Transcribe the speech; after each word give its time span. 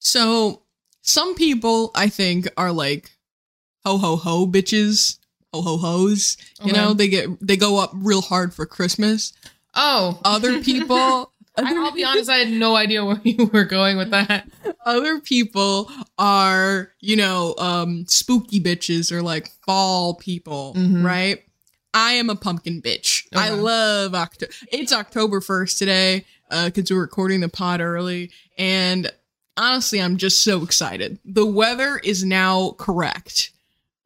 So 0.00 0.62
some 1.02 1.34
people 1.34 1.92
I 1.94 2.08
think 2.08 2.48
are 2.56 2.72
like 2.72 3.10
ho 3.84 3.96
ho 3.98 4.16
ho 4.16 4.46
bitches, 4.46 5.18
ho 5.54 5.62
ho 5.62 5.76
ho's. 5.76 6.36
You 6.64 6.72
Okay. 6.72 6.72
know, 6.80 6.94
they 6.94 7.08
get 7.08 7.28
they 7.46 7.56
go 7.56 7.78
up 7.78 7.92
real 7.94 8.22
hard 8.22 8.52
for 8.52 8.66
Christmas. 8.66 9.32
Oh, 9.74 10.20
Other 10.24 10.58
people 10.62 11.32
I, 11.56 11.74
I'll 11.76 11.92
be 11.92 12.04
honest. 12.04 12.30
I 12.30 12.36
had 12.38 12.50
no 12.50 12.74
idea 12.76 13.04
where 13.04 13.20
you 13.24 13.46
were 13.52 13.64
going 13.64 13.96
with 13.98 14.10
that. 14.10 14.48
other 14.86 15.20
people 15.20 15.90
are, 16.18 16.92
you 17.00 17.16
know, 17.16 17.54
um 17.58 18.06
spooky 18.08 18.60
bitches 18.60 19.12
or 19.12 19.22
like 19.22 19.50
fall 19.66 20.14
people, 20.14 20.74
Mhm. 20.76 21.04
right? 21.04 21.44
I 21.92 22.12
am 22.12 22.30
a 22.30 22.36
pumpkin 22.36 22.80
bitch. 22.80 23.26
I 23.34 23.50
love 23.50 24.14
October. 24.14 24.52
It's 24.72 24.92
October 24.92 25.40
1st 25.40 25.76
today 25.78 26.24
uh 26.50 26.70
cuz 26.74 26.90
we're 26.90 27.00
recording 27.00 27.40
the 27.40 27.48
pod 27.48 27.80
early 27.80 28.30
and 28.58 29.10
honestly, 29.56 30.00
I'm 30.00 30.16
just 30.16 30.44
so 30.44 30.62
excited. 30.62 31.18
The 31.24 31.46
weather 31.46 31.98
is 31.98 32.24
now 32.24 32.72
correct. 32.78 33.50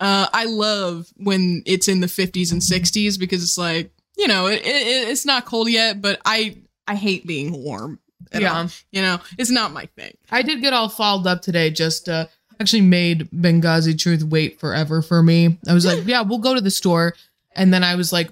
Uh 0.00 0.26
I 0.32 0.44
love 0.46 1.08
when 1.16 1.62
it's 1.66 1.88
in 1.88 2.00
the 2.00 2.06
50s 2.06 2.52
and 2.52 2.60
60s 2.60 3.18
because 3.18 3.42
it's 3.42 3.58
like, 3.58 3.90
you 4.16 4.28
know, 4.28 4.46
it, 4.46 4.62
it, 4.64 5.08
it's 5.08 5.24
not 5.24 5.44
cold 5.44 5.68
yet, 5.68 6.00
but 6.02 6.20
I 6.24 6.58
I 6.86 6.94
hate 6.94 7.26
being 7.26 7.52
warm. 7.62 7.98
Yeah. 8.32 8.62
all. 8.62 8.68
You 8.90 9.02
know, 9.02 9.20
it's 9.38 9.50
not 9.50 9.72
my 9.72 9.86
thing. 9.96 10.16
I 10.30 10.42
did 10.42 10.60
get 10.60 10.72
all 10.72 10.88
fouled 10.88 11.26
up 11.26 11.42
today. 11.42 11.70
Just 11.70 12.08
uh, 12.08 12.26
actually 12.60 12.82
made 12.82 13.30
Benghazi 13.30 13.98
Truth 13.98 14.24
wait 14.24 14.58
forever 14.58 15.02
for 15.02 15.22
me. 15.22 15.58
I 15.68 15.74
was 15.74 15.86
like, 15.86 16.02
yeah, 16.06 16.22
we'll 16.22 16.38
go 16.38 16.54
to 16.54 16.60
the 16.60 16.70
store, 16.70 17.14
and 17.54 17.72
then 17.72 17.84
I 17.84 17.94
was 17.94 18.12
like, 18.12 18.30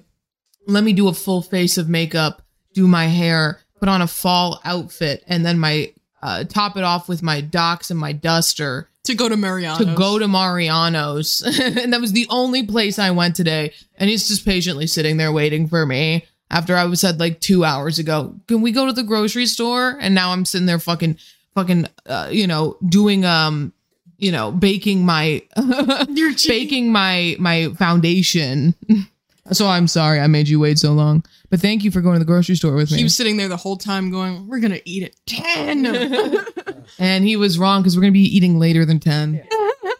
let 0.66 0.84
me 0.84 0.92
do 0.92 1.08
a 1.08 1.14
full 1.14 1.42
face 1.42 1.78
of 1.78 1.88
makeup, 1.88 2.42
do 2.74 2.86
my 2.86 3.06
hair, 3.06 3.60
put 3.78 3.88
on 3.88 4.02
a 4.02 4.06
fall 4.06 4.60
outfit, 4.64 5.24
and 5.26 5.44
then 5.44 5.58
my 5.58 5.92
uh, 6.22 6.44
top 6.44 6.76
it 6.76 6.84
off 6.84 7.08
with 7.08 7.22
my 7.22 7.40
docs 7.40 7.90
and 7.90 7.98
my 7.98 8.12
duster 8.12 8.88
To 9.04 9.14
go 9.14 9.28
to 9.28 9.36
Mariano's. 9.36 9.78
to 9.78 9.94
go 9.94 10.18
to 10.18 10.28
Mariano's, 10.28 11.42
and 11.60 11.92
that 11.92 12.00
was 12.00 12.12
the 12.12 12.26
only 12.30 12.64
place 12.66 12.98
I 12.98 13.10
went 13.10 13.34
today. 13.36 13.72
And 13.96 14.08
he's 14.08 14.28
just 14.28 14.44
patiently 14.44 14.86
sitting 14.86 15.16
there 15.16 15.32
waiting 15.32 15.66
for 15.68 15.84
me. 15.84 16.26
After 16.50 16.76
I 16.76 16.84
was 16.84 17.00
said 17.00 17.18
like 17.18 17.40
two 17.40 17.64
hours 17.64 17.98
ago, 17.98 18.34
can 18.46 18.60
we 18.60 18.72
go 18.72 18.86
to 18.86 18.92
the 18.92 19.02
grocery 19.02 19.46
store? 19.46 19.96
And 20.00 20.14
now 20.14 20.32
I'm 20.32 20.44
sitting 20.44 20.66
there 20.66 20.78
fucking, 20.78 21.16
fucking, 21.54 21.88
uh, 22.04 22.28
you 22.30 22.46
know, 22.46 22.76
doing 22.86 23.24
um, 23.24 23.72
you 24.18 24.30
know, 24.30 24.52
baking 24.52 25.04
my, 25.04 25.42
baking 26.46 26.92
my 26.92 27.36
my 27.38 27.68
foundation. 27.78 28.74
so 29.52 29.66
I'm 29.66 29.86
sorry 29.86 30.20
I 30.20 30.26
made 30.26 30.48
you 30.48 30.58
wait 30.60 30.78
so 30.78 30.92
long, 30.92 31.24
but 31.50 31.60
thank 31.60 31.84
you 31.84 31.90
for 31.90 32.00
going 32.00 32.14
to 32.14 32.18
the 32.18 32.24
grocery 32.24 32.56
store 32.56 32.74
with 32.74 32.90
me. 32.90 32.98
He 32.98 33.04
was 33.04 33.16
sitting 33.16 33.36
there 33.36 33.48
the 33.48 33.56
whole 33.56 33.76
time 33.76 34.10
going, 34.10 34.48
We're 34.48 34.60
gonna 34.60 34.80
eat 34.84 35.04
at 35.04 35.14
10. 35.26 35.86
and 36.98 37.24
he 37.24 37.36
was 37.36 37.58
wrong 37.58 37.82
because 37.82 37.96
we're 37.96 38.02
gonna 38.02 38.12
be 38.12 38.20
eating 38.36 38.58
later 38.58 38.84
than 38.84 39.00
ten. 39.00 39.42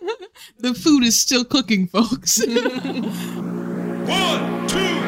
the 0.59 0.75
food 0.75 1.05
is 1.05 1.21
still 1.21 1.45
cooking, 1.45 1.87
folks. 1.87 2.45
One, 4.07 4.69
two, 4.69 5.02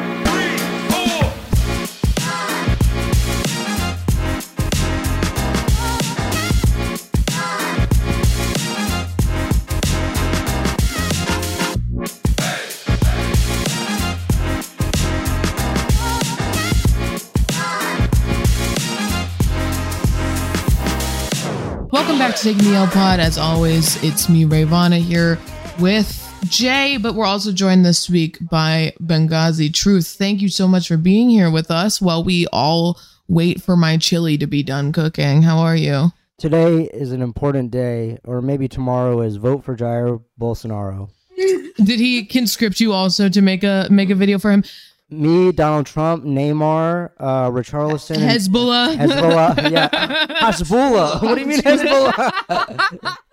Welcome 21.95 22.17
back 22.17 22.35
to 22.35 22.43
Taking 22.43 22.65
the 22.65 22.75
L 22.75 22.87
Pod. 22.87 23.21
As 23.21 23.37
always, 23.37 24.03
it's 24.03 24.27
me, 24.27 24.43
Rayvana, 24.43 24.99
here 24.99 25.39
with 25.79 26.29
Jay, 26.43 26.97
but 26.97 27.15
we're 27.15 27.25
also 27.25 27.53
joined 27.53 27.85
this 27.85 28.09
week 28.09 28.37
by 28.49 28.93
Benghazi 29.01 29.73
Truth. 29.73 30.07
Thank 30.07 30.41
you 30.41 30.49
so 30.49 30.67
much 30.67 30.89
for 30.89 30.97
being 30.97 31.29
here 31.29 31.49
with 31.49 31.71
us 31.71 32.01
while 32.01 32.21
we 32.21 32.47
all 32.47 32.99
wait 33.29 33.61
for 33.61 33.77
my 33.77 33.95
chili 33.95 34.37
to 34.39 34.45
be 34.45 34.61
done 34.61 34.91
cooking. 34.91 35.41
How 35.41 35.59
are 35.59 35.77
you? 35.77 36.11
Today 36.37 36.89
is 36.93 37.13
an 37.13 37.21
important 37.21 37.71
day, 37.71 38.19
or 38.25 38.41
maybe 38.41 38.67
tomorrow 38.67 39.21
is 39.21 39.37
vote 39.37 39.63
for 39.63 39.73
Jair 39.73 40.21
Bolsonaro. 40.37 41.09
Did 41.77 42.01
he 42.01 42.25
conscript 42.25 42.81
you 42.81 42.91
also 42.91 43.29
to 43.29 43.41
make 43.41 43.63
a 43.63 43.87
make 43.89 44.09
a 44.09 44.15
video 44.15 44.37
for 44.37 44.51
him? 44.51 44.65
Me, 45.09 45.51
Donald 45.51 45.85
Trump, 45.85 46.23
Neymar, 46.23 47.11
uh, 47.19 47.49
Richarlison, 47.51 48.15
Hezbollah. 48.17 48.95
Hezbollah, 48.95 49.71
yeah, 49.71 49.89
Hezbollah. 50.41 51.21
What 51.21 51.35
do 51.35 51.41
you 51.41 51.47
mean 51.47 51.61
Hezbollah? 51.61 53.17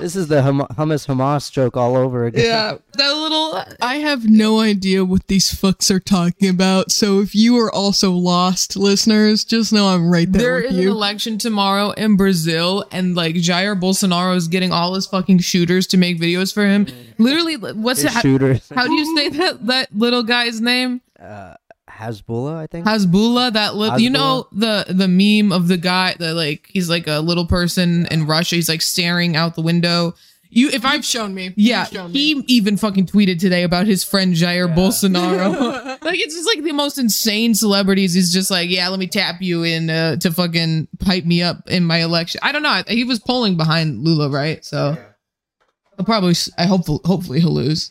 this 0.00 0.16
is 0.16 0.28
the 0.28 0.42
hum- 0.42 0.66
hummus 0.72 1.06
Hamas 1.06 1.50
joke 1.50 1.76
all 1.76 1.96
over 1.96 2.26
again. 2.26 2.44
Yeah, 2.44 2.76
that 2.94 3.12
little. 3.12 3.62
I 3.80 3.96
have 3.96 4.28
no 4.28 4.60
idea 4.60 5.04
what 5.04 5.26
these 5.26 5.52
fucks 5.52 5.90
are 5.90 6.00
talking 6.00 6.48
about. 6.48 6.90
So 6.90 7.20
if 7.20 7.34
you 7.34 7.56
are 7.58 7.72
also 7.72 8.12
lost, 8.12 8.76
listeners, 8.76 9.44
just 9.44 9.72
know 9.72 9.88
I'm 9.88 10.10
right 10.10 10.30
there, 10.30 10.42
There 10.42 10.54
with 10.62 10.64
is 10.72 10.78
an 10.78 10.88
election 10.88 11.38
tomorrow 11.38 11.90
in 11.92 12.16
Brazil, 12.16 12.84
and 12.90 13.14
like 13.14 13.36
Jair 13.36 13.78
Bolsonaro 13.80 14.36
is 14.36 14.48
getting 14.48 14.72
all 14.72 14.94
his 14.94 15.06
fucking 15.06 15.38
shooters 15.40 15.86
to 15.88 15.96
make 15.96 16.18
videos 16.20 16.52
for 16.52 16.64
him. 16.66 16.86
Literally, 17.18 17.56
what's 17.56 18.02
His 18.02 18.14
it? 18.16 18.20
shooters. 18.20 18.68
How 18.74 18.86
do 18.86 18.92
you 18.94 19.16
say 19.16 19.28
that 19.30 19.66
that 19.66 19.96
little 19.96 20.22
guy's 20.22 20.60
name? 20.60 21.00
Uh, 21.18 21.54
Hezbollah, 21.96 22.56
I 22.56 22.66
think. 22.66 22.86
Hasbullah, 22.86 23.52
that 23.54 23.74
little 23.74 23.98
you 23.98 24.10
know 24.10 24.46
the 24.52 24.84
the 24.88 25.08
meme 25.08 25.52
of 25.52 25.68
the 25.68 25.76
guy 25.76 26.14
that 26.18 26.34
like 26.34 26.68
he's 26.70 26.88
like 26.90 27.06
a 27.06 27.20
little 27.20 27.46
person 27.46 28.06
in 28.10 28.26
Russia. 28.26 28.56
He's 28.56 28.68
like 28.68 28.82
staring 28.82 29.36
out 29.36 29.54
the 29.54 29.62
window. 29.62 30.14
You 30.48 30.68
if 30.70 30.84
I've 30.84 30.94
You've 30.96 31.04
shown 31.04 31.34
me. 31.34 31.52
yeah, 31.56 31.80
You've 31.80 31.88
shown 31.92 32.12
me. 32.12 32.18
he 32.34 32.44
even 32.56 32.76
fucking 32.76 33.06
tweeted 33.06 33.40
today 33.40 33.62
about 33.64 33.86
his 33.86 34.04
friend 34.04 34.32
Jair 34.32 34.72
Bolsonaro. 34.72 35.84
like 36.02 36.20
it's 36.20 36.34
just 36.34 36.46
like 36.46 36.62
the 36.64 36.72
most 36.72 36.98
insane 36.98 37.54
celebrities. 37.54 38.14
He's 38.14 38.32
just 38.32 38.50
like, 38.50 38.70
yeah, 38.70 38.88
let 38.88 38.98
me 38.98 39.06
tap 39.08 39.42
you 39.42 39.64
in 39.64 39.90
uh, 39.90 40.16
to 40.16 40.30
fucking 40.30 40.86
pipe 41.00 41.24
me 41.24 41.42
up 41.42 41.68
in 41.68 41.82
my 41.84 41.98
election. 41.98 42.40
I 42.44 42.52
don't 42.52 42.62
know. 42.62 42.82
He 42.88 43.04
was 43.04 43.18
polling 43.18 43.56
behind 43.56 44.04
Lula, 44.04 44.30
right? 44.30 44.64
So 44.64 44.96
he'll 45.96 46.06
probably. 46.06 46.30
s- 46.30 46.50
I 46.56 46.66
hope 46.66 46.86
hopefully 46.86 47.40
he'll 47.40 47.50
lose. 47.52 47.90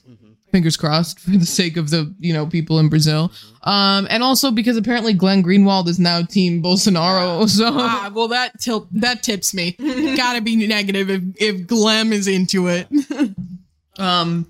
Fingers 0.56 0.78
crossed 0.78 1.20
for 1.20 1.32
the 1.32 1.46
sake 1.46 1.76
of 1.76 1.90
the 1.90 2.16
you 2.18 2.32
know 2.32 2.48
people 2.48 2.80
in 2.80 2.88
Brazil, 2.88 3.30
um, 3.64 4.08
and 4.10 4.24
also 4.24 4.52
because 4.52 4.78
apparently 4.78 5.12
Glenn 5.12 5.44
Greenwald 5.44 5.90
is 5.90 6.00
now 6.00 6.22
Team 6.22 6.64
Bolsonaro. 6.64 7.50
So 7.50 7.66
Ah, 7.74 8.10
well, 8.16 8.30
that 8.30 8.58
til- 8.62 8.88
that 8.94 9.22
tips 9.22 9.54
me. 9.54 9.72
Gotta 10.16 10.40
be 10.40 10.56
negative 10.66 11.10
if, 11.10 11.24
if 11.42 11.68
Glenn 11.68 12.14
is 12.14 12.28
into 12.30 12.68
it. 12.70 12.88
Um, 13.98 14.50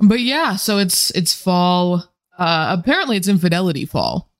but 0.00 0.20
yeah, 0.20 0.56
so 0.56 0.76
it's 0.78 1.10
it's 1.12 1.32
fall. 1.34 2.04
Uh, 2.38 2.76
apparently 2.78 3.16
it's 3.16 3.28
infidelity 3.28 3.86
fall. 3.86 4.30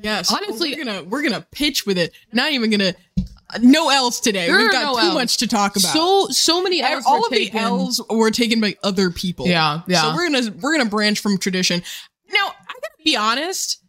Yes. 0.00 0.32
Honestly- 0.32 0.74
we're 0.76 0.84
gonna 0.84 1.02
we're 1.04 1.22
gonna 1.22 1.46
pitch 1.50 1.86
with 1.86 1.98
it. 1.98 2.12
Not 2.32 2.52
even 2.52 2.70
gonna. 2.70 2.94
No 3.60 3.88
L's 3.90 4.20
today. 4.20 4.46
There 4.46 4.58
We've 4.58 4.72
got 4.72 4.94
no 4.94 5.00
too 5.00 5.06
Ls. 5.08 5.14
much 5.14 5.36
to 5.38 5.46
talk 5.46 5.76
about. 5.76 5.92
So 5.92 6.26
so 6.28 6.62
many 6.62 6.82
L's 6.82 7.04
all 7.06 7.24
of 7.24 7.30
taken. 7.30 7.54
the 7.56 7.62
L's 7.62 8.00
were 8.10 8.30
taken 8.30 8.60
by 8.60 8.76
other 8.82 9.10
people. 9.10 9.46
Yeah, 9.46 9.82
yeah. 9.86 10.02
So 10.02 10.14
we're 10.14 10.30
gonna 10.30 10.52
we're 10.60 10.76
gonna 10.76 10.90
branch 10.90 11.20
from 11.20 11.38
tradition. 11.38 11.82
Now 12.32 12.46
I 12.48 12.72
gotta 12.72 13.02
be 13.04 13.16
honest. 13.16 13.82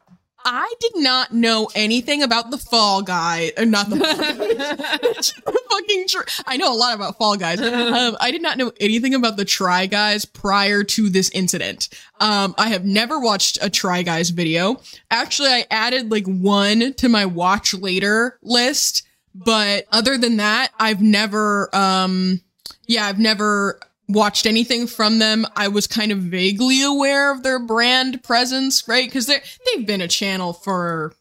I 0.50 0.74
did 0.80 0.94
not 0.96 1.34
know 1.34 1.70
anything 1.76 2.24
about 2.24 2.52
the 2.52 2.58
Fall 2.58 3.02
Guy, 3.02 3.52
or 3.58 3.66
not 3.66 3.90
the 3.90 3.98
fucking. 5.70 6.06
I 6.46 6.56
know 6.58 6.72
a 6.74 6.76
lot 6.76 6.96
about 6.96 7.18
Fall 7.18 7.36
Guys. 7.36 7.62
Um, 7.62 8.16
I 8.20 8.32
did 8.32 8.42
not 8.42 8.58
know 8.58 8.72
anything 8.80 9.14
about 9.14 9.36
the 9.38 9.44
Try 9.46 9.88
Guys 9.88 10.24
prior 10.26 10.84
to 10.84 11.10
this 11.10 11.30
incident. 11.32 11.90
Um, 12.22 12.56
I 12.58 12.70
have 12.70 12.86
never 12.86 13.20
watched 13.20 13.58
a 13.62 13.70
Try 13.70 14.04
Guys 14.04 14.30
video. 14.30 14.80
Actually, 15.12 15.50
I 15.50 15.66
added 15.70 16.12
like 16.12 16.26
one 16.26 16.94
to 16.94 17.10
my 17.10 17.26
watch 17.26 17.74
later 17.74 18.40
list, 18.42 19.04
but 19.46 19.86
other 19.92 20.18
than 20.18 20.38
that, 20.38 20.72
I've 20.80 21.02
never. 21.02 21.74
Um, 21.76 22.42
yeah, 22.88 23.06
I've 23.06 23.20
never 23.20 23.80
watched 24.08 24.46
anything 24.46 24.88
from 24.88 25.20
them. 25.20 25.46
I 25.56 25.68
was 25.68 25.88
kind 25.88 26.12
of 26.12 26.20
vaguely 26.20 26.82
aware 26.82 27.32
of 27.32 27.44
their 27.44 27.60
brand 27.60 28.24
presence, 28.24 28.88
right? 28.88 29.08
Because 29.08 29.28
they 29.28 29.42
they've 29.66 29.86
been 29.86 30.02
a 30.02 30.08
channel 30.08 30.54
for 30.54 31.14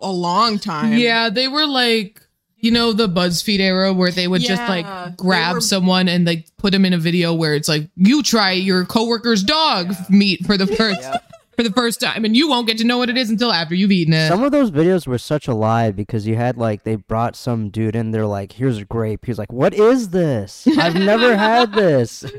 a 0.00 0.10
long 0.12 0.58
time. 0.58 0.92
yeah, 0.98 1.30
they 1.30 1.48
were 1.48 1.66
like 1.66 2.20
you 2.58 2.70
know 2.70 2.92
the 2.92 3.08
BuzzFeed 3.08 3.60
era 3.60 3.92
where 3.92 4.10
they 4.10 4.26
would 4.26 4.42
just 4.42 4.62
like 4.62 5.16
grab 5.16 5.56
were- 5.56 5.60
someone 5.60 6.08
and 6.08 6.26
like 6.26 6.46
put 6.56 6.72
them 6.72 6.84
in 6.84 6.92
a 6.92 6.98
video 6.98 7.32
where 7.34 7.54
it's 7.54 7.68
like 7.68 7.88
you 7.96 8.22
try 8.22 8.52
your 8.52 8.84
coworker's 8.84 9.42
dog 9.42 9.94
meat 10.10 10.44
for 10.44 10.56
the 10.56 10.66
first 10.66 11.00
for 11.56 11.62
the 11.62 11.72
first 11.72 12.00
time 12.00 12.24
and 12.24 12.36
you 12.36 12.48
won't 12.48 12.66
get 12.66 12.78
to 12.78 12.84
know 12.84 12.98
what 12.98 13.08
it 13.10 13.16
is 13.16 13.30
until 13.30 13.50
after 13.50 13.74
you've 13.74 13.90
eaten 13.92 14.12
it. 14.14 14.28
Some 14.28 14.42
of 14.44 14.52
those 14.52 14.70
videos 14.70 15.06
were 15.06 15.18
such 15.18 15.48
a 15.48 15.54
lie 15.54 15.90
because 15.90 16.26
you 16.26 16.36
had 16.36 16.56
like 16.58 16.84
they 16.84 16.96
brought 16.96 17.34
some 17.36 17.70
dude 17.70 17.96
in. 17.96 18.10
They're 18.10 18.26
like, 18.26 18.52
"Here's 18.52 18.78
a 18.78 18.84
grape." 18.84 19.24
He's 19.24 19.38
like, 19.38 19.52
"What 19.52 19.72
is 19.74 20.10
this? 20.10 20.66
I've 20.78 20.94
never 20.94 21.36
had 21.36 21.72
this." 21.72 22.24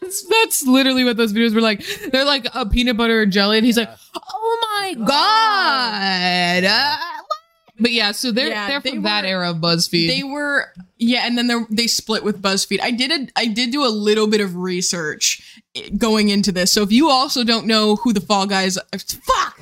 That's, 0.00 0.24
that's 0.28 0.62
literally 0.66 1.04
what 1.04 1.16
those 1.18 1.32
videos 1.34 1.54
were 1.54 1.60
like. 1.60 1.84
They're 2.12 2.24
like 2.24 2.46
a 2.54 2.64
peanut 2.64 2.96
butter 2.96 3.20
and 3.22 3.30
jelly, 3.32 3.58
and 3.58 3.66
he's 3.66 3.76
like, 3.76 3.90
"Oh 4.14 4.58
my 4.80 4.94
god, 5.04 6.64
uh, 6.64 6.96
But 7.80 7.92
yeah, 7.92 8.12
so 8.12 8.30
they're 8.32 8.48
Yeah, 8.48 8.68
they're 8.68 8.80
they 8.80 8.90
from 8.90 9.02
that 9.02 9.22
were- 9.24 9.28
era 9.28 9.50
of 9.50 9.58
BuzzFeed. 9.58 10.08
They 10.08 10.22
were 10.22 10.72
yeah, 10.98 11.26
and 11.26 11.36
then 11.36 11.46
they 11.48 11.56
they 11.70 11.86
split 11.86 12.24
with 12.24 12.40
BuzzFeed. 12.40 12.80
I 12.80 12.90
did 12.90 13.10
a, 13.12 13.28
I 13.36 13.46
did 13.46 13.70
do 13.70 13.84
a 13.84 13.88
little 13.88 14.26
bit 14.26 14.40
of 14.40 14.56
research 14.56 15.57
going 15.96 16.28
into 16.28 16.52
this. 16.52 16.72
So 16.72 16.82
if 16.82 16.92
you 16.92 17.10
also 17.10 17.44
don't 17.44 17.66
know 17.66 17.96
who 17.96 18.12
the 18.12 18.20
Fall 18.20 18.46
Guys, 18.46 18.78
fuck. 19.22 19.58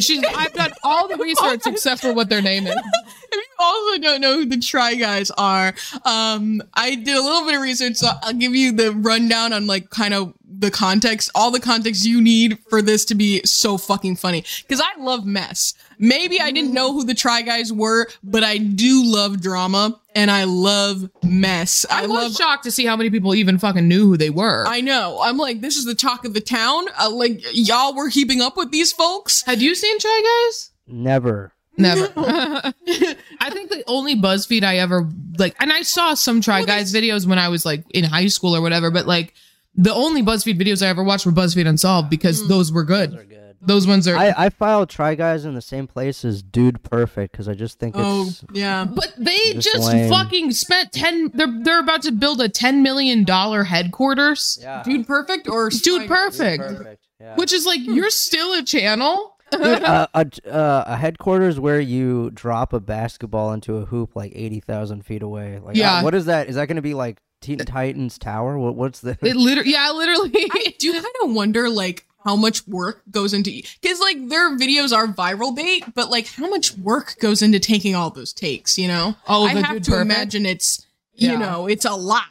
She's 0.00 0.22
I've 0.24 0.52
done 0.52 0.72
all 0.82 1.08
the 1.08 1.16
research 1.22 1.62
except 1.66 2.00
for 2.00 2.12
what 2.12 2.28
their 2.28 2.42
name 2.42 2.66
is. 2.66 2.76
If 3.28 3.34
you 3.34 3.44
also 3.58 3.98
don't 4.00 4.20
know 4.20 4.34
who 4.36 4.46
the 4.46 4.58
Try 4.58 4.94
Guys 4.94 5.32
are, 5.32 5.74
um, 6.04 6.62
I 6.74 6.94
did 6.94 7.16
a 7.16 7.20
little 7.20 7.44
bit 7.44 7.56
of 7.56 7.60
research, 7.60 7.96
so 7.96 8.08
I'll 8.22 8.32
give 8.32 8.54
you 8.54 8.70
the 8.70 8.92
rundown 8.92 9.52
on 9.52 9.66
like 9.66 9.90
kind 9.90 10.14
of 10.14 10.32
the 10.48 10.70
context, 10.70 11.30
all 11.34 11.50
the 11.50 11.60
context 11.60 12.04
you 12.04 12.20
need 12.20 12.58
for 12.70 12.80
this 12.80 13.04
to 13.06 13.14
be 13.14 13.42
so 13.44 13.76
fucking 13.78 14.16
funny. 14.16 14.44
Because 14.62 14.80
I 14.80 15.00
love 15.00 15.26
mess. 15.26 15.74
Maybe 15.98 16.40
I 16.40 16.50
didn't 16.50 16.72
know 16.72 16.92
who 16.92 17.04
the 17.04 17.14
Try 17.14 17.42
Guys 17.42 17.72
were, 17.72 18.08
but 18.22 18.44
I 18.44 18.58
do 18.58 19.02
love 19.04 19.40
drama 19.40 20.00
and 20.14 20.30
I 20.30 20.44
love 20.44 21.08
mess. 21.22 21.84
I, 21.90 22.04
I 22.04 22.06
was 22.06 22.10
love. 22.10 22.32
shocked 22.32 22.64
to 22.64 22.70
see 22.70 22.86
how 22.86 22.96
many 22.96 23.10
people 23.10 23.34
even 23.34 23.58
fucking 23.58 23.86
knew 23.86 24.06
who 24.06 24.16
they 24.16 24.30
were. 24.30 24.64
I 24.66 24.80
know. 24.80 25.20
I'm 25.22 25.36
like, 25.36 25.60
this 25.60 25.76
is 25.76 25.84
the 25.84 25.94
talk 25.94 26.24
of 26.24 26.34
the 26.34 26.40
town. 26.40 26.86
Uh, 26.98 27.10
like, 27.10 27.40
y'all 27.52 27.94
were 27.94 28.10
keeping 28.10 28.40
up 28.40 28.56
with 28.56 28.70
these 28.70 28.92
folks. 28.92 29.42
Had 29.42 29.60
you 29.60 29.74
seen 29.74 29.98
Try 29.98 30.46
Guys? 30.48 30.70
Never. 30.86 31.52
Never. 31.76 32.10
I 32.16 33.50
think 33.50 33.70
the 33.70 33.84
only 33.86 34.16
BuzzFeed 34.16 34.64
I 34.64 34.78
ever 34.78 35.08
like, 35.38 35.54
and 35.60 35.72
I 35.72 35.82
saw 35.82 36.14
some 36.14 36.40
Try 36.40 36.64
Guys 36.64 36.92
videos 36.92 37.26
when 37.26 37.38
I 37.38 37.48
was 37.48 37.66
like 37.66 37.84
in 37.90 38.04
high 38.04 38.28
school 38.28 38.56
or 38.56 38.62
whatever, 38.62 38.90
but 38.90 39.06
like 39.06 39.34
the 39.74 39.92
only 39.92 40.22
BuzzFeed 40.22 40.58
videos 40.58 40.84
I 40.84 40.88
ever 40.88 41.04
watched 41.04 41.26
were 41.26 41.32
BuzzFeed 41.32 41.66
Unsolved 41.66 42.08
because 42.08 42.46
those 42.48 42.72
were 42.72 42.84
good. 42.84 43.12
Good. 43.58 43.66
Those 43.68 43.86
ones 43.86 44.06
are. 44.08 44.16
I, 44.16 44.34
I 44.36 44.48
filed 44.50 44.88
Try 44.88 45.14
Guys 45.14 45.44
in 45.44 45.54
the 45.54 45.60
same 45.62 45.86
place 45.86 46.24
as 46.24 46.42
Dude 46.42 46.82
Perfect 46.82 47.32
because 47.32 47.48
I 47.48 47.54
just 47.54 47.78
think 47.78 47.94
Oh, 47.98 48.26
it's 48.28 48.44
yeah. 48.52 48.84
but 48.84 49.14
they 49.18 49.36
Just 49.54 49.72
just 49.74 49.90
fucking 50.08 50.52
spent 50.52 50.92
ten. 50.92 51.30
They're 51.34 51.52
they're 51.62 51.80
about 51.80 52.02
to 52.02 52.12
build 52.12 52.40
a 52.40 52.48
ten 52.48 52.82
million 52.82 53.24
dollar 53.24 53.64
headquarters. 53.64 54.58
yeah. 54.60 54.82
Dude 54.82 55.06
Perfect 55.06 55.48
or 55.48 55.70
Dude, 55.70 55.82
Try 55.82 55.98
Guys? 56.06 56.08
perfect. 56.38 56.62
Perfect. 56.62 57.06
Yeah. 57.20 57.36
Which 57.36 57.52
is 57.52 57.64
like 57.66 57.80
you're 57.82 58.10
still 58.10 58.52
a 58.54 58.62
channel. 58.62 59.36
Dude, 59.52 59.62
uh, 59.84 60.06
a, 60.12 60.26
uh, 60.50 60.84
a 60.88 60.96
headquarters 60.96 61.58
where 61.60 61.80
you 61.80 62.30
drop 62.34 62.72
a 62.72 62.80
basketball 62.80 63.52
into 63.52 63.76
a 63.76 63.84
hoop 63.86 64.16
like 64.16 64.32
eighty 64.34 64.60
thousand 64.60 65.06
feet 65.06 65.22
away. 65.22 65.60
Like, 65.62 65.76
Yeah. 65.76 65.98
uh, 65.98 66.02
what 66.02 66.14
is 66.14 66.26
that? 66.26 66.48
Is 66.48 66.56
that 66.56 66.66
going 66.66 66.76
to 66.76 66.82
be 66.82 66.94
like 66.94 67.18
Teen 67.40 67.58
Titans 67.58 68.18
Tower? 68.18 68.58
What 68.58 68.74
What's 68.74 69.00
the? 69.00 69.16
It 69.22 69.36
literally, 69.36 69.70
yeah, 69.72 69.90
literally. 69.92 70.32
I 70.34 70.74
do 70.78 70.92
kind 70.92 71.04
of 71.22 71.30
wonder 71.32 71.70
like 71.70 72.05
how 72.26 72.34
much 72.34 72.66
work 72.66 73.02
goes 73.10 73.32
into 73.32 73.50
because 73.80 74.00
like 74.00 74.28
their 74.28 74.50
videos 74.58 74.92
are 74.92 75.06
viral 75.06 75.54
bait, 75.54 75.84
but 75.94 76.10
like 76.10 76.26
how 76.26 76.48
much 76.48 76.76
work 76.76 77.14
goes 77.20 77.40
into 77.40 77.60
taking 77.60 77.94
all 77.94 78.10
those 78.10 78.32
takes, 78.32 78.76
you 78.76 78.88
know? 78.88 79.14
Oh, 79.28 79.44
I 79.46 79.54
the 79.54 79.62
have 79.62 79.76
to 79.82 79.90
Perfect? 79.92 80.02
imagine 80.02 80.44
it's 80.44 80.84
you 81.14 81.30
Yeah. 81.30 81.38
know 81.38 81.66
it's 81.68 81.84
a 81.84 81.94
lot. 81.94 82.24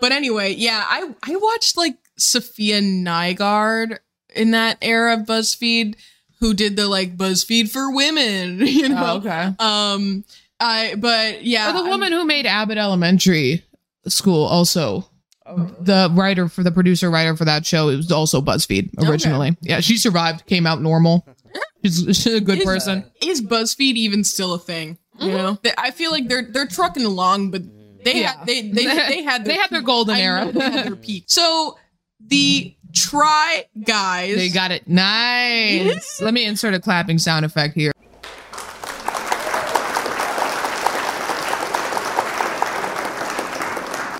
But 0.00 0.12
anyway, 0.12 0.54
yeah, 0.54 0.84
I 0.88 1.10
I 1.24 1.34
watched 1.36 1.76
like 1.76 1.96
Safiya 2.18 2.80
Nygaard 3.04 3.98
in 4.36 4.52
that 4.52 4.78
era 4.80 5.14
of 5.14 5.26
BuzzFeed, 5.26 5.96
who 6.38 6.54
did 6.54 6.76
the 6.76 6.86
like 6.88 7.16
BuzzFeed 7.16 7.70
for 7.70 7.90
women, 7.92 8.60
you 8.66 8.88
know? 8.88 9.04
Oh, 9.04 9.16
okay. 9.18 9.52
Um, 9.58 10.24
I 10.60 10.94
but 10.96 11.44
yeah, 11.44 11.70
Or 11.70 11.82
the 11.82 11.88
woman 11.90 12.12
who 12.12 12.24
made 12.24 12.46
Abbott 12.46 12.78
Elementary 12.78 13.64
School 14.06 14.44
also. 14.44 15.09
Oh, 15.50 15.74
the 15.80 16.10
writer 16.14 16.48
for 16.48 16.62
the 16.62 16.70
producer 16.70 17.10
writer 17.10 17.36
for 17.36 17.44
that 17.44 17.66
show, 17.66 17.88
it 17.88 17.96
was 17.96 18.12
also 18.12 18.40
BuzzFeed 18.40 18.90
originally. 19.08 19.56
Yeah, 19.60 19.80
she 19.80 19.96
survived, 19.96 20.46
came 20.46 20.66
out 20.66 20.80
normal. 20.80 21.26
She's, 21.84 22.04
she's 22.08 22.26
a 22.26 22.40
good 22.42 22.58
Is- 22.58 22.64
uh, 22.66 22.70
person. 22.70 23.04
is 23.22 23.40
BuzzFeed 23.40 23.94
even 23.94 24.22
still 24.22 24.52
a 24.52 24.58
thing? 24.58 24.98
You 25.18 25.28
mm-hmm. 25.28 25.36
know, 25.36 25.58
They- 25.62 25.72
I 25.78 25.90
feel 25.90 26.10
like 26.10 26.28
they're 26.28 26.46
they're 26.50 26.66
trucking 26.66 27.04
along, 27.06 27.50
but 27.52 27.62
they 28.04 28.20
Yeah. 28.20 28.36
had 28.36 28.46
they 28.46 28.62
they 28.68 28.84
they 29.08 29.22
had 29.22 29.44
They 29.46 29.54
had 29.54 29.70
their 29.70 29.80
golden 29.80 30.16
era. 30.16 30.52
they 30.52 30.60
had 30.60 30.86
their 30.86 30.96
peak. 30.96 31.24
So 31.26 31.78
the 32.26 32.76
Try 32.94 33.64
Guys, 33.82 34.36
They 34.36 34.50
got 34.50 34.72
it. 34.72 34.86
Nice. 34.88 36.20
Let 36.20 36.34
me 36.34 36.44
insert 36.44 36.74
a 36.74 36.80
clapping 36.80 37.18
sound 37.18 37.44
effect 37.46 37.74
here. 37.74 37.92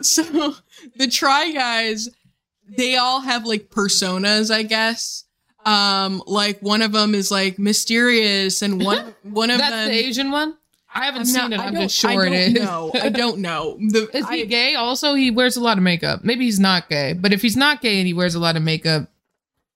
so 0.03 0.55
the 0.97 1.09
Try 1.09 1.53
Guys, 1.53 2.09
they 2.77 2.97
all 2.97 3.21
have 3.21 3.45
like 3.47 3.71
personas, 3.71 4.51
I 4.55 4.63
guess. 4.63 5.25
Um, 5.67 6.23
like 6.27 6.61
one 6.61 6.81
of 6.83 6.93
them 6.93 7.15
is 7.15 7.31
like 7.31 7.59
mysterious, 7.59 8.63
and 8.63 8.83
one 8.83 9.15
one 9.23 9.51
of 9.51 9.59
them 9.59 9.71
That's 9.71 9.87
them. 9.87 9.89
the 9.91 9.99
Asian 9.99 10.31
one? 10.31 10.57
I 10.93 11.05
haven't 11.05 11.21
I'm 11.21 11.27
seen 11.27 11.51
not- 11.51 11.53
it. 11.53 11.61
I 11.61 11.67
I'm 11.67 11.75
just 11.75 11.95
sure 11.97 12.25
it 12.27 12.33
is. 12.33 12.49
it 12.49 12.55
don't 12.55 12.63
is. 12.63 12.65
know. 12.65 12.91
I 12.95 13.09
don't 13.11 13.39
know. 13.39 13.77
The, 13.79 14.09
Is 14.17 14.29
he 14.29 14.43
I- 14.43 14.45
gay? 14.47 14.75
Also, 14.75 15.15
he 15.15 15.31
wears 15.31 15.57
a 15.57 15.61
lot 15.61 15.77
of 15.79 15.85
makeup. 15.85 16.25
Maybe 16.25 16.47
he's 16.47 16.59
not 16.59 16.89
gay, 16.89 17.13
but 17.13 17.33
if 17.33 17.43
he's 17.43 17.57
not 17.57 17.81
gay 17.81 17.99
and 17.99 18.07
he 18.07 18.13
wears 18.15 18.35
a 18.35 18.41
lot 18.41 18.57
of 18.57 18.63
makeup, 18.63 19.09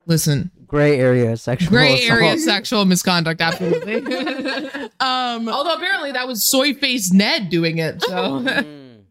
listen, 0.06 0.50
gray 0.66 0.99
area 0.99 1.37
sexual. 1.37 1.69
gray 1.70 1.94
assault. 2.00 2.11
area 2.20 2.38
sexual 2.38 2.84
misconduct, 2.87 3.40
absolutely. 3.40 3.94
um, 5.00 5.49
Although 5.49 5.75
apparently 5.75 6.12
that 6.12 6.26
was 6.26 6.50
soy 6.50 6.75
face 6.75 7.12
Ned 7.12 7.49
doing 7.50 7.78
it. 7.78 8.02
So 8.02 8.44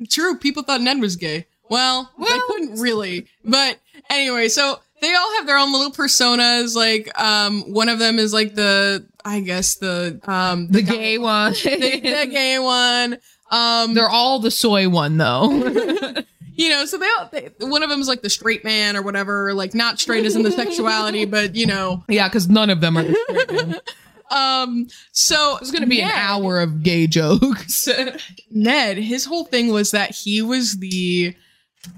True, 0.10 0.38
people 0.40 0.64
thought 0.64 0.82
Ned 0.82 1.00
was 1.00 1.16
gay. 1.16 1.46
Well, 1.74 2.12
they 2.20 2.40
couldn't 2.48 2.80
really. 2.80 3.26
But 3.44 3.80
anyway, 4.08 4.48
so 4.48 4.80
they 5.02 5.12
all 5.14 5.36
have 5.38 5.48
their 5.48 5.58
own 5.58 5.74
little 5.74 5.92
personas. 5.92 6.76
Like, 6.76 7.10
um, 7.20 7.64
one 7.74 7.90
of 7.90 7.98
them 7.98 8.20
is 8.20 8.32
like 8.32 8.54
the, 8.54 9.08
I 9.26 9.40
guess 9.40 9.76
the, 9.76 10.20
um, 10.26 10.68
the 10.68 10.84
gay 10.84 11.18
one. 11.18 11.54
the, 11.64 12.00
the 12.00 12.28
gay 12.32 12.60
one. 12.60 13.18
Um, 13.50 13.96
They're 13.96 14.08
all 14.08 14.38
the 14.38 14.52
soy 14.52 14.88
one 14.88 15.18
though. 15.18 15.50
you 16.56 16.70
know, 16.70 16.86
so 16.86 17.00
they 17.00 17.10
all, 17.18 17.30
they, 17.32 17.50
one 17.60 17.82
of 17.82 17.90
them 17.90 18.02
is 18.02 18.08
like 18.08 18.22
the 18.22 18.30
straight 18.30 18.64
man 18.64 18.96
or 18.96 19.02
whatever. 19.02 19.56
Like, 19.56 19.74
not 19.74 20.00
straight 20.00 20.26
as 20.26 20.36
in 20.36 20.44
the 20.44 20.52
sexuality, 20.52 21.26
but 21.30 21.56
you 21.56 21.66
know, 21.66 22.04
yeah, 22.08 22.28
because 22.28 22.48
none 22.48 22.70
of 22.70 22.82
them 22.82 23.00
are. 23.00 23.04
The 23.04 23.16
straight 23.16 23.82
um, 24.32 24.88
so 25.12 25.58
It's 25.60 25.72
gonna 25.72 25.88
be 25.88 26.02
an 26.02 26.12
hour 26.12 26.60
of 26.60 26.82
gay 26.82 27.08
jokes. 27.08 27.88
Ned, 28.50 28.98
his 28.98 29.26
whole 29.26 29.46
thing 29.46 29.70
was 29.70 29.92
that 29.92 30.12
he 30.12 30.42
was 30.42 30.78
the 30.78 31.36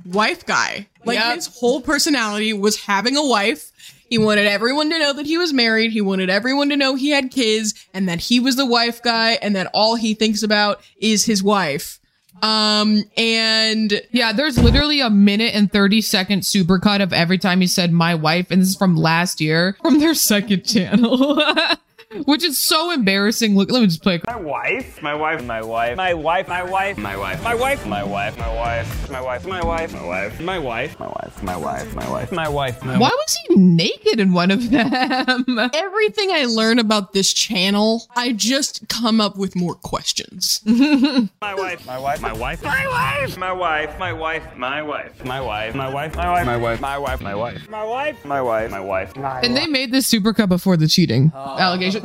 wife 0.05 0.45
guy. 0.45 0.87
Like 1.05 1.17
Yep. 1.19 1.35
his 1.35 1.47
whole 1.47 1.81
personality 1.81 2.53
was 2.53 2.81
having 2.81 3.15
a 3.17 3.25
wife. 3.25 3.71
He 4.09 4.17
wanted 4.17 4.45
everyone 4.47 4.89
to 4.91 4.99
know 4.99 5.13
that 5.13 5.25
he 5.25 5.37
was 5.37 5.51
married. 5.53 5.91
He 5.91 6.01
wanted 6.01 6.29
everyone 6.29 6.69
to 6.69 6.75
know 6.77 6.95
he 6.95 7.09
had 7.09 7.31
kids 7.31 7.73
and 7.93 8.07
that 8.07 8.19
he 8.19 8.39
was 8.39 8.55
the 8.55 8.65
wife 8.65 9.01
guy 9.01 9.33
and 9.41 9.55
that 9.55 9.69
all 9.73 9.95
he 9.95 10.13
thinks 10.13 10.43
about 10.43 10.81
is 10.99 11.25
his 11.25 11.41
wife. 11.41 11.99
Um 12.41 13.03
and 13.17 14.01
Yeah, 14.11 14.33
there's 14.33 14.57
literally 14.59 14.99
a 15.01 15.09
minute 15.09 15.55
and 15.55 15.71
30 15.71 16.01
second 16.01 16.41
supercut 16.41 17.01
of 17.01 17.13
every 17.13 17.37
time 17.37 17.61
he 17.61 17.67
said 17.67 17.91
my 17.93 18.13
wife, 18.13 18.51
and 18.51 18.61
this 18.61 18.69
is 18.69 18.75
from 18.75 18.95
last 18.95 19.39
year 19.41 19.77
from 19.81 19.99
their 19.99 20.13
second 20.13 20.65
channel. 20.65 21.41
Which 22.23 22.43
is 22.43 22.63
so 22.63 22.91
embarrassing. 22.91 23.55
Look, 23.55 23.71
let 23.71 23.81
me 23.81 23.87
just 23.87 24.01
play. 24.01 24.21
My 24.25 24.35
wife, 24.35 25.01
my 25.01 25.13
wife, 25.13 25.43
my 25.43 25.61
wife, 25.61 25.97
my 25.97 26.13
wife, 26.13 26.47
my 26.47 26.63
wife, 26.63 26.97
my 26.97 27.15
wife, 27.15 27.43
my 27.43 27.55
wife, 27.55 27.85
my 27.87 28.03
wife, 28.03 28.37
my 28.37 28.51
wife, 28.51 29.09
my 29.09 29.21
wife, 29.21 29.45
my 29.45 29.61
wife, 29.61 29.95
my 29.95 29.99
wife, 29.99 30.39
my 30.39 30.57
wife, 30.57 30.99
my 30.99 31.07
wife, 31.07 31.43
my 31.43 31.57
wife, 31.57 31.93
my 31.93 32.07
wife, 32.09 32.31
my 32.31 32.47
wife, 32.47 32.83
my 32.83 32.97
Why 32.97 33.09
was 33.09 33.37
he 33.47 33.55
naked 33.55 34.19
in 34.19 34.33
one 34.33 34.51
of 34.51 34.69
them? 34.71 35.69
everything 35.73 36.31
I 36.31 36.45
learn 36.45 36.79
about 36.79 37.13
this 37.13 37.33
channel, 37.33 38.07
I 38.15 38.33
just 38.33 38.87
come 38.87 39.19
up 39.19 39.37
with 39.37 39.55
more 39.55 39.75
questions. 39.75 40.61
My 40.65 41.53
wife, 41.53 41.85
my 41.85 41.97
wife, 41.99 42.21
my 42.21 42.33
wife, 42.33 42.63
my 42.63 42.87
wife, 42.87 43.37
my 43.37 43.51
wife, 43.53 43.99
my 43.99 44.13
wife, 44.13 44.55
my 44.57 44.71
wife, 44.73 45.25
my 45.25 45.41
wife, 45.41 45.75
my 45.75 45.89
wife, 45.89 46.15
my 46.15 46.15
wife, 46.15 46.15
my 46.15 46.57
wife, 46.57 46.85
my 46.85 46.97
wife, 46.97 47.21
my 47.21 47.35
wife, 47.35 47.69
my 47.69 47.83
wife, 47.83 48.25
my 48.25 48.41
wife, 48.41 48.71
my 48.71 48.79
wife, 48.79 49.15
my 49.15 49.23
wife. 49.25 49.43
And 49.43 49.55
they 49.55 49.67
made 49.67 49.91
this 49.91 50.11
supercut 50.11 50.49
before 50.49 50.77
the 50.77 50.87
cheating 50.87 51.31
allegation. 51.35 52.04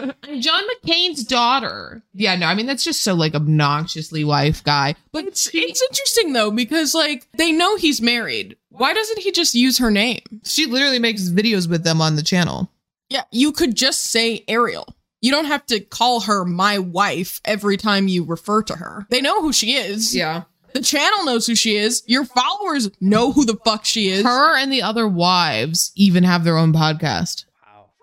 John 0.40 0.62
McCain's 0.84 1.24
daughter. 1.24 2.02
Yeah, 2.12 2.36
no, 2.36 2.46
I 2.46 2.54
mean 2.54 2.66
that's 2.66 2.84
just 2.84 3.02
so 3.02 3.14
like 3.14 3.34
obnoxiously 3.34 4.24
wife 4.24 4.62
guy. 4.64 4.94
But 5.12 5.26
it's 5.26 5.50
it's 5.52 5.82
interesting 5.82 6.32
though 6.32 6.50
because 6.50 6.94
like 6.94 7.26
they 7.36 7.52
know 7.52 7.76
he's 7.76 8.00
married. 8.00 8.56
Why 8.70 8.92
doesn't 8.92 9.20
he 9.20 9.32
just 9.32 9.54
use 9.54 9.78
her 9.78 9.90
name? 9.90 10.20
She 10.44 10.66
literally 10.66 10.98
makes 10.98 11.28
videos 11.28 11.68
with 11.68 11.84
them 11.84 12.00
on 12.00 12.16
the 12.16 12.22
channel. 12.22 12.70
Yeah, 13.08 13.22
you 13.30 13.52
could 13.52 13.74
just 13.74 14.02
say 14.04 14.44
Ariel. 14.48 14.86
You 15.20 15.30
don't 15.30 15.46
have 15.46 15.64
to 15.66 15.80
call 15.80 16.20
her 16.20 16.44
my 16.44 16.78
wife 16.78 17.40
every 17.44 17.76
time 17.76 18.08
you 18.08 18.24
refer 18.24 18.62
to 18.64 18.76
her. 18.76 19.06
They 19.10 19.20
know 19.20 19.40
who 19.40 19.52
she 19.52 19.72
is. 19.72 20.14
Yeah. 20.14 20.42
The 20.74 20.82
channel 20.82 21.24
knows 21.24 21.46
who 21.46 21.54
she 21.54 21.76
is. 21.76 22.02
Your 22.06 22.26
followers 22.26 22.90
know 23.00 23.32
who 23.32 23.46
the 23.46 23.56
fuck 23.64 23.86
she 23.86 24.08
is. 24.08 24.24
Her 24.24 24.56
and 24.58 24.70
the 24.70 24.82
other 24.82 25.08
wives 25.08 25.90
even 25.96 26.22
have 26.24 26.44
their 26.44 26.58
own 26.58 26.74
podcast. 26.74 27.46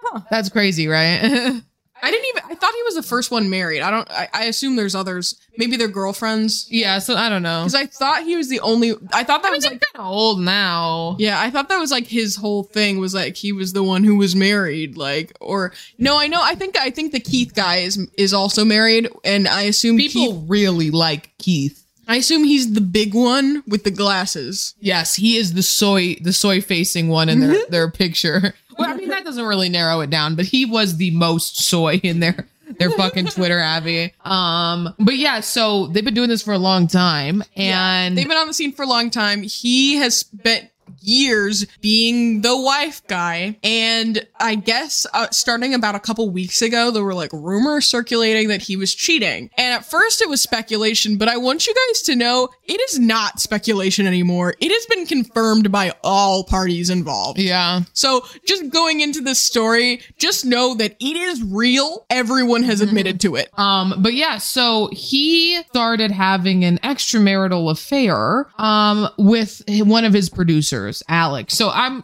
Wow. 0.04 0.26
That's 0.32 0.50
crazy, 0.50 0.88
right? 0.88 1.62
I 2.03 2.12
didn't 2.12 2.25
even. 2.36 2.51
I 2.51 2.55
thought 2.55 2.74
he 2.74 2.83
was 2.83 2.95
the 2.95 3.03
first 3.03 3.31
one 3.31 3.50
married. 3.50 3.81
I 3.81 3.89
don't. 3.89 4.12
I, 4.12 4.27
I 4.33 4.43
assume 4.45 4.75
there's 4.75 4.93
others. 4.93 5.39
Maybe 5.57 5.77
they're 5.77 5.88
girlfriends. 5.88 6.67
yeah, 6.69 7.00
so 7.00 7.15
I 7.15 7.29
don't 7.29 7.43
know. 7.43 7.62
Because 7.62 7.75
I 7.75 7.86
thought 7.86 8.24
he 8.24 8.36
was 8.36 8.50
the 8.50 8.60
only. 8.60 8.93
I 9.13 9.24
thought 9.24 9.41
that 9.43 9.48
I 9.48 9.51
mean, 9.51 9.57
was 9.57 9.65
like. 9.65 9.79
kind 9.79 10.05
of 10.05 10.12
old 10.12 10.41
now. 10.41 11.15
Yeah, 11.17 11.39
I 11.39 11.50
thought 11.50 11.69
that 11.69 11.79
was 11.79 11.91
like 11.91 12.07
his 12.07 12.36
whole 12.36 12.63
thing 12.63 13.00
was 13.00 13.13
like 13.13 13.38
he 13.38 13.53
was 13.53 13.72
the 13.72 13.83
one 13.83 14.03
who 14.03 14.17
was 14.17 14.36
married, 14.36 14.98
like 14.98 15.31
or 15.39 15.72
no, 15.98 16.19
I 16.19 16.27
know. 16.27 16.41
I 16.43 16.55
think 16.55 16.77
I 16.77 16.89
think 16.89 17.13
the 17.13 17.22
Keith 17.22 17.55
guy 17.55 17.77
is 17.77 17.98
is 18.17 18.33
also 18.33 18.65
married, 18.65 19.10
and 19.24 19.48
I 19.48 19.62
assume 19.62 19.95
People 19.95 20.33
Keith, 20.33 20.43
really 20.50 20.91
like 20.91 21.31
Keith. 21.38 21.79
I 22.05 22.17
assume 22.17 22.43
he's 22.43 22.74
the 22.74 22.81
big 22.81 23.13
one 23.13 23.63
with 23.65 23.86
the 23.86 23.91
glasses. 23.91 24.75
Yes, 24.79 25.15
he 25.15 25.38
is 25.38 25.53
the 25.53 25.63
soy 25.63 26.15
the 26.15 26.33
soy 26.33 26.60
facing 26.60 27.07
one 27.07 27.29
in 27.29 27.39
their 27.39 27.65
their 27.69 27.89
picture. 27.89 28.53
Well, 28.77 28.89
I 28.89 28.96
mean 28.96 29.10
that 29.10 29.24
doesn't 29.24 29.46
really 29.46 29.70
narrow 29.70 30.01
it 30.01 30.10
down, 30.10 30.36
but 30.36 30.46
he 30.46 30.65
was 30.65 30.98
the 30.98 31.12
most 31.12 31.63
soy 31.63 32.00
in 32.03 32.20
their 32.20 32.48
their 32.80 32.89
fucking 32.92 33.27
Twitter 33.27 33.60
Abby. 33.60 34.13
Um, 34.24 34.94
but 35.00 35.15
yeah, 35.15 35.42
so 35.42 35.88
they've 35.88 36.03
been 36.06 36.13
doing 36.13 36.30
this 36.30 36.42
for 36.42 36.53
a 36.53 36.58
long 36.58 36.88
time, 36.88 37.44
and 37.56 38.18
They've 38.18 38.27
been 38.27 38.38
on 38.38 38.48
the 38.48 38.53
scene 38.53 38.72
for 38.72 38.84
a 38.84 38.88
long 38.88 39.10
time. 39.10 39.44
He 39.44 39.96
has 39.98 40.18
spent 40.18 40.70
years 41.02 41.66
being 41.82 42.42
the 42.42 42.58
wife 42.60 43.06
guy. 43.08 43.58
And 43.63 44.25
I 44.40 44.56
guess 44.56 45.06
uh, 45.13 45.28
starting 45.32 45.74
about 45.74 45.96
a 45.96 46.00
couple 46.00 46.30
weeks 46.30 46.62
ago, 46.62 46.92
there 46.92 47.04
were 47.04 47.13
like 47.13 47.32
rumors 47.34 47.86
circulating 47.88 48.48
that 48.50 48.62
he 48.62 48.75
was 48.75 48.94
cheating. 48.94 49.50
And 49.58 49.74
at 49.74 49.86
first 49.86 50.22
it 50.22 50.30
was 50.30 50.42
speculation, 50.42 51.18
but 51.18 51.28
I 51.28 51.38
want 51.38 51.68
you 51.68 51.74
guys 51.74 52.02
to 52.04 52.16
know 52.16 52.50
it 52.66 52.80
is 52.90 53.00
not 53.00 53.40
speculation 53.40 54.08
anymore. 54.08 54.56
It 54.60 54.72
has 54.72 54.86
been 54.88 55.06
confirmed 55.06 55.72
by 55.72 55.94
all 56.04 56.44
parties 56.44 56.90
involved. 56.90 57.40
yeah, 57.40 57.82
So 57.94 58.25
just 58.48 58.70
going 58.70 59.02
into 59.02 59.22
this 59.22 59.40
story, 59.40 60.02
just 60.18 60.46
know 60.46 60.75
that 60.75 60.96
it 61.00 61.18
is 61.18 61.44
real. 61.44 62.06
Everyone 62.10 62.63
has 62.63 62.82
admitted 62.82 63.20
to 63.22 63.36
it. 63.36 63.50
Um, 63.58 63.96
but 64.00 64.13
yeah, 64.13 64.38
so 64.38 64.90
he 64.92 65.62
started 65.63 66.12
having 66.12 66.63
an 66.63 66.78
extramarital 66.80 67.72
affair 67.72 68.48
um 68.58 69.08
with 69.18 69.62
one 69.68 70.06
of 70.06 70.13
his 70.13 70.30
producers, 70.30 70.83
Alex. 71.08 71.54
So 71.56 71.70
I'm 71.70 72.04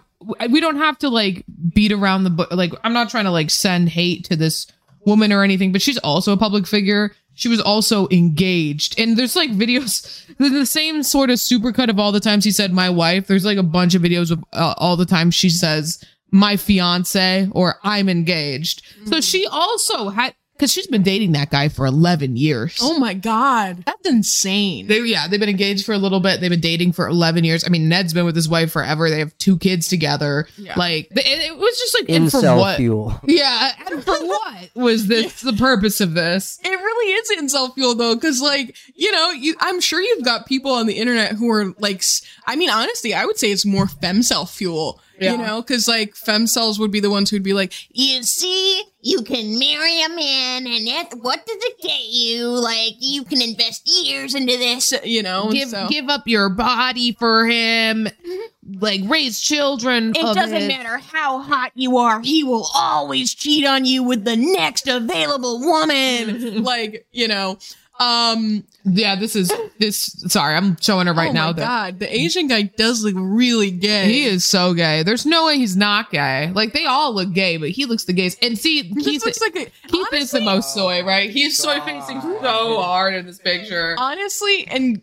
we 0.50 0.59
don't 0.59 0.77
have 0.77 0.98
to 1.00 1.09
like 1.09 1.45
beat 1.74 1.91
around 1.91 2.24
the 2.24 2.29
bu- 2.29 2.55
like 2.55 2.74
I'm 2.83 2.93
not 2.93 3.09
trying 3.09 3.25
to 3.25 3.31
like 3.31 3.50
send 3.50 3.89
hate 3.89 4.25
to 4.25 4.36
this 4.36 4.67
woman 5.05 5.31
or 5.31 5.43
anything, 5.43 5.71
but 5.71 5.81
she's 5.81 5.98
also 6.00 6.33
a 6.33 6.38
public 6.38 6.67
figure. 6.67 7.13
She 7.33 7.48
was 7.48 7.62
also 7.62 8.07
engaged. 8.12 9.00
And 9.00 9.15
there's 9.15 9.36
like 9.36 9.50
videos, 9.51 10.25
the 10.38 10.65
same 10.65 11.03
sort 11.03 11.29
of 11.29 11.38
supercut 11.38 11.89
of 11.89 11.98
all 11.98 12.12
the 12.12 12.19
times 12.19 12.43
he 12.43 12.51
said 12.51 12.74
my 12.74 12.89
wife. 12.89 13.27
There's 13.27 13.45
like 13.45 13.57
a 13.57 13.63
bunch 13.63 13.95
of 13.95 14.01
videos 14.01 14.29
of 14.29 14.43
uh, 14.51 14.74
all 14.77 14.98
the 14.98 15.05
times 15.05 15.36
she 15.36 15.50
says 15.50 16.03
my 16.31 16.57
fiance 16.57 17.48
or 17.51 17.75
I'm 17.83 18.09
engaged. 18.09 18.83
So 19.05 19.21
she 19.21 19.48
also 19.48 20.09
had 20.09 20.36
because 20.59 20.73
she's 20.73 20.87
been 20.87 21.03
dating 21.03 21.31
that 21.31 21.49
guy 21.49 21.69
for 21.69 21.85
11 21.85 22.35
years. 22.35 22.79
Oh 22.81 22.99
my 22.99 23.13
God. 23.13 23.83
That's 23.85 24.09
insane. 24.09 24.87
They, 24.87 24.99
yeah, 24.99 25.27
they've 25.27 25.39
been 25.39 25.47
engaged 25.47 25.85
for 25.85 25.93
a 25.93 25.97
little 25.97 26.19
bit. 26.19 26.41
They've 26.41 26.49
been 26.49 26.59
dating 26.59 26.91
for 26.91 27.07
11 27.07 27.45
years. 27.45 27.63
I 27.65 27.69
mean, 27.69 27.87
Ned's 27.87 28.13
been 28.13 28.25
with 28.25 28.35
his 28.35 28.49
wife 28.49 28.71
forever. 28.71 29.09
They 29.09 29.19
have 29.19 29.37
two 29.37 29.57
kids 29.57 29.87
together. 29.87 30.49
Yeah. 30.57 30.73
Like, 30.75 31.07
it, 31.11 31.25
it 31.25 31.57
was 31.57 31.77
just 31.77 31.97
like, 31.97 32.09
and 32.09 32.29
for 32.29 32.41
what? 32.41 32.75
fuel. 32.75 33.19
Yeah, 33.23 33.71
and 33.87 34.03
for 34.03 34.11
what 34.25 34.69
was 34.75 35.07
this 35.07 35.41
the 35.41 35.53
purpose 35.53 36.01
of 36.01 36.13
this? 36.13 36.59
It 36.63 36.69
really 36.69 37.13
is 37.13 37.53
incel 37.53 37.73
fuel 37.73 37.95
though, 37.95 38.15
because 38.15 38.41
like 38.41 38.75
you 38.95 39.11
know, 39.11 39.31
you 39.31 39.55
I'm 39.59 39.79
sure 39.79 40.01
you've 40.01 40.25
got 40.25 40.45
people 40.45 40.71
on 40.71 40.87
the 40.87 40.97
internet 40.97 41.33
who 41.33 41.49
are 41.51 41.73
like, 41.79 42.03
I 42.45 42.55
mean, 42.55 42.69
honestly, 42.69 43.13
I 43.13 43.25
would 43.25 43.37
say 43.37 43.51
it's 43.51 43.65
more 43.65 43.85
femcel 43.85 44.49
fuel. 44.49 45.01
Yeah. 45.19 45.33
You 45.33 45.37
know, 45.37 45.61
because 45.61 45.87
like 45.87 46.13
femcels 46.15 46.79
would 46.79 46.91
be 46.91 46.99
the 46.99 47.09
ones 47.09 47.29
who'd 47.29 47.43
be 47.43 47.53
like, 47.53 47.73
You 47.91 48.23
see, 48.23 48.83
you 49.01 49.21
can 49.21 49.57
marry 49.57 50.01
a 50.03 50.09
man, 50.09 50.67
and 50.67 50.87
that, 50.87 51.09
what 51.21 51.45
does 51.45 51.57
it 51.61 51.81
get 51.81 52.03
you? 52.03 52.47
Like, 52.47 52.95
you 52.99 53.23
can 53.23 53.41
invest 53.41 53.83
years 53.85 54.35
into 54.35 54.57
this. 54.57 54.93
you 55.03 55.23
know, 55.23 55.49
Give 55.51 55.69
so- 55.69 55.87
give 55.87 56.09
up 56.09 56.27
your 56.27 56.49
body 56.49 57.13
for 57.13 57.47
him, 57.47 58.05
mm-hmm. 58.05 58.79
like 58.79 59.01
raise 59.05 59.39
children. 59.39 60.11
It 60.15 60.21
doesn't 60.35 60.51
his- 60.53 60.67
matter 60.67 60.97
how 60.97 61.39
hot 61.39 61.71
you 61.75 61.97
are, 61.97 62.19
he 62.21 62.43
will 62.43 62.67
always 62.75 63.33
cheat 63.33 63.65
on 63.65 63.85
you 63.85 64.03
with 64.03 64.25
the 64.25 64.35
next 64.35 64.87
available 64.87 65.59
woman. 65.59 66.63
like 66.63 67.05
you 67.11 67.27
know, 67.27 67.57
um, 67.99 68.63
Yeah, 68.85 69.15
this 69.15 69.35
is 69.35 69.51
this. 69.77 69.97
Sorry, 70.27 70.55
I'm 70.55 70.77
showing 70.79 71.07
her 71.07 71.13
right 71.13 71.29
oh 71.29 71.33
now 71.33 71.51
that 71.51 71.61
God, 71.61 71.99
the 71.99 72.13
Asian 72.13 72.47
guy 72.47 72.63
does 72.63 73.03
look 73.03 73.15
really 73.17 73.71
gay. 73.71 74.05
he 74.11 74.23
is 74.23 74.45
so 74.45 74.73
gay. 74.73 75.03
There's 75.03 75.25
no 75.25 75.45
way 75.45 75.57
he's 75.57 75.75
not 75.75 76.11
gay. 76.11 76.51
Like 76.53 76.73
they 76.73 76.85
all 76.85 77.13
look 77.13 77.33
gay, 77.33 77.57
but 77.57 77.69
he 77.69 77.85
looks 77.85 78.05
the 78.05 78.13
gayest. 78.13 78.43
And 78.43 78.57
see, 78.57 78.83
He 78.83 78.95
Keith, 79.03 79.25
looks 79.25 79.41
like 79.41 79.55
a, 79.55 79.65
Keith 79.87 80.13
is 80.13 80.31
the 80.31 80.41
most 80.41 80.73
soy, 80.73 81.03
right? 81.03 81.29
He's 81.29 81.57
soy 81.57 81.79
facing 81.81 82.21
so 82.21 82.81
hard 82.81 83.13
in 83.13 83.25
this 83.25 83.39
picture. 83.39 83.95
honestly 83.97 84.65
and 84.67 85.01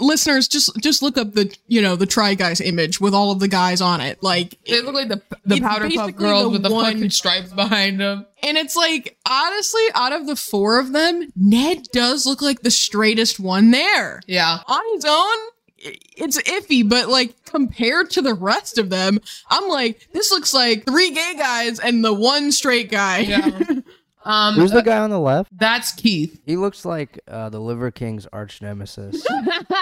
listeners 0.00 0.48
just 0.48 0.74
just 0.80 1.02
look 1.02 1.16
up 1.18 1.32
the 1.32 1.54
you 1.68 1.80
know 1.80 1.96
the 1.96 2.06
try 2.06 2.34
guys 2.34 2.60
image 2.60 3.00
with 3.00 3.14
all 3.14 3.30
of 3.30 3.40
the 3.40 3.48
guys 3.48 3.80
on 3.80 4.00
it 4.00 4.22
like 4.22 4.58
They 4.66 4.80
look 4.82 4.94
like 4.94 5.08
the 5.08 5.22
the 5.44 5.60
powder 5.60 5.88
puff 5.90 6.14
girls 6.16 6.44
the 6.44 6.48
with 6.50 6.62
the 6.62 6.70
one- 6.70 6.94
fucking 6.94 7.10
stripes 7.10 7.52
behind 7.52 8.00
them. 8.00 8.26
and 8.42 8.56
it's 8.56 8.76
like 8.76 9.16
honestly 9.28 9.82
out 9.94 10.12
of 10.12 10.26
the 10.26 10.36
four 10.36 10.78
of 10.78 10.92
them 10.92 11.30
ned 11.36 11.84
does 11.92 12.26
look 12.26 12.42
like 12.42 12.60
the 12.62 12.70
straightest 12.70 13.38
one 13.40 13.70
there 13.70 14.20
Yeah. 14.26 14.58
on 14.66 14.82
his 14.94 15.04
own 15.04 15.36
it's 15.82 16.40
iffy 16.42 16.86
but 16.86 17.08
like 17.08 17.42
compared 17.44 18.10
to 18.10 18.20
the 18.22 18.34
rest 18.34 18.76
of 18.76 18.90
them 18.90 19.18
i'm 19.48 19.66
like 19.68 20.08
this 20.12 20.30
looks 20.30 20.52
like 20.52 20.84
three 20.84 21.10
gay 21.10 21.34
guys 21.38 21.78
and 21.80 22.04
the 22.04 22.12
one 22.12 22.52
straight 22.52 22.90
guy 22.90 23.20
Yeah. 23.20 23.50
Um, 24.24 24.54
Who's 24.54 24.70
the 24.70 24.82
guy 24.82 24.98
on 24.98 25.10
the 25.10 25.18
left? 25.18 25.48
that's 25.56 25.92
Keith, 25.92 26.40
He 26.44 26.56
looks 26.56 26.84
like 26.84 27.20
uh, 27.26 27.48
the 27.48 27.58
Liver 27.60 27.90
King's 27.90 28.26
arch 28.26 28.60
nemesis. 28.60 29.26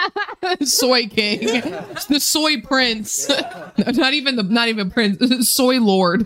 soy 0.61 1.07
king, 1.07 1.39
the 2.09 2.19
soy 2.19 2.61
prince. 2.61 3.27
not 3.77 4.13
even 4.13 4.37
the 4.37 4.43
not 4.43 4.69
even 4.69 4.89
prince, 4.89 5.49
soy 5.53 5.79
lord. 5.79 6.25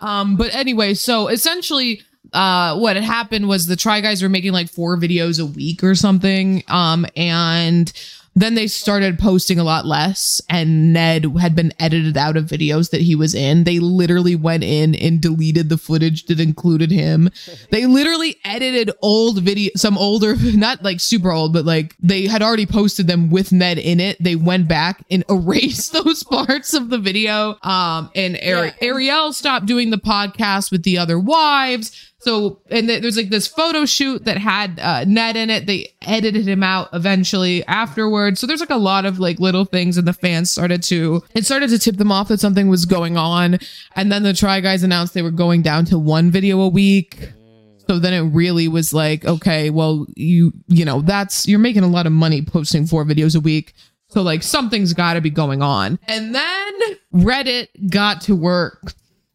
um, 0.00 0.36
but 0.36 0.54
anyway, 0.54 0.92
so 0.94 1.28
essentially, 1.28 2.02
uh, 2.34 2.76
what 2.78 2.96
had 2.96 3.04
happened 3.04 3.48
was 3.48 3.66
the 3.66 3.76
Try 3.76 4.00
Guys 4.00 4.22
were 4.22 4.28
making 4.28 4.52
like 4.52 4.68
four 4.70 4.98
videos 4.98 5.40
a 5.40 5.46
week 5.46 5.82
or 5.82 5.94
something. 5.94 6.62
Um, 6.68 7.06
and 7.16 7.90
then 8.34 8.54
they 8.54 8.66
started 8.66 9.18
posting 9.18 9.58
a 9.58 9.64
lot 9.64 9.86
less, 9.86 10.40
and 10.48 10.92
Ned 10.92 11.26
had 11.38 11.54
been 11.54 11.72
edited 11.78 12.16
out 12.16 12.36
of 12.36 12.46
videos 12.46 12.90
that 12.90 13.00
he 13.00 13.14
was 13.14 13.34
in. 13.34 13.64
They 13.64 13.78
literally 13.78 14.34
went 14.34 14.64
in 14.64 14.94
and 14.96 15.20
deleted 15.20 15.68
the 15.68 15.78
footage 15.78 16.26
that 16.26 16.40
included 16.40 16.90
him. 16.90 17.30
They 17.70 17.86
literally 17.86 18.36
edited 18.44 18.90
old 19.02 19.42
video, 19.42 19.70
some 19.76 19.96
older, 19.96 20.34
not 20.54 20.82
like 20.82 21.00
super 21.00 21.30
old, 21.30 21.52
but 21.52 21.64
like 21.64 21.94
they 22.00 22.26
had 22.26 22.42
already 22.42 22.66
posted 22.66 23.06
them 23.06 23.30
with 23.30 23.52
Ned 23.52 23.78
in 23.78 24.00
it. 24.00 24.16
They 24.20 24.36
went 24.36 24.66
back 24.66 25.04
and 25.10 25.24
erased 25.30 25.92
those 25.92 26.24
parts 26.24 26.74
of 26.74 26.90
the 26.90 26.98
video. 26.98 27.56
Um, 27.62 28.10
and 28.16 28.36
Ari- 28.44 28.74
Ariel 28.80 29.32
stopped 29.32 29.66
doing 29.66 29.90
the 29.90 29.98
podcast 29.98 30.72
with 30.72 30.82
the 30.82 30.98
other 30.98 31.18
wives. 31.18 32.12
So, 32.24 32.60
and 32.70 32.88
th- 32.88 33.02
there's 33.02 33.18
like 33.18 33.28
this 33.28 33.46
photo 33.46 33.84
shoot 33.84 34.24
that 34.24 34.38
had 34.38 34.80
uh, 34.80 35.04
Ned 35.04 35.36
in 35.36 35.50
it. 35.50 35.66
They 35.66 35.92
edited 36.02 36.48
him 36.48 36.62
out 36.62 36.88
eventually 36.94 37.64
afterwards. 37.66 38.40
So 38.40 38.46
there's 38.46 38.60
like 38.60 38.70
a 38.70 38.76
lot 38.76 39.04
of 39.04 39.18
like 39.18 39.38
little 39.38 39.66
things, 39.66 39.98
and 39.98 40.08
the 40.08 40.14
fans 40.14 40.50
started 40.50 40.82
to 40.84 41.22
it 41.34 41.44
started 41.44 41.68
to 41.70 41.78
tip 41.78 41.96
them 41.96 42.10
off 42.10 42.28
that 42.28 42.40
something 42.40 42.68
was 42.68 42.86
going 42.86 43.18
on. 43.18 43.58
And 43.94 44.10
then 44.10 44.22
the 44.22 44.32
Try 44.32 44.60
Guys 44.60 44.82
announced 44.82 45.12
they 45.12 45.22
were 45.22 45.30
going 45.30 45.60
down 45.60 45.84
to 45.86 45.98
one 45.98 46.30
video 46.30 46.60
a 46.60 46.68
week. 46.68 47.30
So 47.88 47.98
then 47.98 48.14
it 48.14 48.30
really 48.30 48.68
was 48.68 48.94
like, 48.94 49.26
okay, 49.26 49.68
well, 49.68 50.06
you 50.16 50.52
you 50.66 50.86
know, 50.86 51.02
that's 51.02 51.46
you're 51.46 51.58
making 51.58 51.82
a 51.82 51.88
lot 51.88 52.06
of 52.06 52.12
money 52.12 52.40
posting 52.40 52.86
four 52.86 53.04
videos 53.04 53.36
a 53.36 53.40
week. 53.40 53.74
So 54.08 54.22
like 54.22 54.42
something's 54.42 54.94
got 54.94 55.14
to 55.14 55.20
be 55.20 55.30
going 55.30 55.60
on. 55.60 55.98
And 56.08 56.34
then 56.34 56.72
Reddit 57.12 57.68
got 57.90 58.22
to 58.22 58.34
work. 58.34 58.94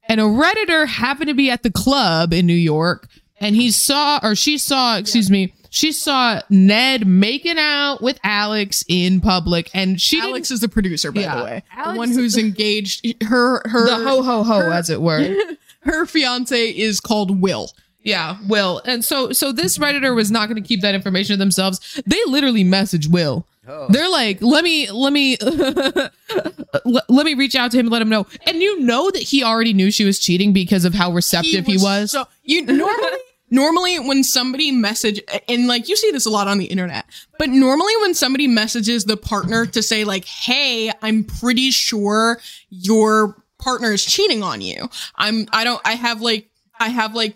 And 0.10 0.20
a 0.20 0.24
redditor 0.24 0.88
happened 0.88 1.28
to 1.30 1.34
be 1.36 1.50
at 1.50 1.64
the 1.64 1.72
club 1.72 2.34
in 2.34 2.46
New 2.48 2.54
York 2.54 3.08
and 3.40 3.56
he 3.56 3.72
saw 3.72 4.20
or 4.22 4.36
she 4.36 4.58
saw, 4.58 4.98
excuse 4.98 5.30
me, 5.32 5.54
she 5.70 5.92
saw 5.92 6.42
Ned 6.50 7.06
making 7.08 7.60
out 7.60 8.02
with 8.02 8.20
Alex 8.24 8.84
in 8.90 9.22
public 9.22 9.70
and 9.74 10.02
she 10.02 10.20
alex 10.20 10.50
is 10.50 10.62
the 10.62 10.68
producer 10.68 11.12
by 11.12 11.22
Yeah. 11.22 11.38
the 11.38 11.44
way 11.44 11.64
Alex- 11.74 11.92
the 11.94 11.98
one 11.98 12.10
who's 12.12 12.38
engaged 12.38 13.06
her 13.24 13.62
her 13.70 13.86
the 13.86 13.96
ho 14.04 14.24
ho 14.24 14.44
ho 14.44 14.72
as 14.72 14.90
it 14.90 15.00
were. 15.02 15.32
her 15.84 16.06
fiance 16.08 16.70
is 16.72 17.00
called 17.00 17.40
will 17.40 17.70
Yeah, 18.02 18.38
Will. 18.48 18.82
And 18.86 19.04
so 19.04 19.32
so 19.34 19.52
this 19.52 19.78
redditor 19.78 20.16
was 20.16 20.32
not 20.32 20.48
going 20.48 20.62
to 20.62 20.68
keep 20.68 20.82
that 20.82 20.96
information 20.96 21.34
to 21.34 21.38
themselves. 21.38 22.02
They 22.06 22.20
literally 22.28 22.64
message 22.64 23.08
Will. 23.08 23.46
Oh. 23.68 23.88
They're 23.90 24.10
like, 24.10 24.42
"Let 24.42 24.64
me 24.64 24.90
let 24.90 25.14
me 25.14 25.38
let, 26.86 27.26
me 27.26 27.34
reach 27.34 27.56
out 27.56 27.72
to 27.72 27.78
him 27.78 27.88
and 27.88 27.92
let 27.92 28.02
him 28.02 28.10
know." 28.10 28.26
And 28.48 28.62
you 28.62 28.80
know 28.80 29.12
that 29.12 29.22
he 29.22 29.44
already 29.44 29.74
knew 29.74 29.92
she 29.92 30.06
was 30.06 30.18
cheating 30.18 30.54
because 30.54 30.86
of 30.86 30.94
how 30.94 31.12
receptive 31.12 31.66
he 31.66 31.78
was. 31.78 32.12
So 32.12 32.26
you 32.44 32.66
normally 32.66 33.18
normally 33.52 34.00
when 34.00 34.24
somebody 34.24 34.72
message 34.72 35.22
and 35.48 35.68
like 35.68 35.90
you 35.90 35.96
see 35.96 36.10
this 36.12 36.26
a 36.26 36.30
lot 36.30 36.48
on 36.48 36.58
the 36.58 36.66
internet, 36.66 37.06
but 37.38 37.50
normally 37.50 37.94
when 38.02 38.14
somebody 38.14 38.48
messages 38.48 39.06
the 39.06 39.18
partner 39.18 39.66
to 39.68 39.84
say 39.84 40.06
like, 40.06 40.26
"Hey, 40.26 40.92
I'm 41.02 41.26
pretty 41.26 41.70
sure 41.70 42.40
your 42.70 43.44
partner 43.60 43.92
is 43.92 44.06
cheating 44.06 44.42
on 44.42 44.62
you." 44.62 44.90
I'm 45.16 45.48
I 45.52 45.64
don't 45.66 45.82
I 45.86 45.94
have 45.94 46.22
like 46.22 46.50
I 46.80 46.90
have 46.90 47.14
like, 47.14 47.36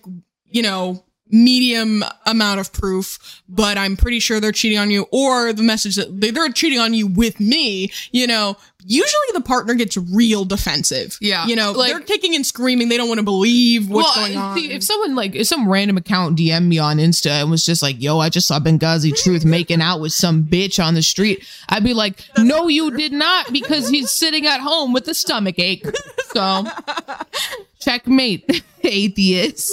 you 0.54 0.62
know, 0.62 1.04
medium 1.30 2.04
amount 2.28 2.60
of 2.60 2.72
proof, 2.74 3.42
but 3.50 3.76
I'm 3.76 3.98
pretty 3.98 4.20
sure 4.20 4.40
they're 4.40 4.52
cheating 4.52 4.78
on 4.78 4.92
you 4.92 5.08
or 5.12 5.52
the 5.52 5.64
message 5.64 5.96
that 5.96 6.22
they- 6.22 6.30
they're 6.30 6.50
cheating 6.50 6.78
on 6.78 6.94
you 6.94 7.08
with 7.08 7.40
me, 7.40 7.92
you 8.12 8.28
know, 8.28 8.56
usually 8.86 9.30
the 9.34 9.42
partner 9.42 9.74
gets 9.74 9.98
real 9.98 10.46
defensive. 10.46 11.18
Yeah. 11.22 11.48
You 11.48 11.56
know, 11.56 11.72
Like- 11.72 11.90
they're 11.90 12.02
kicking 12.02 12.36
and 12.36 12.46
screaming. 12.46 12.90
They 12.90 12.98
don't 12.98 13.08
want 13.08 13.18
to 13.18 13.24
believe 13.24 13.90
what's 13.90 14.16
Well, 14.16 14.26
going 14.28 14.38
on. 14.38 14.56
see, 14.60 14.70
if 14.74 14.84
someone 14.84 15.16
like 15.16 15.34
if 15.34 15.48
some 15.48 15.68
random 15.68 15.98
account 15.98 16.38
DM 16.38 16.68
me 16.68 16.78
on 16.78 16.98
Insta 16.98 17.32
and 17.42 17.50
was 17.50 17.66
just 17.66 17.82
like, 17.82 17.96
"Yo, 18.00 18.20
I 18.20 18.30
just 18.30 18.46
saw 18.46 18.60
Benghazi 18.60 19.16
Truth 19.24 19.44
making 19.44 19.82
out 19.82 20.02
with 20.02 20.14
some 20.14 20.44
bitch 20.44 20.84
on 20.84 20.94
the 20.94 21.02
street," 21.02 21.44
I'd 21.68 21.84
be 21.84 21.96
like, 21.96 22.26
"No, 22.38 22.68
you 22.68 22.92
did 22.96 23.12
not, 23.14 23.52
because 23.52 23.90
he's 23.90 24.12
sitting 24.22 24.46
at 24.46 24.60
home 24.60 24.94
with 24.94 25.08
a 25.08 25.16
stomach 25.16 25.58
ache." 25.58 25.84
So, 26.34 26.66
checkmate, 27.80 28.64
atheist. 28.84 29.72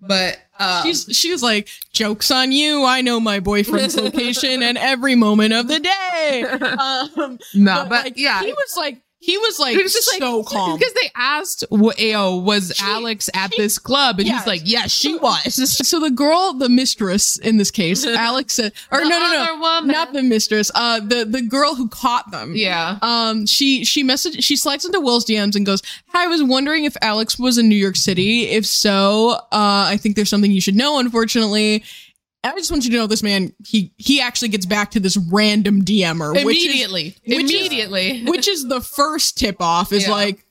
But 0.00 0.38
uh, 0.58 0.82
She's 0.82 1.04
she 1.12 1.30
was 1.30 1.42
like, 1.42 1.68
"Jokes 1.92 2.30
on 2.30 2.52
you! 2.52 2.84
I 2.84 3.00
know 3.00 3.20
my 3.20 3.40
boyfriend's 3.40 3.96
location 3.96 4.62
and 4.62 4.78
every 4.78 5.14
moment 5.14 5.52
of 5.52 5.68
the 5.68 5.80
day." 5.80 6.44
Um, 6.78 7.38
no, 7.54 7.74
but, 7.82 7.88
but 7.88 8.04
like, 8.04 8.18
yeah, 8.18 8.42
he 8.42 8.52
was 8.52 8.74
like, 8.76 9.00
he 9.20 9.36
was 9.36 9.58
like, 9.58 9.76
was 9.76 9.92
just 9.92 10.12
like 10.12 10.20
so 10.20 10.44
calm. 10.44 10.78
because 10.78 10.92
they 10.94 11.10
asked, 11.16 11.64
"What 11.70 11.98
yo 11.98 12.36
was 12.36 12.72
Alex 12.80 13.28
at 13.34 13.52
she- 13.52 13.60
this 13.62 13.76
club?" 13.78 14.18
And 14.20 14.28
yeah. 14.28 14.38
he's 14.38 14.46
like, 14.46 14.62
"Yeah, 14.64 14.86
she 14.86 15.16
was." 15.18 15.54
So 15.88 15.98
the 15.98 16.10
girl, 16.10 16.52
the 16.54 16.68
mistress 16.68 17.36
in 17.36 17.56
this 17.56 17.70
case, 17.72 18.06
Alex 18.06 18.54
said, 18.54 18.72
or 18.92 19.00
no, 19.00 19.08
no, 19.08 19.44
no, 19.44 19.60
woman. 19.60 19.88
not 19.90 20.12
the 20.12 20.22
mistress. 20.22 20.70
Uh, 20.74 21.00
the 21.00 21.24
the 21.24 21.42
girl 21.42 21.74
who 21.74 21.88
caught 21.88 22.30
them. 22.30 22.54
yeah, 22.54 22.98
Um, 23.02 23.44
she 23.46 23.84
she 23.84 24.04
messaged 24.04 24.42
she 24.44 24.56
slides 24.56 24.84
into 24.84 25.00
Will's 25.00 25.24
DMs 25.24 25.56
and 25.56 25.66
goes, 25.66 25.82
"Hi, 26.08 26.24
I 26.24 26.26
was 26.28 26.42
wondering 26.42 26.84
if 26.84 26.96
Alex 27.02 27.38
was 27.38 27.58
in 27.58 27.68
New 27.68 27.74
York 27.76 27.96
City. 27.96 28.42
If 28.48 28.66
so, 28.66 29.30
uh, 29.30 29.38
I 29.52 29.96
think 30.00 30.14
there's 30.14 30.30
something 30.30 30.50
you 30.52 30.60
should 30.60 30.76
know. 30.76 30.98
Unfortunately." 31.00 31.82
I 32.44 32.52
just 32.56 32.70
want 32.70 32.84
you 32.84 32.90
to 32.92 32.96
know 32.96 33.06
this 33.06 33.22
man. 33.22 33.52
He 33.66 33.92
he 33.96 34.20
actually 34.20 34.48
gets 34.48 34.64
back 34.66 34.92
to 34.92 35.00
this 35.00 35.16
random 35.16 35.84
DMer 35.84 36.32
which 36.44 36.56
is- 36.56 36.64
immediately, 36.64 37.16
which 37.26 37.44
is- 37.44 37.50
immediately. 37.50 38.24
which 38.26 38.48
is 38.48 38.68
the 38.68 38.80
first 38.80 39.36
tip 39.38 39.60
off. 39.60 39.92
Is 39.92 40.04
Yeah. 40.06 40.12
like 40.12 40.44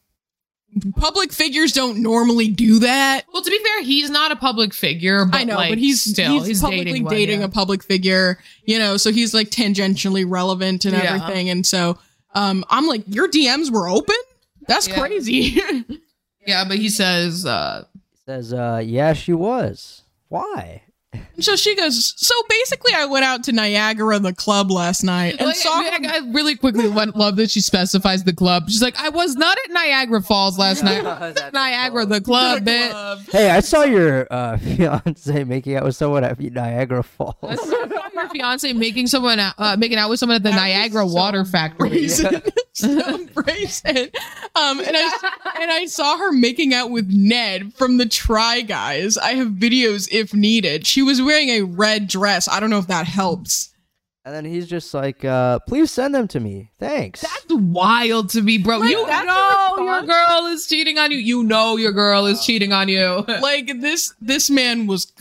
public 0.97 1.31
figures 1.31 1.71
don't 1.71 1.99
normally 2.03 2.49
do 2.49 2.79
that. 2.79 3.23
well, 3.33 3.41
to 3.41 3.49
be 3.49 3.57
fair, 3.59 3.83
he's 3.83 4.09
not 4.09 4.31
a 4.31 4.35
public 4.35 4.73
figure. 4.73 5.25
But 5.25 5.37
I 5.39 5.43
know, 5.45 5.55
like, 5.55 5.71
but 5.71 5.77
he's 5.77 6.03
still 6.03 6.43
he's, 6.43 6.61
publicly 6.61 6.85
dating, 6.85 7.05
dating, 7.07 7.39
one, 7.39 7.41
yeah. 7.41 7.45
a 7.45 7.49
public 7.49 7.81
figure, 7.83 8.37
you 8.65 8.77
know, 8.77 8.97
so 8.97 9.11
he's 9.11 9.33
like 9.33 9.49
tangentially 9.49 10.25
relevant 10.27 10.85
and 10.85 10.93
Yeah. 10.93 11.15
everything. 11.15 11.49
And 11.49 11.65
so 11.65 11.97
um 12.35 12.65
I'm 12.69 12.85
like, 12.85 13.03
your 13.07 13.27
DMs 13.29 13.71
were 13.71 13.87
open? 13.87 14.15
That's 14.67 14.87
Yeah. 14.87 14.99
crazy. 14.99 15.61
Yeah, 16.45 16.63
but 16.65 16.77
he 16.77 16.87
says, 16.87 17.45
uh, 17.45 17.83
Says, 18.25 18.53
uh, 18.53 18.81
yeah, 18.81 19.11
she 19.11 19.33
was. 19.33 20.03
Why? 20.29 20.83
So 21.39 21.55
she 21.55 21.75
goes, 21.75 22.13
So 22.17 22.33
basically 22.49 22.93
I 22.93 23.05
went 23.05 23.25
out 23.25 23.43
to 23.45 23.51
Niagara 23.51 24.19
the 24.19 24.33
club 24.33 24.71
last 24.71 25.03
night 25.03 25.35
and 25.39 25.47
like, 25.47 25.55
saw 25.55 25.69
I, 25.71 25.99
I 26.03 26.17
really 26.31 26.55
quickly 26.55 26.87
want, 26.89 27.15
love 27.15 27.35
that 27.37 27.51
she 27.51 27.61
specifies 27.61 28.23
the 28.23 28.33
club. 28.33 28.69
She's 28.69 28.81
like, 28.81 28.99
I 28.99 29.09
was 29.09 29.35
not 29.35 29.57
at 29.65 29.71
Niagara 29.71 30.21
Falls 30.21 30.57
last 30.57 30.83
night. 30.83 31.03
Niagara, 31.53 32.05
the 32.05 32.21
club, 32.21 32.63
bitch. 32.63 32.89
club. 32.89 33.19
Hey, 33.31 33.49
I 33.49 33.59
saw 33.59 33.83
your 33.83 34.27
uh, 34.31 34.57
fiance 34.57 35.43
making 35.43 35.75
out 35.75 35.83
with 35.83 35.95
someone 35.95 36.23
at 36.23 36.39
Niagara 36.39 37.03
Falls. 37.03 37.35
I 37.43 37.55
saw 37.55 37.85
Your 38.13 38.29
fiance 38.29 38.73
making 38.73 39.07
someone 39.07 39.39
out- 39.39 39.55
uh, 39.57 39.75
making 39.77 39.97
out 39.97 40.09
with 40.09 40.19
someone 40.19 40.35
at 40.37 40.43
the 40.43 40.51
Niagara 40.51 41.05
Water 41.05 41.45
Factory. 41.45 42.07
Brazen. 42.81 43.01
so 43.01 43.41
brazen. 43.41 44.09
Um, 44.55 44.79
and 44.79 44.95
I 44.95 45.31
and 45.61 45.71
I 45.71 45.85
saw 45.85 46.17
her 46.17 46.31
making 46.31 46.73
out 46.73 46.89
with 46.91 47.07
Ned 47.09 47.73
from 47.73 47.97
the 47.97 48.05
Try 48.07 48.61
Guys. 48.61 49.17
I 49.17 49.33
have 49.33 49.49
videos 49.49 50.07
if 50.11 50.33
needed. 50.33 50.85
She 50.87 51.01
was 51.01 51.21
wearing 51.21 51.49
a 51.49 51.61
red 51.61 52.07
dress. 52.07 52.47
I 52.47 52.59
don't 52.59 52.69
know 52.69 52.79
if 52.79 52.87
that 52.87 53.07
helps. 53.07 53.73
And 54.25 54.35
then 54.35 54.43
he's 54.43 54.67
just 54.67 54.93
like, 54.93 55.23
uh, 55.23 55.59
please 55.59 55.89
send 55.89 56.13
them 56.13 56.27
to 56.27 56.41
me. 56.41 56.69
Thanks. 56.79 57.21
That's 57.21 57.45
wild 57.49 58.29
to 58.31 58.41
me, 58.41 58.57
bro. 58.57 58.81
you 58.83 59.07
know 59.07 59.73
your 59.77 60.01
response? 60.01 60.07
girl 60.07 60.45
is 60.47 60.67
cheating 60.67 60.97
on 60.97 61.11
you. 61.11 61.17
You 61.17 61.43
know 61.43 61.77
your 61.77 61.93
girl 61.93 62.25
is 62.25 62.45
cheating 62.45 62.73
on 62.73 62.89
you. 62.89 63.25
Like 63.41 63.71
this 63.79 64.13
this 64.19 64.49
man 64.49 64.85
was 64.87 65.13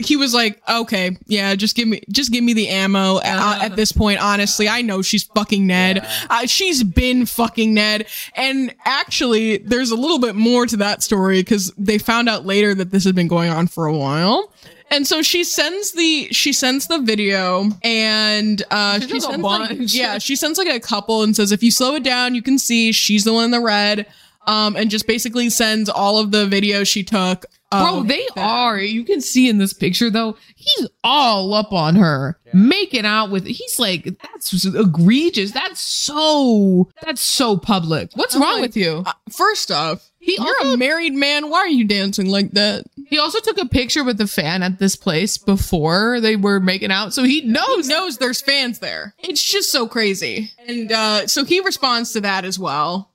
he 0.00 0.16
was 0.16 0.34
like, 0.34 0.60
okay, 0.68 1.16
yeah, 1.26 1.54
just 1.54 1.76
give 1.76 1.88
me, 1.88 2.02
just 2.10 2.32
give 2.32 2.42
me 2.42 2.52
the 2.52 2.68
ammo. 2.68 3.16
Uh, 3.16 3.58
at 3.62 3.76
this 3.76 3.92
point, 3.92 4.22
honestly, 4.22 4.68
I 4.68 4.82
know 4.82 5.02
she's 5.02 5.24
fucking 5.24 5.66
Ned. 5.66 6.06
Uh, 6.28 6.46
she's 6.46 6.82
been 6.82 7.26
fucking 7.26 7.74
Ned. 7.74 8.06
And 8.34 8.74
actually, 8.84 9.58
there's 9.58 9.90
a 9.90 9.96
little 9.96 10.18
bit 10.18 10.34
more 10.34 10.66
to 10.66 10.76
that 10.78 11.02
story 11.02 11.40
because 11.40 11.72
they 11.76 11.98
found 11.98 12.28
out 12.28 12.46
later 12.46 12.74
that 12.74 12.90
this 12.90 13.04
had 13.04 13.14
been 13.14 13.28
going 13.28 13.50
on 13.50 13.66
for 13.66 13.86
a 13.86 13.96
while. 13.96 14.52
And 14.92 15.06
so 15.06 15.22
she 15.22 15.44
sends 15.44 15.92
the 15.92 16.28
she 16.32 16.52
sends 16.52 16.88
the 16.88 16.98
video 16.98 17.70
and 17.84 18.60
uh 18.72 18.98
she, 18.98 19.18
a 19.18 19.20
sends 19.20 19.42
like, 19.42 19.94
yeah 19.94 20.18
she 20.18 20.34
sends 20.34 20.58
like 20.58 20.66
a 20.66 20.80
couple 20.80 21.22
and 21.22 21.36
says 21.36 21.52
if 21.52 21.62
you 21.62 21.70
slow 21.70 21.94
it 21.94 22.02
down 22.02 22.34
you 22.34 22.42
can 22.42 22.58
see 22.58 22.90
she's 22.90 23.22
the 23.22 23.32
one 23.32 23.44
in 23.44 23.50
the 23.52 23.60
red 23.60 24.04
um 24.46 24.76
and 24.76 24.90
just 24.90 25.06
basically 25.06 25.50
sends 25.50 25.88
all 25.88 26.18
of 26.18 26.30
the 26.30 26.46
videos 26.46 26.86
she 26.88 27.02
took 27.04 27.46
Bro, 27.72 28.02
they 28.08 28.26
that. 28.34 28.42
are. 28.50 28.80
You 28.80 29.04
can 29.04 29.20
see 29.20 29.48
in 29.48 29.58
this 29.58 29.72
picture 29.72 30.10
though, 30.10 30.36
he's 30.56 30.88
all 31.04 31.54
up 31.54 31.72
on 31.72 31.94
her, 31.94 32.36
making 32.52 33.06
out 33.06 33.30
with. 33.30 33.46
He's 33.46 33.78
like, 33.78 34.02
that's 34.20 34.64
egregious. 34.66 35.52
That's 35.52 35.78
so. 35.80 36.90
That's 37.02 37.20
so 37.22 37.56
public. 37.56 38.10
What's 38.14 38.34
I'm 38.34 38.42
wrong 38.42 38.54
like, 38.54 38.62
with 38.62 38.76
you? 38.76 39.04
Uh, 39.06 39.12
first 39.30 39.70
off, 39.70 40.10
He 40.18 40.34
you're 40.36 40.48
also- 40.58 40.72
a 40.74 40.76
married 40.76 41.12
man. 41.14 41.48
Why 41.48 41.58
are 41.58 41.68
you 41.68 41.84
dancing 41.86 42.26
like 42.28 42.50
that? 42.54 42.86
He 43.06 43.18
also 43.20 43.38
took 43.38 43.58
a 43.58 43.66
picture 43.66 44.02
with 44.02 44.18
the 44.18 44.26
fan 44.26 44.64
at 44.64 44.80
this 44.80 44.96
place 44.96 45.38
before 45.38 46.20
they 46.20 46.34
were 46.34 46.58
making 46.58 46.90
out, 46.90 47.14
so 47.14 47.22
he 47.22 47.42
He 47.42 47.46
knows. 47.46 47.86
knows 47.88 48.18
there's 48.18 48.40
fans 48.40 48.80
there. 48.80 49.14
It's 49.20 49.42
just 49.48 49.70
so 49.70 49.86
crazy. 49.86 50.50
And 50.66 50.90
uh, 50.90 51.26
so 51.28 51.44
he 51.44 51.60
responds 51.60 52.12
to 52.14 52.20
that 52.22 52.44
as 52.44 52.58
well. 52.58 53.09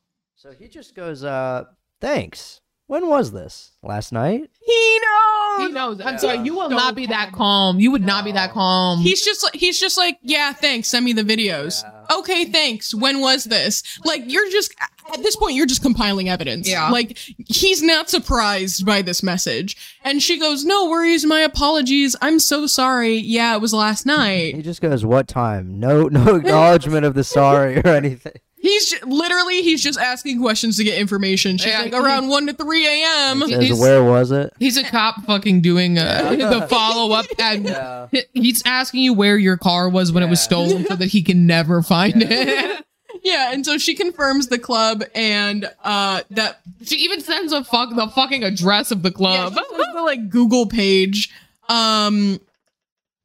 So 0.46 0.52
he 0.52 0.68
just 0.68 0.94
goes, 0.94 1.24
uh, 1.24 1.64
thanks. 2.02 2.62
When 2.86 3.08
was 3.08 3.32
this? 3.32 3.72
Last 3.82 4.12
night? 4.12 4.48
He 4.64 5.00
knows. 5.02 5.68
He 5.68 5.74
knows. 5.74 6.02
I'm 6.02 6.20
sorry, 6.20 6.38
you 6.46 6.54
will 6.54 6.70
not 6.70 6.94
be 6.94 7.08
that 7.08 7.32
calm. 7.32 7.80
You 7.80 7.90
would 7.90 8.06
not 8.06 8.24
be 8.26 8.32
that 8.34 8.52
calm. 8.52 9.00
He's 9.00 9.26
just 9.26 9.42
like 9.42 9.56
he's 9.56 9.80
just 9.80 9.98
like, 9.98 10.20
yeah, 10.22 10.54
thanks. 10.54 10.90
Send 10.90 11.04
me 11.04 11.14
the 11.14 11.24
videos. 11.24 11.84
Okay, 12.16 12.46
thanks. 12.46 12.94
When 12.94 13.22
was 13.22 13.46
this? 13.46 13.82
Like 14.06 14.22
you're 14.28 14.48
just 14.52 14.72
at 15.12 15.24
this 15.24 15.36
point 15.36 15.56
you're 15.56 15.66
just 15.66 15.82
compiling 15.82 16.30
evidence. 16.30 16.70
Yeah. 16.70 16.92
Like 16.92 17.18
he's 17.48 17.82
not 17.82 18.12
surprised 18.12 18.86
by 18.86 19.02
this 19.02 19.24
message. 19.24 19.98
And 20.04 20.22
she 20.22 20.38
goes, 20.40 20.64
"No 20.64 20.88
worries, 20.88 21.26
my 21.26 21.40
apologies. 21.40 22.16
I'm 22.22 22.38
so 22.38 22.68
sorry. 22.68 23.16
Yeah, 23.16 23.56
it 23.56 23.62
was 23.62 23.74
last 23.74 24.06
night." 24.06 24.54
He 24.54 24.62
just 24.62 24.82
goes, 24.82 25.04
what 25.04 25.28
time? 25.28 25.80
No, 25.80 26.04
no 26.04 26.36
acknowledgement 26.36 27.04
of 27.04 27.16
the 27.16 27.24
sorry 27.24 27.80
or 27.80 27.88
anything. 27.88 28.34
He's 28.66 28.90
ju- 28.92 28.98
literally 29.06 29.62
he's 29.62 29.84
just 29.84 30.00
asking 30.00 30.42
questions 30.42 30.78
to 30.78 30.84
get 30.84 30.98
information. 30.98 31.58
She's 31.58 31.68
Yeah, 31.68 31.82
like 31.84 31.94
around 31.94 32.30
1 32.30 32.48
to 32.48 32.54
3 32.54 32.88
a.m. 32.88 33.42
He- 33.42 33.68
Says, 33.70 33.80
where 33.80 34.04
was 34.04 34.32
it? 34.32 34.54
He's 34.58 34.76
a 34.78 34.84
cop 34.84 35.24
fucking 35.26 35.62
doing 35.62 36.00
uh, 36.00 36.36
the 36.60 36.68
follow 36.68 37.14
up 37.16 37.26
and 37.40 37.66
Yeah. 37.66 38.08
he's 38.34 38.64
asking 38.66 39.02
you 39.04 39.14
where 39.14 39.38
your 39.38 39.58
car 39.58 39.88
was 39.90 40.12
when 40.12 40.24
it 40.24 40.30
was 40.30 40.42
stolen 40.42 40.86
so 40.88 40.96
that 40.96 41.08
he 41.10 41.22
can 41.22 41.46
never 41.46 41.82
find 41.84 42.16
it. 42.18 42.82
Yeah, 43.24 43.54
and 43.54 43.66
so 43.66 43.80
she 43.80 43.96
confirms 43.96 44.48
the 44.48 44.60
club 44.60 45.04
and 45.16 45.68
uh 45.84 46.22
that 46.32 46.60
she 46.84 46.98
even 46.98 47.22
sends 47.22 47.54
a 47.54 47.64
fuck 47.64 47.96
the 47.96 48.08
fucking 48.10 48.44
address 48.44 48.92
of 48.92 49.02
the 49.02 49.10
club. 49.10 49.54
she 49.56 49.94
the 49.96 50.02
like 50.04 50.30
Google 50.30 50.68
page. 50.68 51.32
Um 51.68 52.40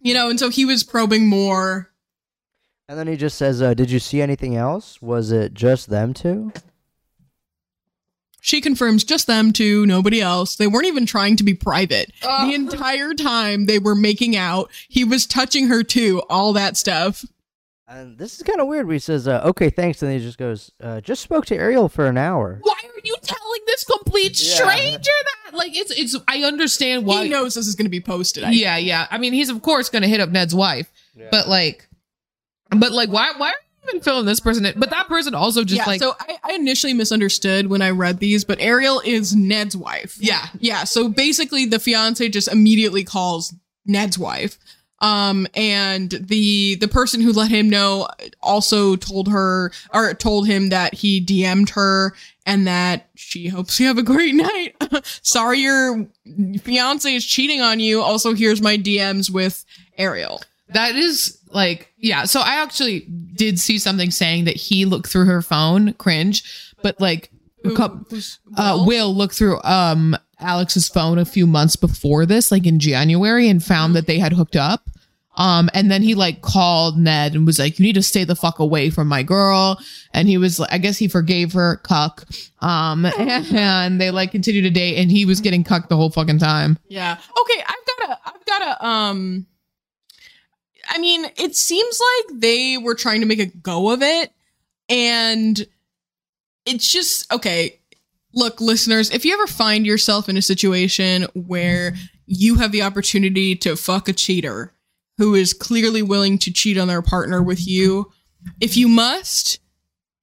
you 0.01 0.15
know, 0.15 0.31
and 0.31 0.39
so 0.41 0.49
he 0.49 0.65
was 0.65 0.83
probing 0.85 1.27
more. 1.27 1.90
And 2.91 2.99
then 2.99 3.07
he 3.07 3.17
just 3.17 3.39
says, 3.39 3.63
uh, 3.63 3.73
did 3.73 3.89
you 3.89 4.01
see 4.01 4.21
anything 4.21 4.57
else? 4.57 5.01
Was 5.01 5.31
it 5.31 5.55
just 5.55 5.91
them 5.91 6.13
two? 6.13 6.53
She 8.41 8.61
confirms 8.61 9.05
just 9.05 9.29
them 9.29 9.53
two, 9.53 9.87
nobody 9.87 10.21
else. 10.21 10.57
They 10.57 10.67
weren't 10.67 10.89
even 10.89 11.07
trying 11.07 11.37
to 11.37 11.45
be 11.45 11.55
private. 11.55 12.11
Oh. 12.25 12.49
The 12.49 12.55
entire 12.57 13.15
time 13.15 13.67
they 13.67 13.79
were 13.79 13.95
making 13.95 14.35
out, 14.35 14.73
he 14.89 15.05
was 15.05 15.25
touching 15.25 15.69
her 15.69 15.85
too, 15.85 16.21
all 16.29 16.53
that 16.55 16.77
stuff. 16.77 17.25
And 17.87 18.19
this 18.19 18.35
is 18.37 18.43
kind 18.43 18.61
of 18.61 18.67
weird. 18.67 18.87
Where 18.89 18.95
he 18.95 18.99
says, 18.99 19.29
uh, 19.29 19.43
okay, 19.45 19.71
thanks. 19.71 20.03
And 20.03 20.11
then 20.11 20.19
he 20.19 20.25
just 20.25 20.39
goes, 20.39 20.73
uh, 20.83 21.01
just 21.01 21.23
spoke 21.23 21.47
to 21.47 21.55
Ariel 21.55 21.89
for 21.89 22.07
an 22.07 22.19
hour. 22.19 22.59
Why 22.61 22.75
are 22.83 23.01
you 23.05 23.15
telling 23.23 23.61
this 23.69 23.85
complete 23.85 24.37
Yeah. 24.43 24.65
stranger 24.65 25.13
that? 25.45 25.57
Like 25.57 25.77
it's 25.77 25.93
it's 25.93 26.17
I 26.27 26.43
understand 26.43 27.07
why 27.07 27.23
he 27.25 27.29
knows 27.29 27.55
this 27.55 27.69
is 27.69 27.77
going 27.77 27.87
to 27.87 27.91
be 27.91 28.01
posted. 28.01 28.43
I 28.43 28.51
Yeah, 28.51 28.79
yeah. 28.79 29.07
I 29.13 29.19
mean, 29.19 29.33
he's 29.33 29.49
of 29.49 29.63
course 29.63 29.89
going 29.91 30.03
to 30.03 30.09
hit 30.09 30.19
up 30.19 30.31
Ned's 30.31 30.57
wife, 30.57 30.91
but 31.31 31.47
like, 31.49 31.87
but 32.77 32.93
like, 32.93 33.09
why, 33.09 33.33
why 33.37 33.49
are 33.49 33.53
you 33.53 33.89
even 33.89 34.01
filling 34.03 34.27
this 34.27 34.41
person 34.41 34.67
in. 34.67 34.79
But 34.79 34.91
that 34.91 35.09
person 35.09 35.35
also 35.35 35.65
just 35.65 35.79
yeah, 35.79 35.87
like 35.87 36.01
so 36.01 36.15
I, 36.21 36.39
I 36.43 36.53
initially 36.53 36.93
misunderstood 36.93 37.69
when 37.69 37.83
I 37.83 37.91
read 37.91 38.19
these, 38.19 38.45
but 38.45 38.61
Ariel 38.61 39.01
is 39.05 39.35
Ned's 39.35 39.77
wife. 39.77 40.17
Yeah. 40.21 40.47
Yeah. 40.59 40.85
So 40.85 41.09
basically 41.09 41.67
the 41.67 41.79
fiance 41.79 42.29
just 42.29 42.49
immediately 42.49 43.05
calls 43.05 43.55
Ned's 43.87 44.19
wife. 44.19 44.59
Um, 45.03 45.47
and 45.55 46.11
the 46.11 46.75
the 46.75 46.89
person 46.89 47.23
who 47.23 47.33
let 47.33 47.51
him 47.51 47.71
know 47.71 48.07
also 48.43 48.97
told 48.97 49.29
her 49.29 49.73
or 49.95 50.13
told 50.13 50.47
him 50.47 50.69
that 50.69 50.93
he 50.93 51.25
DM'd 51.25 51.71
her 51.71 52.15
and 52.45 52.67
that 52.67 53.09
she 53.15 53.49
hopes 53.49 53.81
you 53.81 53.87
have 53.87 53.97
a 53.97 54.03
great 54.03 54.35
night. 54.35 54.77
Sorry 55.23 55.61
your 55.61 56.07
fiance 56.63 57.15
is 57.15 57.25
cheating 57.25 57.63
on 57.63 57.81
you. 57.81 58.03
Also, 58.03 58.35
here's 58.35 58.61
my 58.61 58.77
DMs 58.77 59.31
with 59.31 59.65
Ariel. 59.97 60.43
that 60.69 60.97
is 60.97 61.39
like 61.49 61.90
yeah. 62.01 62.25
So 62.25 62.41
I 62.41 62.63
actually 62.63 63.01
did 63.35 63.59
see 63.59 63.79
something 63.79 64.11
saying 64.11 64.45
that 64.45 64.57
he 64.57 64.85
looked 64.85 65.09
through 65.09 65.27
her 65.27 65.43
phone, 65.43 65.93
cringe, 65.95 66.73
but 66.83 67.01
like 67.01 67.31
a 67.65 67.71
couple, 67.73 68.19
uh, 68.57 68.85
Will 68.87 69.15
looked 69.15 69.35
through 69.35 69.61
um 69.63 70.17
Alex's 70.39 70.89
phone 70.89 71.19
a 71.19 71.25
few 71.25 71.47
months 71.47 71.77
before 71.77 72.27
this, 72.27 72.51
like 72.51 72.67
in 72.67 72.79
January, 72.79 73.49
and 73.49 73.63
found 73.63 73.95
that 73.95 74.07
they 74.07 74.19
had 74.19 74.33
hooked 74.33 74.57
up. 74.57 74.89
Um, 75.37 75.71
and 75.75 75.91
then 75.91 76.03
he 76.03 76.15
like 76.15 76.43
called 76.43 76.99
Ned 76.99 77.35
and 77.35 77.47
was 77.47 77.59
like, 77.59 77.79
"You 77.79 77.85
need 77.85 77.95
to 77.95 78.03
stay 78.03 78.25
the 78.25 78.35
fuck 78.35 78.59
away 78.59 78.91
from 78.91 79.09
my 79.09 79.23
girl." 79.23 79.81
And 80.13 80.29
he 80.29 80.39
was, 80.39 80.59
like, 80.59 80.73
I 80.73 80.79
guess 80.79 80.99
he 80.99 81.09
forgave 81.09 81.53
her, 81.53 81.77
cuck. 81.77 82.25
Um, 82.61 83.05
and 83.19 84.01
they 84.01 84.11
like 84.11 84.33
continued 84.33 84.63
to 84.63 84.71
date, 84.71 84.97
and 84.99 85.11
he 85.11 85.25
was 85.25 85.41
getting 85.41 85.65
cucked 85.65 85.89
the 85.89 85.97
whole 85.97 86.11
fucking 86.11 86.39
time. 86.39 86.79
Yeah. 86.89 87.13
Okay, 87.41 87.65
I've 87.67 87.87
got 87.87 88.11
a 88.11 88.19
I've 88.27 88.45
got 88.45 88.63
a 88.63 88.87
um 88.87 89.47
I 90.91 90.99
mean, 90.99 91.25
it 91.37 91.57
seems 91.57 92.01
like 92.01 92.41
they 92.41 92.77
were 92.77 92.95
trying 92.95 93.21
to 93.21 93.27
make 93.27 93.39
a 93.39 93.47
go 93.47 93.93
of 93.93 94.03
it 94.03 94.33
and 94.89 95.67
it's 96.67 96.91
just 96.91 97.33
okay. 97.33 97.79
Look, 98.33 98.61
listeners, 98.61 99.11
if 99.11 99.25
you 99.25 99.33
ever 99.33 99.47
find 99.47 99.87
yourself 99.87 100.29
in 100.29 100.37
a 100.37 100.43
situation 100.43 101.27
where 101.35 101.95
you 102.27 102.57
have 102.57 102.73
the 102.73 102.83
opportunity 102.83 103.57
to 103.57 103.77
fuck 103.77 104.09
a 104.09 104.13
cheater 104.13 104.73
who 105.19 105.35
is 105.35 105.53
clearly 105.53 106.03
willing 106.03 106.39
to 106.39 106.53
cheat 106.53 106.79
on 106.79 106.89
their 106.89 107.03
partner 107.03 107.43
with 107.43 107.67
you, 107.67 108.13
if 108.61 108.77
you 108.77 108.89
must, 108.89 109.59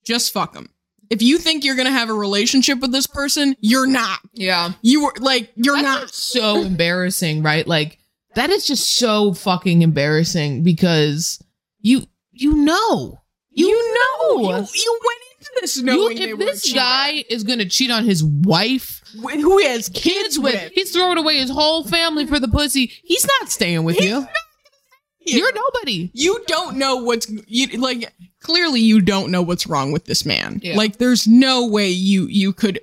just 0.06 0.32
fuck 0.32 0.54
them. 0.54 0.70
If 1.10 1.22
you 1.22 1.38
think 1.38 1.64
you're 1.64 1.76
going 1.76 1.88
to 1.88 1.92
have 1.92 2.10
a 2.10 2.14
relationship 2.14 2.80
with 2.80 2.92
this 2.92 3.08
person, 3.08 3.56
you're 3.60 3.88
not. 3.88 4.20
Yeah. 4.34 4.72
You 4.82 5.06
were 5.06 5.14
like 5.20 5.52
you're 5.56 5.76
That's 5.76 5.86
not 5.86 6.10
so 6.10 6.62
embarrassing, 6.62 7.44
right? 7.44 7.66
Like 7.68 8.00
that 8.38 8.50
is 8.52 8.66
just 8.68 8.98
so 8.98 9.34
fucking 9.34 9.82
embarrassing 9.82 10.64
because 10.64 11.44
you 11.82 12.04
you 12.32 12.56
know. 12.56 13.20
You, 13.50 13.66
know. 13.72 14.38
You, 14.40 14.68
you 14.76 15.00
went 15.04 15.22
into 15.40 15.52
this 15.62 15.78
You- 15.78 15.84
knowing 15.84 16.18
they 16.18 16.30
if 16.30 16.38
this 16.38 16.72
guy 16.72 17.24
is 17.28 17.44
gonna 17.44 17.66
cheat 17.66 17.90
on 17.90 18.06
his 18.06 18.24
wife, 18.24 19.02
Wh- 19.20 19.34
who 19.34 19.58
he 19.58 19.66
has 19.66 19.90
kids 19.90 20.04
kids 20.04 20.40
with, 20.40 20.54
with, 20.54 20.72
he's 20.74 20.92
throwing 20.92 21.18
away 21.18 21.38
his 21.38 21.50
whole 21.50 21.84
family 21.84 22.28
for 22.28 22.40
the 22.40 22.48
pussy. 22.48 22.92
He's 23.04 23.26
not 23.40 23.50
staying 23.50 23.84
with 23.84 24.00
you. 24.00 24.28
You're 25.36 25.54
nobody. 25.54 26.10
you 26.14 26.44
don't 26.48 26.78
know 26.78 26.98
what's 26.98 27.28
you 27.48 27.68
like. 27.80 28.14
Clearly, 28.40 28.80
you 28.80 29.02
don't 29.02 29.30
know 29.32 29.42
what's 29.42 29.68
wrong 29.68 29.92
with 29.92 30.06
this 30.06 30.24
man. 30.26 30.60
Yeah. 30.64 30.78
Like, 30.78 30.98
there's 31.00 31.28
no 31.28 31.66
way 31.68 31.90
you 31.90 32.28
you 32.28 32.54
could 32.54 32.80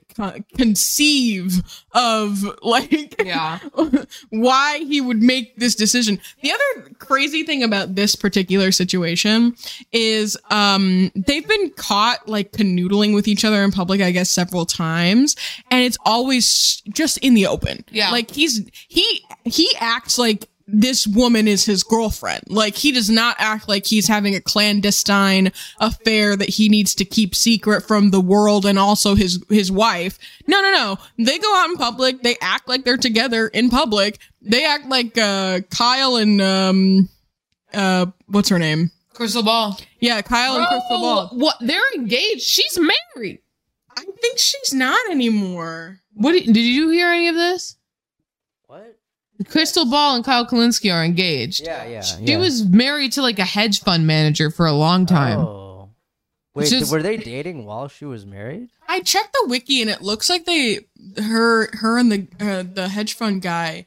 conceive 0.56 1.62
of 1.92 2.44
like 2.62 3.14
Yeah. 3.24 3.60
why 4.30 4.78
he 4.80 5.00
would 5.00 5.22
make 5.22 5.56
this 5.56 5.74
decision. 5.74 6.18
The 6.42 6.52
other 6.52 6.90
crazy 6.98 7.44
thing 7.44 7.62
about 7.62 7.94
this 7.94 8.14
particular 8.14 8.72
situation 8.72 9.54
is 9.92 10.36
um 10.50 11.10
they've 11.14 11.46
been 11.46 11.70
caught 11.70 12.28
like 12.28 12.52
canoodling 12.52 13.14
with 13.14 13.28
each 13.28 13.44
other 13.44 13.62
in 13.62 13.70
public 13.70 14.00
I 14.00 14.10
guess 14.10 14.30
several 14.30 14.66
times 14.66 15.36
and 15.70 15.82
it's 15.84 15.98
always 16.04 16.82
just 16.92 17.18
in 17.18 17.34
the 17.34 17.46
open. 17.46 17.84
Yeah. 17.90 18.10
Like 18.10 18.30
he's 18.30 18.68
he 18.88 19.24
he 19.44 19.72
acts 19.78 20.18
like 20.18 20.48
this 20.66 21.06
woman 21.06 21.46
is 21.46 21.64
his 21.64 21.82
girlfriend. 21.82 22.44
Like 22.48 22.74
he 22.74 22.90
does 22.92 23.10
not 23.10 23.36
act 23.38 23.68
like 23.68 23.86
he's 23.86 24.08
having 24.08 24.34
a 24.34 24.40
clandestine 24.40 25.52
affair 25.78 26.36
that 26.36 26.48
he 26.48 26.68
needs 26.68 26.94
to 26.96 27.04
keep 27.04 27.34
secret 27.34 27.82
from 27.82 28.10
the 28.10 28.20
world 28.20 28.64
and 28.64 28.78
also 28.78 29.14
his 29.14 29.44
his 29.50 29.70
wife. 29.70 30.18
No, 30.46 30.62
no, 30.62 30.72
no. 30.72 30.96
They 31.18 31.38
go 31.38 31.54
out 31.56 31.70
in 31.70 31.76
public. 31.76 32.22
They 32.22 32.36
act 32.40 32.68
like 32.68 32.84
they're 32.84 32.96
together 32.96 33.48
in 33.48 33.68
public. 33.68 34.18
They 34.40 34.64
act 34.64 34.86
like 34.86 35.18
uh 35.18 35.60
Kyle 35.70 36.16
and 36.16 36.40
um 36.40 37.08
uh 37.72 38.06
what's 38.26 38.48
her 38.48 38.58
name? 38.58 38.90
Krystal 39.14 39.44
Ball. 39.44 39.78
Yeah, 40.00 40.22
Kyle 40.22 40.56
and 40.56 40.66
Krystal 40.66 41.00
Ball. 41.00 41.28
What? 41.34 41.56
They're 41.60 41.94
engaged. 41.94 42.42
She's 42.42 42.78
married. 42.78 43.40
I 43.96 44.02
think 44.02 44.38
she's 44.38 44.74
not 44.74 44.98
anymore. 45.10 46.00
What 46.14 46.32
did 46.32 46.56
you 46.56 46.90
hear 46.90 47.08
any 47.08 47.28
of 47.28 47.36
this? 47.36 47.76
What? 49.36 49.48
Krystal 49.48 49.90
Ball 49.90 50.16
and 50.16 50.24
Kyle 50.24 50.46
Kulinski 50.46 50.94
are 50.94 51.04
engaged. 51.04 51.64
Yeah, 51.64 51.84
yeah. 51.86 52.00
She 52.02 52.22
yeah. 52.22 52.38
was 52.38 52.64
married 52.64 53.12
to 53.12 53.22
like 53.22 53.38
a 53.38 53.44
hedge 53.44 53.80
fund 53.80 54.06
manager 54.06 54.50
for 54.50 54.66
a 54.66 54.72
long 54.72 55.06
time. 55.06 55.38
Oh. 55.40 55.90
Wait, 56.54 56.68
Just- 56.68 56.92
were 56.92 57.02
they 57.02 57.16
dating 57.16 57.64
while 57.64 57.88
she 57.88 58.04
was 58.04 58.24
married? 58.24 58.68
I 58.86 59.00
checked 59.00 59.32
the 59.32 59.46
wiki 59.48 59.80
and 59.80 59.90
it 59.90 60.02
looks 60.02 60.28
like 60.28 60.44
they 60.44 60.86
her 61.20 61.68
her 61.78 61.98
and 61.98 62.12
the 62.12 62.26
uh, 62.38 62.62
the 62.62 62.88
hedge 62.88 63.14
fund 63.14 63.42
guy 63.42 63.86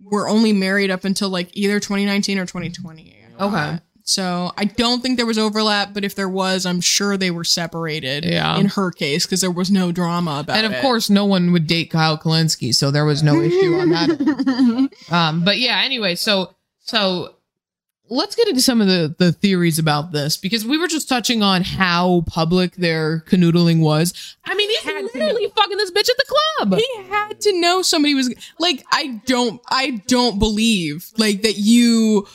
were 0.00 0.28
only 0.28 0.52
married 0.52 0.90
up 0.90 1.04
until 1.04 1.28
like 1.28 1.48
either 1.54 1.80
2019 1.80 2.38
or 2.38 2.46
2020. 2.46 3.16
Okay. 3.40 3.80
So 4.06 4.52
I 4.58 4.66
don't 4.66 5.00
think 5.02 5.16
there 5.16 5.24
was 5.24 5.38
overlap, 5.38 5.94
but 5.94 6.04
if 6.04 6.14
there 6.14 6.28
was, 6.28 6.66
I'm 6.66 6.82
sure 6.82 7.16
they 7.16 7.30
were 7.30 7.42
separated. 7.44 8.24
Yeah. 8.26 8.58
In 8.58 8.66
her 8.66 8.90
case, 8.90 9.24
because 9.24 9.40
there 9.40 9.50
was 9.50 9.70
no 9.70 9.92
drama 9.92 10.40
about 10.40 10.56
it. 10.56 10.64
and 10.64 10.66
of 10.66 10.78
it. 10.78 10.82
course, 10.82 11.08
no 11.08 11.24
one 11.24 11.52
would 11.52 11.66
date 11.66 11.90
Kyle 11.90 12.18
Kulinski, 12.18 12.74
so 12.74 12.90
there 12.90 13.06
was 13.06 13.22
no 13.22 13.40
issue 13.40 13.74
on 13.76 13.88
that. 13.90 14.90
Um, 15.10 15.42
but 15.42 15.58
yeah, 15.58 15.80
anyway, 15.82 16.16
so 16.16 16.54
so 16.80 17.36
let's 18.10 18.36
get 18.36 18.46
into 18.46 18.60
some 18.60 18.82
of 18.82 18.86
the 18.86 19.14
the 19.18 19.32
theories 19.32 19.78
about 19.78 20.12
this 20.12 20.36
because 20.36 20.66
we 20.66 20.76
were 20.76 20.86
just 20.88 21.08
touching 21.08 21.42
on 21.42 21.62
how 21.62 22.24
public 22.26 22.74
their 22.76 23.20
canoodling 23.26 23.80
was. 23.80 24.36
I 24.44 24.54
mean, 24.54 24.68
he's 24.68 24.80
Had 24.80 25.02
literally 25.14 25.48
fucking 25.56 25.78
this 25.78 25.90
bitch 25.90 26.10
at 26.10 26.16
the 26.18 26.34
club. 26.58 26.74
he 26.78 27.02
had 27.08 27.40
to 27.40 27.58
know 27.58 27.80
somebody 27.80 28.14
was 28.14 28.32
like 28.58 28.84
I 28.92 29.22
don't 29.24 29.62
I 29.70 30.02
don't 30.08 30.38
believe 30.38 31.10
like 31.16 31.40
that 31.40 31.56
you 31.56 32.28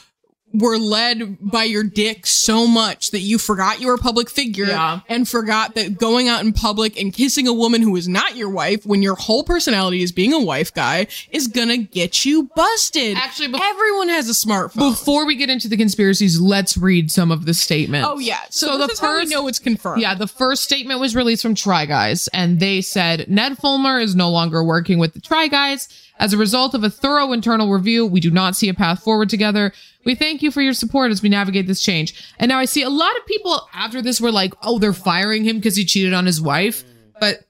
were 0.53 0.77
led 0.79 1.38
by 1.41 1.63
your 1.63 1.83
dick 1.83 2.25
so 2.25 2.65
much 2.65 3.12
that 3.12 3.19
you 3.19 3.38
forgot 3.38 3.79
you 3.79 3.88
were 3.88 3.93
a 3.93 3.97
public 3.99 4.29
figure 4.29 4.65
Yeah. 4.65 5.01
and 5.07 5.27
forgot 5.29 5.75
that 5.75 5.97
going 5.99 6.27
out 6.27 6.43
in 6.43 6.53
public 6.53 6.99
and 6.99 7.13
kissing 7.13 7.47
a 7.47 7.53
woman 7.53 7.81
who 7.83 7.95
is 7.95 8.07
not 8.07 8.35
your 8.35 8.49
wife 8.49 8.83
when 8.85 9.03
your 9.03 9.15
whole 9.15 9.43
personality 9.43 10.01
is 10.01 10.12
being 10.12 10.33
a 10.33 10.39
wife 10.39 10.73
guy 10.73 11.05
is 11.31 11.47
gonna 11.47 11.77
get 11.77 12.25
you 12.25 12.49
busted. 12.55 13.15
Actually, 13.15 13.49
bef- 13.49 13.59
everyone 13.63 14.09
has 14.09 14.27
a 14.27 14.33
smartphone. 14.33 14.77
Before 14.91 15.25
we 15.25 15.35
get 15.35 15.49
into 15.51 15.67
the 15.67 15.77
conspiracies, 15.77 16.39
let's 16.39 16.75
read 16.77 17.12
some 17.12 17.31
of 17.31 17.45
the 17.45 17.53
statements. 17.53 18.07
oh 18.12 18.17
yeah, 18.17 18.39
so, 18.49 18.67
So 18.67 18.77
the 18.79 18.91
is 18.91 18.99
how 18.99 19.13
we 19.13 19.19
first- 19.21 19.31
know 19.31 19.47
it's 19.47 19.59
confirmed. 19.59 20.01
Yeah, 20.01 20.15
the 20.15 20.27
first 20.27 20.63
statement 20.63 20.99
was 20.99 21.15
released 21.15 21.43
from 21.43 21.53
Try 21.53 21.85
Guys, 21.85 22.27
and 22.33 22.59
they 22.59 22.81
said 22.81 23.29
Ned 23.29 23.57
Fulmer 23.59 23.99
is 23.99 24.15
no 24.15 24.29
longer 24.31 24.63
working 24.63 24.97
with 24.97 25.13
the 25.13 25.21
Try 25.21 25.47
Guys. 25.47 25.88
As 26.19 26.34
a 26.34 26.38
result 26.38 26.73
of 26.73 26.84
a 26.84 26.89
thorough 26.89 27.32
internal 27.32 27.69
review, 27.69 28.05
we 28.05 28.19
do 28.19 28.29
not 28.29 28.55
see 28.55 28.67
a 28.67 28.73
path 28.73 29.01
forward 29.01 29.29
together. 29.29 29.71
We 30.05 30.15
thank 30.15 30.41
you 30.41 30.51
for 30.51 30.62
your 30.62 30.73
support 30.73 31.12
as 31.12 31.21
we 31.21 31.29
navigate 31.29 31.65
this 31.65 31.82
change. 31.82 32.13
And 32.38 32.49
now 32.49 32.60
I 32.60 32.65
see 32.65 32.84
a 32.84 32.89
lot 32.89 33.15
of 33.17 33.25
people 33.25 33.67
after 33.73 34.01
this 34.01 34.19
were 34.19 34.32
like, 34.32 34.53
oh, 34.62 34.79
they're 34.79 34.93
firing 34.93 35.45
him 35.45 35.58
because 35.58 35.77
he 35.77 35.86
cheated 35.86 36.13
on 36.13 36.25
his 36.25 36.41
wife. 36.41 36.84
But 37.19 37.47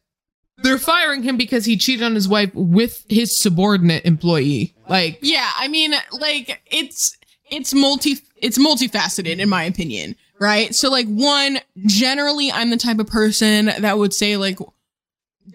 they're 0.58 0.78
firing 0.78 1.24
him 1.24 1.38
because 1.38 1.66
he 1.66 1.78
cheated 1.78 2.04
on 2.04 2.16
his 2.16 2.28
wife 2.28 2.52
with 2.54 3.06
his 3.10 3.42
subordinate 3.42 4.06
employee. 4.06 4.76
Like, 4.88 5.20
Yeah, 5.22 5.50
I 5.58 5.68
mean, 5.68 5.94
like 6.12 6.62
it's 6.68 7.18
it's 7.50 7.74
multi 7.74 8.18
it's 8.38 8.58
multifaceted 8.58 9.40
in 9.40 9.50
my 9.50 9.64
opinion, 9.64 10.16
right? 10.40 10.76
So 10.76 10.90
like 10.90 11.08
one, 11.08 11.60
generally 11.86 12.52
I'm 12.52 12.70
the 12.70 12.78
type 12.78 13.00
of 13.00 13.08
person 13.08 13.66
that 13.80 13.98
would 13.98 14.14
say 14.14 14.38
like 14.38 14.60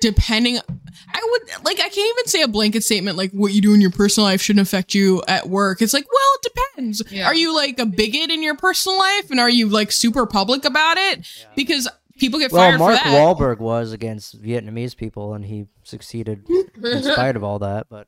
depending 0.00 0.58
I 0.58 1.28
would 1.30 1.64
like 1.64 1.78
I 1.80 1.88
can't 1.88 2.18
even 2.18 2.26
say 2.26 2.42
a 2.42 2.48
blanket 2.48 2.84
statement 2.84 3.16
like 3.16 3.30
what 3.32 3.52
you 3.52 3.60
do 3.60 3.74
in 3.74 3.80
your 3.80 3.90
personal 3.90 4.28
life 4.28 4.40
shouldn't 4.40 4.66
affect 4.66 4.94
you 4.94 5.22
at 5.28 5.48
work. 5.48 5.82
It's 5.82 5.92
like, 5.92 6.06
well, 6.06 6.38
it 6.42 6.52
depends. 6.54 7.02
Yeah. 7.10 7.26
Are 7.26 7.34
you 7.34 7.54
like 7.54 7.78
a 7.78 7.86
bigot 7.86 8.30
in 8.30 8.42
your 8.42 8.56
personal 8.56 8.98
life 8.98 9.30
and 9.30 9.40
are 9.40 9.50
you 9.50 9.68
like 9.68 9.92
super 9.92 10.26
public 10.26 10.64
about 10.64 10.96
it? 10.98 11.26
Because 11.56 11.88
people 12.18 12.38
get 12.38 12.52
Well, 12.52 12.62
fired 12.62 12.78
Mark 12.78 12.98
for 12.98 13.04
that. 13.04 13.14
Wahlberg 13.14 13.58
was 13.58 13.92
against 13.92 14.40
Vietnamese 14.42 14.96
people, 14.96 15.34
and 15.34 15.44
he 15.44 15.66
succeeded 15.82 16.44
in 16.48 17.02
spite 17.02 17.36
of 17.36 17.44
all 17.44 17.58
that. 17.60 17.88
But 17.88 18.06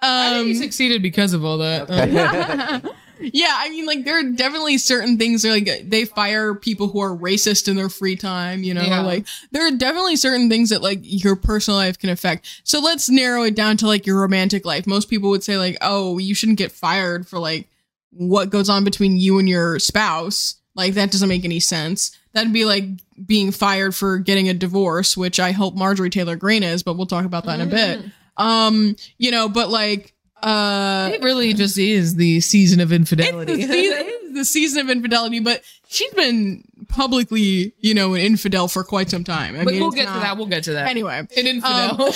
I 0.00 0.34
think 0.34 0.46
he 0.46 0.52
um, 0.54 0.62
succeeded 0.62 1.02
because 1.02 1.32
of 1.32 1.44
all 1.44 1.58
that. 1.58 2.82
yeah, 3.32 3.54
I 3.56 3.68
mean, 3.70 3.86
like 3.86 4.04
there 4.04 4.18
are 4.18 4.30
definitely 4.30 4.78
certain 4.78 5.18
things 5.18 5.42
that, 5.42 5.50
like 5.50 5.88
they 5.88 6.04
fire 6.04 6.54
people 6.54 6.88
who 6.88 7.00
are 7.00 7.16
racist 7.16 7.68
in 7.68 7.76
their 7.76 7.88
free 7.88 8.16
time. 8.16 8.62
You 8.62 8.74
know, 8.74 8.82
Yeah. 8.82 9.00
like 9.02 9.26
there 9.50 9.66
are 9.66 9.70
definitely 9.70 10.16
certain 10.16 10.48
things 10.48 10.70
that 10.70 10.82
like 10.82 11.00
your 11.02 11.36
personal 11.36 11.78
life 11.78 11.98
can 11.98 12.10
affect. 12.10 12.46
So 12.64 12.80
let's 12.80 13.08
narrow 13.08 13.42
it 13.44 13.54
down 13.54 13.76
to 13.78 13.86
like 13.86 14.06
your 14.06 14.20
romantic 14.20 14.64
life. 14.64 14.86
Most 14.86 15.08
people 15.08 15.30
would 15.30 15.44
say 15.44 15.56
like, 15.58 15.76
oh, 15.80 16.18
you 16.18 16.34
shouldn't 16.34 16.58
get 16.58 16.72
fired 16.72 17.26
for 17.26 17.38
like 17.38 17.68
what 18.10 18.50
goes 18.50 18.68
on 18.68 18.84
between 18.84 19.16
you 19.16 19.38
and 19.38 19.48
your 19.48 19.78
spouse. 19.78 20.56
Like 20.74 20.94
that 20.94 21.10
doesn't 21.10 21.28
make 21.28 21.44
any 21.44 21.60
sense. 21.60 22.16
That'd 22.32 22.52
be 22.52 22.64
like 22.64 22.84
being 23.26 23.52
fired 23.52 23.94
for 23.94 24.18
getting 24.18 24.48
a 24.48 24.54
divorce, 24.54 25.16
which 25.16 25.38
I 25.38 25.52
hope 25.52 25.74
Marjorie 25.74 26.08
Taylor 26.10 26.34
Greene 26.36 26.62
is, 26.62 26.82
but 26.82 26.96
we'll 26.96 27.06
talk 27.06 27.24
about 27.26 27.44
that 27.44 27.60
in 27.60 27.68
a 27.68 27.70
bit. 27.70 28.00
Um, 28.38 28.96
you 29.18 29.30
know, 29.30 29.48
but 29.50 29.68
like 29.68 30.14
uh 30.42 31.10
It 31.12 31.22
really 31.22 31.52
just 31.54 31.78
is 31.78 32.16
the 32.16 32.40
season 32.40 32.80
of 32.80 32.92
it's 32.92 32.98
infidelity. 33.12 33.66
the, 33.66 33.72
season, 33.72 33.98
it 34.00 34.06
is 34.06 34.34
the 34.34 34.44
season 34.44 34.80
of 34.80 34.90
infidelity, 34.90 35.40
but 35.40 35.62
she's 35.88 36.12
been 36.14 36.64
publicly, 36.88 37.74
you 37.80 37.94
know, 37.94 38.14
an 38.14 38.20
infidel 38.20 38.68
for 38.68 38.84
quite 38.84 39.10
some 39.10 39.24
time. 39.24 39.54
I 39.54 39.64
but 39.64 39.72
mean, 39.72 39.80
we'll 39.80 39.88
it's 39.90 39.96
get 39.96 40.12
to 40.12 40.20
that. 40.20 40.36
We'll 40.36 40.46
get 40.46 40.64
to 40.64 40.72
that. 40.72 40.88
Anyway, 40.88 41.18
An 41.18 41.46
infidel. 41.46 42.02
um, 42.02 42.08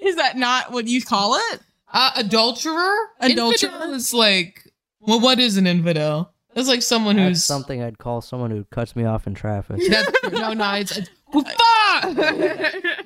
is 0.00 0.16
that 0.16 0.36
not 0.36 0.72
what 0.72 0.86
you 0.88 1.02
call 1.02 1.36
it? 1.36 1.60
uh, 1.92 2.10
adulterer? 2.16 2.94
Adulterer? 3.20 3.70
Infidel 3.70 3.94
is 3.94 4.14
like, 4.14 4.72
well, 5.00 5.20
what 5.20 5.38
is 5.40 5.56
an 5.56 5.66
infidel? 5.66 6.32
It's 6.54 6.68
like 6.68 6.82
someone 6.82 7.16
That's 7.16 7.28
who's 7.28 7.44
something 7.44 7.82
I'd 7.82 7.98
call 7.98 8.20
someone 8.20 8.50
who 8.50 8.64
cuts 8.64 8.94
me 8.96 9.04
off 9.04 9.26
in 9.26 9.34
traffic. 9.34 9.80
That's, 9.88 10.10
no, 10.32 10.52
no, 10.52 10.72
it's, 10.74 10.96
it's 10.98 11.08
fuck! 11.32 11.46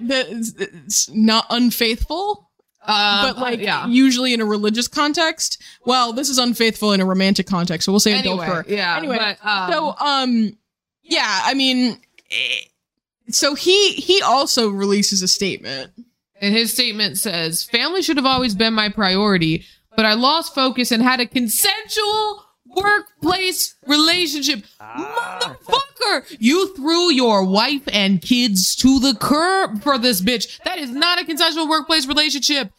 It's 0.00 1.10
not 1.10 1.46
unfaithful, 1.50 2.50
Uh, 2.86 3.32
but 3.32 3.40
like 3.40 3.60
yeah. 3.60 3.86
usually 3.86 4.34
in 4.34 4.40
a 4.40 4.44
religious 4.44 4.88
context. 4.88 5.62
Well, 5.84 6.12
this 6.12 6.28
is 6.28 6.38
unfaithful 6.38 6.92
in 6.92 7.00
a 7.00 7.06
romantic 7.06 7.46
context, 7.46 7.86
so 7.86 7.92
we'll 7.92 8.00
say 8.00 8.12
Anyway, 8.12 8.44
adulterer. 8.44 8.64
yeah. 8.68 8.96
Anyway, 8.96 9.16
but, 9.18 9.38
um, 9.46 9.72
so 9.72 9.96
um, 9.98 10.58
yeah, 11.02 11.40
I 11.44 11.54
mean, 11.54 11.98
eh, 12.30 12.64
so 13.30 13.54
he 13.54 13.92
he 13.92 14.20
also 14.22 14.68
releases 14.68 15.22
a 15.22 15.28
statement. 15.28 15.92
And 16.40 16.54
his 16.54 16.72
statement 16.72 17.16
says, 17.16 17.64
Family 17.64 18.02
should 18.02 18.16
have 18.16 18.26
always 18.26 18.54
been 18.54 18.74
my 18.74 18.90
priority, 18.90 19.64
but 19.96 20.04
I 20.04 20.14
lost 20.14 20.54
focus 20.54 20.90
and 20.90 21.02
had 21.02 21.20
a 21.20 21.26
consensual 21.26 22.44
workplace 22.76 23.76
relationship. 23.86 24.64
Motherfucker! 26.20 26.36
You 26.38 26.74
threw 26.74 27.12
your 27.12 27.44
wife 27.44 27.82
and 27.92 28.20
kids 28.20 28.74
to 28.76 29.00
the 29.00 29.14
curb 29.14 29.82
for 29.82 29.98
this 29.98 30.20
bitch. 30.20 30.62
That 30.64 30.78
is 30.78 30.90
not 30.90 31.20
a 31.20 31.24
consensual 31.24 31.68
workplace 31.68 32.06
relationship. 32.06 32.70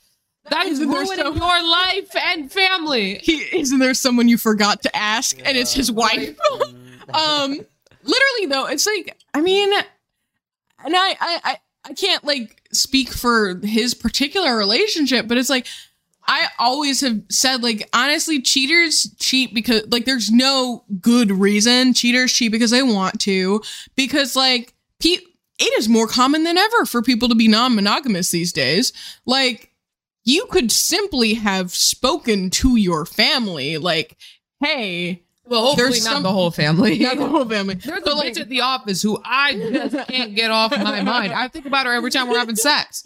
That 0.49 0.67
is 0.67 0.73
Isn't 0.79 0.89
there 0.91 1.01
ruining 1.01 1.25
so- 1.25 1.33
your 1.33 1.63
life 1.69 2.15
and 2.15 2.51
family. 2.51 3.15
He 3.15 3.37
isn't 3.57 3.79
there 3.79 3.93
someone 3.93 4.27
you 4.27 4.37
forgot 4.37 4.83
to 4.83 4.95
ask, 4.95 5.37
and 5.43 5.57
it's 5.57 5.73
his 5.73 5.91
wife. 5.91 6.37
um, 7.13 7.59
literally 8.03 8.45
though, 8.47 8.67
it's 8.67 8.85
like 8.85 9.17
I 9.33 9.41
mean, 9.41 9.71
and 9.73 10.95
I 10.95 11.09
I 11.19 11.39
I, 11.43 11.57
I 11.85 11.93
can't 11.93 12.23
like 12.23 12.61
speak 12.71 13.09
for 13.09 13.59
his 13.63 13.93
particular 13.95 14.55
relationship, 14.55 15.27
but 15.27 15.37
it's 15.37 15.49
like 15.49 15.65
I 16.27 16.47
always 16.59 17.01
have 17.01 17.21
said 17.29 17.61
like 17.63 17.87
honestly, 17.93 18.41
cheaters 18.41 19.09
cheat 19.19 19.53
because 19.53 19.83
like 19.89 20.05
there's 20.05 20.31
no 20.31 20.83
good 21.01 21.31
reason. 21.31 21.93
Cheaters 21.93 22.33
cheat 22.33 22.51
because 22.51 22.71
they 22.71 22.83
want 22.83 23.19
to, 23.21 23.61
because 23.95 24.35
like 24.35 24.73
pe- 24.99 25.17
it 25.57 25.73
is 25.79 25.87
more 25.87 26.07
common 26.07 26.43
than 26.43 26.57
ever 26.57 26.85
for 26.85 27.01
people 27.01 27.29
to 27.29 27.35
be 27.35 27.47
non-monogamous 27.47 28.31
these 28.31 28.51
days. 28.51 28.91
Like 29.25 29.71
you 30.23 30.45
could 30.49 30.71
simply 30.71 31.35
have 31.35 31.71
spoken 31.73 32.49
to 32.49 32.75
your 32.75 33.05
family 33.05 33.77
like, 33.77 34.17
"Hey, 34.59 35.21
Well, 35.47 35.61
hopefully 35.67 35.89
There's 35.91 36.05
not 36.05 36.13
some- 36.13 36.23
the 36.23 36.31
whole 36.31 36.49
family. 36.49 36.97
not 36.99 37.17
the 37.17 37.27
whole 37.27 37.45
family. 37.47 37.75
There's 37.75 38.01
but 38.03 38.13
a 38.13 38.15
like, 38.15 38.33
bitch 38.33 38.41
at 38.41 38.49
the 38.49 38.61
office 38.61 39.03
who 39.03 39.21
I 39.23 39.53
just 39.53 40.07
can't 40.09 40.33
get 40.33 40.49
off 40.49 40.71
my 40.71 41.01
mind. 41.03 41.31
I 41.33 41.47
think 41.49 41.67
about 41.67 41.85
her 41.85 41.93
every 41.93 42.09
time 42.09 42.27
we're 42.29 42.39
having 42.39 42.55
sex. 42.55 43.05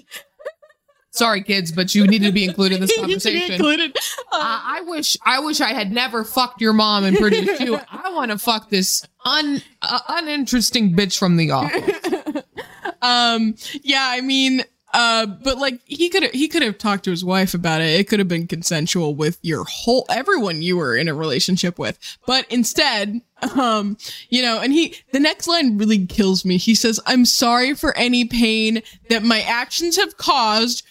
Sorry, 1.20 1.44
kids, 1.44 1.72
but 1.72 1.94
you 1.94 2.08
need 2.08 2.24
to 2.24 2.32
be 2.32 2.46
included 2.46 2.76
in 2.76 2.82
this 2.82 2.96
conversation. 3.00 3.54
included. 3.54 3.96
I, 4.32 4.80
I 4.80 4.82
wish 4.90 5.18
I 5.26 5.40
wish 5.42 5.62
I 5.62 5.74
had 5.74 5.92
never 5.92 6.24
fucked 6.24 6.62
your 6.62 6.74
mom 6.74 7.04
and 7.04 7.18
produced 7.18 7.62
you. 7.62 7.80
I 7.92 8.12
want 8.14 8.32
to 8.32 8.38
fuck 8.38 8.70
this 8.70 9.06
un 9.26 9.62
uh, 9.82 10.00
uninteresting 10.08 10.96
bitch 10.96 11.18
from 11.20 11.38
the 11.38 11.52
office. 11.52 12.44
Um, 13.02 13.56
yeah, 13.82 14.08
I 14.10 14.20
mean, 14.20 14.62
uh, 14.94 15.26
but 15.26 15.58
like 15.58 15.80
he 15.86 16.10
could 16.10 16.24
he 16.34 16.48
could 16.48 16.64
have 16.64 16.78
talked 16.78 17.04
to 17.06 17.12
his 17.12 17.24
wife 17.24 17.54
about 17.54 17.82
it. 17.82 18.00
It 18.00 18.08
could 18.10 18.20
have 18.20 18.28
been 18.28 18.48
consensual 18.48 19.16
with 19.16 19.38
your 19.42 19.64
whole 19.64 20.06
everyone 20.10 20.62
you 20.62 20.78
were 20.78 20.96
in 20.96 21.08
a 21.08 21.14
relationship 21.14 21.78
with. 21.80 21.98
But 22.26 22.46
instead, 22.52 23.22
um, 23.56 23.98
you 24.30 24.42
know, 24.42 24.60
and 24.60 24.74
he 24.74 24.96
the 25.14 25.20
next 25.20 25.48
line 25.48 25.78
really 25.78 26.06
kills 26.08 26.44
me. 26.44 26.58
He 26.58 26.76
says, 26.76 27.00
"I'm 27.06 27.26
sorry 27.26 27.74
for 27.76 27.96
any 27.96 28.26
pain 28.26 28.82
that 29.10 29.24
my 29.24 29.42
actions 29.42 29.96
have 29.96 30.18
caused 30.18 30.84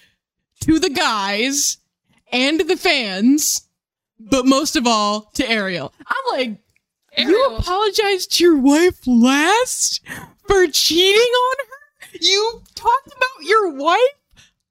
to 0.62 0.78
the 0.78 0.90
guys 0.90 1.78
and 2.32 2.60
the 2.60 2.76
fans, 2.76 3.68
but 4.18 4.46
most 4.46 4.76
of 4.76 4.86
all 4.86 5.30
to 5.34 5.48
Ariel." 5.48 5.92
I'm 6.06 6.38
like, 6.38 6.58
you 7.16 7.46
apologized 7.56 8.32
to 8.36 8.44
your 8.44 8.58
wife 8.58 9.06
last 9.06 10.00
for 10.46 10.66
cheating 10.68 11.20
on 11.20 11.56
her? 11.58 12.18
You 12.20 12.62
talked 12.74 13.06
about 13.08 13.44
your 13.46 13.74
wife 13.74 13.98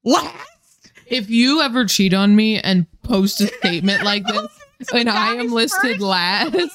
last? 0.04 0.92
If 1.06 1.30
you 1.30 1.62
ever 1.62 1.86
cheat 1.86 2.14
on 2.14 2.36
me 2.36 2.60
and 2.60 2.86
post 3.04 3.42
a 3.42 3.48
statement 3.60 4.04
like 4.04 4.26
this, 4.26 4.48
and 4.94 5.10
I 5.10 5.36
am 5.36 5.52
listed 5.52 5.94
first. 5.94 6.02
last, 6.02 6.72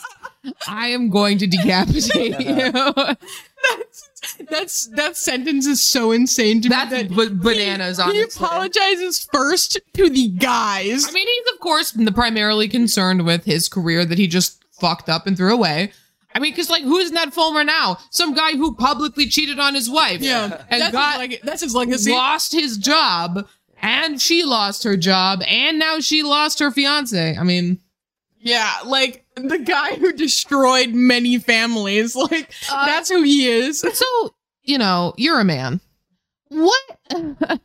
I 0.67 0.89
am 0.89 1.11
going 1.11 1.39
to 1.39 1.47
decapitate 1.47 2.41
you. 2.41 2.73
That's 2.73 4.11
that's 4.49 4.87
that 4.97 5.17
sentence 5.17 5.67
is 5.67 5.87
so 5.87 6.13
insane 6.13 6.61
to 6.63 6.69
That's 6.69 6.93
me. 6.93 7.03
that 7.05 7.09
b- 7.11 7.29
bananas, 7.35 7.97
He, 7.99 8.03
honestly. 8.05 8.45
apologizes 8.45 9.29
first 9.33 9.81
to 9.95 10.09
the 10.11 10.29
guys. 10.29 11.07
I 11.09 11.13
mean, 11.13 11.27
he's 11.27 11.53
of 11.55 11.61
course 11.61 11.93
primarily 12.15 12.69
concerned 12.69 13.25
with 13.25 13.45
his 13.45 13.69
career 13.69 14.05
that 14.05 14.19
he 14.19 14.27
just 14.27 14.63
fucked 14.73 15.09
up 15.09 15.27
and 15.27 15.37
threw 15.37 15.53
away. 15.53 15.93
I 16.35 16.39
mean, 16.39 16.53
because 16.53 16.71
like, 16.71 16.83
who's 16.83 17.11
Ned 17.13 17.35
Fulmer 17.35 17.63
now? 17.65 17.99
Some 18.11 18.33
guy 18.33 18.53
who 18.53 18.75
publicly 18.75 19.27
cheated 19.27 19.59
on 19.59 19.75
his 19.75 19.91
wife. 19.91 20.21
yeah, 20.23 20.65
and 20.71 20.81
that's 20.81 20.93
got 20.93 21.13
his, 21.13 21.19
leg- 21.19 21.41
that's 21.43 21.63
his 21.63 21.75
legacy. 21.75 22.11
lost 22.13 22.53
his 22.53 22.79
job, 22.79 23.47
and 23.83 24.21
she 24.23 24.43
lost 24.45 24.85
her 24.85 24.97
job, 24.97 25.43
and 25.47 25.79
now 25.79 26.01
she 26.01 26.23
lost 26.23 26.59
her 26.61 26.71
fiance. 26.71 27.37
I 27.37 27.43
mean, 27.43 27.81
Yeah, 28.39 28.73
like 28.87 29.22
the 29.37 29.59
guy 29.59 29.95
who 29.97 30.13
destroyed 30.13 30.91
many 30.95 31.39
families. 31.39 32.15
Like 32.31 32.53
that's 32.71 33.11
who 33.11 33.23
he 33.23 33.49
is. 33.49 33.81
so 33.93 34.35
you 34.63 34.79
know, 34.79 35.15
you're 35.17 35.41
a 35.41 35.45
man. 35.45 35.81
What? 36.49 36.81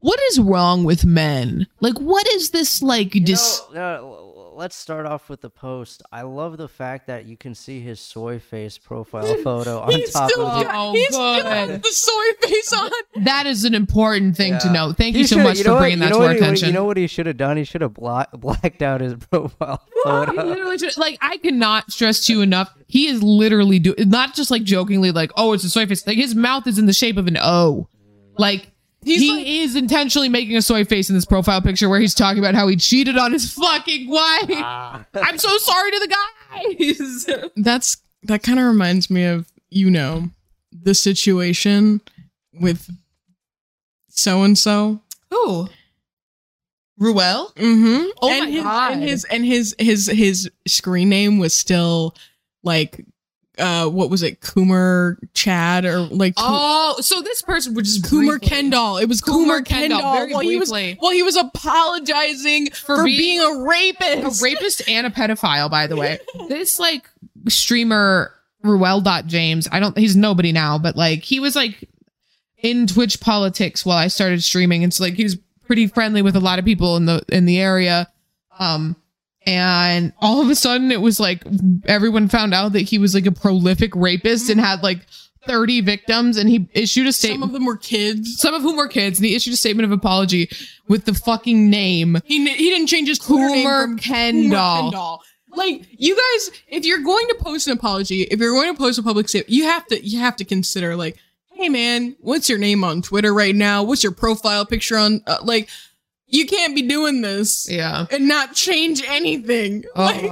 what 0.00 0.20
is 0.30 0.38
wrong 0.38 0.84
with 0.84 1.04
men? 1.06 1.66
Like, 1.80 1.98
what 1.98 2.26
is 2.32 2.50
this 2.50 2.82
like? 2.82 3.14
You 3.14 3.24
Dis- 3.24 3.62
know, 3.72 3.80
uh, 3.80 3.96
l- 3.98 4.23
let's 4.54 4.76
start 4.76 5.04
off 5.06 5.28
with 5.28 5.40
the 5.40 5.50
post. 5.50 6.02
I 6.12 6.22
love 6.22 6.56
the 6.56 6.68
fact 6.68 7.08
that 7.08 7.26
you 7.26 7.36
can 7.36 7.54
see 7.54 7.80
his 7.80 7.98
soy 8.00 8.38
face 8.38 8.78
profile 8.78 9.36
photo 9.42 9.80
on 9.80 9.90
He's 9.90 10.12
top 10.12 10.30
still 10.30 10.46
of 10.46 10.60
it. 10.62 10.64
got, 10.64 10.74
Oh, 10.74 10.92
he's 10.92 11.06
still 11.08 11.34
good. 11.42 11.44
has 11.46 11.80
the 11.80 11.88
soy 11.90 12.46
face 12.48 12.72
on. 12.72 12.90
that 13.24 13.46
is 13.46 13.64
an 13.64 13.74
important 13.74 14.36
thing 14.36 14.58
to 14.60 14.66
Yeah. 14.66 14.72
know. 14.72 14.92
Thank 14.92 15.14
He 15.16 15.22
you 15.22 15.26
so 15.26 15.38
much 15.38 15.58
you 15.58 15.64
for 15.64 15.68
know 15.70 15.74
what- 15.74 15.80
bringing 15.80 15.98
that 16.00 16.10
to 16.10 16.18
our 16.22 16.30
he- 16.30 16.36
attention. 16.36 16.68
You 16.68 16.72
know 16.72 16.84
what 16.84 16.96
he 16.96 17.06
should 17.06 17.26
have 17.26 17.36
done? 17.36 17.56
He 17.56 17.64
should 17.64 17.80
have 17.80 17.94
bla- 17.94 18.28
blacked 18.32 18.82
out 18.82 19.00
his 19.00 19.14
profile 19.14 19.82
He 19.94 20.00
photo. 20.04 20.32
literally 20.44 20.92
like 20.96 21.18
I 21.20 21.36
cannot 21.38 21.90
stress 21.90 22.24
to 22.26 22.32
you 22.34 22.40
enough. 22.42 22.72
He 22.86 23.08
is 23.08 23.22
literally 23.22 23.78
doing 23.80 24.08
not 24.08 24.34
just 24.34 24.50
like 24.50 24.62
jokingly 24.62 25.10
like 25.10 25.30
oh 25.36 25.52
it's 25.52 25.64
a 25.64 25.70
soy 25.70 25.86
face. 25.86 26.06
Like 26.06 26.16
his 26.16 26.34
mouth 26.34 26.66
is 26.66 26.78
in 26.78 26.86
the 26.86 26.92
shape 26.92 27.16
of 27.16 27.26
an 27.26 27.38
O. 27.40 27.88
Like 28.38 28.70
He's 29.04 29.20
he 29.20 29.30
like- 29.36 29.46
is 29.46 29.76
intentionally 29.76 30.28
making 30.28 30.56
a 30.56 30.62
soy 30.62 30.84
face 30.84 31.08
in 31.08 31.14
this 31.14 31.24
profile 31.24 31.60
picture 31.60 31.88
where 31.88 32.00
he's 32.00 32.14
talking 32.14 32.38
about 32.38 32.54
how 32.54 32.66
he 32.68 32.76
cheated 32.76 33.16
on 33.16 33.32
his 33.32 33.52
fucking 33.52 34.08
wife. 34.08 34.44
Ah. 34.52 35.04
I'm 35.14 35.38
so 35.38 35.56
sorry 35.58 35.90
to 35.92 35.98
the 36.00 36.16
guys. 37.28 37.50
That's 37.56 37.96
that 38.24 38.42
kind 38.42 38.58
of 38.58 38.66
reminds 38.66 39.10
me 39.10 39.24
of 39.24 39.50
you 39.70 39.90
know 39.90 40.30
the 40.72 40.94
situation 40.94 42.00
with 42.52 42.88
so 44.08 44.42
and 44.42 44.56
so. 44.56 45.00
Who? 45.30 45.68
Ruel? 46.98 47.52
Mm-hmm. 47.56 48.06
Oh 48.22 48.30
and 48.30 48.44
my 48.44 48.50
his, 48.50 48.62
God. 48.62 48.92
And 48.92 49.02
his 49.02 49.24
and 49.24 49.44
his 49.44 49.74
his 49.78 50.06
his 50.06 50.50
screen 50.66 51.08
name 51.08 51.38
was 51.38 51.52
still 51.54 52.14
like 52.62 53.04
uh 53.58 53.88
what 53.88 54.10
was 54.10 54.22
it 54.22 54.40
Coomer 54.40 55.16
Chad 55.34 55.84
or 55.84 56.00
like 56.00 56.34
Oh, 56.36 56.96
so 57.00 57.20
this 57.22 57.40
person 57.42 57.74
would 57.74 57.84
just 57.84 58.02
Coomer 58.04 58.26
briefly- 58.38 58.48
Kendall. 58.48 58.96
It 58.98 59.08
was 59.08 59.20
Coomer 59.20 59.60
Coomer, 59.60 59.64
Kendall, 59.64 60.00
Kendall. 60.00 60.40
he 60.40 60.58
was 60.58 60.70
while 60.70 61.12
he 61.12 61.22
was 61.22 61.36
apologizing 61.36 62.70
for, 62.70 63.04
being- 63.04 63.18
being, 63.18 63.40
a 63.40 63.64
rapist, 63.64 64.40
a 64.40 64.44
rapist. 64.44 64.88
and 64.88 65.06
a 65.06 65.10
pedophile, 65.10 65.70
by 65.70 65.86
the 65.86 65.96
way. 65.96 66.18
This 66.48 66.78
like 66.78 67.08
streamer 67.48 68.32
Ruel 68.62 69.00
dot 69.00 69.26
James. 69.26 69.68
I 69.70 69.78
don't 69.80 69.96
he's 69.96 70.16
nobody 70.16 70.50
now, 70.52 70.78
but 70.78 70.96
like 70.96 71.22
he 71.22 71.38
was 71.40 71.54
like 71.54 71.88
in 72.58 72.86
Twitch 72.86 73.20
politics 73.20 73.84
while 73.84 73.98
I 73.98 74.08
started 74.08 74.42
streaming. 74.42 74.82
And 74.82 74.92
so 74.92 75.04
like 75.04 75.14
he 75.14 75.22
was 75.24 75.36
pretty 75.66 75.86
friendly 75.86 76.22
with 76.22 76.34
a 76.36 76.40
lot 76.40 76.58
of 76.58 76.64
people 76.64 76.96
in 76.96 77.04
the 77.06 77.22
in 77.28 77.44
the 77.44 77.60
area. 77.60 78.08
Um 78.58 78.96
and 79.46 80.12
all 80.20 80.40
of 80.40 80.48
a 80.48 80.54
sudden 80.54 80.90
it 80.92 81.00
was 81.00 81.20
like 81.20 81.42
everyone 81.86 82.28
found 82.28 82.54
out 82.54 82.72
that 82.72 82.82
he 82.82 82.98
was 82.98 83.14
like 83.14 83.26
a 83.26 83.32
prolific 83.32 83.94
rapist 83.94 84.48
and 84.50 84.60
had 84.60 84.82
like 84.82 85.00
30 85.46 85.82
victims 85.82 86.36
and 86.38 86.48
he 86.48 86.68
issued 86.72 87.06
a 87.06 87.12
statement 87.12 87.40
Some 87.42 87.48
of 87.50 87.52
them 87.52 87.66
were 87.66 87.76
kids. 87.76 88.40
some 88.40 88.54
of 88.54 88.62
whom 88.62 88.76
were 88.76 88.88
kids 88.88 89.18
and 89.18 89.26
he 89.26 89.34
issued 89.34 89.52
a 89.52 89.56
statement 89.58 89.84
of 89.84 89.92
apology 89.92 90.48
with 90.88 91.04
the 91.04 91.12
fucking 91.14 91.68
name 91.68 92.16
He 92.24 92.38
he 92.54 92.70
didn't 92.70 92.86
change 92.86 93.08
his 93.08 93.18
Twitter 93.18 93.48
name 93.50 93.64
from 93.66 93.98
Kendall. 93.98 94.50
Coomer 94.58 94.80
Kendall. 94.90 95.22
like 95.54 95.86
you 95.90 96.14
guys, 96.14 96.50
if 96.68 96.86
you're 96.86 97.02
going 97.02 97.28
to 97.28 97.36
post 97.40 97.66
an 97.66 97.74
apology, 97.74 98.22
if 98.22 98.40
you're 98.40 98.52
going 98.52 98.72
to 98.72 98.78
post 98.78 98.98
a 98.98 99.02
public 99.02 99.28
statement, 99.28 99.50
you 99.50 99.64
have 99.64 99.86
to 99.88 100.02
you 100.06 100.18
have 100.20 100.36
to 100.36 100.44
consider 100.46 100.96
like, 100.96 101.18
hey 101.52 101.68
man, 101.68 102.16
what's 102.20 102.48
your 102.48 102.58
name 102.58 102.82
on 102.82 103.02
Twitter 103.02 103.32
right 103.34 103.54
now? 103.54 103.82
What's 103.82 104.02
your 104.02 104.12
profile 104.12 104.64
picture 104.66 104.96
on? 104.96 105.22
Uh, 105.26 105.36
like, 105.42 105.68
you 106.34 106.46
can't 106.46 106.74
be 106.74 106.82
doing 106.82 107.20
this 107.22 107.68
Yeah. 107.70 108.06
and 108.10 108.26
not 108.28 108.54
change 108.54 109.02
anything. 109.06 109.84
Like, 109.96 110.28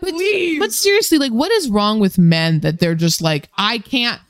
But, 0.00 0.10
please. 0.12 0.58
but 0.58 0.72
seriously, 0.72 1.18
like, 1.18 1.32
what 1.32 1.50
is 1.52 1.68
wrong 1.70 2.00
with 2.00 2.18
men 2.18 2.60
that 2.60 2.78
they're 2.80 2.94
just 2.94 3.22
like, 3.22 3.48
I 3.56 3.78
can't. 3.78 4.20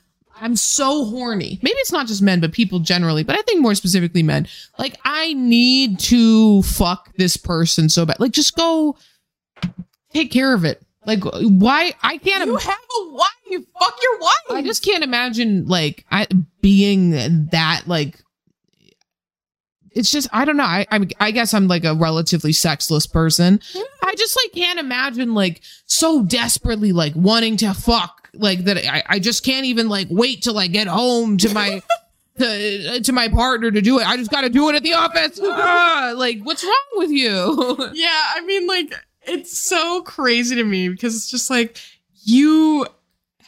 I'm 0.41 0.55
so 0.55 1.07
horny. 1.07 1.59
Maybe 1.63 1.77
it's 1.79 1.91
not 1.93 2.07
just 2.07 2.21
men, 2.21 2.41
but 2.41 2.53
people 2.53 2.79
generally, 2.79 3.25
but 3.25 3.39
I 3.39 3.43
think 3.43 3.63
more 3.63 3.75
specifically 3.75 4.23
men. 4.23 4.47
Like, 4.79 4.99
I 5.05 5.33
need 5.33 5.99
to 6.01 6.63
fuck 6.63 7.11
this 7.17 7.37
person 7.39 7.89
so 7.89 8.05
bad. 8.05 8.21
Like, 8.21 8.33
just 8.33 8.55
go 8.55 8.97
take 10.13 10.31
care 10.31 10.53
of 10.55 10.65
it. 10.65 10.83
Like, 11.07 11.23
why? 11.25 11.95
I 12.03 12.19
can't. 12.19 12.45
you 12.47 12.55
im- 12.55 12.61
have 12.61 12.79
a 13.01 13.13
wife. 13.13 13.65
Fuck 13.81 13.99
your 14.03 14.19
wife. 14.21 14.35
I 14.51 14.63
just 14.63 14.85
can't 14.85 15.05
imagine 15.05 15.67
like 15.67 16.05
I 16.11 16.27
being 16.61 17.11
that 17.53 17.83
like. 17.87 18.21
It's 19.97 20.11
just 20.11 20.29
I 20.33 20.45
don't 20.45 20.57
know. 20.57 20.65
I 20.65 20.87
I, 20.91 21.09
I 21.19 21.31
guess 21.31 21.55
I'm 21.55 21.69
like 21.69 21.85
a 21.85 21.95
relatively 21.95 22.53
sexless 22.53 23.07
person. 23.07 23.61
I 24.03 24.15
just 24.17 24.37
like 24.37 24.53
can't 24.53 24.79
imagine 24.79 25.35
like 25.35 25.63
so 25.87 26.23
desperately 26.23 26.93
like 26.93 27.15
wanting 27.17 27.57
to 27.59 27.75
fuck 27.75 28.31
like 28.35 28.65
that. 28.65 28.77
I, 28.87 29.03
I 29.07 29.19
just 29.19 29.45
can't 29.45 29.67
even 29.67 29.89
like 29.89 30.09
wait 30.11 30.43
till 30.43 30.59
I 30.59 30.67
get 30.67 30.87
home 30.87 31.39
to 31.39 31.53
my 31.53 31.83
to, 32.39 33.01
to 33.01 33.13
my 33.13 33.29
partner 33.29 33.71
to 33.71 33.81
do 33.81 33.99
it. 33.99 34.07
I 34.07 34.17
just 34.17 34.31
got 34.31 34.43
to 34.43 34.51
do 34.51 34.69
it 34.69 34.75
at 34.75 34.83
the 34.83 34.95
office. 34.95 35.41
Ah, 35.59 36.13
like 36.15 36.41
what's 36.43 36.63
wrong 36.63 36.87
with 36.95 37.11
you? 37.11 37.77
Yeah, 37.95 38.23
I 38.35 38.43
mean, 38.45 38.67
like, 38.67 38.95
it's 39.23 39.59
so 39.59 40.03
crazy 40.03 40.55
to 40.57 40.65
me 40.65 40.89
because 40.89 41.17
it's 41.17 41.31
just 41.31 41.51
like 41.51 41.79
you 42.25 42.87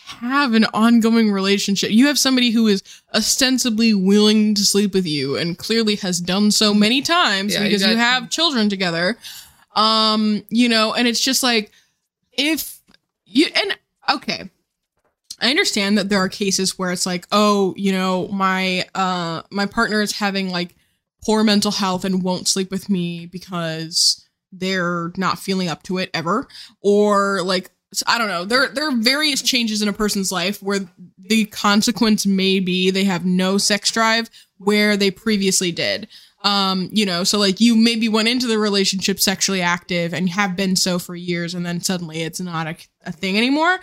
have 0.08 0.54
an 0.54 0.64
ongoing 0.72 1.30
relationship. 1.30 1.90
You 1.90 2.06
have 2.06 2.18
somebody 2.18 2.50
who 2.50 2.66
is 2.66 2.82
ostensibly 3.14 3.92
willing 3.92 4.54
to 4.54 4.62
sleep 4.62 4.94
with 4.94 5.06
you 5.06 5.36
and 5.36 5.58
clearly 5.58 5.96
has 5.96 6.18
done 6.18 6.50
so 6.50 6.72
many 6.72 7.02
times 7.02 7.54
Yeah, 7.54 7.62
because 7.62 7.82
you, 7.82 7.88
got- 7.88 7.96
have 7.98 8.30
children 8.30 8.68
together. 8.68 9.18
Um, 9.76 10.42
you 10.48 10.68
know, 10.68 10.94
and 10.94 11.06
it's 11.06 11.20
just 11.20 11.42
like 11.42 11.70
if 12.32 12.80
you 13.26 13.46
and 13.54 13.78
okay. 14.14 14.50
I 15.40 15.50
understand 15.50 15.98
that 15.98 16.08
there 16.08 16.18
are 16.18 16.28
cases 16.28 16.76
where 16.76 16.90
it's 16.90 17.06
like, 17.06 17.26
oh, 17.30 17.74
you 17.76 17.92
know, 17.92 18.26
my 18.28 18.86
uh 18.94 19.42
my 19.50 19.66
partner 19.66 20.00
is 20.00 20.12
having 20.12 20.50
like 20.50 20.74
poor 21.24 21.44
mental 21.44 21.70
health 21.70 22.04
and 22.04 22.22
won't 22.22 22.48
sleep 22.48 22.70
with 22.70 22.88
me 22.88 23.26
because 23.26 24.26
they're 24.52 25.12
not 25.16 25.38
feeling 25.38 25.68
up 25.68 25.82
to 25.84 25.98
it 25.98 26.10
ever 26.14 26.48
or 26.80 27.42
like 27.42 27.70
I 28.06 28.18
don't 28.18 28.28
know. 28.28 28.44
There 28.44 28.68
there 28.68 28.88
are 28.88 28.96
various 28.96 29.40
changes 29.42 29.80
in 29.80 29.88
a 29.88 29.92
person's 29.92 30.30
life 30.30 30.62
where 30.62 30.80
the 31.18 31.46
consequence 31.46 32.26
may 32.26 32.60
be 32.60 32.90
they 32.90 33.04
have 33.04 33.24
no 33.24 33.58
sex 33.58 33.90
drive 33.90 34.28
where 34.58 34.96
they 34.96 35.10
previously 35.10 35.72
did. 35.72 36.08
Um, 36.44 36.88
you 36.92 37.04
know, 37.04 37.24
so 37.24 37.38
like 37.38 37.60
you 37.60 37.74
maybe 37.74 38.08
went 38.08 38.28
into 38.28 38.46
the 38.46 38.58
relationship 38.58 39.18
sexually 39.18 39.62
active 39.62 40.12
and 40.12 40.28
have 40.28 40.54
been 40.54 40.76
so 40.76 40.98
for 40.98 41.16
years 41.16 41.54
and 41.54 41.64
then 41.66 41.80
suddenly 41.80 42.22
it's 42.22 42.40
not 42.40 42.66
a, 42.66 42.76
a 43.06 43.12
thing 43.12 43.36
anymore. 43.36 43.78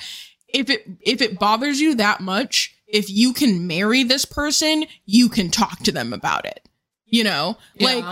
If 0.47 0.69
it 0.69 0.85
if 1.01 1.21
it 1.21 1.39
bothers 1.39 1.81
you 1.81 1.95
that 1.95 2.21
much, 2.21 2.75
if 2.87 3.09
you 3.09 3.33
can 3.33 3.65
marry 3.67 4.03
this 4.03 4.25
person, 4.25 4.85
you 5.05 5.29
can 5.29 5.49
talk 5.49 5.79
to 5.79 5.91
them 5.91 6.13
about 6.13 6.45
it. 6.45 6.67
You 7.07 7.23
know? 7.23 7.57
Like 7.79 8.05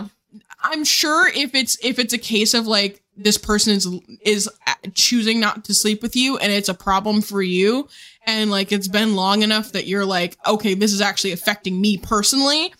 I'm 0.63 0.83
sure 0.83 1.27
if 1.27 1.53
it's 1.53 1.77
if 1.83 1.99
it's 1.99 2.13
a 2.13 2.17
case 2.17 2.53
of 2.53 2.65
like 2.65 3.02
this 3.15 3.37
person 3.37 3.73
is 3.73 3.87
is 4.21 4.49
choosing 4.93 5.39
not 5.39 5.65
to 5.65 5.73
sleep 5.73 6.01
with 6.01 6.15
you 6.15 6.37
and 6.37 6.51
it's 6.51 6.69
a 6.69 6.73
problem 6.73 7.21
for 7.21 7.41
you. 7.41 7.87
And 8.25 8.49
like 8.49 8.71
it's 8.71 8.87
been 8.87 9.15
long 9.15 9.41
enough 9.41 9.71
that 9.73 9.87
you're 9.87 10.05
like 10.05 10.37
okay 10.45 10.73
this 10.73 10.93
is 10.93 11.01
actually 11.01 11.31
affecting 11.31 11.79
me 11.79 11.97
personally 11.97 12.73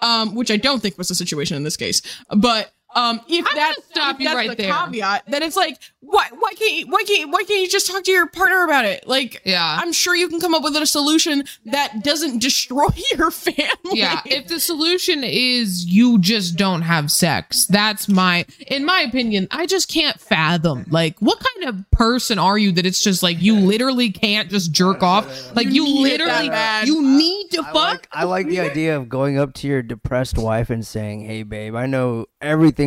um 0.00 0.34
which 0.34 0.50
I 0.50 0.56
don't 0.56 0.80
think 0.80 0.98
was 0.98 1.08
the 1.08 1.14
situation 1.14 1.56
in 1.56 1.64
this 1.64 1.76
case. 1.76 2.02
But 2.34 2.72
um 2.94 3.20
if 3.28 3.46
I'm 3.46 3.56
that 3.56 3.74
stop 3.90 4.14
if 4.14 4.20
you 4.20 4.26
that's 4.26 4.36
right 4.36 4.50
the 4.50 4.56
there. 4.62 4.72
caveat 4.72 5.24
then 5.28 5.42
it's 5.42 5.56
like 5.56 5.78
why 6.00 6.28
why 6.38 6.52
can't 6.54 6.72
you, 6.72 6.86
why 6.86 7.02
can't 7.06 7.30
why 7.30 7.42
can't 7.42 7.60
you 7.60 7.68
just 7.68 7.86
talk 7.90 8.02
to 8.04 8.10
your 8.10 8.26
partner 8.28 8.64
about 8.64 8.84
it 8.86 9.06
like 9.06 9.42
Yeah. 9.44 9.78
I'm 9.80 9.92
sure 9.92 10.14
you 10.14 10.28
can 10.28 10.40
come 10.40 10.54
up 10.54 10.62
with 10.62 10.74
a 10.76 10.86
solution 10.86 11.44
that 11.66 12.02
doesn't 12.02 12.38
destroy 12.42 12.88
your 13.16 13.30
family 13.30 13.66
Yeah, 13.92 14.20
if 14.24 14.46
the 14.48 14.58
solution 14.60 15.22
is 15.24 15.84
you 15.86 16.18
just 16.18 16.56
don't 16.56 16.82
have 16.82 17.10
sex, 17.10 17.66
that's 17.66 18.08
my, 18.08 18.44
in 18.68 18.84
my 18.84 19.00
opinion, 19.00 19.48
I 19.50 19.66
just 19.66 19.88
can't 19.90 20.18
fathom. 20.20 20.84
Like, 20.90 21.16
what 21.20 21.38
kind 21.40 21.68
of 21.68 21.90
person 21.90 22.38
are 22.38 22.56
you 22.58 22.72
that 22.72 22.86
it's 22.86 23.02
just 23.02 23.22
like 23.22 23.40
you 23.40 23.56
literally 23.56 24.10
can't 24.10 24.50
just 24.50 24.72
jerk 24.72 25.02
off? 25.02 25.26
Like, 25.54 25.68
you, 25.68 25.84
need 25.84 26.12
it 26.12 26.18
that 26.18 26.42
literally, 26.42 26.86
you 26.86 27.18
need 27.18 27.48
to 27.52 27.60
I 27.62 27.64
fuck. 27.64 27.74
like, 27.74 28.08
I 28.12 28.24
like 28.24 28.46
the 28.48 28.60
idea 28.60 28.96
of 28.96 29.08
going 29.08 29.38
up 29.38 29.54
to 29.54 29.68
your 29.68 29.82
depressed 29.82 30.38
wife 30.38 30.70
and 30.70 30.86
saying, 30.86 31.22
"Hey, 31.22 31.42
babe, 31.42 31.74
I 31.74 31.86
know 31.86 32.26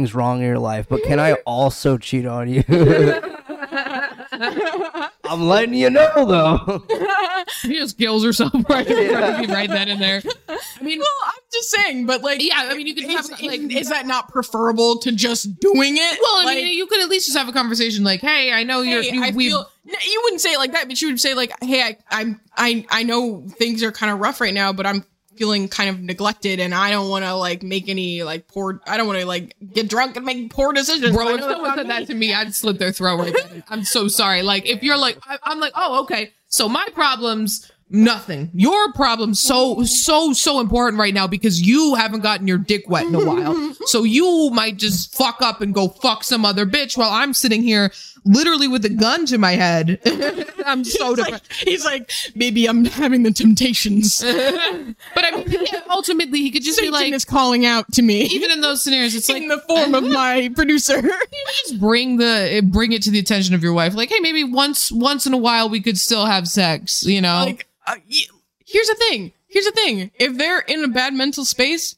everything's 0.02 0.16
wrong 0.16 0.40
in 0.42 0.48
your 0.48 0.60
life, 0.60 0.88
but 0.90 1.04
can 1.04 1.20
I 1.20 1.34
also 1.46 1.98
cheat 1.98 2.26
on 2.26 2.50
you?" 2.50 2.64
I'm 5.24 5.48
letting 5.48 5.74
you 5.74 5.90
know, 5.90 6.26
though. 6.26 6.84
She 7.62 7.74
just 7.76 7.98
kills 7.98 8.24
herself 8.24 8.54
right, 8.70 8.88
right, 8.88 9.48
right 9.50 9.70
then 9.70 9.90
and 9.90 10.00
there. 10.02 10.22
I 10.48 10.84
mean, 10.84 11.00
well 11.00 11.08
I'm 11.26 11.42
just 11.52 11.70
saying 11.72 12.06
but 12.06 12.22
like 12.22 12.42
yeah, 12.42 12.68
I 12.72 12.76
mean, 12.78 12.86
you 12.88 12.94
could 12.96 13.04
is, 13.06 13.30
have 13.30 13.40
is- 13.40 13.46
like. 13.46 13.60
is 13.76 13.90
that 13.90 14.06
not 14.06 14.30
preferable 14.30 14.98
to 15.00 15.12
just 15.12 15.60
doing 15.60 15.98
it? 15.98 16.20
well, 16.22 16.42
I 16.42 16.44
Like, 16.46 16.56
mean, 16.58 16.78
you 16.78 16.86
could 16.88 17.02
at 17.02 17.10
least 17.10 17.26
just 17.28 17.38
have 17.38 17.50
a 17.50 17.52
conversation 17.52 18.04
like, 18.04 18.22
"Hey, 18.22 18.54
I 18.54 18.64
know 18.64 18.82
you're, 18.82 19.02
hey, 19.04 19.12
you, 19.16 19.24
I 19.24 19.32
we've 19.32 19.52
feel 19.52 19.68
you 19.86 20.22
wouldn't 20.24 20.42
say 20.42 20.54
it 20.54 20.60
like 20.60 20.72
that, 20.74 20.88
but 20.88 21.02
you 21.02 21.10
would 21.10 21.20
say 21.20 21.34
like, 21.34 21.52
"Hey, 21.64 21.82
I, 21.82 21.98
I'm, 22.10 22.40
I, 22.56 22.86
I 22.90 23.04
know 23.04 23.44
things 23.48 23.82
are 23.84 23.92
kind 23.92 24.12
of 24.14 24.20
rough 24.20 24.40
right 24.40 24.54
now, 24.54 24.72
but 24.72 24.86
I'm 24.86 25.04
feeling 25.36 25.68
kind 25.68 25.90
of 25.90 26.00
neglected, 26.00 26.60
and 26.60 26.74
I 26.74 26.92
don't 26.92 27.10
want 27.10 27.26
to 27.26 27.34
like 27.36 27.64
make 27.64 27.90
any 27.90 28.24
like 28.24 28.48
poor. 28.48 28.82
I 28.88 28.98
don't 28.98 29.08
want 29.08 29.20
to 29.20 29.26
like 29.26 29.56
get 29.74 29.90
drunk 29.90 30.16
and 30.18 30.26
make 30.26 30.50
poor 30.50 30.74
decisions. 30.74 31.16
Bro, 31.16 31.36
if 31.36 31.42
someone 31.42 31.76
said 31.76 31.88
me. 31.88 31.90
that 31.90 32.08
to 32.08 32.14
me, 32.14 32.34
I'd 32.34 32.54
slit 32.54 32.80
their 32.80 32.92
throat 32.92 33.18
right 33.18 33.34
then. 33.34 33.64
I'm 33.70 33.84
so 33.84 34.08
sorry. 34.08 34.42
Like, 34.42 34.66
if 34.66 34.84
you're 34.84 34.98
like, 34.98 35.18
I, 35.24 35.38
I'm 35.44 35.60
like, 35.60 35.74
oh, 35.76 36.02
okay. 36.04 36.34
So 36.48 36.68
my 36.68 36.86
problems, 36.94 37.72
nothing. 37.90 38.50
Your 38.54 38.92
problems, 38.94 39.40
so, 39.40 39.84
so, 39.84 40.34
so 40.34 40.60
important 40.60 41.00
right 41.00 41.14
now 41.14 41.28
because 41.28 41.62
you 41.62 41.96
haven't 41.96 42.22
gotten 42.22 42.48
your 42.48 42.58
dick 42.58 42.90
wet 42.90 43.06
in 43.06 43.16
a 43.16 43.26
while. 43.26 43.76
So 43.86 44.04
you 44.04 44.52
might 44.54 44.78
just 44.78 45.16
fuck 45.16 45.42
up 45.42 45.60
and 45.60 45.74
go 45.74 45.88
fuck 45.90 46.24
some 46.24 46.46
other 46.46 46.68
bitch 46.68 46.96
while 46.96 47.10
I'm 47.10 47.34
sitting 47.34 47.64
here 47.64 47.92
literally 48.24 48.68
with 48.68 48.86
a 48.86 48.90
gun 48.90 49.26
to 49.28 49.38
my 49.38 49.54
head. 49.54 50.00
I'm 50.66 50.84
so 50.84 51.16
He's 51.16 51.18
depressed. 51.18 51.32
like, 51.32 51.68
he's 51.68 51.86
like, 51.86 52.12
maybe 52.36 52.68
I'm 52.68 52.86
having 52.86 53.24
the 53.24 53.32
temptations. 53.32 54.24
But 55.14 55.26
I 55.26 55.32
mean, 55.32 55.48
yeah, 55.50 55.82
ultimately, 55.90 56.42
he 56.42 56.52
could 56.52 56.64
just 56.64 56.80
be 56.80 56.90
like, 56.90 57.12
is 57.12 57.26
calling 57.26 57.66
out 57.66 57.92
to 57.94 58.02
me 58.02 58.24
even 58.24 58.52
in 58.52 58.62
those 58.62 58.84
scenarios, 58.84 59.16
it's 59.16 59.30
like, 59.30 59.42
in 59.42 59.48
the 59.48 59.60
form 59.60 59.94
of 59.96 60.04
my 60.04 60.50
producer. 60.56 61.02
just 61.64 61.80
bring 61.80 62.18
the 62.18 62.62
bring 62.72 62.92
it 62.92 63.02
to 63.04 63.12
the 63.12 63.20
attention 63.20 63.56
of 63.56 63.64
your 63.64 63.74
wife 63.74 63.94
like 63.96 64.10
hey 64.10 64.20
maybe 64.20 64.44
once 64.44 64.92
once 64.92 65.26
in 65.26 65.34
a 65.34 65.38
while 65.38 65.70
we 65.70 65.82
could 65.82 65.98
still 65.98 66.26
have 66.26 66.48
sex 66.48 67.04
you 67.04 67.22
know 67.22 67.44
like, 67.46 67.68
uh, 67.88 67.96
here's 68.72 68.88
the 68.88 68.96
thing. 68.96 69.32
Here's 69.48 69.66
the 69.66 69.72
thing. 69.72 70.12
If 70.16 70.38
they're 70.38 70.60
in 70.60 70.84
a 70.84 70.88
bad 70.88 71.14
mental 71.14 71.44
space, 71.46 71.96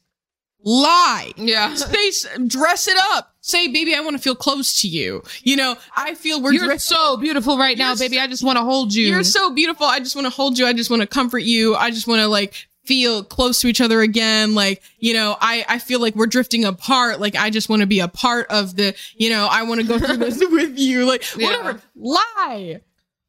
lie. 0.63 1.32
yeah 1.38 1.73
Space, 1.76 2.26
dress 2.47 2.88
it 2.88 2.97
up. 3.12 3.30
Say, 3.41 3.67
baby, 3.67 3.93
I 3.93 3.99
want 3.99 4.15
to 4.15 4.21
feel 4.21 4.36
close 4.36 4.82
to 4.82 4.88
you. 4.88 5.21
You 5.43 5.58
know, 5.58 5.76
I 5.97 6.15
feel 6.15 6.41
we're 6.41 6.54
you're 6.54 6.78
so 6.80 7.17
beautiful 7.17 7.58
right 7.58 7.78
now 7.78 7.89
You're 7.89 7.97
baby 7.97 8.15
so- 8.15 8.21
i 8.21 8.28
just 8.28 8.43
want 8.43 8.58
to 8.58 8.63
hold 8.63 8.93
you 8.93 9.08
You're 9.08 9.23
so 9.23 9.54
beautiful. 9.54 9.86
I 9.86 9.99
just 9.99 10.15
want 10.15 10.26
to 10.26 10.30
hold 10.32 10.58
you. 10.58 10.65
I 10.65 10.71
just 10.73 10.89
want 10.89 11.02
to 11.02 11.08
comfort 11.08 11.39
you. 11.43 11.76
I 11.76 11.91
just 11.91 12.08
want 12.08 12.21
to 12.21 12.28
like 12.28 12.54
feel 12.86 13.23
close 13.23 13.62
to 13.62 13.67
each 13.67 13.80
other 13.82 14.02
again. 14.02 14.56
Like, 14.56 14.82
you 14.99 15.13
know, 15.13 15.38
I, 15.39 15.65
I 15.69 15.80
feel 15.80 15.99
like 16.02 16.15
we're 16.15 16.26
drifting 16.28 16.65
apart. 16.65 17.19
Like, 17.19 17.36
I 17.36 17.49
just 17.49 17.69
want 17.69 17.80
to 17.82 17.86
be 17.86 17.99
a 18.02 18.10
part 18.10 18.47
of 18.49 18.76
the, 18.76 18.93
you 19.15 19.30
know, 19.30 19.47
I 19.49 19.63
want 19.63 19.80
to 19.82 19.88
go 19.88 19.97
through 19.99 20.17
this 20.17 20.39
with 20.52 20.78
you. 20.78 21.06
Like, 21.06 21.23
Yeah. 21.38 21.47
whatever. 21.47 21.82
Lie. 21.95 22.82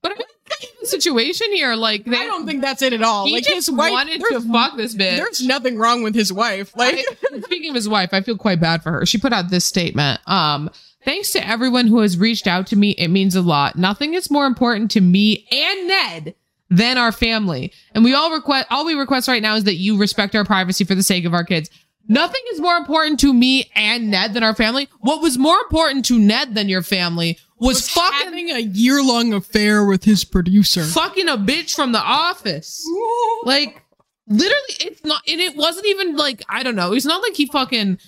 but 0.03 0.11
I 0.13 0.15
mean, 0.17 0.27
situation 0.85 1.53
here 1.53 1.75
like 1.75 2.05
they 2.05 2.17
I 2.17 2.25
don't 2.25 2.47
think 2.47 2.61
that's 2.61 2.83
it 2.83 2.93
at 2.93 3.03
all. 3.03 3.27
he 3.27 3.35
like, 3.35 3.45
just 3.45 3.55
his 3.55 3.71
wife, 3.71 3.91
wanted 3.93 4.21
to 4.21 4.41
fuck 4.41 4.77
this 4.77 4.95
bitch 4.95 5.17
There's 5.17 5.45
nothing 5.47 5.79
wrong 5.79 6.03
with 6.03 6.15
his 6.15 6.33
wife. 6.33 6.77
Like, 6.77 6.97
I- 6.99 7.41
speaking 7.43 7.71
of 7.71 7.77
his 7.77 7.89
wife, 7.89 8.11
I 8.13 8.21
feel 8.21 8.37
quite 8.37 8.61
bad 8.61 8.83
for 8.83 8.93
her. 8.93 9.07
She 9.07 9.19
put 9.19 9.33
out 9.33 9.51
this 9.51 9.65
statement. 9.65 10.21
Um, 10.27 10.71
thanks 11.05 11.33
to 11.33 11.47
everyone 11.47 11.87
who 11.87 12.01
has 12.01 12.19
reached 12.19 12.47
out 12.47 12.67
to 12.69 12.77
me. 12.77 12.91
It 12.93 13.09
means 13.09 13.35
a 13.35 13.43
lot. 13.43 13.77
Nothing 13.77 14.15
is 14.15 14.31
more 14.31 14.47
important 14.47 14.91
to 14.93 15.01
me 15.01 15.47
and 15.51 15.89
Ned 15.89 16.35
than 16.71 16.99
our 16.99 17.13
family. 17.13 17.73
And 17.95 18.05
we 18.05 18.15
all 18.15 18.33
request, 18.33 18.67
all 18.71 18.85
we 18.85 18.95
request 18.95 19.29
right 19.29 19.43
now 19.43 19.55
is 19.55 19.65
that 19.65 19.77
you 19.77 19.97
respect 19.97 20.35
our 20.35 20.45
privacy 20.45 20.85
for 20.85 20.95
the 20.95 21.03
sake 21.03 21.25
of 21.25 21.35
our 21.35 21.45
kids. 21.45 21.71
Nothing 22.07 22.43
is 22.53 22.61
more 22.61 22.77
important 22.77 23.19
to 23.21 23.33
me 23.33 23.71
and 23.75 24.11
Ned 24.11 24.35
than 24.35 24.43
our 24.43 24.55
family. 24.55 24.89
What 25.01 25.23
was 25.23 25.39
more 25.39 25.59
important 25.59 26.05
to 26.07 26.19
Ned 26.19 26.55
than 26.55 26.69
your 26.69 26.83
family 26.83 27.39
was, 27.65 27.89
fucking 27.89 28.25
having 28.27 28.51
a 28.51 28.59
year 28.61 29.03
long 29.03 29.33
affair 29.35 29.85
with 29.85 30.05
his 30.05 30.25
producer. 30.25 30.85
fucking 30.85 31.29
a 31.29 31.37
bitch 31.37 31.75
from 31.75 31.93
the 31.93 32.01
office. 32.01 32.85
Like 33.45 33.83
literally, 34.27 34.75
it's 34.81 35.05
not, 35.05 35.21
and 35.29 35.39
it 35.41 35.55
wasn't 35.55 35.87
even 35.87 36.17
like 36.17 36.43
I 36.49 36.63
don't 36.63 36.77
know. 36.77 36.95
It's 36.95 37.05
not 37.05 37.21
like 37.23 37.35
he 37.35 37.45
fucking 37.47 37.99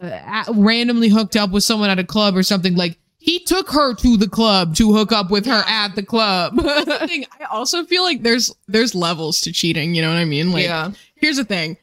uh, 0.00 0.44
randomly 0.54 1.08
hooked 1.08 1.36
up 1.36 1.50
with 1.50 1.64
someone 1.64 1.88
at 1.88 1.98
a 1.98 2.04
club 2.04 2.36
or 2.36 2.42
something. 2.42 2.74
Like 2.76 2.98
he 3.18 3.38
took 3.38 3.54
took 3.68 3.70
her 3.70 3.94
to 3.94 4.16
the 4.18 4.28
club 4.28 4.74
to 4.76 4.92
hook 4.92 5.10
up 5.12 5.30
with 5.30 5.46
her 5.46 5.62
at 5.66 5.94
the 5.94 6.02
club. 6.02 6.56
the 6.56 7.06
thing. 7.08 7.24
I 7.40 7.44
also 7.44 7.84
feel 7.86 8.02
like 8.02 8.22
there's 8.22 8.52
there's 8.68 8.94
levels 8.94 9.40
to 9.42 9.52
cheating. 9.52 9.94
You 9.94 10.02
know 10.02 10.10
what 10.10 10.18
I 10.18 10.26
mean? 10.26 10.52
Like, 10.52 10.64
Yeah. 10.64 10.90
here's 11.14 11.38
the 11.38 11.44
thing. 11.44 11.78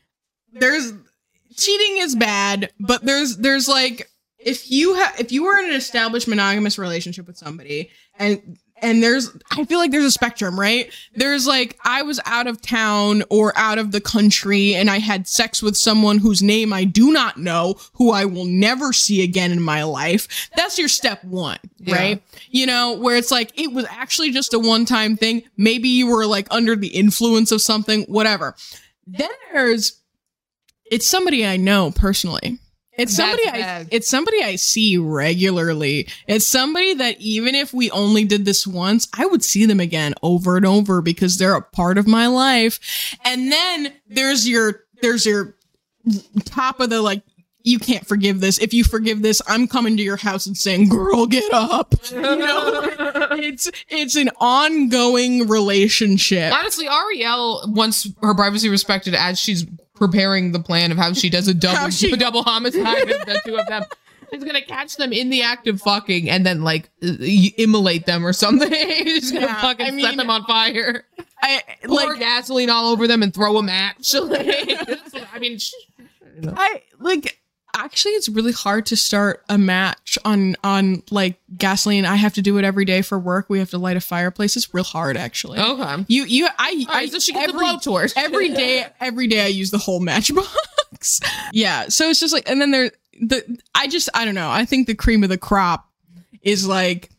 There's 0.54 0.94
cheating 1.58 1.98
is 2.04 2.16
bad, 2.16 2.72
but 2.80 3.04
there's 3.04 3.38
there's 3.38 3.68
like 3.68 4.11
if 4.44 4.70
you 4.72 4.96
have 4.96 5.20
if 5.20 5.32
you 5.32 5.44
were 5.44 5.58
in 5.58 5.66
an 5.70 5.76
established 5.76 6.28
monogamous 6.28 6.78
relationship 6.78 7.28
with 7.28 7.38
somebody 7.38 7.90
and 8.18 8.58
and 8.84 9.04
there's 9.04 9.30
I 9.52 9.64
feel 9.66 9.78
like 9.78 9.92
there's 9.92 10.06
a 10.06 10.12
spectrum, 10.12 10.60
right? 10.60 10.92
There's 11.14 11.46
like 11.46 11.78
I 11.86 12.02
was 12.02 12.20
out 12.26 12.48
of 12.48 12.62
town 12.64 13.22
or 13.30 13.54
out 13.56 13.78
of 13.78 13.92
the 13.92 14.02
country 14.02 14.74
and 14.74 14.90
I 14.90 14.98
had 14.98 15.28
sex 15.28 15.62
with 15.62 15.78
someone 15.78 16.18
whose 16.18 16.42
name 16.42 16.74
I 16.74 16.86
do 16.86 17.12
not 17.12 17.38
know, 17.38 17.76
who 17.94 18.10
I 18.12 18.26
will 18.26 18.46
never 18.46 18.92
see 18.92 19.22
again 19.24 19.52
in 19.52 19.62
my 19.62 19.84
life. 19.84 20.50
That's 20.56 20.80
your 20.80 20.88
step 20.88 21.24
1, 21.24 21.60
Yeah. 21.78 21.96
right? 21.96 22.24
You 22.50 22.66
know, 22.66 22.94
where 22.94 23.16
it's 23.18 23.30
like 23.30 23.52
it 23.60 23.72
was 23.72 23.86
actually 23.88 24.32
just 24.32 24.52
a 24.56 24.60
one-time 24.60 25.16
thing. 25.16 25.44
Maybe 25.58 25.88
you 25.90 26.08
were 26.08 26.26
like 26.26 26.48
under 26.50 26.76
the 26.76 26.88
influence 26.88 27.52
of 27.52 27.62
something, 27.62 28.06
whatever. 28.06 28.56
Then 29.06 29.30
there's 29.54 30.02
it's 30.90 31.08
somebody 31.08 31.46
I 31.46 31.58
know 31.58 31.92
personally. 31.92 32.58
It's 33.02 33.18
That's 33.18 33.30
somebody 33.30 33.50
I 33.50 33.62
bad. 33.62 33.88
it's 33.92 34.08
somebody 34.10 34.44
I 34.44 34.56
see 34.58 34.98
regularly. 34.98 36.08
It's 36.28 36.46
somebody 36.46 36.94
that 36.96 37.20
even 37.20 37.56
if 37.56 37.74
we 37.74 37.90
only 37.92 38.26
did 38.26 38.46
this 38.46 38.68
once, 38.68 39.08
I 39.18 39.26
would 39.26 39.44
see 39.44 39.66
them 39.66 39.80
again 39.80 40.14
over 40.22 40.56
and 40.58 40.66
over 40.66 41.02
because 41.02 41.38
they're 41.38 41.56
a 41.56 41.62
part 41.62 41.98
of 41.98 42.08
my 42.08 42.28
life. 42.28 42.80
And 43.26 43.52
then 43.52 43.94
there's 44.08 44.48
your 44.48 44.82
there's 45.02 45.26
your 45.26 45.56
top 46.46 46.80
of 46.80 46.90
the 46.90 47.02
like 47.02 47.24
you 47.64 47.78
can't 47.80 48.08
forgive 48.08 48.40
this. 48.40 48.58
If 48.60 48.74
you 48.74 48.84
forgive 48.84 49.22
this, 49.22 49.42
I'm 49.48 49.68
coming 49.68 49.96
to 49.98 50.04
your 50.04 50.18
house 50.18 50.46
and 50.48 50.58
saying, 50.58 50.90
"Girl, 50.90 51.26
get 51.28 51.52
up." 51.54 51.94
You 52.12 52.20
know, 52.22 52.82
it's 53.34 53.70
it's 53.88 54.16
an 54.16 54.30
ongoing 54.40 55.48
relationship. 55.48 56.54
Honestly, 56.54 56.88
Ariel 56.88 57.64
wants 57.68 58.08
her 58.22 58.34
privacy 58.36 58.70
respected 58.70 59.16
as 59.16 59.40
she's 59.40 59.66
preparing 60.02 60.52
the 60.52 60.60
plan 60.60 60.92
of 60.92 60.98
how 60.98 61.14
she 61.14 61.30
does 61.30 61.48
a 61.48 61.54
double 61.54 61.92
she- 61.92 62.12
a 62.12 62.18
double 62.26 62.42
homicide 62.42 63.04
of 63.10 63.26
the 63.26 63.40
two 63.46 63.56
of 63.56 63.68
them. 63.68 63.84
She's 64.34 64.44
gonna 64.46 64.62
catch 64.62 64.96
them 64.96 65.12
in 65.14 65.30
the 65.30 65.42
act 65.44 65.68
of 65.68 65.80
fucking 65.82 66.30
and 66.30 66.46
then 66.46 66.64
like 66.64 66.90
immolate 67.02 68.06
them 68.06 68.26
or 68.26 68.32
something. 68.34 68.72
She's 68.74 69.32
gonna 69.32 69.46
Yeah, 69.46 69.62
fucking 69.62 69.86
I 70.00 70.02
set 70.02 70.16
them 70.18 70.30
on 70.30 70.46
fire, 70.46 71.04
I 71.42 71.62
pour 71.86 71.96
like 71.98 72.20
gasoline 72.20 72.70
all 72.70 72.92
over 72.92 73.08
them, 73.08 73.22
and 73.24 73.34
throw 73.34 73.58
a 73.58 73.64
match. 73.64 74.16
I 74.16 75.38
mean, 75.40 75.58
sh- 75.60 75.74
I 76.58 76.82
like 77.00 77.41
actually 77.76 78.14
it's 78.14 78.30
really 78.30 78.52
hard 78.52 78.86
to 78.88 78.96
start 78.96 79.44
a 79.50 79.58
match 79.58 80.18
on 80.26 80.56
on 80.64 81.04
like 81.12 81.40
gasoline. 81.58 82.06
I 82.06 82.16
have 82.16 82.34
to 82.36 82.42
do 82.42 82.58
it 82.58 82.66
every 82.66 82.86
day 82.86 83.02
for 83.02 83.18
work. 83.20 83.48
We 83.50 83.60
have 83.60 83.70
to 83.72 83.78
light 83.78 83.98
a 83.98 84.02
fireplace. 84.02 84.56
It's 84.56 84.74
real 84.74 84.84
hard 84.84 85.18
actually. 85.18 85.60
okay. 85.60 86.06
You 86.08 86.26
you 86.26 86.48
I 86.58 86.86
right, 86.88 86.88
I 86.90 87.06
so 87.08 87.20
she 87.20 87.34
gets 87.34 87.54
every, 87.54 87.66
blowtorch. 87.66 88.14
every 88.18 88.50
day 88.50 88.86
every 89.00 89.28
day 89.28 89.44
I 89.44 89.48
use 89.48 89.72
the 89.72 89.78
whole 89.78 90.00
matchbox. 90.00 91.20
yeah, 91.52 91.88
so 91.90 92.10
it's 92.10 92.20
just 92.20 92.34
like 92.34 92.50
and 92.50 92.62
then 92.62 92.72
there 92.72 92.92
the 93.22 93.60
I 93.76 93.88
just 93.88 94.10
I 94.14 94.26
don't 94.26 94.36
know. 94.36 94.50
I 94.50 94.66
think 94.66 94.88
the 94.88 94.96
cream 94.96 95.24
of 95.24 95.30
the 95.30 95.38
crop 95.38 95.88
is 96.42 96.68
like 96.68 97.10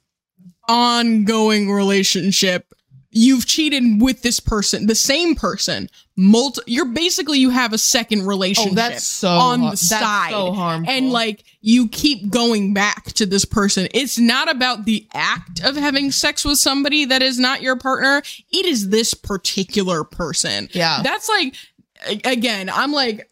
ongoing 0.69 1.71
relationship. 1.71 2.73
You've 3.15 3.45
cheated 3.47 4.01
with 4.01 4.23
this 4.23 4.41
person, 4.41 4.87
the 4.87 4.95
same 4.95 5.35
person. 5.35 5.91
Multi- 6.17 6.63
you're 6.67 6.87
basically 6.87 7.39
you 7.39 7.51
have 7.51 7.75
a 7.75 7.79
second 7.79 8.27
relationship 8.27 8.73
Oh, 8.73 8.75
that's 8.75 9.07
so 9.07 9.29
on 9.29 9.61
the 9.61 9.77
side, 9.77 10.31
so 10.31 10.53
harmful. 10.53 10.91
and 10.91 11.11
like 11.11 11.45
you 11.61 11.89
keep 11.89 12.31
going 12.31 12.73
back 12.73 13.05
to 13.13 13.27
this 13.27 13.45
person. 13.45 13.87
It's 13.93 14.19
not 14.19 14.51
about 14.51 14.87
the 14.87 15.07
act 15.13 15.63
of 15.63 15.77
having 15.77 16.11
sex 16.11 16.43
with 16.45 16.57
somebody 16.59 17.05
that 17.05 17.21
is 17.21 17.39
not 17.39 17.61
your 17.61 17.77
partner. 17.77 18.23
It 18.51 18.65
is 18.65 18.89
this 18.89 19.13
particular 19.13 20.05
person. 20.05 20.71
Yeah. 20.73 21.03
that's 21.03 21.29
like 21.29 21.55
again. 22.25 22.71
I'm 22.71 22.93
like, 22.93 23.31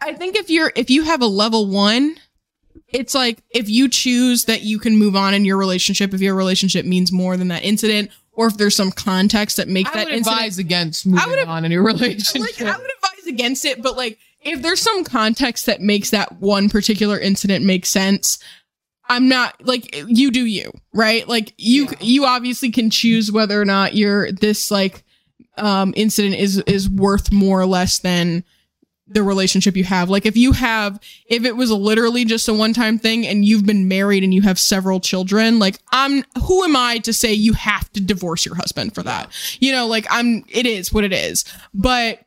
I 0.00 0.14
think 0.14 0.36
if 0.36 0.48
you're 0.48 0.72
if 0.74 0.88
you 0.88 1.02
have 1.04 1.20
a 1.20 1.26
level 1.26 1.68
one 1.68 2.16
it's 2.88 3.14
like 3.14 3.42
if 3.50 3.68
you 3.68 3.88
choose 3.88 4.44
that 4.44 4.62
you 4.62 4.78
can 4.78 4.96
move 4.96 5.16
on 5.16 5.34
in 5.34 5.44
your 5.44 5.56
relationship 5.56 6.12
if 6.14 6.20
your 6.20 6.34
relationship 6.34 6.84
means 6.84 7.10
more 7.10 7.36
than 7.36 7.48
that 7.48 7.64
incident 7.64 8.10
or 8.36 8.46
if 8.48 8.56
there's 8.56 8.76
some 8.76 8.90
context 8.90 9.56
that 9.56 9.68
makes 9.68 9.90
I 9.90 9.94
that 9.94 10.04
would 10.06 10.14
incident 10.14 10.38
advise 10.40 10.58
against 10.58 11.06
moving 11.06 11.30
would- 11.30 11.48
on 11.48 11.64
in 11.64 11.72
your 11.72 11.82
relationship. 11.82 12.40
like 12.40 12.60
I 12.60 12.76
would 12.76 12.90
advise 12.96 13.26
against 13.26 13.64
it 13.64 13.82
but 13.82 13.96
like 13.96 14.18
if 14.42 14.60
there's 14.62 14.80
some 14.80 15.04
context 15.04 15.66
that 15.66 15.80
makes 15.80 16.10
that 16.10 16.40
one 16.40 16.68
particular 16.68 17.18
incident 17.18 17.64
make 17.64 17.86
sense 17.86 18.38
I'm 19.06 19.28
not 19.28 19.54
like 19.66 19.94
you 20.08 20.30
do 20.30 20.46
you, 20.46 20.72
right? 20.94 21.28
Like 21.28 21.52
you 21.58 21.88
you 22.00 22.24
obviously 22.24 22.70
can 22.70 22.88
choose 22.88 23.30
whether 23.30 23.60
or 23.60 23.66
not 23.66 23.94
you're 23.94 24.32
this 24.32 24.70
like 24.70 25.04
um 25.58 25.92
incident 25.94 26.36
is 26.36 26.58
is 26.66 26.88
worth 26.88 27.30
more 27.30 27.60
or 27.60 27.66
less 27.66 27.98
than 27.98 28.44
the 29.06 29.22
relationship 29.22 29.76
you 29.76 29.84
have. 29.84 30.08
Like 30.08 30.24
if 30.26 30.36
you 30.36 30.52
have 30.52 30.98
if 31.26 31.44
it 31.44 31.56
was 31.56 31.70
literally 31.70 32.24
just 32.24 32.48
a 32.48 32.54
one-time 32.54 32.98
thing 32.98 33.26
and 33.26 33.44
you've 33.44 33.66
been 33.66 33.86
married 33.86 34.24
and 34.24 34.32
you 34.32 34.42
have 34.42 34.58
several 34.58 35.00
children, 35.00 35.58
like 35.58 35.78
I'm 35.90 36.24
who 36.44 36.64
am 36.64 36.76
I 36.76 36.98
to 36.98 37.12
say 37.12 37.32
you 37.32 37.52
have 37.52 37.90
to 37.92 38.00
divorce 38.00 38.46
your 38.46 38.54
husband 38.54 38.94
for 38.94 39.02
that? 39.02 39.30
You 39.60 39.72
know, 39.72 39.86
like 39.86 40.06
I'm 40.10 40.44
it 40.48 40.66
is 40.66 40.92
what 40.92 41.04
it 41.04 41.12
is. 41.12 41.44
But 41.74 42.20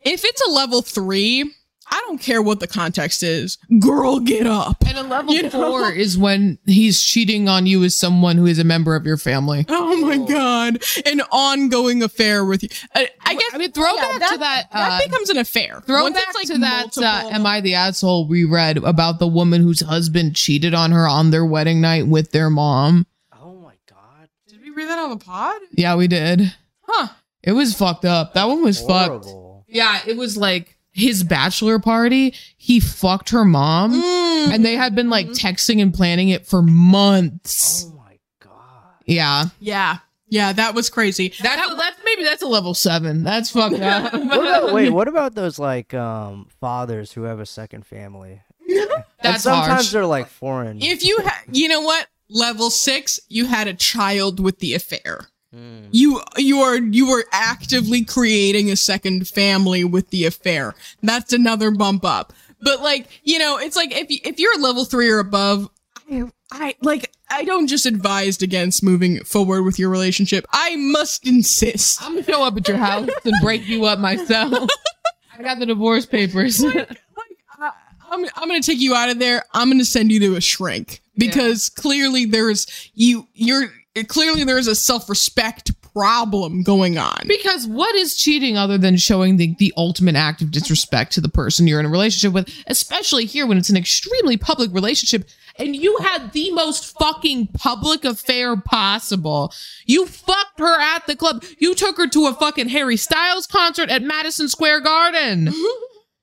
if 0.00 0.24
it's 0.24 0.42
a 0.46 0.50
level 0.50 0.82
3, 0.82 1.52
I 1.88 2.02
don't 2.06 2.18
care 2.18 2.42
what 2.42 2.60
the 2.60 2.66
context 2.66 3.22
is. 3.22 3.58
Girl, 3.80 4.18
get 4.20 4.46
up. 4.46 4.76
And 4.86 4.98
a 4.98 5.02
level 5.02 5.34
You 5.34 5.44
know? 5.44 5.50
four 5.50 5.92
is 5.92 6.18
when 6.18 6.58
he's 6.66 7.00
cheating 7.02 7.48
on 7.48 7.66
you 7.66 7.84
as 7.84 7.94
someone 7.94 8.36
who 8.36 8.46
is 8.46 8.58
a 8.58 8.64
member 8.64 8.96
of 8.96 9.06
your 9.06 9.16
family. 9.16 9.64
Oh 9.68 9.96
my 10.00 10.16
god, 10.18 10.82
an 11.06 11.20
ongoing 11.30 12.02
affair 12.02 12.44
with 12.44 12.62
you. 12.62 12.68
I, 12.94 13.08
I 13.24 13.34
guess. 13.34 13.50
I 13.54 13.58
mean, 13.58 13.72
throw 13.72 13.94
back 13.96 14.32
to 14.32 14.38
that, 14.38 14.64
uh, 14.72 14.98
that 14.98 15.08
becomes 15.08 15.30
an 15.30 15.38
affair. 15.38 15.80
Throw 15.86 16.10
back 16.10 16.34
like, 16.34 16.46
to 16.48 16.58
that. 16.58 16.98
Uh, 16.98 17.28
Am 17.30 17.46
I 17.46 17.60
the 17.60 17.74
asshole 17.74 18.26
we 18.28 18.44
read 18.44 18.78
about 18.78 19.18
the 19.18 19.28
woman 19.28 19.62
whose 19.62 19.80
husband 19.80 20.34
cheated 20.34 20.74
on 20.74 20.90
her 20.92 21.06
on 21.06 21.30
their 21.30 21.44
wedding 21.46 21.80
night 21.80 22.06
with 22.06 22.32
their 22.32 22.50
mom? 22.50 23.06
Oh 23.32 23.54
my 23.56 23.74
god. 23.88 24.28
Did 24.48 24.60
we 24.62 24.70
read 24.70 24.88
that 24.88 24.98
on 24.98 25.10
the 25.10 25.24
pod? 25.24 25.60
Yeah, 25.72 25.94
we 25.96 26.08
did. 26.08 26.52
Huh. 26.82 27.08
It 27.42 27.52
was 27.52 27.74
fucked 27.74 28.04
up. 28.04 28.34
That 28.34 28.48
one 28.48 28.62
was 28.62 28.80
fucked. 28.80 29.26
Yeah, 29.68 30.00
it 30.06 30.16
was 30.16 30.36
like 30.36 30.75
his 30.96 31.22
bachelor 31.22 31.78
party. 31.78 32.34
He 32.56 32.80
fucked 32.80 33.30
her 33.30 33.44
mom, 33.44 33.92
Mm. 33.94 34.52
and 34.54 34.64
they 34.64 34.74
had 34.74 34.94
been 34.94 35.10
like 35.10 35.28
texting 35.28 35.80
and 35.80 35.92
planning 35.94 36.30
it 36.30 36.46
for 36.46 36.62
months. 36.62 37.86
Oh 37.88 37.96
my 37.96 38.18
god. 38.40 38.94
Yeah, 39.04 39.44
Yeah. 39.60 39.98
Yeah, 40.28 40.52
that 40.54 40.74
was 40.74 40.90
crazy. 40.90 41.32
that's 41.40 41.74
that's 41.76 41.96
maybe 42.04 42.24
that's 42.24 42.42
a 42.42 42.48
level 42.48 42.74
seven. 42.74 43.22
That's 43.22 43.50
fucked 43.50 43.78
up. 43.80 44.12
What 44.14 44.22
about, 44.40 44.72
wait, 44.74 44.90
what 44.90 45.06
about 45.06 45.34
those 45.36 45.56
like 45.58 45.94
um 45.94 46.48
fathers 46.60 47.12
who 47.12 47.22
have 47.22 47.38
a 47.38 47.46
second 47.46 47.86
family? 47.86 48.42
and 48.68 48.88
that's 49.22 49.44
sometimes 49.44 49.68
harsh. 49.72 49.90
they're 49.92 50.04
like 50.06 50.26
foreign. 50.28 50.82
If 50.82 51.04
you 51.04 51.18
ha- 51.22 51.42
you 51.52 51.68
know 51.68 51.80
what? 51.82 52.08
Level 52.28 52.70
6, 52.70 53.20
you 53.28 53.46
had 53.46 53.68
a 53.68 53.74
child 53.74 54.40
with 54.40 54.58
the 54.58 54.74
affair. 54.74 55.28
Mm. 55.54 55.88
You 55.92 56.20
you 56.36 56.58
are 56.60 56.76
you 56.76 57.10
are 57.10 57.24
actively 57.32 58.04
creating 58.04 58.70
a 58.70 58.76
second 58.76 59.28
family 59.28 59.84
with 59.84 60.10
the 60.10 60.26
affair. 60.26 60.74
That's 61.02 61.32
another 61.32 61.70
bump 61.70 62.04
up. 62.04 62.32
But 62.60 62.80
like, 62.82 63.08
you 63.22 63.38
know, 63.38 63.58
it's 63.58 63.76
like 63.76 63.92
if 63.92 64.10
you, 64.10 64.18
if 64.24 64.40
you're 64.40 64.58
level 64.58 64.84
3 64.84 65.08
or 65.10 65.18
above, 65.18 65.68
I, 66.10 66.30
I 66.50 66.74
like 66.82 67.12
I 67.30 67.44
don't 67.44 67.66
just 67.66 67.86
advised 67.86 68.42
against 68.42 68.82
moving 68.82 69.22
forward 69.24 69.62
with 69.62 69.78
your 69.78 69.90
relationship. 69.90 70.46
I 70.52 70.76
must 70.76 71.26
insist. 71.26 72.02
I'm 72.02 72.12
gonna 72.12 72.24
show 72.24 72.44
up 72.44 72.56
at 72.56 72.68
your 72.68 72.76
house 72.76 73.08
and 73.24 73.34
break 73.42 73.66
you 73.66 73.84
up 73.84 73.98
myself. 73.98 74.68
I 75.38 75.42
got 75.42 75.58
the 75.58 75.66
divorce 75.66 76.06
papers. 76.06 76.62
like 76.62 76.88
I, 77.58 77.72
I'm 78.10 78.24
I'm 78.36 78.48
gonna 78.48 78.62
take 78.62 78.80
you 78.80 78.94
out 78.94 79.10
of 79.10 79.18
there. 79.18 79.44
I'm 79.52 79.70
gonna 79.70 79.84
send 79.84 80.10
you 80.10 80.20
to 80.20 80.36
a 80.36 80.40
shrink 80.40 81.02
because 81.18 81.68
clearly 81.68 82.24
there's 82.24 82.66
you 82.94 83.28
you're 83.34 83.72
clearly 84.04 84.44
there's 84.44 84.66
a 84.66 84.74
self 84.74 85.08
respect 85.08 85.72
problem 85.92 86.62
going 86.62 86.98
on. 86.98 87.22
Because 87.26 87.66
what 87.66 87.94
is 87.94 88.16
cheating 88.16 88.58
other 88.58 88.76
than 88.76 88.98
showing 88.98 89.38
the, 89.38 89.54
the 89.58 89.72
ultimate 89.76 90.14
act 90.14 90.42
of 90.42 90.50
disrespect 90.50 91.12
to 91.12 91.22
the 91.22 91.28
person 91.28 91.66
you're 91.66 91.80
in 91.80 91.86
a 91.86 91.90
relationship 91.90 92.34
with, 92.34 92.52
especially 92.66 93.24
here 93.24 93.46
when 93.46 93.56
it's 93.56 93.70
an 93.70 93.76
extremely 93.78 94.36
public 94.36 94.72
relationship 94.72 95.26
and 95.58 95.74
you 95.74 95.96
had 95.98 96.32
the 96.32 96.50
most 96.52 96.98
fucking 96.98 97.48
public 97.48 98.04
affair 98.04 98.56
possible. 98.56 99.52
You 99.86 100.06
fucked 100.06 100.58
her 100.58 100.80
at 100.80 101.06
the 101.06 101.16
club. 101.16 101.44
You 101.58 101.74
took 101.74 101.96
her 101.96 102.06
to 102.08 102.26
a 102.26 102.34
fucking 102.34 102.68
Harry 102.68 102.96
Styles 102.96 103.46
concert 103.46 103.88
at 103.88 104.02
Madison 104.02 104.48
Square 104.48 104.80
Garden. 104.80 105.52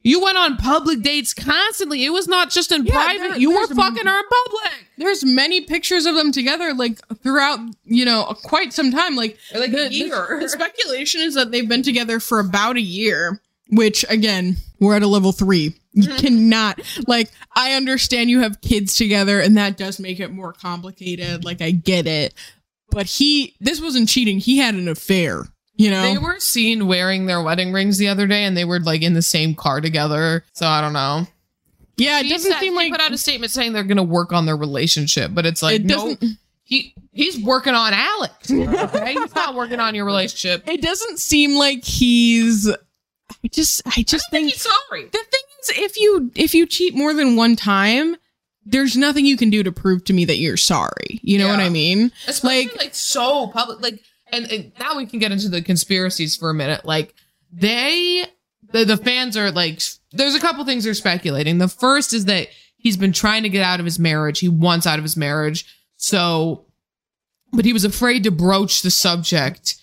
You 0.04 0.22
went 0.22 0.38
on 0.38 0.58
public 0.58 1.02
dates 1.02 1.34
constantly. 1.34 2.04
It 2.04 2.12
was 2.12 2.28
not 2.28 2.52
just 2.52 2.72
in 2.72 2.86
Yeah, 2.86 2.94
private. 2.94 3.20
there- 3.20 3.38
you 3.40 3.52
were 3.52 3.68
fucking 3.68 4.06
her 4.06 4.20
in 4.20 4.26
public. 4.46 4.88
There's 4.98 5.24
many 5.24 5.62
pictures 5.62 6.06
of 6.06 6.16
them 6.16 6.32
together, 6.32 6.74
like 6.74 7.00
throughout 7.24 7.60
you 7.86 8.06
know 8.06 8.26
quite 8.44 8.74
some 8.74 8.92
time. 8.92 9.16
Like 9.16 9.38
Like 9.56 9.72
the, 9.72 9.88
a 9.88 9.90
year. 9.90 10.28
The, 10.30 10.38
the 10.42 10.50
speculation 10.50 11.22
is 11.22 11.36
that 11.36 11.52
they've 11.52 11.68
been 11.68 11.84
together 11.84 12.20
for 12.20 12.40
about 12.40 12.76
a 12.78 12.82
year. 12.82 13.42
Which 13.70 14.06
again, 14.10 14.58
we're 14.80 14.96
at 14.96 15.04
a 15.04 15.08
level 15.08 15.32
three. 15.32 15.74
You 15.94 16.10
mm-hmm. 16.10 16.18
cannot. 16.18 16.82
Like, 17.08 17.32
I 17.56 17.74
understand 17.74 18.30
you 18.30 18.42
have 18.42 18.62
kids 18.62 18.96
together, 18.96 19.40
and 19.40 19.58
that 19.58 19.78
does 19.78 20.00
make 20.00 20.20
it 20.20 20.32
more 20.32 20.52
complicated. 20.52 21.46
Like, 21.46 21.62
I 21.62 21.72
get 21.72 22.06
it. 22.06 22.34
But 22.90 23.06
he, 23.06 23.56
this 23.60 23.82
wasn't 23.82 24.10
cheating. 24.10 24.40
He 24.40 24.58
had 24.58 24.76
an 24.76 24.88
affair. 24.88 25.46
You 25.76 25.90
know, 25.90 26.02
They 26.04 26.18
were 26.20 26.40
seen 26.40 26.88
wearing 26.88 27.26
their 27.26 27.42
wedding 27.42 27.72
rings 27.74 27.98
the 27.98 28.08
other 28.08 28.28
day, 28.28 28.44
and 28.44 28.56
they 28.56 28.66
were 28.66 28.80
like 28.80 29.02
in 29.02 29.14
the 29.14 29.22
same 29.24 29.56
car 29.56 29.82
together. 29.82 30.44
So 30.54 30.68
I 30.68 30.82
don't 30.82 30.94
know. 30.94 31.26
yeah. 31.98 32.20
It 32.20 32.26
He 32.26 32.32
doesn't 32.32 32.52
said- 32.52 32.60
seem 32.60 32.74
he 32.74 32.78
like 32.78 32.92
put 32.92 33.02
out 33.02 33.12
a 33.12 33.18
statement 33.18 33.52
saying 33.52 33.74
they're 33.74 33.84
going 33.84 33.98
to 33.98 34.04
work 34.04 34.32
on 34.34 34.46
their 34.46 34.56
relationship, 34.58 35.32
but 35.34 35.46
it's 35.46 35.64
like 35.64 35.82
it 35.82 35.86
no, 35.86 35.96
doesn't. 36.14 36.38
he 36.64 36.94
he's 37.12 37.40
working 37.44 37.74
on 37.74 37.92
Alex. 37.94 38.52
Okay, 38.52 39.14
he's 39.14 39.34
not 39.36 39.56
working 39.56 39.80
on 39.80 39.96
your 39.96 40.06
relationship. 40.06 40.68
It 40.70 40.82
doesn't 40.82 41.18
seem 41.20 41.56
like 41.56 41.84
he's. 41.84 42.70
I 42.70 43.48
just, 43.50 43.82
I 43.88 44.04
just 44.04 44.26
I 44.30 44.30
think 44.32 44.32
think 44.32 44.52
he's 44.54 44.62
sorry. 44.62 45.06
the 45.06 45.10
thing 45.18 45.42
is, 45.62 45.70
if 45.76 45.98
you 45.98 46.32
if 46.36 46.54
you 46.54 46.68
cheat 46.68 46.94
more 46.96 47.14
than 47.16 47.36
one 47.36 47.56
time, 47.56 48.16
there's 48.66 48.96
nothing 48.96 49.26
you 49.26 49.38
can 49.38 49.50
do 49.50 49.64
to 49.64 49.72
prove 49.72 50.04
to 50.06 50.14
me 50.14 50.24
that 50.26 50.38
you're 50.38 50.56
sorry. 50.56 51.20
You 51.24 51.40
know 51.40 51.48
what 51.48 51.60
I 51.60 51.70
mean? 51.70 52.12
Especially 52.28 52.68
Like- 52.68 52.78
like, 52.78 52.96
so 52.96 53.48
public. 53.48 53.82
Like, 53.82 54.02
and, 54.34 54.52
and 54.52 54.72
now 54.80 54.98
we 54.98 55.06
can 55.06 55.20
get 55.20 55.32
into 55.32 55.48
the 55.48 55.62
conspiracies 55.62 56.36
for 56.36 56.50
a 56.50 56.54
minute. 56.54 56.84
Like, 56.84 57.14
they, 57.52 58.26
the, 58.72 58.84
the 58.84 58.98
fans 58.98 59.38
are 59.38 59.52
like, 59.52 59.82
there's 60.12 60.36
a 60.36 60.40
couple 60.40 60.66
things 60.66 60.84
they're 60.84 60.94
speculating. 60.94 61.60
The 61.60 61.68
first 61.68 62.14
is 62.14 62.26
that 62.26 62.48
he's 62.76 62.98
been 62.98 63.14
trying 63.14 63.44
to 63.44 63.50
get 63.50 63.64
out 63.64 63.80
of 63.80 63.86
his 63.86 64.00
marriage. 64.00 64.40
He 64.40 64.50
wants 64.50 64.86
out 64.86 65.00
of 65.00 65.04
his 65.04 65.16
marriage. 65.16 65.66
So, 65.96 66.66
but 67.52 67.66
he 67.66 67.74
was 67.74 67.86
afraid 67.86 68.24
to 68.24 68.32
broach 68.32 68.82
the 68.82 68.92
subject. 68.92 69.76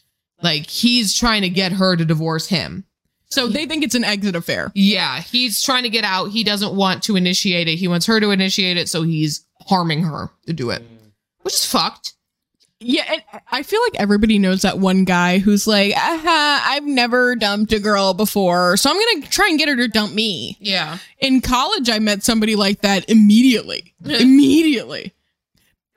Like, 0.43 0.67
he's 0.69 1.17
trying 1.17 1.43
to 1.43 1.49
get 1.49 1.73
her 1.73 1.97
to 1.97 2.05
divorce 2.05 2.49
him. 2.49 2.85
So 3.27 3.47
they 3.47 3.65
think 3.67 3.85
it's 3.85 3.95
an 3.95 4.03
exit 4.03 4.35
affair. 4.35 4.73
Yeah, 4.75 5.21
he's 5.21 5.63
trying 5.63 5.85
to 5.85 5.89
get 5.89 6.03
out. 6.03 6.31
He 6.31 6.43
doesn't 6.43 6.75
want 6.75 7.05
to 7.05 7.15
initiate 7.15 7.69
it. 7.69 7.77
He 7.77 7.87
wants 7.87 8.07
her 8.07 8.19
to 8.19 8.33
initiate 8.33 8.77
it, 8.77 8.89
so 8.89 9.03
he's 9.03 9.47
harming 9.69 10.03
her 10.03 10.31
to 10.47 10.53
do 10.53 10.71
it, 10.71 10.83
mm. 10.83 11.13
which 11.43 11.55
is 11.55 11.65
fucked. 11.65 12.15
Yeah, 12.83 13.05
and 13.13 13.23
I 13.53 13.63
feel 13.63 13.81
like 13.83 14.01
everybody 14.01 14.39
knows 14.39 14.63
that 14.63 14.79
one 14.79 15.05
guy 15.05 15.39
who's 15.39 15.67
like, 15.67 15.93
Aha, 15.95 16.63
I've 16.67 16.85
never 16.85 17.37
dumped 17.37 17.73
a 17.75 17.79
girl 17.79 18.15
before, 18.15 18.79
so 18.79 18.91
I'm 18.91 18.97
gonna 18.97 19.27
try 19.29 19.49
and 19.51 19.59
get 19.59 19.69
her 19.69 19.77
to 19.77 19.87
dump 19.89 20.15
me. 20.15 20.57
Yeah. 20.61 20.97
In 21.19 21.43
college, 21.43 21.91
I 21.91 21.99
met 21.99 22.23
somebody 22.23 22.57
like 22.57 22.81
that 22.81 23.09
immediately. 23.11 23.95
immediately. 24.05 25.13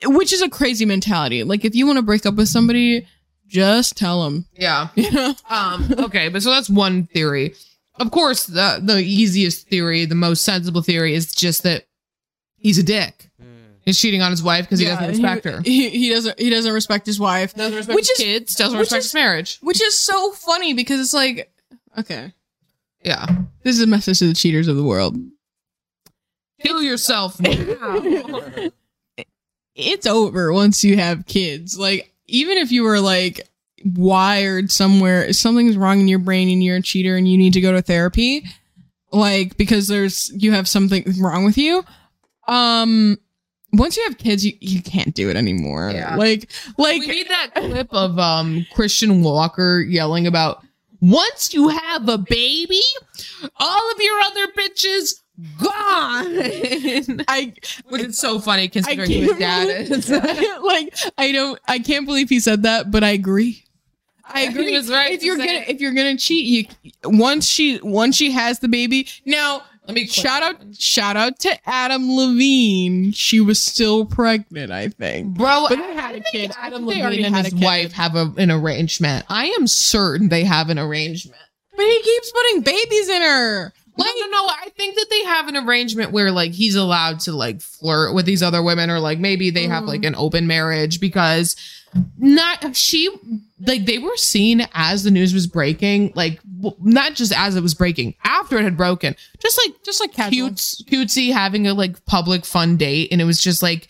Which 0.04 0.32
is 0.34 0.42
a 0.42 0.50
crazy 0.50 0.84
mentality. 0.84 1.42
Like, 1.44 1.64
if 1.64 1.74
you 1.74 1.86
want 1.86 1.96
to 1.96 2.02
break 2.02 2.26
up 2.26 2.34
with 2.34 2.48
somebody, 2.48 3.06
just 3.46 3.96
tell 3.96 4.24
them. 4.24 4.46
Yeah. 4.52 4.88
You 4.96 5.10
know? 5.10 5.34
Um, 5.48 5.88
okay, 5.98 6.28
but 6.28 6.42
so 6.42 6.50
that's 6.50 6.68
one 6.68 7.06
theory. 7.06 7.54
Of 7.98 8.10
course, 8.10 8.46
the 8.46 8.80
the 8.82 8.98
easiest 8.98 9.68
theory, 9.68 10.04
the 10.04 10.14
most 10.14 10.44
sensible 10.44 10.82
theory 10.82 11.14
is 11.14 11.32
just 11.32 11.62
that 11.62 11.86
he's 12.58 12.76
a 12.76 12.82
dick. 12.82 13.30
He's 13.84 13.98
cheating 13.98 14.22
on 14.22 14.30
his 14.30 14.42
wife 14.42 14.64
because 14.64 14.78
he 14.78 14.86
doesn't 14.86 15.08
respect 15.08 15.44
her. 15.44 15.60
He, 15.62 15.90
he 15.90 16.08
doesn't. 16.10 16.38
He 16.38 16.48
doesn't 16.50 16.72
respect 16.72 17.04
his 17.06 17.20
wife. 17.20 17.54
Doesn't 17.54 17.76
respect 17.76 17.94
Which 17.94 18.08
his 18.08 18.18
is- 18.18 18.24
kids, 18.24 18.54
doesn't 18.54 18.78
which 18.78 18.86
respect 18.86 19.00
is- 19.00 19.04
his 19.06 19.14
marriage. 19.14 19.58
Which 19.60 19.82
is 19.82 19.98
so 19.98 20.32
funny 20.32 20.72
because 20.74 21.00
it's 21.00 21.12
like, 21.14 21.52
okay, 21.98 22.32
Yeah. 23.02 23.26
this 23.62 23.76
is 23.76 23.82
a 23.82 23.86
message 23.86 24.18
to 24.20 24.26
the 24.26 24.34
cheaters 24.34 24.68
of 24.68 24.76
the 24.76 24.84
world. 24.84 25.16
Kill 26.60 26.82
yourself 26.82 27.38
now. 27.40 27.50
it's 29.74 30.06
over 30.06 30.52
once 30.52 30.82
you 30.84 30.96
have 30.96 31.26
kids. 31.26 31.78
Like, 31.78 32.12
even 32.26 32.56
if 32.58 32.72
you 32.72 32.84
were 32.84 33.00
like 33.00 33.46
wired 33.84 34.70
somewhere, 34.70 35.24
if 35.24 35.36
something's 35.36 35.76
wrong 35.76 36.00
in 36.00 36.08
your 36.08 36.18
brain 36.20 36.48
and 36.48 36.62
you're 36.64 36.76
a 36.76 36.82
cheater 36.82 37.16
and 37.16 37.28
you 37.28 37.36
need 37.36 37.52
to 37.52 37.60
go 37.60 37.72
to 37.72 37.82
therapy, 37.82 38.44
like 39.12 39.56
because 39.58 39.88
there's 39.88 40.30
you 40.34 40.52
have 40.52 40.66
something 40.68 41.04
wrong 41.20 41.44
with 41.44 41.58
you. 41.58 41.84
Um, 42.48 43.18
once 43.78 43.96
you 43.96 44.02
have 44.04 44.18
kids, 44.18 44.44
you, 44.44 44.52
you 44.60 44.82
can't 44.82 45.14
do 45.14 45.30
it 45.30 45.36
anymore. 45.36 45.90
Yeah. 45.92 46.16
Like, 46.16 46.50
like 46.78 47.00
we 47.00 47.06
need 47.06 47.28
that 47.28 47.54
clip 47.54 47.92
of 47.92 48.18
um 48.18 48.66
Christian 48.74 49.22
Walker 49.22 49.80
yelling 49.80 50.26
about 50.26 50.64
once 51.00 51.52
you 51.52 51.68
have 51.68 52.08
a 52.08 52.18
baby, 52.18 52.80
all 53.58 53.90
of 53.92 54.00
your 54.00 54.18
other 54.20 54.46
bitches 54.52 55.20
gone. 55.62 57.24
I 57.28 57.52
Which 57.88 58.02
is 58.02 58.18
so 58.18 58.38
funny 58.38 58.68
considering 58.68 59.10
who 59.10 59.20
his 59.32 59.38
dad 59.38 59.68
is. 59.68 60.08
like 60.62 60.96
I 61.18 61.32
don't 61.32 61.58
I 61.66 61.78
can't 61.78 62.06
believe 62.06 62.28
he 62.28 62.40
said 62.40 62.62
that, 62.62 62.90
but 62.90 63.02
I 63.04 63.10
agree. 63.10 63.64
I 64.26 64.42
agree. 64.42 64.62
He 64.62 64.68
agree. 64.68 64.76
was 64.78 64.90
right 64.90 65.12
If 65.12 65.22
you're 65.22 65.36
gonna 65.36 65.50
it. 65.52 65.68
if 65.68 65.80
you're 65.80 65.92
gonna 65.92 66.16
cheat, 66.16 66.46
you 66.46 66.92
once 67.04 67.46
she 67.46 67.78
once 67.82 68.16
she 68.16 68.30
has 68.30 68.60
the 68.60 68.68
baby. 68.68 69.06
Now 69.26 69.62
Let 69.86 69.94
me 69.94 70.06
shout 70.06 70.42
out 70.42 70.56
shout 70.78 71.16
out 71.16 71.38
to 71.40 71.68
Adam 71.68 72.10
Levine. 72.16 73.12
She 73.12 73.40
was 73.40 73.62
still 73.62 74.06
pregnant, 74.06 74.72
I 74.72 74.88
think. 74.88 75.36
Bro, 75.36 75.66
But 75.68 75.76
they 75.76 75.94
had 75.94 76.14
a 76.14 76.20
kid. 76.20 76.52
I 76.58 76.68
Adam 76.68 76.86
think 76.86 76.94
they 76.94 77.02
already 77.02 77.22
Levine 77.22 77.34
and 77.34 77.44
his 77.44 77.54
wife 77.54 77.92
have 77.92 78.16
a, 78.16 78.32
an 78.38 78.50
arrangement. 78.50 79.26
I 79.28 79.46
am 79.58 79.66
certain 79.66 80.30
they 80.30 80.44
have 80.44 80.70
an 80.70 80.78
arrangement. 80.78 81.40
But 81.76 81.84
he 81.84 82.02
keeps 82.02 82.32
putting 82.32 82.62
babies 82.62 83.08
in 83.10 83.22
her. 83.22 83.72
Like, 83.96 84.10
no, 84.18 84.26
no, 84.26 84.30
no. 84.30 84.46
I 84.46 84.70
think 84.70 84.96
that 84.96 85.06
they 85.10 85.24
have 85.24 85.48
an 85.48 85.56
arrangement 85.56 86.12
where 86.12 86.32
like 86.32 86.52
he's 86.52 86.74
allowed 86.74 87.20
to 87.20 87.32
like 87.32 87.60
flirt 87.60 88.14
with 88.14 88.24
these 88.24 88.42
other 88.42 88.62
women, 88.62 88.90
or 88.90 89.00
like 89.00 89.18
maybe 89.18 89.50
they 89.50 89.66
have 89.66 89.84
mm. 89.84 89.88
like 89.88 90.04
an 90.04 90.14
open 90.16 90.46
marriage 90.46 90.98
because 90.98 91.56
not 92.18 92.76
she 92.76 93.08
like 93.60 93.86
they 93.86 93.98
were 93.98 94.16
seen 94.16 94.66
as 94.72 95.04
the 95.04 95.10
news 95.10 95.32
was 95.32 95.46
breaking, 95.46 96.12
like 96.14 96.40
not 96.80 97.14
just 97.14 97.32
as 97.32 97.56
it 97.56 97.62
was 97.62 97.74
breaking, 97.74 98.14
after 98.24 98.58
it 98.58 98.64
had 98.64 98.76
broken, 98.76 99.16
just 99.38 99.60
like 99.64 99.82
just 99.82 100.00
like 100.00 100.12
Casual. 100.12 100.48
cute, 100.48 100.58
cutesy 101.08 101.32
having 101.32 101.66
a 101.66 101.74
like 101.74 102.04
public 102.06 102.44
fun 102.44 102.76
date, 102.76 103.10
and 103.12 103.20
it 103.20 103.24
was 103.24 103.40
just 103.42 103.62
like, 103.62 103.88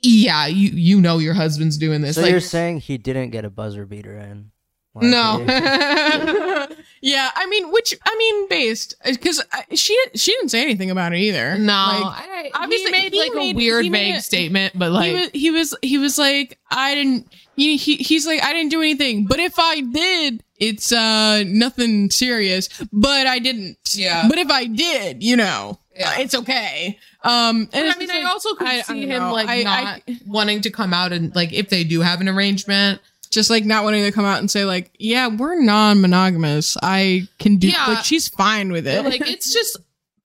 yeah, 0.00 0.46
you 0.46 0.70
you 0.70 1.00
know 1.00 1.18
your 1.18 1.34
husband's 1.34 1.78
doing 1.78 2.02
this. 2.02 2.16
So 2.16 2.22
like, 2.22 2.30
you're 2.30 2.40
saying 2.40 2.80
he 2.80 2.98
didn't 2.98 3.30
get 3.30 3.44
a 3.44 3.50
buzzer 3.50 3.86
beater 3.86 4.16
in? 4.16 4.50
No. 4.94 5.38
yeah, 7.06 7.30
I 7.34 7.44
mean, 7.46 7.70
which 7.70 7.94
I 8.02 8.16
mean, 8.16 8.48
based 8.48 8.94
because 9.04 9.42
she 9.74 9.94
she 10.14 10.32
didn't 10.32 10.48
say 10.48 10.62
anything 10.62 10.90
about 10.90 11.12
it 11.12 11.18
either. 11.18 11.58
No, 11.58 11.72
Like, 11.72 12.04
I, 12.28 12.50
obviously, 12.54 12.86
he 12.86 12.90
made 13.10 13.14
like 13.14 13.34
made- 13.34 13.54
a 13.54 13.58
weird 13.58 13.90
vague 13.92 14.14
it- 14.16 14.22
statement, 14.22 14.72
but 14.78 14.90
like 14.90 15.10
he 15.12 15.14
was 15.16 15.30
he 15.34 15.50
was 15.50 15.76
he 15.82 15.98
was 15.98 16.18
like 16.18 16.58
I 16.70 16.94
didn't 16.94 17.28
he, 17.56 17.76
he 17.76 17.96
he's 17.96 18.26
like 18.26 18.42
I 18.42 18.52
didn't 18.54 18.70
do 18.70 18.80
anything 18.80 19.26
but 19.26 19.38
if 19.38 19.58
I 19.58 19.80
did 19.82 20.42
it's 20.56 20.90
uh 20.92 21.44
nothing 21.46 22.10
serious 22.10 22.68
but 22.92 23.26
I 23.26 23.38
didn't 23.38 23.76
Yeah. 23.94 24.26
but 24.28 24.38
if 24.38 24.50
I 24.50 24.64
did 24.64 25.22
you 25.22 25.36
know 25.36 25.78
Yeah. 25.94 26.08
uh, 26.08 26.14
it's 26.22 26.34
okay 26.34 26.98
um 27.22 27.68
and 27.72 27.90
I 27.90 27.96
mean, 27.98 28.08
just 28.08 28.12
I 28.12 28.24
also 28.24 28.54
could 28.54 28.66
I- 28.66 28.78
I 28.78 28.80
see 28.82 29.02
don't 29.02 29.10
him 29.10 29.22
know. 29.22 29.32
like 29.32 29.48
I- 29.48 29.62
not 29.62 29.84
I- 29.86 30.02
wanting 30.26 30.62
to 30.62 30.70
come 30.70 30.92
out 30.92 31.12
and 31.12 31.32
like 31.36 31.52
if 31.52 31.68
they 31.68 31.84
do 31.84 32.00
have 32.00 32.20
an 32.20 32.28
arrangement. 32.28 33.00
Just 33.34 33.50
like 33.50 33.64
not 33.64 33.84
wanting 33.84 34.04
to 34.04 34.12
come 34.12 34.24
out 34.24 34.38
and 34.38 34.50
say 34.50 34.64
like 34.64 34.90
yeah 34.98 35.26
we're 35.28 35.60
non-monogamous 35.60 36.76
I 36.82 37.26
can 37.38 37.56
do 37.56 37.68
Yeah. 37.68 37.84
like 37.88 38.04
she's 38.04 38.28
fine 38.28 38.72
with 38.72 38.86
it 38.86 39.04
Like 39.04 39.20
it's 39.28 39.52
just. 39.52 39.78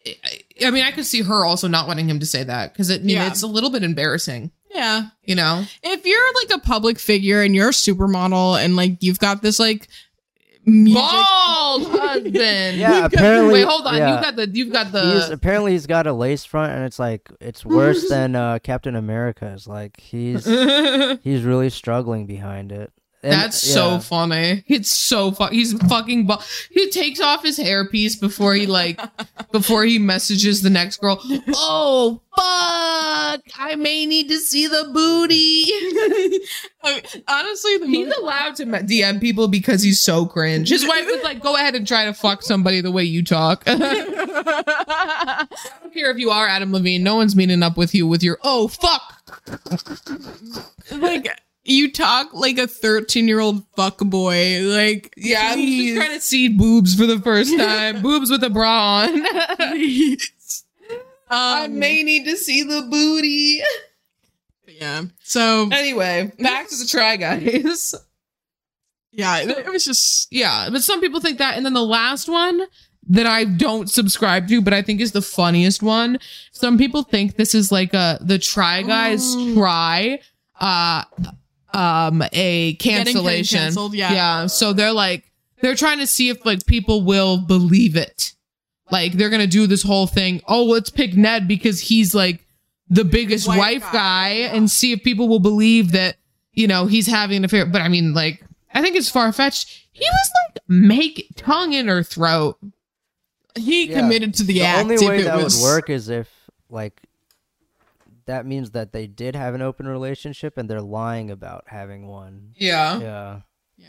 I- 0.08 0.16
I 0.66 0.72
mean, 0.72 0.84
I 0.84 0.92
could 0.92 1.06
see 1.06 1.22
her 1.22 1.46
also 1.46 1.70
not 1.70 1.88
wanting 1.88 2.10
him 2.10 2.20
to 2.20 2.26
say 2.26 2.44
that 2.44 2.74
because 2.74 2.90
it, 2.90 3.02
you 3.02 3.16
know, 3.16 3.22
Yeah. 3.24 3.28
it's 3.30 3.44
a 3.44 3.48
little 3.48 3.70
bit 3.70 3.82
embarrassing, 3.84 4.52
yeah 4.74 5.08
you 5.24 5.34
know. 5.36 5.64
if 5.84 6.06
you're 6.06 6.34
like 6.36 6.50
a 6.58 6.60
public 6.60 7.00
figure 7.00 7.42
and 7.42 7.56
you're 7.56 7.70
a 7.70 7.72
supermodel 7.72 8.62
and 8.62 8.76
like 8.76 9.02
you've 9.02 9.20
got 9.20 9.42
this 9.42 9.58
like 9.58 9.88
music 10.66 11.02
Bald 11.02 11.88
husband. 11.88 12.36
Yeah, 12.78 13.06
apparently. 13.06 13.54
Wait, 13.54 13.68
hold 13.68 13.88
on. 13.88 13.96
yeah. 13.98 14.16
You 14.18 14.22
got 14.24 14.36
the. 14.36 14.50
You've 14.50 14.72
got 14.74 14.86
He's 14.88 15.28
the. 15.28 15.34
apparently 15.34 15.72
he's 15.72 15.88
got 15.88 16.08
a 16.08 16.14
lace 16.14 16.44
front, 16.46 16.74
and 16.74 16.84
it's 16.86 17.00
like 17.00 17.30
it's 17.40 17.66
worse 17.66 18.10
than 18.10 18.36
uh, 18.36 18.60
Captain 18.60 18.96
America's. 18.96 19.68
Like 19.68 20.00
he's 20.00 20.46
he's 21.24 21.44
really 21.44 21.70
struggling 21.70 22.26
behind 22.26 22.72
it. 22.72 22.92
And- 23.22 23.34
That's 23.34 23.62
so 23.62 24.00
funny. 24.00 24.64
It's 24.68 24.90
so 24.90 25.32
fun. 25.32 25.52
He's 25.52 25.74
fucking. 25.74 26.26
Bu- 26.26 26.38
he 26.72 26.90
takes 26.90 27.20
off 27.20 27.44
his 27.44 27.60
hairpiece 27.60 28.18
before 28.20 28.54
he 28.54 28.66
like, 28.66 28.98
before 29.52 29.84
he 29.84 30.00
messages 30.00 30.62
the 30.62 30.70
next 30.70 31.02
girl. 31.02 31.20
Oh 31.50 32.22
fuck! 32.38 33.42
I 33.60 33.76
may 33.78 34.06
need 34.06 34.30
to 34.30 34.38
see 34.38 34.68
the 34.68 34.90
booty. 34.94 35.66
I 36.82 36.94
mean, 36.94 37.24
honestly 37.28 37.78
the 37.80 37.88
he's 37.88 38.08
most- 38.08 38.20
allowed 38.20 38.56
to 38.56 38.66
DM 38.66 39.20
people 39.20 39.50
because 39.50 39.84
he's 39.84 40.02
so 40.02 40.26
cringe. 40.26 40.70
His 40.70 40.88
wife 40.88 41.06
was 41.06 41.22
like, 41.22 41.42
"Go 41.42 41.56
ahead 41.58 41.76
and 41.76 41.86
try 41.86 42.06
to 42.06 42.14
fuck 42.14 42.42
somebody 42.42 42.80
the 42.80 42.92
way 42.92 43.04
you 43.04 43.22
talk." 43.22 43.64
I 43.68 45.46
don't 45.82 45.94
care 45.94 46.10
if 46.10 46.18
you 46.18 46.30
are 46.32 46.48
Adam 46.48 46.72
Levine. 46.72 47.04
No 47.04 47.16
one's 47.18 47.36
meeting 47.36 47.64
up 47.64 47.76
with 47.76 47.94
you 47.94 48.08
with 48.08 48.24
your 48.24 48.38
oh 48.44 48.70
fuck. 48.70 49.18
like 50.92 51.28
you 51.70 51.92
talk 51.92 52.34
like 52.34 52.58
a 52.58 52.68
13 52.68 53.28
year 53.28 53.40
old 53.40 53.64
fuck 53.76 53.98
boy 54.00 54.60
like 54.62 55.14
Yeah, 55.18 55.52
I'm 55.54 55.60
just 55.60 55.96
trying 55.96 56.16
to 56.16 56.22
see 56.22 56.48
boobs 56.50 56.96
for 56.96 57.06
the 57.06 57.20
first 57.20 57.56
time. 57.58 58.02
boobs 58.04 58.30
with 58.32 58.44
a 58.44 58.50
bra 58.50 59.04
on. 59.04 59.22
I 61.32 61.66
um, 61.66 61.78
may 61.80 62.02
need 62.04 62.26
to 62.26 62.36
see 62.38 62.64
the 62.64 62.82
booty. 62.90 63.62
yeah 64.68 65.04
so 65.24 65.70
Anyway, 65.72 66.32
back 66.40 66.68
to 66.70 66.76
the 66.76 66.86
try 66.86 67.16
guys. 67.16 67.94
yeah 69.12 69.38
it, 69.40 69.50
it 69.50 69.70
was 69.72 69.86
just 69.86 70.28
Yeah, 70.32 70.70
but 70.72 70.82
some 70.84 71.02
people 71.02 71.20
think 71.20 71.38
that. 71.38 71.56
And 71.58 71.66
then 71.66 71.74
the 71.74 71.84
last 71.84 72.28
one, 72.30 72.62
that 73.12 73.26
I 73.26 73.44
don't 73.44 73.90
subscribe 73.90 74.48
to, 74.50 74.62
but 74.62 74.72
I 74.74 74.82
think 74.84 75.02
is 75.02 75.14
the 75.14 75.22
funniest 75.22 75.82
one. 75.82 76.20
Some 76.52 76.78
people 76.78 77.02
think 77.04 77.38
this 77.38 77.56
is 77.56 77.72
like 77.72 77.94
a 77.94 78.20
the 78.22 78.38
try 78.38 78.82
guys 78.84 79.22
Oh. 79.26 79.54
try 79.56 80.20
uh 80.60 81.04
um 81.74 82.24
a 82.34 82.74
cancellation. 82.76 83.60
canceled, 83.60 83.94
yeah. 83.94 84.12
Yeah. 84.14 84.46
So 84.48 84.74
they're 84.74 84.94
like 84.94 85.32
they're 85.62 85.76
trying 85.76 86.00
to 86.00 86.08
see 86.08 86.30
if 86.30 86.46
like 86.46 86.66
people 86.66 87.04
will 87.04 87.38
believe 87.38 87.96
it. 87.96 88.34
Like 88.92 89.14
they're 89.14 89.30
gonna 89.30 89.48
do 89.48 89.68
this 89.68 89.84
whole 89.84 90.08
thing. 90.08 90.42
Oh, 90.48 90.64
let's 90.66 90.90
pick 90.90 91.16
Ned 91.16 91.48
because 91.48 91.80
he's 91.80 92.16
like 92.16 92.46
the 92.90 93.04
biggest 93.06 93.48
Wife 93.48 93.58
wife, 93.60 93.82
guy, 93.84 93.92
guy, 93.92 94.34
yeah. 94.40 94.56
and 94.56 94.70
see 94.70 94.92
if 94.94 95.04
people 95.04 95.28
will 95.28 95.40
believe 95.40 95.92
that, 95.92 96.18
you 96.54 96.68
know, 96.68 96.88
he's 96.88 97.06
having 97.06 97.38
an 97.38 97.46
affair. 97.46 97.66
But 97.68 97.82
I 97.84 97.88
mean, 97.88 98.16
like, 98.16 98.44
I 98.74 98.82
think 98.82 98.96
it's 98.96 99.10
far 99.12 99.32
fetched. 99.32 99.70
He 99.92 100.06
was 100.06 100.30
like 100.56 100.64
make 100.68 101.30
tongue 101.36 101.74
in 101.74 101.88
her 101.88 102.02
throat. 102.02 102.58
He 103.56 103.90
Yeah. 103.90 104.00
committed 104.00 104.34
to 104.36 104.44
the, 104.44 104.54
The 104.54 104.62
act. 104.64 104.82
only 104.84 104.96
if 104.96 105.02
way 105.02 105.20
it 105.20 105.24
that 105.26 105.38
was, 105.44 105.58
would 105.58 105.64
work 105.64 105.90
is 105.90 106.10
if 106.10 106.28
like 106.70 107.00
that 108.30 108.46
means 108.46 108.72
that 108.72 108.94
they 108.94 109.08
did 109.08 109.36
have 109.36 109.56
an 109.56 109.62
open 109.62 109.88
relationship 109.88 110.58
and 110.58 110.70
they're 110.70 110.82
lying 110.82 111.30
about 111.32 111.64
having 111.68 112.08
one. 112.08 112.54
Yeah. 112.56 113.00
Yeah. 113.00 113.40
Yeah. 113.78 113.88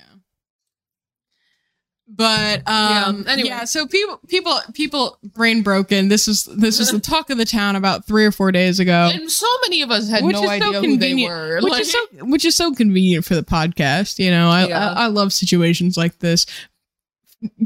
But 2.13 2.67
um 2.69 3.23
Yeah, 3.27 3.33
anyway. 3.33 3.49
yeah, 3.51 3.65
so 3.65 3.87
people 3.87 4.19
people 4.27 4.59
people 4.75 5.19
brain 5.23 5.63
broken. 5.63 6.09
This 6.09 6.27
is 6.27 6.45
this 6.57 6.81
is 6.81 6.91
the 6.91 6.99
talk 7.13 7.31
of 7.31 7.39
the 7.39 7.45
town 7.45 7.77
about 7.77 8.05
3 8.07 8.25
or 8.25 8.33
4 8.33 8.51
days 8.51 8.81
ago. 8.81 9.11
And 9.13 9.31
so 9.31 9.47
many 9.67 9.83
of 9.83 9.91
us 9.93 10.09
had 10.09 10.25
Which 10.25 10.35
no 10.35 10.43
is 10.43 10.49
so 10.61 10.69
idea 10.69 10.81
who 10.81 10.97
they 10.97 11.15
were. 11.25 11.61
Which 11.63 11.71
Like- 11.71 11.83
is 11.83 11.93
so 11.93 11.99
which 12.23 12.45
is 12.45 12.57
so 12.57 12.73
convenient 12.75 13.25
for 13.25 13.37
the 13.37 13.45
podcast, 13.45 14.19
you 14.19 14.31
know. 14.31 14.49
I, 14.49 14.67
Yeah. 14.67 14.91
I 14.93 15.05
I 15.05 15.07
love 15.07 15.33
situations 15.33 15.97
like 15.97 16.19
this. 16.19 16.47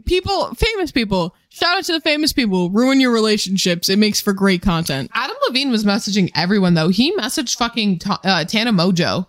People, 0.04 0.54
famous 0.54 0.92
people. 0.92 1.34
Shout 1.48 1.78
out 1.78 1.84
to 1.84 1.92
the 1.92 2.00
famous 2.00 2.32
people. 2.32 2.70
Ruin 2.70 3.00
your 3.00 3.12
relationships. 3.12 3.88
It 3.88 3.98
makes 3.98 4.20
for 4.20 4.32
great 4.32 4.62
content. 4.62 5.10
Adam 5.14 5.36
Levine 5.48 5.70
was 5.70 5.84
messaging 5.84 6.30
everyone 6.34 6.74
though. 6.74 6.88
He 6.88 7.12
messaged 7.16 7.56
fucking 7.56 8.00
uh, 8.06 8.44
Tana 8.44 8.72
Mongeau. 8.72 9.26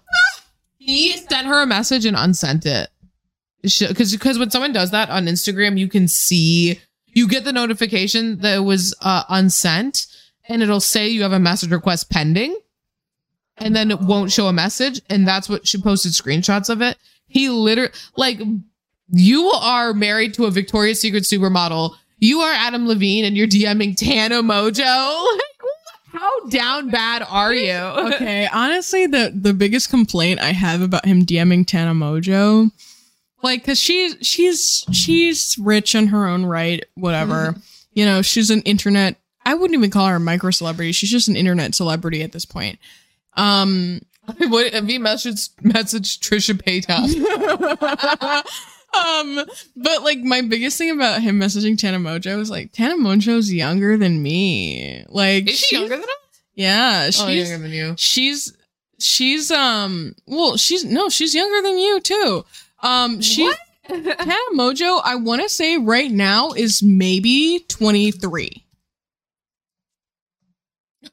he 0.77 1.13
sent 1.13 1.47
her 1.47 1.63
a 1.63 1.65
message 1.65 2.05
and 2.05 2.15
unsent 2.15 2.65
it. 2.65 2.89
Because 3.63 4.11
because 4.11 4.37
when 4.37 4.51
someone 4.51 4.73
does 4.73 4.91
that 4.91 5.09
on 5.09 5.25
Instagram, 5.25 5.79
you 5.79 5.87
can 5.87 6.07
see 6.07 6.79
you 7.15 7.27
get 7.27 7.45
the 7.45 7.53
notification 7.53 8.39
that 8.39 8.57
it 8.57 8.59
was 8.59 8.93
uh, 9.01 9.23
unsent, 9.29 10.05
and 10.47 10.61
it'll 10.61 10.79
say 10.79 11.07
you 11.07 11.23
have 11.23 11.31
a 11.31 11.39
message 11.39 11.71
request 11.71 12.11
pending, 12.11 12.55
and 13.57 13.75
then 13.75 13.89
it 13.89 13.99
won't 14.01 14.31
show 14.31 14.47
a 14.47 14.53
message, 14.53 15.01
and 15.09 15.27
that's 15.27 15.49
what 15.49 15.67
she 15.67 15.81
posted 15.81 16.11
screenshots 16.11 16.69
of 16.69 16.81
it. 16.83 16.97
He 17.27 17.49
literally 17.49 17.91
like 18.15 18.39
you 19.09 19.49
are 19.49 19.93
married 19.93 20.33
to 20.35 20.45
a 20.45 20.51
Victoria's 20.51 21.01
Secret 21.01 21.23
supermodel. 21.23 21.95
You 22.19 22.39
are 22.39 22.53
Adam 22.53 22.87
Levine, 22.87 23.25
and 23.25 23.37
you're 23.37 23.47
DMing 23.47 23.95
Tana 23.95 24.41
Mongeau. 24.41 25.25
How 26.11 26.45
down 26.47 26.89
bad 26.89 27.25
are 27.27 27.53
you? 27.53 27.73
okay, 28.13 28.47
honestly, 28.51 29.05
the 29.05 29.33
the 29.35 29.53
biggest 29.53 29.89
complaint 29.89 30.39
I 30.39 30.53
have 30.53 30.81
about 30.81 31.05
him 31.05 31.25
DMing 31.25 31.67
Tana 31.67 31.93
Mongeau, 31.93 32.71
like, 33.43 33.65
cause 33.65 33.79
she's 33.79 34.15
she's 34.21 34.85
she's 34.91 35.57
rich 35.57 35.93
in 35.93 36.07
her 36.07 36.25
own 36.25 36.45
right, 36.45 36.83
whatever. 36.95 37.55
You 37.93 38.05
know, 38.05 38.21
she's 38.21 38.49
an 38.49 38.61
internet. 38.61 39.17
I 39.45 39.53
wouldn't 39.53 39.77
even 39.77 39.91
call 39.91 40.07
her 40.07 40.15
a 40.15 40.19
micro 40.19 40.51
celebrity. 40.51 40.93
She's 40.93 41.11
just 41.11 41.27
an 41.27 41.35
internet 41.35 41.75
celebrity 41.75 42.23
at 42.23 42.31
this 42.31 42.45
point. 42.45 42.79
Um, 43.37 44.01
what 44.47 44.73
if 44.73 44.85
he 44.85 44.97
messaged 44.97 45.53
messaged 45.63 46.19
Trisha 46.19 46.55
Paytas? 46.55 47.13
Um, 48.95 49.45
but 49.75 50.03
like 50.03 50.19
my 50.19 50.41
biggest 50.41 50.77
thing 50.77 50.91
about 50.91 51.21
him 51.21 51.39
messaging 51.39 51.77
Tana 51.77 51.97
Mongeau 51.99 52.39
is 52.39 52.49
like 52.49 52.71
Tana 52.71 52.95
Mongeau's 52.95 53.51
younger 53.53 53.97
than 53.97 54.21
me. 54.21 55.03
Like, 55.09 55.49
Is 55.49 55.59
she 55.59 55.75
younger 55.75 55.95
than 55.95 56.03
us? 56.03 56.41
Yeah, 56.53 57.05
she's 57.07 57.21
Oh, 57.21 57.27
younger 57.27 57.57
than 57.57 57.71
you. 57.71 57.95
she's 57.97 58.55
she's 58.99 59.51
um 59.51 60.15
well 60.25 60.55
she's 60.55 60.85
no 60.85 61.09
she's 61.09 61.35
younger 61.35 61.67
than 61.67 61.77
you 61.77 61.99
too 61.99 62.45
um 62.81 63.19
she 63.21 63.51
Tana 63.87 64.33
Mongeau 64.53 65.01
I 65.03 65.15
want 65.15 65.41
to 65.41 65.49
say 65.49 65.77
right 65.77 66.09
now 66.09 66.51
is 66.51 66.81
maybe 66.81 67.65
23 67.67 68.63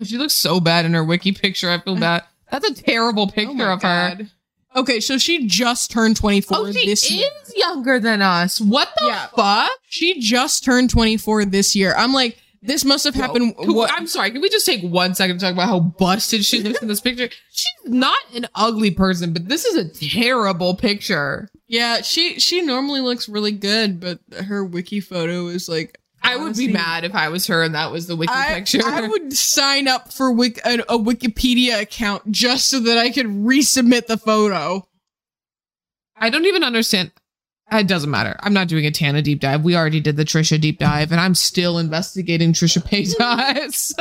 She 0.02 0.16
looks 0.16 0.34
so 0.34 0.60
bad 0.60 0.84
in 0.84 0.94
her 0.94 1.04
wiki 1.04 1.32
picture. 1.32 1.70
I 1.70 1.78
feel 1.78 1.96
bad. 2.00 2.24
That's 2.50 2.68
a 2.68 2.74
terrible 2.74 3.24
Oh 3.24 3.32
picture 3.32 3.52
my 3.54 3.72
of 3.72 3.82
her. 3.82 4.18
Okay 4.74 5.00
so 5.00 5.18
she 5.18 5.46
just 5.46 5.90
turned 5.90 6.16
24 6.16 6.56
Oh, 6.56 6.72
she 6.72 6.86
this 6.86 7.04
is 7.04 7.10
year 7.12 7.28
younger 7.56 7.98
than 8.00 8.22
us. 8.22 8.60
What 8.60 8.88
the 8.98 9.06
Yeah. 9.06 9.26
fuck? 9.36 9.70
she 9.88 10.20
just 10.20 10.64
turned 10.64 10.90
24 10.90 11.44
this 11.46 11.74
year 11.76 11.94
I'm 11.96 12.12
like 12.12 12.38
this 12.64 12.84
must 12.84 13.02
have 13.04 13.14
happened 13.16 13.54
what 13.58 13.90
I'm 13.92 14.06
sorry. 14.06 14.30
Can 14.30 14.40
we 14.40 14.48
just 14.48 14.64
take 14.64 14.82
one 14.84 15.16
second 15.16 15.40
to 15.40 15.44
talk 15.44 15.52
about 15.52 15.66
how 15.66 15.80
busted 15.80 16.44
she 16.44 16.62
looks 16.62 16.80
in 16.80 16.86
this 16.86 17.00
picture? 17.00 17.28
She's 17.52 17.72
not 17.92 18.16
an 18.36 18.46
ugly 18.54 18.92
person, 18.92 19.32
but 19.32 19.48
this 19.48 19.64
is 19.64 19.74
a 19.74 19.88
terrible 19.88 20.76
picture. 20.76 21.50
yeah 21.66 22.02
she 22.02 22.38
she 22.38 22.62
normally 22.62 23.00
looks 23.00 23.28
really 23.28 23.50
good 23.52 23.98
but 23.98 24.20
her 24.44 24.64
wiki 24.64 25.00
photo 25.00 25.48
is 25.48 25.68
like 25.68 25.98
I 26.22 26.36
would 26.36 26.56
be 26.56 26.68
mad 26.68 27.04
if 27.04 27.14
I 27.14 27.28
was 27.28 27.46
her 27.48 27.62
and 27.62 27.74
that 27.74 27.90
was 27.90 28.06
the 28.06 28.16
wiki 28.16 28.32
I, 28.32 28.54
picture. 28.54 28.80
I 28.84 29.06
would 29.06 29.32
sign 29.32 29.88
up 29.88 30.12
for 30.12 30.30
Wik- 30.30 30.60
a, 30.64 30.80
a 30.88 30.98
Wikipedia 30.98 31.80
account 31.80 32.30
just 32.30 32.68
so 32.68 32.80
that 32.80 32.98
I 32.98 33.10
could 33.10 33.26
resubmit 33.26 34.06
the 34.06 34.16
photo. 34.16 34.86
I 36.16 36.30
don't 36.30 36.46
even 36.46 36.62
understand. 36.62 37.10
It 37.70 37.88
doesn't 37.88 38.10
matter. 38.10 38.36
I'm 38.40 38.52
not 38.52 38.68
doing 38.68 38.84
a 38.84 38.90
Tana 38.90 39.22
deep 39.22 39.40
dive. 39.40 39.64
We 39.64 39.76
already 39.76 40.00
did 40.00 40.16
the 40.16 40.24
Trisha 40.24 40.60
deep 40.60 40.78
dive, 40.78 41.10
and 41.10 41.20
I'm 41.20 41.34
still 41.34 41.78
investigating 41.78 42.52
Trisha 42.52 42.82
Paytas. 42.82 43.94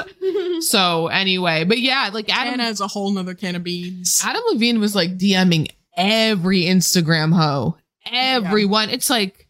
so 0.63 1.07
anyway, 1.07 1.63
but 1.63 1.79
yeah, 1.79 2.09
like 2.11 2.29
Adam 2.29 2.53
And 2.53 2.61
as 2.61 2.81
a 2.81 2.87
whole 2.87 3.11
nother 3.11 3.33
can 3.33 3.55
of 3.55 3.63
beans. 3.63 4.21
Adam 4.23 4.43
Levine 4.51 4.81
was 4.81 4.93
like 4.93 5.17
DMing 5.17 5.69
every 5.95 6.63
Instagram 6.63 7.33
hoe, 7.33 7.77
everyone. 8.05 8.89
It's 8.89 9.09
like, 9.09 9.47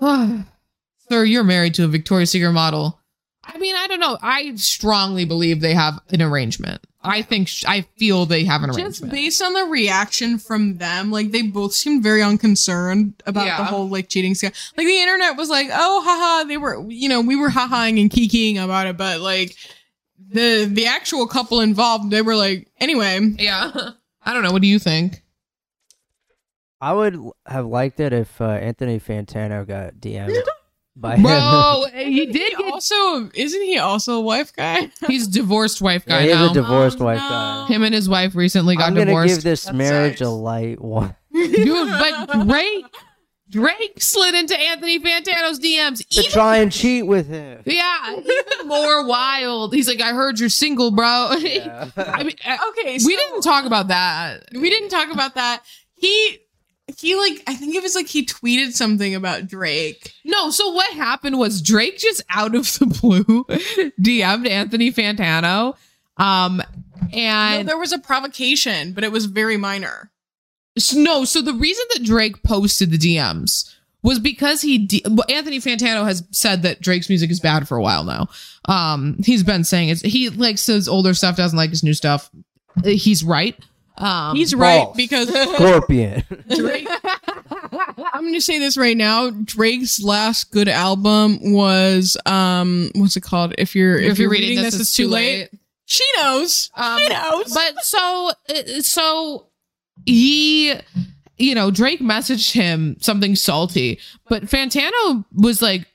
sir, 1.08 1.24
you're 1.24 1.44
married 1.44 1.74
to 1.74 1.84
a 1.84 1.88
Victoria's 1.88 2.30
Secret 2.30 2.52
model. 2.52 2.98
I 3.44 3.58
mean, 3.58 3.76
I 3.76 3.86
don't 3.86 4.00
know. 4.00 4.18
I 4.22 4.54
strongly 4.56 5.24
believe 5.24 5.60
they 5.60 5.74
have 5.74 6.00
an 6.10 6.20
arrangement. 6.20 6.84
I 7.02 7.22
think 7.22 7.46
sh- 7.46 7.64
I 7.68 7.82
feel 7.96 8.26
they 8.26 8.42
have 8.44 8.62
an 8.64 8.70
Just 8.70 8.78
arrangement. 8.80 9.12
based 9.12 9.40
on 9.40 9.52
the 9.52 9.62
reaction 9.66 10.38
from 10.38 10.78
them, 10.78 11.12
like 11.12 11.30
they 11.30 11.42
both 11.42 11.72
seemed 11.72 12.02
very 12.02 12.20
unconcerned 12.24 13.22
about 13.24 13.46
Yeah. 13.46 13.58
the 13.58 13.64
whole 13.64 13.88
like 13.88 14.08
cheating 14.08 14.32
scam. 14.34 14.52
Like 14.76 14.86
the 14.88 14.98
internet 15.00 15.36
was 15.36 15.48
like, 15.48 15.68
oh 15.72 16.02
haha, 16.04 16.48
they 16.48 16.56
were 16.56 16.84
you 16.88 17.08
know, 17.08 17.20
we 17.20 17.36
were 17.36 17.50
hahaing 17.50 18.00
and 18.00 18.10
kikiing 18.10 18.56
about 18.62 18.88
it, 18.88 18.96
but 18.96 19.20
like 19.20 19.54
the 20.18 20.64
the 20.68 20.86
actual 20.86 21.28
couple 21.28 21.60
involved, 21.60 22.10
they 22.10 22.22
were 22.22 22.34
like, 22.34 22.66
anyway, 22.80 23.20
yeah. 23.38 23.70
I 24.24 24.32
don't 24.34 24.42
know. 24.42 24.50
What 24.50 24.62
do 24.62 24.66
you 24.68 24.80
think? 24.80 25.22
I 26.80 26.92
would 26.92 27.16
have 27.46 27.66
liked 27.66 28.00
it 28.00 28.12
if 28.12 28.40
uh, 28.40 28.44
Anthony 28.46 28.98
Fantano 28.98 29.64
got 29.66 29.94
DM'd 29.94 30.36
by 30.96 31.16
him. 31.16 31.22
Bro, 31.24 31.84
he 31.94 32.26
did 32.26 32.34
he 32.34 32.56
get, 32.56 32.72
also 32.72 33.30
isn't 33.34 33.62
he 33.62 33.78
also 33.78 34.14
a 34.16 34.20
wife 34.20 34.52
guy? 34.54 34.90
he's 35.06 35.26
divorced 35.28 35.80
wife 35.80 36.04
Yeah, 36.06 36.18
guy 36.18 36.22
he's 36.26 36.34
now. 36.34 36.50
a 36.50 36.54
divorced 36.54 37.00
Oh, 37.00 37.04
wife 37.04 37.18
no. 37.18 37.28
guy. 37.28 37.66
Him 37.68 37.82
and 37.82 37.94
his 37.94 38.08
wife 38.08 38.34
recently 38.34 38.76
got 38.76 38.88
I'm 38.88 38.94
gonna 38.94 39.06
divorced. 39.06 39.34
give 39.36 39.44
this 39.44 39.64
That 39.64 39.74
marriage 39.74 40.18
sucks. 40.18 40.28
a 40.28 40.30
light 40.30 40.80
one. 40.80 41.14
Dude, 41.32 41.88
but 41.88 42.46
Drake 42.48 42.84
Drake 43.48 44.02
slid 44.02 44.34
into 44.34 44.58
Anthony 44.58 44.98
Fantano's 44.98 45.60
DMs. 45.60 45.98
to 46.08 46.18
Even 46.20 46.30
try 46.32 46.56
and 46.56 46.72
cheat 46.72 47.06
with 47.06 47.28
him. 47.28 47.62
Yeah, 47.64 48.16
even 48.18 48.66
more 48.68 49.06
wild. 49.06 49.72
He's 49.72 49.86
like, 49.86 50.00
I 50.00 50.10
heard 50.12 50.40
you're 50.40 50.48
single, 50.48 50.90
bro. 50.90 51.30
Yeah. 51.38 51.88
I 51.96 52.24
mean, 52.24 52.34
uh, 52.44 52.56
Okay, 52.70 52.98
we 53.06 53.14
didn't 53.16 53.42
talk 53.42 53.64
about 53.64 53.88
that. 53.88 54.46
we 54.52 54.68
didn't 54.68 54.88
talk 54.88 55.12
about 55.12 55.36
that. 55.36 55.62
He 55.94 56.38
he 56.98 57.16
like 57.16 57.42
I 57.46 57.54
think 57.54 57.74
it 57.74 57.82
was 57.82 57.94
like 57.94 58.06
he 58.06 58.24
tweeted 58.24 58.72
something 58.72 59.14
about 59.14 59.46
Drake. 59.48 60.12
No, 60.24 60.50
so 60.50 60.70
what 60.72 60.92
happened 60.94 61.38
was 61.38 61.60
Drake 61.60 61.98
just 61.98 62.22
out 62.30 62.54
of 62.54 62.64
the 62.78 62.86
blue 62.86 63.44
DM'd 64.00 64.46
Anthony 64.46 64.92
Fantano. 64.92 65.76
Um, 66.16 66.62
No, 67.12 67.18
and 67.18 67.68
there 67.68 67.78
was 67.78 67.92
a 67.92 67.98
provocation, 67.98 68.92
but 68.92 69.04
it 69.04 69.12
was 69.12 69.26
very 69.26 69.56
minor. 69.56 70.10
No, 70.94 71.24
so 71.24 71.40
the 71.42 71.54
reason 71.54 71.84
that 71.94 72.04
Drake 72.04 72.42
posted 72.42 72.90
the 72.90 72.98
DMs 72.98 73.72
was 74.02 74.18
because 74.20 74.60
he 74.62 74.78
D- 74.78 75.02
well, 75.08 75.24
Anthony 75.28 75.58
Fantano 75.58 76.04
has 76.04 76.22
said 76.30 76.62
that 76.62 76.80
Drake's 76.80 77.08
music 77.08 77.30
is 77.30 77.40
bad 77.40 77.66
for 77.66 77.76
a 77.76 77.82
while 77.82 78.04
now. 78.04 78.28
Um, 78.66 79.16
he's 79.24 79.42
been 79.42 79.64
saying 79.64 79.88
it's 79.88 80.02
he 80.02 80.28
likes 80.28 80.66
his 80.66 80.88
older 80.88 81.14
stuff, 81.14 81.36
doesn't 81.36 81.56
like 81.56 81.70
his 81.70 81.82
new 81.82 81.94
stuff. 81.94 82.30
Uh, 82.84 82.90
He's 82.90 83.24
right. 83.24 83.58
Um, 83.98 84.36
He's 84.36 84.54
right 84.54 84.84
Balls. 84.84 84.96
because 84.96 85.28
Scorpion. 85.54 86.22
Drake. 86.48 86.88
I'm 88.12 88.22
going 88.22 88.34
to 88.34 88.40
say 88.40 88.58
this 88.58 88.76
right 88.76 88.96
now. 88.96 89.30
Drake's 89.30 90.02
last 90.02 90.50
good 90.50 90.68
album 90.68 91.52
was 91.52 92.16
um, 92.26 92.90
what's 92.94 93.16
it 93.16 93.22
called? 93.22 93.54
If 93.58 93.74
you're 93.74 93.98
if, 93.98 94.18
you're 94.18 94.30
reading, 94.30 94.56
this, 94.62 94.78
it's 94.78 94.94
too 94.94 95.08
late. 95.08 95.50
She 95.86 96.04
knows. 96.18 96.70
Um, 96.74 96.98
she 96.98 97.08
knows. 97.08 97.54
But 97.54 97.84
so 97.84 98.30
uh, 98.48 98.80
so 98.80 99.46
he 100.04 100.74
you 101.38 101.54
know 101.54 101.70
Drake 101.70 102.00
messaged 102.00 102.52
him 102.52 102.96
something 103.00 103.36
salty, 103.36 104.00
but 104.28 104.44
Fantano 104.44 105.24
was 105.32 105.62
like 105.62 105.86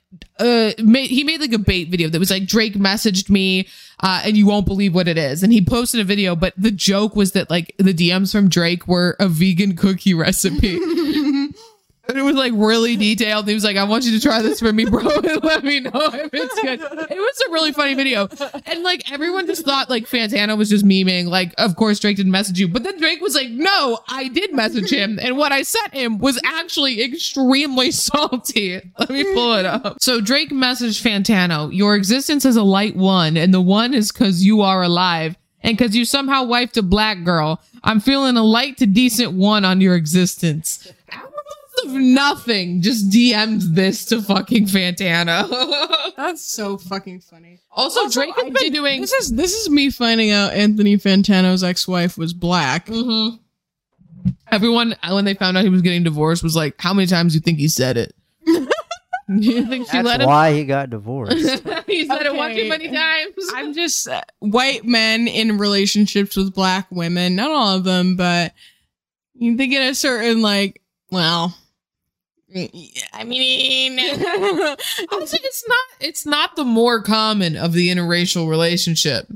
uh 0.42 0.74
made, 0.84 1.10
he 1.10 1.24
made 1.24 1.40
like 1.40 1.54
a 1.54 1.60
bait 1.60 1.90
video 1.90 2.10
that 2.10 2.20
was 2.20 2.32
like 2.32 2.46
Drake 2.46 2.74
messaged 2.74 3.30
me 3.30 3.68
uh 4.02 4.22
and 4.26 4.36
you 4.36 4.46
won't 4.46 4.66
believe 4.66 4.96
what 4.96 5.08
it 5.08 5.18
is. 5.18 5.44
And 5.44 5.54
he 5.54 5.64
posted 5.64 6.02
a 6.02 6.04
video 6.04 6.36
but 6.36 6.54
the 6.58 6.72
joke 6.72 7.16
was 7.16 7.34
that 7.34 7.50
like 7.50 7.76
the 7.78 7.94
DMs 7.94 8.32
from 8.32 8.50
Drake 8.50 8.88
were 8.88 9.16
a 9.20 9.28
vegan 9.28 9.76
cookie 9.76 10.14
recipe 10.14 10.80
and 12.08 12.18
it 12.18 12.24
was 12.24 12.36
like 12.36 12.54
really 12.56 12.96
detailed. 12.96 13.48
He 13.48 13.54
was 13.54 13.64
like 13.64 13.78
I 13.78 13.84
want 13.84 14.04
you 14.04 14.12
to 14.12 14.20
try 14.20 14.42
this 14.42 14.60
for 14.60 14.72
me 14.74 14.86
bro 14.86 15.08
and 15.24 15.44
let 15.44 15.64
me 15.64 15.80
know 15.80 15.92
if 15.94 16.34
it's 16.34 16.62
good. 16.62 16.80
It 16.82 17.18
was 17.18 17.42
a 17.48 17.52
really 17.52 17.72
funny 17.72 17.94
video. 17.94 18.28
And 18.66 18.84
like 18.84 19.12
everyone 19.12 19.48
just 19.48 19.66
thought 19.66 19.90
like 19.90 20.06
Fantano 20.06 20.58
was 20.58 20.70
just 20.70 20.86
memeing. 20.86 21.28
Like 21.28 21.54
of 21.58 21.76
course 21.76 22.00
Drake 22.00 22.18
didn't 22.18 22.32
message 22.32 22.60
you. 22.60 22.68
But 22.68 22.84
then 22.84 23.00
Drake 23.00 23.22
was 23.22 23.36
like 23.36 23.50
no 23.50 24.00
I 24.08 24.28
did 24.28 24.54
message 24.54 24.92
him. 24.92 25.20
And 25.22 25.38
what 25.38 25.52
I 25.52 25.64
sent 25.64 25.94
him 25.94 26.18
was 26.18 26.40
actually 26.44 27.02
extremely 27.02 27.92
salty. 27.92 28.82
Let 29.00 29.10
me 29.10 29.24
pull 29.34 29.54
it 29.54 29.66
up. 29.66 30.02
So 30.02 30.22
Drake 30.22 30.50
messaged 30.50 31.02
Fantano 31.02 31.74
your 31.74 31.96
existence 31.96 32.46
is 32.46 32.56
a 32.56 32.64
light 32.64 32.96
one 32.96 33.38
and 33.38 33.54
the 33.54 33.62
one 33.62 33.94
is 33.94 34.12
cause 34.12 34.42
you 34.42 34.62
are 34.62 34.84
alive 34.84 35.38
and 35.64 35.78
cause 35.78 35.96
you 35.96 36.06
somehow 36.06 36.44
wiped 36.44 36.78
a 36.78 36.82
black 36.84 37.24
girl. 37.24 37.62
I'm 37.84 38.00
feeling 38.00 38.38
a 38.38 38.44
light 38.44 38.78
to 38.78 38.86
decent 38.86 39.34
one 39.34 39.66
on 39.66 39.82
your 39.82 39.96
existence 39.96 40.92
of 41.86 41.92
nothing 41.94 42.82
just 42.82 43.10
DM'd 43.10 43.76
this 43.76 44.06
to 44.06 44.22
fucking 44.22 44.66
Fantano. 44.68 45.48
That's 46.18 46.44
so 46.44 46.78
fucking 46.78 47.22
funny. 47.22 47.60
also, 47.72 48.08
Drake 48.10 48.34
has 48.36 48.44
I 48.46 48.50
been 48.50 48.54
did- 48.54 48.74
doing 48.74 49.02
this 49.02 49.14
is 49.14 49.32
this 49.34 49.54
is 49.54 49.70
me 49.70 49.90
finding 49.90 50.32
out 50.32 50.54
Anthony 50.54 50.98
Fantano's 50.98 51.64
ex-wife 51.64 52.18
was 52.18 52.34
black. 52.34 52.88
Mhm. 52.88 53.40
Everyone, 54.52 54.96
when 55.10 55.26
they 55.26 55.34
found 55.34 55.58
out 55.58 55.64
he 55.64 55.70
was 55.70 55.82
getting 55.82 56.04
divorced, 56.04 56.44
was 56.44 56.56
like, 56.56 56.76
"How 56.80 56.94
many 56.94 57.08
times 57.08 57.34
do 57.34 57.38
you 57.38 57.42
think 57.42 57.58
he 57.58 57.68
said 57.70 57.98
it?" 57.98 58.14
you 58.46 59.66
think 59.66 59.86
she 59.88 59.94
That's 59.94 60.06
let 60.06 60.22
him? 60.22 60.28
why 60.28 60.54
he 60.54 60.66
got 60.66 60.90
divorced. 60.90 61.38
he 61.88 62.06
said 62.06 62.26
it 62.26 62.36
one 62.36 62.54
too 62.54 62.68
many 62.68 62.90
times. 62.90 63.34
I'm 63.56 63.74
just 63.74 64.08
uh, 64.10 64.22
white 64.40 64.84
men 64.84 65.28
in 65.28 65.58
relationships 65.58 66.36
with 66.36 66.54
black 66.54 66.88
women. 66.92 67.36
Not 67.36 67.50
all 67.52 67.78
of 67.78 67.84
them, 67.86 68.18
but 68.18 68.54
you 69.34 69.56
think 69.56 69.74
at 69.74 69.90
a 69.90 69.96
certain 69.96 70.42
like, 70.42 70.82
well, 71.12 71.58
I 73.14 73.24
mean, 73.24 74.00
Honestly, 75.12 75.40
it's 75.44 75.64
not. 75.68 75.86
It's 76.00 76.26
not 76.26 76.56
the 76.56 76.66
more 76.66 77.02
common 77.02 77.56
of 77.56 77.74
the 77.74 77.90
interracial 77.90 78.50
relationship. 78.50 79.28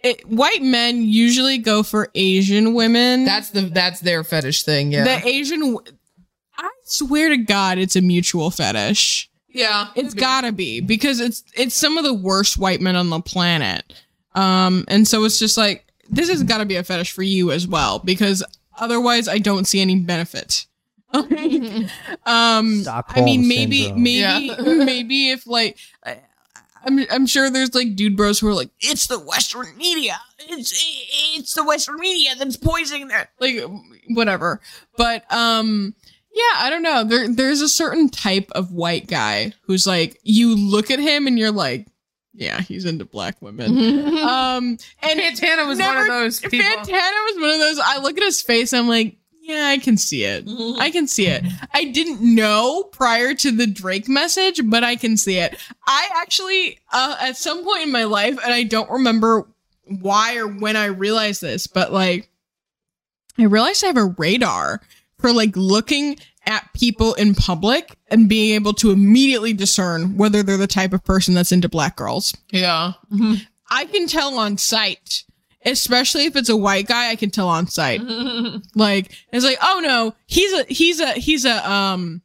it, 0.00 0.26
white 0.28 0.62
men 0.62 1.02
usually 1.02 1.58
go 1.58 1.82
for 1.82 2.10
Asian 2.14 2.74
women. 2.74 3.24
That's 3.24 3.50
the 3.50 3.62
that's 3.62 4.00
their 4.00 4.24
fetish 4.24 4.62
thing. 4.64 4.92
Yeah, 4.92 5.04
the 5.04 5.26
Asian. 5.26 5.60
w- 5.60 5.80
I 6.56 6.68
swear 6.84 7.30
to 7.30 7.36
God, 7.36 7.78
it's 7.78 7.96
a 7.96 8.00
mutual 8.00 8.50
fetish. 8.50 9.28
yeah. 9.48 9.88
It's 9.96 10.14
gotta 10.14 10.52
be 10.52 10.80
because 10.80 11.20
it's 11.20 11.42
it's 11.56 11.74
some 11.74 11.98
of 11.98 12.04
the 12.04 12.14
worst 12.14 12.58
white 12.58 12.80
men 12.80 12.96
on 12.96 13.10
the 13.10 13.20
planet. 13.20 13.84
Um, 14.34 14.84
and 14.88 15.06
so 15.06 15.24
it's 15.24 15.38
just 15.38 15.56
like 15.56 15.84
this 16.08 16.28
has 16.28 16.42
got 16.42 16.58
to 16.58 16.64
be 16.66 16.76
a 16.76 16.82
fetish 16.84 17.12
for 17.12 17.22
you 17.22 17.50
as 17.52 17.66
well 17.68 17.98
because 18.00 18.44
otherwise 18.78 19.26
I 19.28 19.38
don't 19.38 19.64
see 19.66 19.80
any 19.80 19.96
benefit. 20.00 20.66
um, 22.26 22.84
I 22.86 23.22
mean 23.22 23.46
maybe 23.48 23.84
syndrome. 23.84 24.02
maybe 24.02 24.46
Yeah. 24.46 24.56
maybe 24.84 25.30
if 25.30 25.46
like. 25.46 25.78
I, 26.04 26.20
I'm, 26.86 26.98
I'm 27.10 27.26
sure 27.26 27.48
there's 27.48 27.74
like 27.74 27.96
dude 27.96 28.14
bros 28.14 28.40
who 28.40 28.48
are 28.48 28.52
like 28.52 28.68
it's 28.78 29.06
the 29.06 29.18
Western 29.18 29.74
media 29.78 30.20
it's 30.38 30.84
it's 31.34 31.54
the 31.54 31.64
Western 31.64 31.96
media 31.96 32.34
that's 32.38 32.58
poisoning 32.58 33.08
their 33.08 33.30
like 33.40 33.56
whatever 34.10 34.60
but 34.94 35.24
um 35.32 35.94
yeah, 36.34 36.42
I 36.56 36.68
don't 36.68 36.82
know. 36.82 37.04
There 37.04 37.28
there's 37.28 37.60
a 37.60 37.68
certain 37.68 38.08
type 38.08 38.50
of 38.52 38.72
white 38.72 39.06
guy 39.06 39.52
who's 39.62 39.86
like 39.86 40.18
you 40.24 40.56
look 40.56 40.90
at 40.90 40.98
him 40.98 41.28
and 41.28 41.38
you're 41.38 41.52
like, 41.52 41.86
yeah, 42.32 42.60
he's 42.60 42.84
into 42.84 43.04
black 43.04 43.40
women. 43.40 43.78
um 44.18 44.76
and 45.00 45.20
Fantano 45.20 45.68
was 45.68 45.78
one 45.78 45.96
of 45.96 46.06
those 46.08 46.40
people. 46.40 46.58
Fantano 46.58 46.88
was 46.88 47.36
one 47.40 47.50
of 47.50 47.60
those. 47.60 47.78
I 47.78 47.98
look 47.98 48.16
at 48.18 48.24
his 48.24 48.42
face, 48.42 48.72
I'm 48.72 48.88
like, 48.88 49.16
yeah, 49.46 49.66
I 49.68 49.76
can 49.78 49.98
see 49.98 50.24
it. 50.24 50.44
I 50.78 50.90
can 50.90 51.06
see 51.06 51.26
it. 51.26 51.44
I 51.74 51.84
didn't 51.84 52.22
know 52.22 52.84
prior 52.84 53.34
to 53.34 53.50
the 53.50 53.66
Drake 53.66 54.08
message, 54.08 54.58
but 54.64 54.82
I 54.82 54.96
can 54.96 55.18
see 55.18 55.36
it. 55.36 55.58
I 55.86 56.08
actually, 56.16 56.78
uh, 56.92 57.16
at 57.20 57.36
some 57.36 57.62
point 57.62 57.82
in 57.82 57.92
my 57.92 58.04
life, 58.04 58.38
and 58.42 58.54
I 58.54 58.62
don't 58.62 58.90
remember 58.90 59.46
why 59.84 60.36
or 60.36 60.46
when 60.46 60.76
I 60.76 60.86
realized 60.86 61.42
this, 61.42 61.66
but 61.66 61.92
like, 61.92 62.30
I 63.38 63.42
realized 63.44 63.84
I 63.84 63.88
have 63.88 63.96
a 63.98 64.14
radar 64.16 64.80
for 65.18 65.30
like 65.30 65.54
looking 65.56 66.16
at 66.46 66.72
people 66.74 67.12
in 67.14 67.34
public 67.34 67.96
and 68.08 68.28
being 68.28 68.54
able 68.54 68.72
to 68.74 68.92
immediately 68.92 69.52
discern 69.52 70.16
whether 70.16 70.42
they're 70.42 70.56
the 70.56 70.66
type 70.66 70.92
of 70.94 71.04
person 71.04 71.34
that's 71.34 71.52
into 71.52 71.68
black 71.68 71.96
girls. 71.96 72.34
yeah. 72.50 72.92
I 73.70 73.86
can 73.86 74.06
tell 74.06 74.38
on 74.38 74.56
sight, 74.58 75.24
especially 75.64 76.24
if 76.24 76.36
it's 76.36 76.48
a 76.48 76.56
white 76.56 76.86
guy. 76.86 77.10
I 77.10 77.16
can 77.16 77.30
tell 77.30 77.48
on 77.48 77.66
sight. 77.66 78.00
Like 78.74 79.12
it's 79.32 79.44
like, 79.44 79.58
oh 79.62 79.80
no, 79.82 80.14
he's 80.26 80.52
a 80.52 80.64
he's 80.64 81.00
a 81.00 81.12
he's 81.12 81.44
a 81.44 81.70
um. 81.70 82.22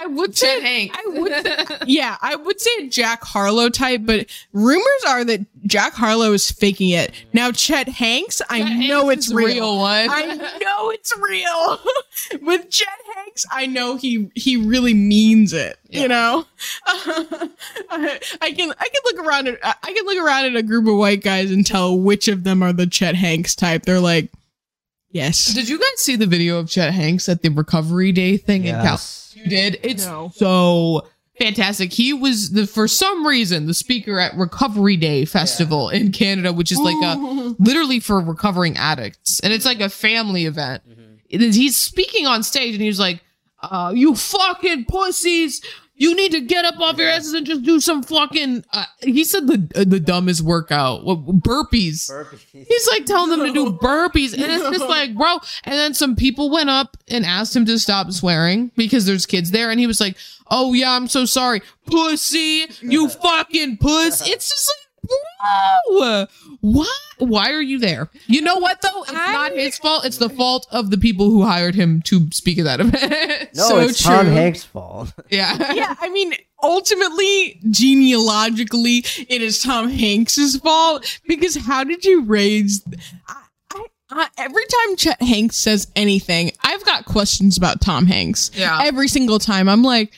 I 0.00 0.06
would 0.06 0.36
say 0.36 0.60
Hanks. 0.60 0.98
I 0.98 1.18
would, 1.18 1.82
yeah, 1.88 2.16
I 2.20 2.36
would 2.36 2.60
say 2.60 2.70
a 2.80 2.88
Jack 2.88 3.22
Harlow 3.24 3.68
type, 3.68 4.02
but 4.04 4.26
rumors 4.52 5.04
are 5.06 5.24
that 5.24 5.40
Jack 5.66 5.94
Harlow 5.94 6.32
is 6.32 6.50
faking 6.50 6.90
it. 6.90 7.12
Now, 7.32 7.50
Chet 7.50 7.88
Hanks, 7.88 8.40
I 8.48 8.62
know 8.86 9.08
Hanks 9.08 9.26
it's 9.26 9.34
real. 9.34 9.46
real 9.46 9.78
one. 9.78 10.08
I 10.10 10.24
know 10.60 10.90
it's 10.90 11.16
real. 11.18 11.78
With 12.46 12.70
Chet 12.70 12.88
Hanks, 13.16 13.44
I 13.50 13.66
know 13.66 13.96
he 13.96 14.30
he 14.34 14.56
really 14.56 14.94
means 14.94 15.52
it. 15.52 15.78
Yeah. 15.88 16.02
You 16.02 16.08
know, 16.08 16.46
I, 16.86 18.20
I 18.40 18.52
can 18.52 18.72
I 18.78 18.88
can 18.88 19.02
look 19.04 19.26
around 19.26 19.48
at 19.48 19.58
I 19.62 19.92
can 19.92 20.04
look 20.04 20.18
around 20.18 20.44
at 20.46 20.56
a 20.56 20.62
group 20.62 20.86
of 20.86 20.96
white 20.96 21.22
guys 21.22 21.50
and 21.50 21.66
tell 21.66 21.98
which 21.98 22.28
of 22.28 22.44
them 22.44 22.62
are 22.62 22.72
the 22.72 22.86
Chet 22.86 23.14
Hanks 23.14 23.54
type. 23.54 23.82
They're 23.84 24.00
like, 24.00 24.30
yes, 25.10 25.52
Did 25.54 25.68
you 25.68 25.78
guys 25.78 25.88
see 25.96 26.16
the 26.16 26.26
video 26.26 26.58
of 26.58 26.68
Chet 26.68 26.92
Hanks 26.92 27.28
at 27.28 27.42
the 27.42 27.48
Recovery 27.50 28.12
Day 28.12 28.36
thing 28.36 28.64
in 28.64 28.74
Cal? 28.74 29.00
You 29.34 29.46
did. 29.46 29.78
It's 29.82 30.04
No. 30.06 30.30
so 30.34 31.06
fantastic. 31.38 31.92
He 31.92 32.12
was 32.12 32.50
the 32.50 32.66
for 32.66 32.88
some 32.88 33.26
reason 33.26 33.66
the 33.66 33.74
speaker 33.74 34.18
at 34.18 34.34
Recovery 34.36 34.96
Day 34.96 35.24
Festival 35.24 35.88
in 35.90 36.10
Canada, 36.12 36.52
which 36.52 36.72
is 36.72 36.78
like 36.78 36.96
a 37.04 37.16
literally 37.58 38.00
for 38.00 38.20
recovering 38.20 38.76
addicts, 38.76 39.38
and 39.40 39.52
it's 39.52 39.64
like 39.64 39.80
a 39.80 39.88
family 39.88 40.44
event. 40.46 40.82
And 41.30 41.54
He's 41.54 41.76
speaking 41.76 42.26
on 42.26 42.42
stage, 42.42 42.74
and 42.74 42.82
he's 42.82 42.98
like, 42.98 43.22
uh, 43.62 43.92
"You 43.94 44.14
fucking 44.16 44.86
pussies." 44.86 45.60
You 46.00 46.14
need 46.14 46.30
to 46.30 46.40
get 46.40 46.64
up 46.64 46.78
off 46.78 46.96
your 46.96 47.08
asses 47.08 47.34
and 47.34 47.44
just 47.44 47.64
do 47.64 47.80
some 47.80 48.04
fucking. 48.04 48.64
Uh, 48.72 48.84
he 49.00 49.24
said 49.24 49.48
the 49.48 49.68
uh, 49.74 49.84
the 49.84 49.98
dumbest 49.98 50.42
workout, 50.42 51.04
what, 51.04 51.26
burpees. 51.26 52.08
He's 52.52 52.88
like 52.88 53.04
telling 53.04 53.30
them 53.30 53.46
to 53.46 53.52
do 53.52 53.72
burpees, 53.82 54.32
and 54.32 54.44
it's 54.44 54.70
just 54.70 54.88
like, 54.88 55.16
bro. 55.16 55.38
And 55.64 55.74
then 55.74 55.94
some 55.94 56.14
people 56.14 56.50
went 56.50 56.70
up 56.70 56.96
and 57.08 57.26
asked 57.26 57.54
him 57.54 57.66
to 57.66 57.78
stop 57.80 58.12
swearing 58.12 58.70
because 58.76 59.06
there's 59.06 59.26
kids 59.26 59.50
there, 59.50 59.70
and 59.72 59.80
he 59.80 59.88
was 59.88 60.00
like, 60.00 60.16
"Oh 60.48 60.72
yeah, 60.72 60.92
I'm 60.92 61.08
so 61.08 61.24
sorry, 61.24 61.62
pussy, 61.86 62.66
you 62.80 63.08
fucking 63.22 63.78
puss." 63.78 64.20
It's 64.26 64.48
just 64.48 64.70
like, 64.70 64.87
bro, 65.08 66.26
why? 66.60 66.86
Why 67.18 67.50
are 67.52 67.60
you 67.62 67.78
there? 67.80 68.08
You 68.26 68.42
know 68.42 68.56
what 68.58 68.80
though? 68.80 69.02
It's 69.02 69.12
not 69.12 69.52
his 69.52 69.76
fault. 69.78 70.04
It's 70.04 70.18
the 70.18 70.28
fault 70.30 70.66
of 70.70 70.90
the 70.90 70.98
people 70.98 71.30
who 71.30 71.42
hired 71.44 71.74
him 71.74 72.00
to 72.02 72.28
speak 72.32 72.58
at 72.58 72.64
that 72.64 72.80
event. 72.80 73.48
No, 73.54 73.62
So 73.68 73.78
it's 73.78 74.02
Tom. 74.02 74.26
Hanks' 74.26 74.62
fault. 74.64 75.12
yeah, 75.30 75.72
yeah, 75.72 75.94
I 76.00 76.10
mean, 76.10 76.34
ultimately, 76.62 77.60
genealogically, 77.70 79.04
it 79.28 79.42
is 79.42 79.62
Tom 79.62 79.88
Hanks's 79.88 80.56
fault 80.58 81.18
because 81.26 81.56
how 81.56 81.82
did 81.84 82.04
you 82.04 82.24
raise? 82.24 82.84
I, 83.26 83.42
I, 83.72 83.84
I, 84.10 84.28
every 84.38 84.62
time 84.64 84.96
Chet 84.96 85.20
Hanks 85.22 85.56
says 85.56 85.90
anything, 85.96 86.52
I've 86.62 86.84
got 86.84 87.04
questions 87.04 87.56
about 87.56 87.80
Tom 87.80 88.06
Hanks. 88.06 88.50
Yeah. 88.54 88.80
Every 88.82 89.08
single 89.08 89.38
time, 89.38 89.68
I'm 89.68 89.82
like, 89.82 90.12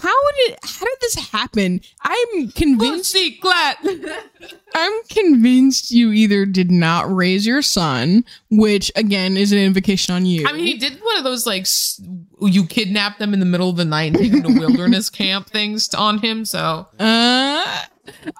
how 0.00 0.30
did 0.46 0.56
how 0.62 0.86
did 0.86 0.98
this 1.00 1.14
happen? 1.30 1.80
I'm 2.02 2.50
convinced. 2.50 3.12
pussy 3.12 3.32
clat. 3.32 3.78
I'm 4.74 4.92
convinced 5.08 5.90
you 5.90 6.12
either 6.12 6.46
did 6.46 6.70
not 6.70 7.12
raise 7.14 7.46
your 7.46 7.62
son, 7.62 8.24
which 8.50 8.90
again 8.96 9.36
is 9.36 9.52
an 9.52 9.58
invocation 9.58 10.14
on 10.14 10.24
you. 10.26 10.46
I 10.46 10.52
mean, 10.52 10.64
he 10.64 10.78
did 10.78 10.98
one 11.02 11.18
of 11.18 11.24
those 11.24 11.46
like 11.46 11.66
you 12.40 12.64
kidnap 12.66 13.18
them 13.18 13.34
in 13.34 13.40
the 13.40 13.46
middle 13.46 13.68
of 13.68 13.76
the 13.76 13.84
night 13.84 14.14
and 14.14 14.16
take 14.16 14.32
them 14.32 14.42
to 14.42 14.58
wilderness 14.58 15.10
camp 15.10 15.48
things 15.48 15.92
on 15.94 16.18
him. 16.18 16.44
So 16.44 16.86
Uh, 16.98 17.82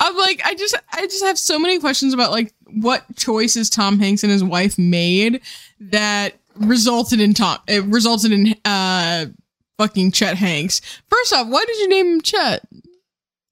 I'm 0.00 0.16
like, 0.16 0.40
I 0.44 0.54
just, 0.56 0.74
I 0.92 1.02
just 1.06 1.24
have 1.24 1.38
so 1.38 1.58
many 1.58 1.78
questions 1.78 2.12
about 2.14 2.30
like 2.32 2.52
what 2.66 3.04
choices 3.16 3.70
Tom 3.70 3.98
Hanks 4.00 4.22
and 4.24 4.32
his 4.32 4.42
wife 4.42 4.78
made 4.78 5.40
that 5.78 6.34
resulted 6.56 7.20
in 7.20 7.32
Tom, 7.34 7.58
it 7.68 7.84
resulted 7.84 8.32
in 8.32 8.54
uh, 8.64 9.26
fucking 9.78 10.12
Chet 10.12 10.36
Hanks. 10.36 10.80
First 11.08 11.32
off, 11.32 11.48
why 11.48 11.64
did 11.66 11.76
you 11.78 11.88
name 11.88 12.06
him 12.14 12.20
Chet? 12.20 12.62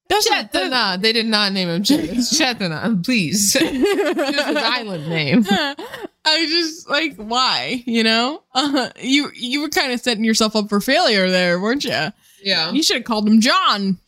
That's 0.09 0.29
not- 0.29 0.53
that- 0.53 0.73
Chetana, 0.73 1.01
they 1.01 1.13
did 1.13 1.27
not 1.27 1.53
name 1.53 1.69
him 1.69 1.85
Chet. 1.85 2.01
It's 2.11 2.39
Chetana, 2.41 3.05
please. 3.05 3.53
Just 3.59 3.65
his 3.75 4.57
island 4.57 5.09
name. 5.09 5.45
I 6.25 6.47
just 6.47 6.89
like 6.91 7.17
why, 7.17 7.83
you 7.87 8.05
know? 8.05 8.43
Uh, 8.55 8.91
you 9.01 9.31
you 9.35 9.63
were 9.63 9.71
kind 9.71 9.91
of 9.93 10.01
setting 10.01 10.23
yourself 10.23 10.55
up 10.55 10.69
for 10.69 10.81
failure 10.81 11.31
there, 11.31 11.59
weren't 11.59 11.83
you? 11.85 12.09
Yeah. 12.43 12.71
You 12.73 12.83
should 12.83 12.97
have 12.99 13.05
called 13.05 13.27
him 13.27 13.41
John. 13.41 13.99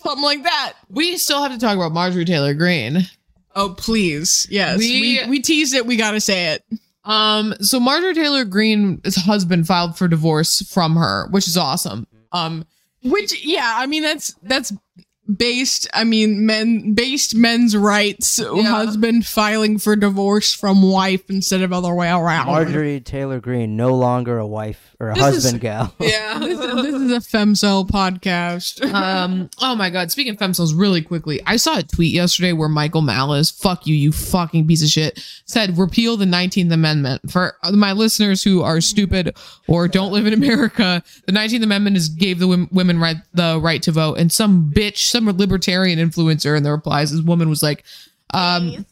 something 0.00 0.24
like 0.24 0.42
that. 0.44 0.72
We 0.88 1.18
still 1.18 1.42
have 1.42 1.52
to 1.52 1.58
talk 1.58 1.76
about 1.76 1.92
Marjorie 1.92 2.24
Taylor 2.24 2.54
Greene. 2.54 3.02
Oh 3.54 3.74
please, 3.76 4.46
yes. 4.50 4.78
We- 4.78 5.20
We 5.22 5.28
we, 5.28 5.40
teased 5.40 5.74
it. 5.74 5.84
We 5.84 5.96
gotta 5.96 6.20
say 6.20 6.54
it. 6.54 6.64
Um, 7.04 7.54
so 7.60 7.78
Marjorie 7.78 8.14
Taylor 8.14 8.44
Greene's 8.44 9.16
husband 9.16 9.66
filed 9.66 9.98
for 9.98 10.08
divorce 10.08 10.60
from 10.62 10.96
her, 10.96 11.28
which 11.30 11.46
is 11.46 11.56
awesome. 11.56 12.06
Um, 12.32 12.66
Which 13.02 13.44
yeah, 13.44 13.74
I 13.76 13.86
mean 13.86 14.02
that's 14.02 14.34
that's 14.42 14.72
based. 15.36 15.88
I 15.94 16.04
mean 16.04 16.46
men 16.46 16.94
based 16.94 17.34
men's 17.34 17.76
rights. 17.76 18.40
Husband 18.42 19.24
filing 19.26 19.78
for 19.78 19.96
divorce 19.96 20.52
from 20.54 20.82
wife 20.82 21.28
instead 21.30 21.62
of 21.62 21.72
other 21.72 21.94
way 21.94 22.08
around. 22.10 22.46
Marjorie 22.46 23.00
Taylor 23.00 23.40
Greene, 23.40 23.76
no 23.76 23.94
longer 23.94 24.38
a 24.38 24.46
wife 24.46 24.94
or 25.00 25.10
a 25.10 25.14
This 25.14 25.24
is- 25.36 25.42
husband 25.44 25.60
gal. 25.60 25.94
yeah. 26.00 26.38
This, 26.44 26.58
this 26.58 26.94
is 26.94 27.10
a 27.12 27.20
femcel 27.36 27.88
podcast. 27.88 28.84
um, 28.94 29.48
oh 29.60 29.74
my 29.74 29.90
god, 29.90 30.10
speaking 30.10 30.32
of 30.34 30.38
femcels 30.38 30.72
really 30.78 31.00
quickly, 31.02 31.40
I 31.46 31.56
saw 31.56 31.78
a 31.78 31.82
tweet 31.82 32.12
yesterday 32.12 32.52
where 32.52 32.68
Michael 32.68 33.02
Malice, 33.02 33.50
fuck 33.50 33.86
you, 33.86 33.94
you 33.94 34.12
fucking 34.12 34.66
piece 34.66 34.82
of 34.82 34.88
shit, 34.88 35.24
said 35.46 35.78
repeal 35.78 36.16
the 36.16 36.24
19th 36.26 36.72
Amendment. 36.72 37.30
For 37.30 37.56
my 37.72 37.92
listeners 37.92 38.42
who 38.42 38.62
are 38.62 38.80
stupid 38.80 39.36
or 39.68 39.88
don't 39.88 40.12
live 40.12 40.26
in 40.26 40.32
America, 40.34 41.02
the 41.26 41.32
19th 41.32 41.62
Amendment 41.62 41.96
is 41.96 42.08
gave 42.08 42.38
the 42.38 42.46
wom- 42.48 42.68
women 42.72 42.98
right 43.00 43.16
the 43.32 43.58
right 43.60 43.82
to 43.82 43.92
vote. 43.92 44.18
And 44.18 44.30
some 44.30 44.70
bitch, 44.74 44.98
some 45.14 45.26
libertarian 45.38 45.98
influencer 45.98 46.56
in 46.56 46.62
the 46.62 46.70
replies, 46.72 47.10
this 47.12 47.22
woman 47.22 47.48
was 47.48 47.62
like, 47.62 47.84
um, 48.32 48.84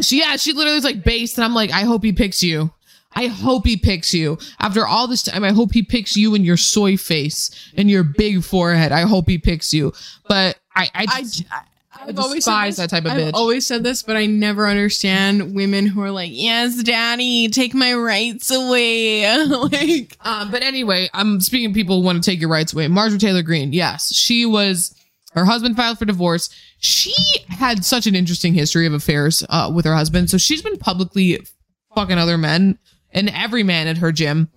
she 0.00 0.18
yeah, 0.20 0.36
she 0.36 0.52
literally 0.52 0.76
was 0.76 0.84
like 0.84 1.04
based, 1.04 1.36
and 1.38 1.44
I'm 1.44 1.54
like, 1.54 1.70
I 1.72 1.82
hope 1.82 2.02
he 2.04 2.12
picks 2.12 2.42
you. 2.42 2.70
I 3.14 3.28
hope 3.28 3.66
he 3.66 3.76
picks 3.78 4.12
you. 4.12 4.36
After 4.60 4.86
all 4.86 5.06
this 5.06 5.22
time, 5.22 5.42
I 5.42 5.52
hope 5.52 5.72
he 5.72 5.82
picks 5.82 6.16
you 6.16 6.34
and 6.34 6.44
your 6.44 6.58
soy 6.58 6.96
face 6.98 7.50
and 7.76 7.90
your 7.90 8.02
big 8.02 8.42
forehead. 8.44 8.92
I 8.92 9.02
hope 9.02 9.26
he 9.28 9.38
picks 9.38 9.72
you. 9.72 9.92
But 10.28 10.58
I, 10.74 10.90
I, 10.94 11.06
I, 11.08 11.20
just- 11.22 11.44
I 11.50 11.62
I 11.98 12.06
said 12.12 12.16
despise 12.34 12.76
that 12.76 12.90
type 12.90 13.06
of 13.06 13.12
I've 13.12 13.18
bitch. 13.18 13.30
always 13.34 13.66
said 13.66 13.82
this, 13.82 14.02
but 14.02 14.16
I 14.16 14.26
never 14.26 14.66
understand 14.68 15.54
women 15.54 15.86
who 15.86 16.02
are 16.02 16.10
like, 16.10 16.30
"Yes, 16.32 16.82
daddy, 16.82 17.48
take 17.48 17.72
my 17.74 17.94
rights 17.94 18.50
away." 18.50 19.26
like, 19.46 20.16
Um, 20.20 20.50
but 20.50 20.62
anyway, 20.62 21.08
I'm 21.14 21.40
speaking 21.40 21.70
of 21.70 21.74
people 21.74 21.98
who 22.00 22.04
want 22.04 22.22
to 22.22 22.30
take 22.30 22.38
your 22.38 22.50
rights 22.50 22.74
away. 22.74 22.86
Marjorie 22.88 23.18
Taylor 23.18 23.42
Greene, 23.42 23.72
yes, 23.72 24.14
she 24.14 24.44
was. 24.44 24.94
Her 25.36 25.44
husband 25.44 25.76
filed 25.76 25.98
for 25.98 26.06
divorce. 26.06 26.48
She 26.78 27.14
had 27.48 27.84
such 27.84 28.06
an 28.06 28.14
interesting 28.14 28.54
history 28.54 28.86
of 28.86 28.94
affairs 28.94 29.44
uh, 29.50 29.70
with 29.72 29.84
her 29.84 29.94
husband, 29.94 30.30
so 30.30 30.38
she's 30.38 30.62
been 30.62 30.78
publicly 30.78 31.46
fucking 31.94 32.16
other 32.16 32.38
men 32.38 32.78
and 33.12 33.28
every 33.28 33.62
man 33.62 33.86
at 33.86 33.98
her 33.98 34.12
gym 34.12 34.48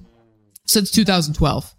since 0.66 0.90
2012. 0.90 1.76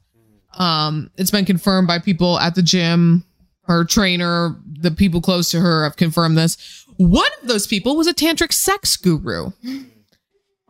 Um, 0.58 1.10
it's 1.16 1.30
been 1.30 1.46
confirmed 1.46 1.88
by 1.88 1.98
people 1.98 2.38
at 2.38 2.54
the 2.54 2.62
gym. 2.62 3.24
Her 3.62 3.84
trainer, 3.84 4.56
the 4.66 4.90
people 4.90 5.22
close 5.22 5.50
to 5.52 5.60
her 5.60 5.84
have 5.84 5.96
confirmed 5.96 6.36
this. 6.36 6.84
One 6.98 7.30
of 7.40 7.48
those 7.48 7.66
people 7.66 7.96
was 7.96 8.06
a 8.06 8.12
tantric 8.12 8.52
sex 8.52 8.98
guru 8.98 9.52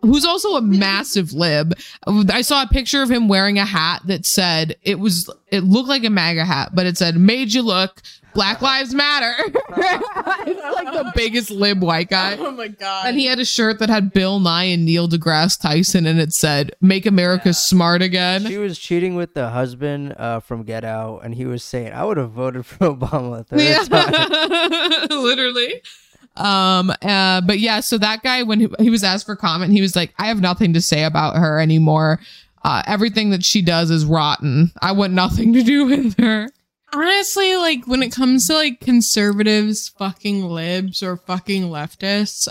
who's 0.03 0.25
also 0.25 0.57
a 0.57 0.63
massive 0.63 1.33
lib. 1.33 1.75
I 2.07 2.43
saw 2.43 2.63
a 2.63 2.69
picture 2.69 3.03
of 3.03 3.11
him 3.11 3.29
wearing 3.29 3.59
a 3.59 3.65
hat 3.65 4.03
that 4.07 4.27
said 4.27 4.77
it 4.83 4.99
was 4.99 5.31
it 5.49 5.65
looked 5.65 5.89
like 5.89 6.05
a 6.05 6.11
MAGA 6.11 6.45
hat, 6.45 6.71
but 6.75 6.87
it 6.87 6.97
said 6.97 7.17
"Made 7.17 7.53
you 7.53 7.63
look." 7.63 8.03
Black 8.35 8.63
Lives 8.63 8.95
Matter. 8.95 9.35
It's 10.43 10.75
like 10.75 10.93
the 10.93 11.13
biggest 11.15 11.51
lib 11.51 11.83
white 11.83 12.09
guy. 12.09 12.37
oh 12.39 12.51
my 12.53 12.69
god! 12.69 13.07
And 13.07 13.19
he 13.19 13.27
had 13.27 13.39
a 13.39 13.45
shirt 13.45 13.79
that 13.79 13.89
had 13.91 14.13
Bill 14.13 14.41
Nye 14.41 14.65
and 14.65 14.85
Neil 14.85 15.09
deGrasse 15.09 15.61
Tyson, 15.61 16.07
and 16.07 16.19
it 16.19 16.33
said 16.33 16.73
"Make 16.81 17.07
America 17.07 17.53
Smart 17.53 18.03
Again." 18.03 18.47
She 18.47 18.57
was 18.59 18.79
cheating 18.79 19.15
with 19.15 19.35
the 19.35 19.51
husband 19.51 20.15
uh, 20.19 20.41
from 20.41 20.63
Get 20.65 20.85
Out, 20.85 21.21
and 21.25 21.35
he 21.35 21.45
was 21.45 21.63
saying, 21.63 21.93
"I 21.93 22.05
would 22.05 22.17
have 22.17 22.31
voted 22.31 22.65
for 22.67 22.79
Obama." 22.95 23.41
a 23.41 23.45
third 23.45 23.89
time." 23.91 24.51
Yeah, 24.51 25.07
literally. 25.17 25.83
Um, 26.37 26.91
uh, 27.03 27.41
but 27.43 27.59
yeah, 27.59 27.81
so 27.81 27.99
that 27.99 28.23
guy, 28.23 28.43
when 28.43 28.61
he, 28.61 28.69
he 28.79 28.91
was 28.91 29.05
asked 29.05 29.27
for 29.27 29.37
comment, 29.37 29.73
he 29.73 29.81
was 29.83 29.95
like, 29.95 30.15
I 30.19 30.29
have 30.29 30.41
nothing 30.41 30.73
to 30.75 30.81
say 30.81 31.05
about 31.05 31.37
her 31.37 31.61
anymore. 31.61 32.21
Uh, 32.65 32.83
everything 32.87 33.31
that 33.31 33.45
she 33.45 33.63
does 33.63 33.91
is 33.91 34.05
rotten. 34.05 34.71
I 34.81 34.93
want 34.93 35.13
nothing 35.13 35.53
to 35.55 35.63
do 35.63 35.87
with 35.87 36.19
her. 36.19 36.49
Honestly, 36.93 37.57
like 37.57 37.87
when 37.87 38.03
it 38.03 38.13
comes 38.13 38.47
to 38.47 38.55
like 38.55 38.81
conservatives, 38.81 39.89
fucking 39.89 40.45
libs 40.45 41.03
or 41.03 41.17
fucking 41.17 41.65
leftists, 41.65 42.49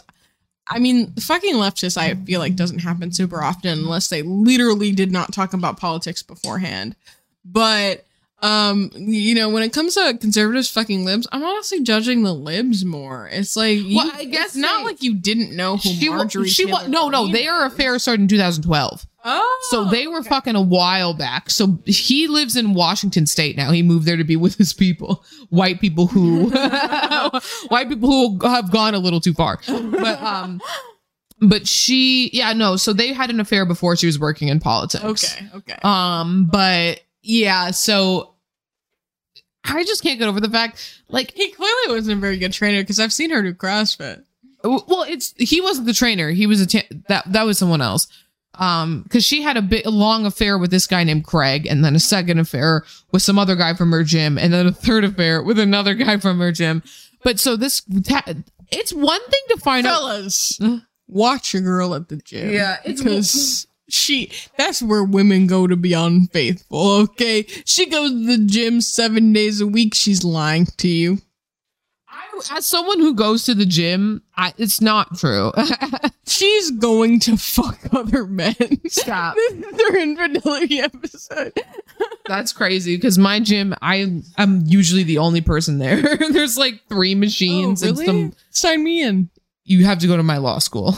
I 0.68 0.80
mean, 0.80 1.14
fucking 1.14 1.56
leftists, 1.56 1.98
I 1.98 2.14
feel 2.14 2.40
like 2.40 2.56
doesn't 2.56 2.80
happen 2.80 3.12
super 3.12 3.42
often 3.42 3.80
unless 3.80 4.08
they 4.10 4.22
literally 4.22 4.92
did 4.92 5.12
not 5.12 5.34
talk 5.34 5.54
about 5.54 5.80
politics 5.80 6.22
beforehand. 6.22 6.96
But 7.44 8.06
um, 8.42 8.92
you 8.96 9.36
know, 9.36 9.50
when 9.50 9.64
it 9.64 9.74
comes 9.74 9.96
to 9.96 10.18
conservatives, 10.20 10.70
fucking 10.70 11.04
libs, 11.04 11.28
I'm 11.32 11.44
honestly 11.44 11.82
judging 11.82 12.24
the 12.24 12.34
libs 12.34 12.86
more. 12.86 13.28
It's 13.32 13.56
like, 13.56 13.80
you, 13.80 13.98
Well, 13.98 14.12
I 14.14 14.26
guess 14.26 14.48
it's 14.48 14.56
not 14.56 14.86
like 14.86 15.04
you 15.04 15.16
didn't 15.16 15.56
know 15.56 15.76
who 15.78 15.90
She, 15.90 16.10
Marjorie. 16.10 16.48
she 16.48 16.66
Taylor 16.66 16.88
no, 16.88 17.10
no, 17.10 17.24
Greene 17.24 17.34
their 17.34 17.64
was. 17.64 17.74
affair 17.74 18.00
started 18.00 18.22
in 18.24 18.28
2012. 18.30 19.06
Oh, 19.26 19.60
So 19.70 19.86
they 19.86 20.08
were 20.08 20.24
fucking 20.24 20.56
a 20.56 20.62
while 20.62 21.14
back. 21.14 21.50
So 21.50 21.80
he 21.86 22.28
lives 22.28 22.56
in 22.56 22.74
Washington 22.74 23.26
State 23.28 23.58
now. 23.58 23.72
He 23.72 23.84
moved 23.84 24.06
there 24.06 24.16
to 24.18 24.24
be 24.24 24.36
with 24.38 24.56
his 24.56 24.72
people, 24.72 25.24
white 25.50 25.82
people 25.82 26.08
who, 26.08 26.50
white 27.68 27.90
people 27.90 28.10
who 28.10 28.48
have 28.48 28.72
gone 28.72 28.96
a 28.96 29.00
little 29.00 29.20
too 29.20 29.34
far. 29.34 29.60
But 29.68 30.22
um, 30.22 30.62
but 31.42 31.68
she, 31.68 32.30
yeah, 32.34 32.54
no. 32.54 32.76
So 32.78 32.94
they 32.94 33.14
had 33.14 33.30
an 33.30 33.40
affair 33.40 33.66
before 33.66 33.96
she 33.96 34.06
was 34.06 34.18
working 34.20 34.48
in 34.48 34.60
politics. 34.60 35.04
okay, 35.04 35.48
okay. 35.56 35.78
Um, 35.84 36.46
but 36.52 37.02
yeah, 37.22 37.72
so 37.72 38.36
I 39.66 39.84
just 39.84 40.04
can't 40.04 40.20
get 40.20 40.28
over 40.28 40.40
the 40.40 40.50
fact, 40.50 41.02
like, 41.10 41.32
he 41.32 41.52
clearly 41.52 41.96
wasn't 41.96 42.18
a 42.18 42.22
very 42.22 42.38
good 42.38 42.54
trainer 42.54 42.82
because 42.82 43.00
I've 43.00 43.14
seen 43.14 43.30
her 43.32 43.42
do 43.42 43.54
CrossFit. 43.54 44.24
well, 44.64 45.04
it's 45.04 45.34
he 45.38 45.62
wasn't 45.62 45.88
the 45.88 45.94
trainer. 45.94 46.32
He 46.32 46.48
was 46.48 46.62
a 46.62 46.84
that 47.08 47.32
that 47.32 47.44
was 47.44 47.58
someone 47.58 47.82
else. 47.82 48.08
Um, 48.60 49.04
because 49.04 49.26
she 49.26 49.42
had 49.42 49.56
a 49.58 49.62
bit 49.62 49.86
a 49.86 49.90
long 49.90 50.26
affair 50.26 50.58
with 50.58 50.70
this 50.70 50.86
guy 50.86 51.04
named 51.04 51.24
Craig, 51.26 51.66
and 51.66 51.84
then 51.84 51.96
a 51.96 52.00
second 52.00 52.40
affair 52.40 52.84
with 53.12 53.22
some 53.22 53.40
other 53.40 53.56
guy 53.56 53.74
from 53.74 53.92
her 53.92 54.04
gym, 54.04 54.38
and 54.38 54.54
then 54.54 54.68
a 54.68 54.72
third 54.72 55.04
affair 55.06 55.42
with 55.42 55.58
another 55.58 55.94
guy 55.96 56.18
from 56.18 56.40
her 56.40 56.52
gym. 56.52 56.84
But 57.24 57.40
so 57.40 57.56
this, 57.56 57.82
ta- 58.04 58.24
it's 58.72 58.94
one 58.94 59.22
thing 59.22 59.42
to 59.50 59.58
find 59.58 59.88
out. 59.88 60.00
fellas 60.00 60.60
watch 61.08 61.54
your 61.54 61.64
girl 61.64 61.96
at 61.96 62.08
the 62.10 62.18
gym 62.18 62.52
Yeah, 62.52 62.78
because 62.86 63.66
she 63.90 64.32
that's 64.58 64.80
where 64.82 65.04
women 65.04 65.48
go 65.48 65.66
to 65.66 65.76
be 65.76 65.94
unfaithful 65.94 66.92
okay 66.92 67.44
she 67.66 67.88
goes 67.88 68.12
to 68.12 68.26
the 68.38 68.46
gym 68.46 68.82
seven 68.82 69.34
days 69.34 69.60
a 69.62 69.66
week 69.66 69.96
she's 69.96 70.24
lying 70.24 70.68
to 70.78 70.88
you 70.88 71.18
as 72.52 72.66
someone 72.66 73.00
who 73.00 73.14
goes 73.14 73.44
to 73.44 73.56
the 73.56 73.66
gym, 73.66 74.22
I, 74.36 74.54
it's 74.58 74.82
not 74.82 75.18
true. 75.18 75.52
she's 76.28 76.72
going 76.72 77.20
to 77.22 77.38
fuck 77.38 77.80
other 77.94 78.26
men 78.26 78.56
Stop. 78.88 79.36
this 79.50 79.54
is 79.54 79.78
their 79.78 80.02
infidelity 80.02 80.80
episode 80.80 81.54
That's 82.28 82.54
crazy 82.54 82.96
because 82.96 83.18
my 83.18 83.40
gym, 83.40 83.76
I 83.82 84.22
am 84.38 84.64
usually 84.66 85.04
the 85.04 85.18
only 85.18 85.42
person 85.42 85.80
there. 85.80 86.18
There's 86.32 86.58
like 86.58 86.82
three 86.88 87.16
machines 87.16 87.84
oh, 87.84 87.90
and 87.90 87.98
really? 87.98 88.06
some. 88.06 88.34
sign 88.52 88.84
me 88.84 89.04
in 89.04 89.30
You 89.66 89.86
have 89.86 90.00
to 90.00 90.08
go 90.08 90.18
to 90.18 90.24
my 90.24 90.38
law 90.38 90.60
school. 90.60 90.98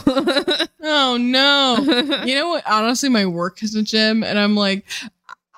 oh 0.84 1.16
no 1.16 1.76
you 2.24 2.34
know 2.34 2.48
what 2.48 2.64
honestly 2.68 3.08
my 3.08 3.24
work 3.24 3.62
is 3.62 3.76
a 3.76 3.82
gym 3.84 4.24
and 4.24 4.36
i'm 4.36 4.56
like 4.56 4.84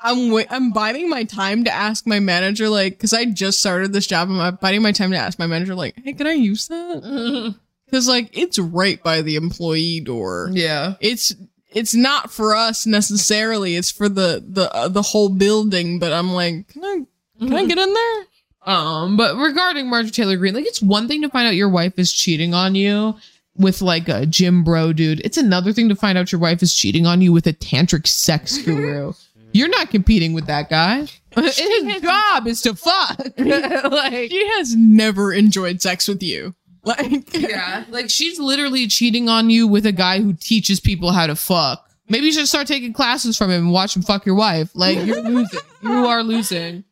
I'm 0.05 0.31
wait, 0.31 0.47
I'm 0.51 0.71
biding 0.71 1.09
my 1.09 1.25
time 1.25 1.65
to 1.65 1.73
ask 1.73 2.07
my 2.07 2.21
manager, 2.21 2.69
like, 2.69 2.93
because 2.93 3.13
I 3.13 3.25
just 3.25 3.59
started 3.59 3.93
this 3.93 4.07
job. 4.07 4.29
I'm 4.31 4.57
biding 4.57 4.83
my 4.83 4.93
time 4.93 5.11
to 5.11 5.17
ask 5.17 5.39
my 5.39 5.47
manager, 5.47 5.75
like, 5.75 5.95
hey, 6.05 6.13
can 6.13 6.27
I 6.27 6.35
use 6.35 6.69
that? 6.69 7.55
Because 7.87 8.09
like 8.09 8.37
it's 8.37 8.59
right 8.59 9.01
by 9.05 9.23
the 9.23 9.37
employee 9.37 10.01
door. 10.01 10.49
yeah. 10.53 10.95
It's 11.01 11.33
it's 11.71 11.95
not 11.95 12.33
for 12.33 12.55
us 12.55 12.87
necessarily. 12.87 13.77
It's 13.77 13.91
for 13.91 14.09
the 14.09 14.43
the 14.45 14.75
uh, 14.75 14.89
the 14.89 15.03
whole 15.03 15.29
building. 15.29 16.01
But 16.01 16.13
I'm 16.13 16.33
like, 16.33 16.67
can 16.69 16.83
I 16.85 17.03
can 17.39 17.55
I 17.55 17.67
get 17.67 17.79
in 17.79 17.95
there? 17.95 18.25
Um, 18.67 19.17
but 19.17 19.37
regarding 19.37 19.89
Marjorie 19.89 20.11
Taylor 20.11 20.37
Greene, 20.37 20.55
like 20.55 20.67
it's 20.67 20.83
one 20.83 21.07
thing 21.07 21.23
to 21.23 21.29
find 21.29 21.47
out 21.47 21.55
your 21.55 21.69
wife 21.69 21.99
is 21.99 22.13
cheating 22.13 22.53
on 22.55 22.75
you 22.75 23.15
with 23.57 23.81
like 23.83 24.09
a 24.09 24.27
gym 24.27 24.65
bro 24.65 24.93
dude. 24.93 25.21
It's 25.25 25.37
another 25.37 25.73
thing 25.73 25.89
to 25.91 25.95
find 25.95 26.19
out 26.19 26.33
your 26.33 26.41
wife 26.41 26.63
is 26.63 26.75
cheating 26.75 27.07
on 27.07 27.21
you 27.21 27.33
with 27.33 27.47
a 27.47 27.53
tantric 27.53 28.09
sex 28.09 28.59
guru. 28.59 29.13
You're 29.55 29.69
not 29.69 29.91
competing 29.91 30.33
with 30.35 30.47
that 30.47 30.69
guy. 30.69 31.07
His 31.37 32.01
job 32.03 32.49
is 32.49 32.61
to 32.63 32.75
fuck. 32.75 33.19
like 33.39 34.31
She 34.31 34.49
has 34.57 34.75
never 34.75 35.33
enjoyed 35.33 35.81
sex 35.81 36.09
with 36.09 36.25
you. 36.25 36.57
Like, 36.83 37.33
Yeah, 37.33 37.85
like 37.91 38.11
she's 38.11 38.41
literally 38.41 38.89
cheating 38.89 39.29
on 39.29 39.51
you 39.51 39.69
with 39.69 39.87
a 39.87 39.93
guy 39.93 40.21
who 40.21 40.33
teaches 40.33 40.81
people 40.81 41.13
how 41.13 41.29
to 41.29 41.37
fuck. 41.37 41.89
Maybe 42.09 42.27
you 42.27 42.33
should 42.33 42.49
start 42.49 42.67
taking 42.67 42.93
classes 42.93 43.39
from 43.39 43.51
him 43.51 43.63
and 43.63 43.73
watch 43.73 43.95
him 43.95 44.03
fuck 44.03 44.27
your 44.27 44.35
wife. 44.35 44.71
Like 44.75 44.99
you're 45.07 45.23
losing. 45.23 45.61
You 45.83 46.07
are 46.07 46.23
losing. 46.25 46.85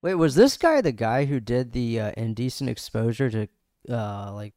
Wait, 0.00 0.14
was 0.14 0.36
this 0.36 0.56
guy 0.56 0.80
the 0.80 0.92
guy 0.92 1.24
who 1.24 1.40
did 1.40 1.72
the 1.72 2.00
uh, 2.00 2.12
indecent 2.16 2.70
exposure 2.70 3.28
to 3.30 3.48
uh, 3.90 4.32
like 4.32 4.54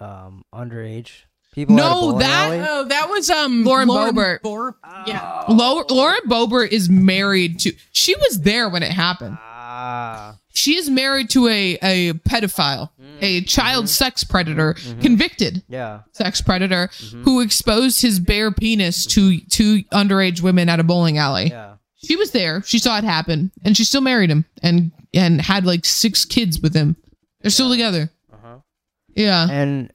um, 0.00 0.44
underage 0.54 1.22
people? 1.66 1.78
at 1.80 1.86
a 1.86 1.94
No, 1.94 2.18
that- 2.18 2.46
alley? 2.46 2.60
oh, 2.68 2.84
that 2.84 3.08
was 3.10 3.28
um 3.30 3.64
Lauren 3.64 3.88
Boebert. 3.88 4.42
Bor- 4.42 4.76
yeah. 5.06 5.44
Lau- 5.48 5.84
Lauren 5.90 6.20
Boebert 6.26 6.68
is 6.72 6.88
married 6.88 7.60
to. 7.60 7.72
She 7.92 8.14
was 8.16 8.40
there 8.42 8.68
when 8.68 8.82
it 8.82 8.92
happened. 8.92 9.36
Ah, 9.40 10.36
She 10.54 10.76
is 10.76 10.90
married 10.90 11.30
to 11.30 11.46
a 11.48 11.78
a 11.82 12.12
pedophile, 12.28 12.90
a 13.20 13.42
child 13.42 13.88
sex 13.88 14.24
predator, 14.24 14.74
convicted 15.00 15.62
Yeah. 15.68 16.00
sex 16.12 16.40
predator 16.40 16.90
who 17.24 17.40
exposed 17.40 18.00
his 18.02 18.18
bare 18.18 18.50
penis 18.50 19.06
to 19.06 19.38
two 19.50 19.84
underage 19.92 20.40
women 20.42 20.68
at 20.68 20.80
a 20.80 20.84
bowling 20.84 21.16
alley. 21.18 21.48
Yeah. 21.50 21.74
She 22.04 22.16
was 22.16 22.30
there. 22.32 22.62
She 22.64 22.78
saw 22.78 22.96
it 22.98 23.04
happen, 23.04 23.50
and 23.64 23.76
she 23.76 23.84
still 23.84 24.00
married 24.00 24.30
him 24.30 24.44
and 24.62 24.90
and 25.14 25.40
had 25.40 25.64
like 25.64 25.84
six 25.84 26.24
kids 26.24 26.60
with 26.60 26.74
him. 26.74 26.96
They're 27.40 27.50
still 27.50 27.70
together. 27.70 28.10
Uh-huh. 28.32 28.58
Yeah, 29.14 29.48
And 29.50 29.92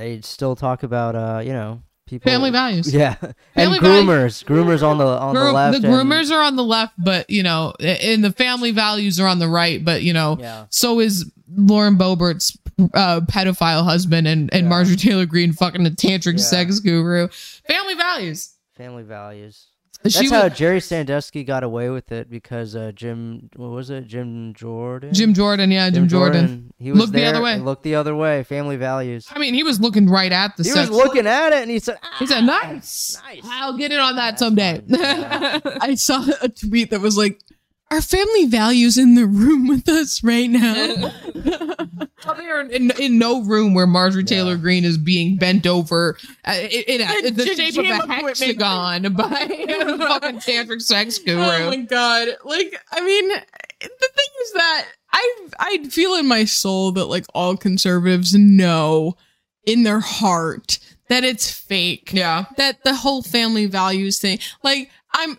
they 0.00 0.20
still 0.22 0.56
talk 0.56 0.82
about 0.82 1.14
uh, 1.14 1.40
you 1.44 1.52
know, 1.52 1.82
people 2.06 2.30
family 2.30 2.50
values. 2.50 2.92
Yeah. 2.94 3.14
Family 3.54 3.78
and 3.78 3.86
groomers. 3.86 4.44
Groomers 4.44 4.82
on 4.82 4.98
the 4.98 5.06
on 5.06 5.34
the 5.34 5.52
left. 5.52 5.80
the 5.82 5.88
and- 5.88 5.94
groomers 6.10 6.30
are 6.30 6.42
on 6.42 6.56
the 6.56 6.64
left, 6.64 6.94
but 6.98 7.28
you 7.30 7.42
know, 7.42 7.72
and 7.80 8.24
the 8.24 8.32
family 8.32 8.70
values 8.70 9.20
are 9.20 9.26
on 9.28 9.38
the 9.38 9.48
right. 9.48 9.84
But 9.84 10.02
you 10.02 10.12
know, 10.12 10.36
Yeah. 10.40 10.66
so 10.70 11.00
is 11.00 11.30
Lauren 11.54 11.96
Boebert's 11.96 12.56
uh, 12.94 13.20
pedophile 13.22 13.84
husband 13.84 14.26
and 14.26 14.52
and 14.54 14.64
Yeah. 14.64 14.68
Marjorie 14.68 14.96
Taylor 14.96 15.26
Greene 15.26 15.52
fucking 15.52 15.86
a 15.86 15.90
tantric 15.90 16.38
Yeah. 16.38 16.44
sex 16.44 16.80
guru. 16.80 17.28
Family 17.68 17.94
values. 17.94 18.54
family 18.76 19.02
values. 19.02 19.66
That's 20.02 20.30
how 20.30 20.48
Jerry 20.48 20.80
Sandusky 20.80 21.44
got 21.44 21.62
away 21.62 21.90
with 21.90 22.10
it 22.10 22.30
because 22.30 22.74
uh, 22.74 22.92
Jim, 22.94 23.50
what 23.56 23.68
was 23.70 23.90
it? 23.90 24.06
Jim 24.06 24.54
Jordan. 24.54 25.12
Jim 25.12 25.34
Jordan, 25.34 25.70
yeah, 25.70 25.90
Jim, 25.90 26.08
Jordan. 26.08 26.72
He 26.78 26.90
was 26.90 27.00
Looked 27.00 27.12
the 27.12 27.26
other 27.26 27.42
way. 27.42 27.58
Looked 27.58 27.82
the 27.82 27.94
other 27.96 28.16
way. 28.16 28.42
Family 28.44 28.76
values. 28.76 29.26
I 29.30 29.38
mean, 29.38 29.52
he 29.52 29.62
was 29.62 29.78
looking 29.78 30.08
right 30.08 30.32
at 30.32 30.56
the 30.56 30.62
He 30.62 30.70
sex. 30.70 30.88
was 30.88 30.96
looking 30.98 31.26
at 31.26 31.52
it 31.52 31.62
and 31.62 31.70
he 31.70 31.78
said, 31.80 31.98
he 32.18 32.26
said, 32.26 32.42
"Nice, 32.44 33.20
Nice. 33.22 33.40
I'll 33.44 33.76
get 33.76 33.92
in 33.92 34.00
on 34.00 34.16
that 34.16 34.38
someday." 34.38 34.82
I 34.90 35.94
saw 35.96 36.24
a 36.40 36.48
tweet 36.48 36.90
that 36.90 37.00
was 37.00 37.18
like, 37.18 37.40
"Our 37.90 38.00
family 38.00 38.46
values 38.46 38.96
in 38.98 39.14
the 39.14 39.26
room 39.26 39.68
with 39.68 39.88
us 39.88 40.22
right 40.22 40.50
now." 40.50 41.12
Well, 42.24 42.34
they 42.34 42.48
are 42.48 42.60
in, 42.60 42.90
in 43.00 43.18
no 43.18 43.42
room 43.42 43.72
where 43.72 43.86
Marjorie 43.86 44.24
Taylor 44.24 44.56
Greene 44.56 44.84
is 44.84 44.98
being 44.98 45.36
bent 45.36 45.66
over 45.66 46.18
uh, 46.46 46.52
in, 46.52 46.82
in, 46.86 47.00
a, 47.00 47.26
in 47.26 47.34
the 47.34 47.44
Gym 47.46 47.56
shape 47.56 47.78
of 47.78 47.86
a 47.86 48.12
hexagon 48.12 49.14
by 49.14 49.48
a 49.50 49.98
fucking 49.98 50.38
tantric 50.40 50.82
sex 50.82 51.18
guru. 51.18 51.40
Oh 51.40 51.70
my 51.70 51.76
god! 51.76 52.28
Like, 52.44 52.78
I 52.92 53.00
mean, 53.00 53.28
the 53.28 53.88
thing 53.88 54.28
is 54.42 54.52
that 54.52 54.86
I 55.12 55.38
I 55.58 55.84
feel 55.88 56.14
in 56.14 56.26
my 56.28 56.44
soul 56.44 56.92
that 56.92 57.06
like 57.06 57.24
all 57.34 57.56
conservatives 57.56 58.34
know 58.34 59.16
in 59.64 59.82
their 59.84 60.00
heart 60.00 60.78
that 61.08 61.24
it's 61.24 61.50
fake. 61.50 62.12
yeah. 62.12 62.44
That 62.56 62.84
the 62.84 62.94
whole 62.94 63.22
family 63.22 63.66
values 63.66 64.18
thing. 64.18 64.38
Like, 64.62 64.90
I'm. 65.12 65.38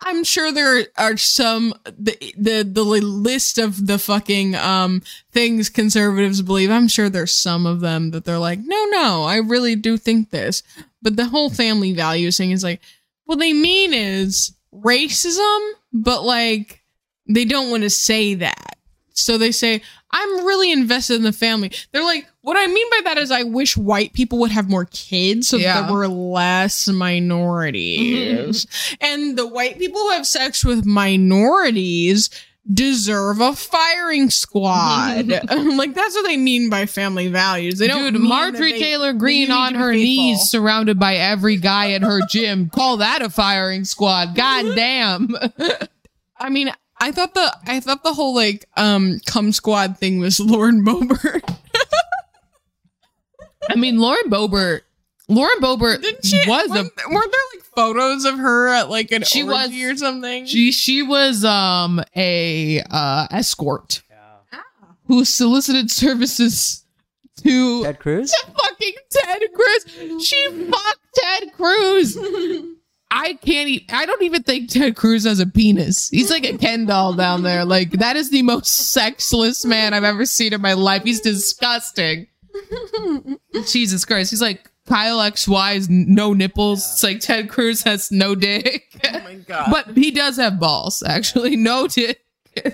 I'm 0.00 0.22
sure 0.22 0.52
there 0.52 0.86
are 0.96 1.16
some 1.16 1.74
the 1.84 2.16
the 2.36 2.62
the 2.62 2.84
list 2.84 3.58
of 3.58 3.86
the 3.86 3.98
fucking 3.98 4.54
um 4.54 5.02
things 5.32 5.68
conservatives 5.68 6.40
believe. 6.40 6.70
I'm 6.70 6.88
sure 6.88 7.08
there's 7.08 7.32
some 7.32 7.66
of 7.66 7.80
them 7.80 8.12
that 8.12 8.24
they're 8.24 8.38
like, 8.38 8.60
no, 8.60 8.84
no, 8.90 9.24
I 9.24 9.36
really 9.36 9.74
do 9.74 9.96
think 9.96 10.30
this. 10.30 10.62
But 11.02 11.16
the 11.16 11.26
whole 11.26 11.50
family 11.50 11.92
values 11.92 12.36
thing 12.36 12.52
is 12.52 12.62
like, 12.62 12.80
what 13.24 13.38
they 13.38 13.52
mean 13.52 13.92
is 13.92 14.54
racism, 14.72 15.72
but 15.92 16.22
like 16.22 16.82
they 17.26 17.44
don't 17.44 17.70
want 17.70 17.82
to 17.82 17.90
say 17.90 18.34
that. 18.34 18.77
So 19.20 19.38
they 19.38 19.52
say, 19.52 19.82
I'm 20.10 20.46
really 20.46 20.72
invested 20.72 21.14
in 21.16 21.22
the 21.22 21.32
family. 21.32 21.70
They're 21.92 22.04
like, 22.04 22.26
what 22.42 22.56
I 22.56 22.66
mean 22.66 22.86
by 22.90 23.00
that 23.04 23.18
is 23.18 23.30
I 23.30 23.42
wish 23.42 23.76
white 23.76 24.12
people 24.14 24.38
would 24.38 24.50
have 24.50 24.70
more 24.70 24.86
kids 24.86 25.48
so 25.48 25.56
that 25.58 25.62
Yeah. 25.62 25.82
there 25.86 25.92
were 25.94 26.08
less 26.08 26.88
minorities. 26.88 28.64
Mm-hmm. 28.66 28.94
and 29.04 29.36
the 29.38 29.46
white 29.46 29.78
people 29.78 30.00
who 30.00 30.10
have 30.10 30.26
sex 30.26 30.64
with 30.64 30.84
minorities 30.86 32.30
deserve 32.70 33.40
a 33.40 33.54
firing 33.54 34.28
squad. 34.30 35.26
Mm-hmm. 35.26 35.70
like 35.78 35.94
that's 35.94 36.14
what 36.14 36.26
they 36.26 36.36
mean 36.36 36.68
by 36.70 36.86
family 36.86 37.28
values. 37.28 37.78
They 37.78 37.86
don't 37.88 38.12
Dude, 38.12 38.22
Marjorie 38.22 38.72
they- 38.72 38.78
Taylor 38.78 39.12
that 39.12 39.22
need 39.22 39.50
on 39.50 39.74
her 39.74 39.92
knees, 39.92 40.50
surrounded 40.50 40.98
by 40.98 41.16
every 41.16 41.56
guy 41.56 41.92
at 41.92 42.02
her 42.02 42.20
gym. 42.28 42.68
Call 42.70 42.98
that 42.98 43.22
a 43.22 43.30
firing 43.30 43.84
squad. 43.84 44.34
God 44.34 44.74
damn. 44.74 45.34
I 46.38 46.50
mean, 46.50 46.70
I 47.00 47.12
thought 47.12 47.34
the 47.34 47.56
I 47.66 47.80
thought 47.80 48.02
the 48.02 48.12
whole 48.12 48.34
like 48.34 48.66
um 48.76 49.20
cum 49.26 49.52
squad 49.52 49.98
thing 49.98 50.18
was 50.18 50.40
Lauren 50.40 50.84
Boebert. 50.84 51.42
I 53.70 53.74
mean, 53.76 53.98
Lauren 53.98 54.30
Boebert. 54.30 54.80
Lauren 55.30 55.60
Boebert 55.60 56.00
Didn't 56.00 56.24
she? 56.24 56.42
was 56.48 56.70
a 56.70 56.74
weren't, 56.74 56.92
weren't 57.10 57.32
there 57.32 57.40
like 57.54 57.62
photos 57.76 58.24
of 58.24 58.38
her 58.38 58.68
at 58.68 58.88
like 58.88 59.12
an 59.12 59.24
She 59.24 59.42
was- 59.42 59.66
orgy 59.66 59.84
or 59.84 59.94
something? 59.96 60.46
She 60.46 60.72
she 60.72 61.02
was 61.02 61.44
um 61.44 62.02
a 62.16 62.80
uh 62.90 63.26
escort 63.30 64.02
who 65.06 65.24
solicited 65.24 65.90
services 65.90 66.84
to 67.42 67.82
Ted 67.84 67.98
Cruz? 67.98 68.34
fucking 68.62 68.92
Ted 69.10 69.42
Cruz. 69.54 70.24
She 70.26 70.66
fucked 70.70 70.98
Ted 71.14 71.52
Cruz. 71.54 72.16
I 73.10 73.34
can't. 73.34 73.68
E- 73.68 73.86
I 73.90 74.04
don't 74.06 74.22
even 74.22 74.42
think 74.42 74.70
Ted 74.70 74.94
Cruz 74.96 75.24
has 75.24 75.40
a 75.40 75.46
penis. 75.46 76.08
He's 76.10 76.30
like 76.30 76.44
a 76.44 76.56
Ken 76.58 76.84
doll 76.86 77.14
down 77.14 77.42
there. 77.42 77.64
Like 77.64 77.92
that 77.92 78.16
is 78.16 78.30
the 78.30 78.42
most 78.42 78.92
sexless 78.92 79.64
man 79.64 79.94
I've 79.94 80.04
ever 80.04 80.26
seen 80.26 80.52
in 80.52 80.60
my 80.60 80.74
life. 80.74 81.04
He's 81.04 81.20
disgusting. 81.20 82.26
Jesus 83.66 84.04
Christ. 84.04 84.30
He's 84.30 84.42
like 84.42 84.70
Kyle 84.86 85.18
XY's 85.18 85.88
no 85.88 86.32
nipples. 86.32 86.80
It's 86.92 87.02
like 87.02 87.20
Ted 87.20 87.48
Cruz 87.48 87.82
has 87.82 88.10
no 88.10 88.34
dick. 88.34 88.84
oh 89.12 89.20
my 89.20 89.34
god! 89.34 89.68
But 89.70 89.96
he 89.96 90.10
does 90.10 90.36
have 90.36 90.58
balls, 90.60 91.02
actually. 91.06 91.56
No 91.56 91.86
dick. 91.86 92.20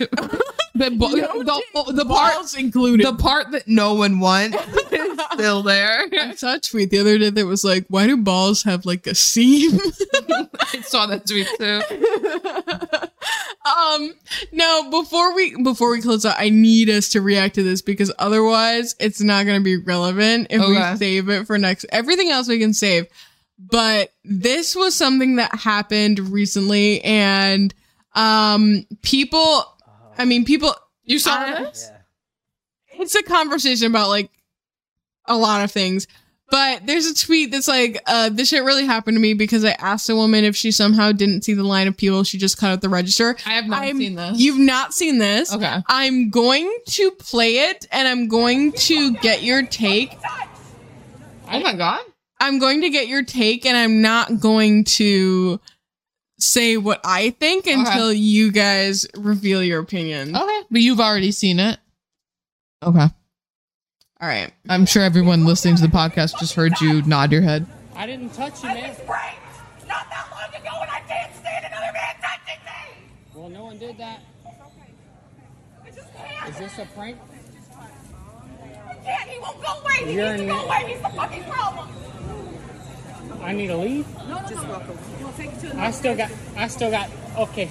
the, 0.75 0.91
bo- 0.91 1.11
the, 1.11 1.93
the 1.93 2.05
part 2.05 2.35
balls 2.35 2.55
included. 2.57 3.07
the 3.07 3.14
part 3.14 3.51
that 3.53 3.68
no 3.68 3.95
one 3.95 4.18
wants 4.20 4.57
is 4.93 5.20
still 5.35 5.62
there. 5.62 6.07
I 6.12 6.35
saw 6.35 6.55
a 6.55 6.61
tweet 6.61 6.91
the 6.91 6.99
other 6.99 7.16
day 7.18 7.31
that 7.31 7.47
was 7.47 7.64
like, 7.64 7.85
"Why 7.89 8.07
do 8.07 8.16
balls 8.16 8.62
have 8.64 8.85
like 8.85 9.07
a 9.07 9.14
seam?" 9.14 9.79
I 10.31 10.81
saw 10.83 11.07
that 11.07 11.27
tweet 11.27 11.47
too. 11.59 11.81
um, 13.70 14.14
no. 14.53 14.91
Before 14.91 15.35
we 15.35 15.55
before 15.62 15.91
we 15.91 16.01
close 16.01 16.25
out, 16.27 16.37
I 16.39 16.49
need 16.49 16.91
us 16.91 17.09
to 17.11 17.20
react 17.20 17.55
to 17.57 17.62
this 17.62 17.83
because 17.83 18.12
otherwise, 18.18 18.95
it's 18.99 19.20
not 19.20 19.47
going 19.47 19.61
to 19.61 19.64
be 19.64 19.77
relevant 19.77 20.49
if 20.51 20.61
Okay. 20.61 20.91
we 20.93 20.97
save 20.99 21.29
it 21.29 21.47
for 21.47 21.59
next. 21.59 21.87
Everything 21.91 22.31
else 22.31 22.49
we 22.49 22.59
can 22.59 22.75
save, 22.75 23.07
but 23.59 24.12
this 24.25 24.75
was 24.75 24.95
something 24.95 25.37
that 25.37 25.55
happened 25.55 26.18
recently, 26.33 27.01
and 27.03 27.72
um, 28.14 28.87
people. 29.03 29.70
I 30.19 30.25
mean, 30.25 30.45
people. 30.45 30.75
You 31.05 31.19
saw 31.19 31.35
I- 31.35 31.62
this? 31.65 31.91
it's 32.97 33.15
a 33.15 33.23
conversation 33.23 33.89
about 33.89 34.09
like 34.09 34.31
a 35.27 35.37
lot 35.37 35.62
of 35.65 35.71
things. 35.71 36.07
But 36.51 36.87
there's 36.87 37.07
a 37.07 37.15
tweet 37.15 37.51
that's 37.51 37.67
like, 37.67 38.01
uh, 38.07 38.29
this 38.29 38.51
shit 38.51 38.62
really 38.62 38.85
happened 38.85 39.17
to 39.17 39.21
me 39.21 39.33
because 39.35 39.65
I 39.65 39.71
asked 39.73 40.09
a 40.11 40.15
woman 40.15 40.45
if 40.45 40.55
she 40.55 40.71
somehow 40.71 41.11
didn't 41.11 41.43
see 41.43 41.55
the 41.55 41.65
line 41.65 41.89
of 41.89 41.97
people 41.97 42.23
she 42.23 42.37
just 42.39 42.59
cut 42.59 42.71
at 42.71 42.81
the 42.83 42.89
register. 42.91 43.35
I 43.47 43.55
have 43.55 43.67
not 43.67 43.83
I'm- 43.83 43.97
seen 43.97 44.15
this. 44.15 44.39
You've 44.39 44.59
not 44.59 44.93
seen 44.95 45.19
this. 45.19 45.53
Okay. 45.53 45.79
I'm 45.89 46.31
going 46.31 46.71
to 46.91 47.11
play 47.12 47.59
it 47.71 47.87
and 47.91 48.07
I'm 48.07 48.29
going 48.29 48.73
to 48.73 49.15
get 49.15 49.43
your 49.43 49.65
take. 49.67 50.17
oh 51.51 51.61
my 51.61 51.75
god. 51.75 52.01
I'm 52.41 52.59
going 52.59 52.83
to 52.83 52.91
get 52.91 53.09
your 53.09 53.25
take 53.25 53.65
and 53.65 53.77
I'm 53.77 54.03
not 54.03 54.39
going 54.39 54.85
to 54.85 55.59
say 56.45 56.77
what 56.77 57.01
I 57.05 57.31
think 57.31 57.67
until 57.67 58.13
you 58.13 58.53
guys 58.53 59.07
reveal 59.17 59.63
your 59.63 59.81
opinion. 59.81 60.37
Okay. 60.37 60.61
But 60.71 60.81
you've 60.81 61.01
already 61.01 61.33
seen 61.33 61.61
it. 61.61 61.79
Okay. 62.83 62.99
All 64.21 64.29
right. 64.29 64.53
I'm 64.69 64.87
sure 64.87 65.03
everyone 65.03 65.45
listening 65.45 65.77
to 65.77 65.83
the 65.83 65.89
podcast 65.89 66.39
just 66.39 66.55
heard 66.55 66.81
you 66.81 67.03
nod 67.03 67.33
your 67.33 67.43
head. 67.43 67.67
I 67.97 68.07
didn't 68.07 68.31
touch 68.35 68.63
you, 68.63 68.69
man. 68.69 68.97
Not 69.87 70.09
that 70.11 70.29
long 70.31 70.49
ago, 70.61 70.79
and 70.81 70.91
I 70.91 71.01
can't 71.07 71.35
stand 71.37 71.67
another 71.67 71.93
man 71.93 72.15
touching 72.21 72.65
me. 72.65 73.09
Well, 73.35 73.49
no 73.49 73.65
one 73.65 73.79
did 73.79 73.99
that. 73.99 74.21
I 75.83 75.91
just. 75.91 76.09
Is 76.49 76.59
this 76.59 76.79
a 76.79 76.87
prank? 76.95 77.19
I 78.89 78.95
can't. 79.05 79.31
He 79.31 79.39
won't 79.39 79.63
go 79.63 79.73
away. 79.81 80.07
He 80.07 80.15
You're 80.15 80.33
needs 80.33 80.43
to 80.43 80.47
go 80.49 80.65
away. 80.65 80.85
He's 80.89 81.03
the 81.03 81.09
fucking 81.11 81.45
problem. 81.45 81.89
I 83.45 83.53
need 83.53 83.67
to 83.69 83.77
leave. 83.77 84.07
No, 84.29 84.39
just 84.49 84.67
welcome. 84.67 84.99
We'll 85.21 85.33
take 85.33 85.53
you 85.53 85.61
to 85.61 85.67
the 85.69 85.73
door. 85.75 85.81
I 85.83 85.91
still 85.91 86.17
got. 86.17 86.31
I 86.57 86.69
still 86.69 86.91
got. 86.91 87.11
Okay. 87.39 87.69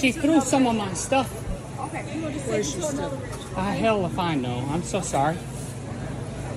She 0.00 0.12
threw 0.12 0.40
some 0.40 0.66
of 0.66 0.74
my 0.76 0.92
stuff. 0.94 1.32
Okay, 1.80 2.04
you 2.14 2.20
know, 2.22 2.30
just 2.32 2.46
Where's 2.48 2.74
your 2.74 2.82
stuff? 2.90 3.54
Ah, 3.56 3.70
hell 3.70 4.04
if 4.06 4.18
I 4.18 4.34
know. 4.34 4.66
I'm 4.70 4.82
so 4.82 5.00
sorry. 5.00 5.36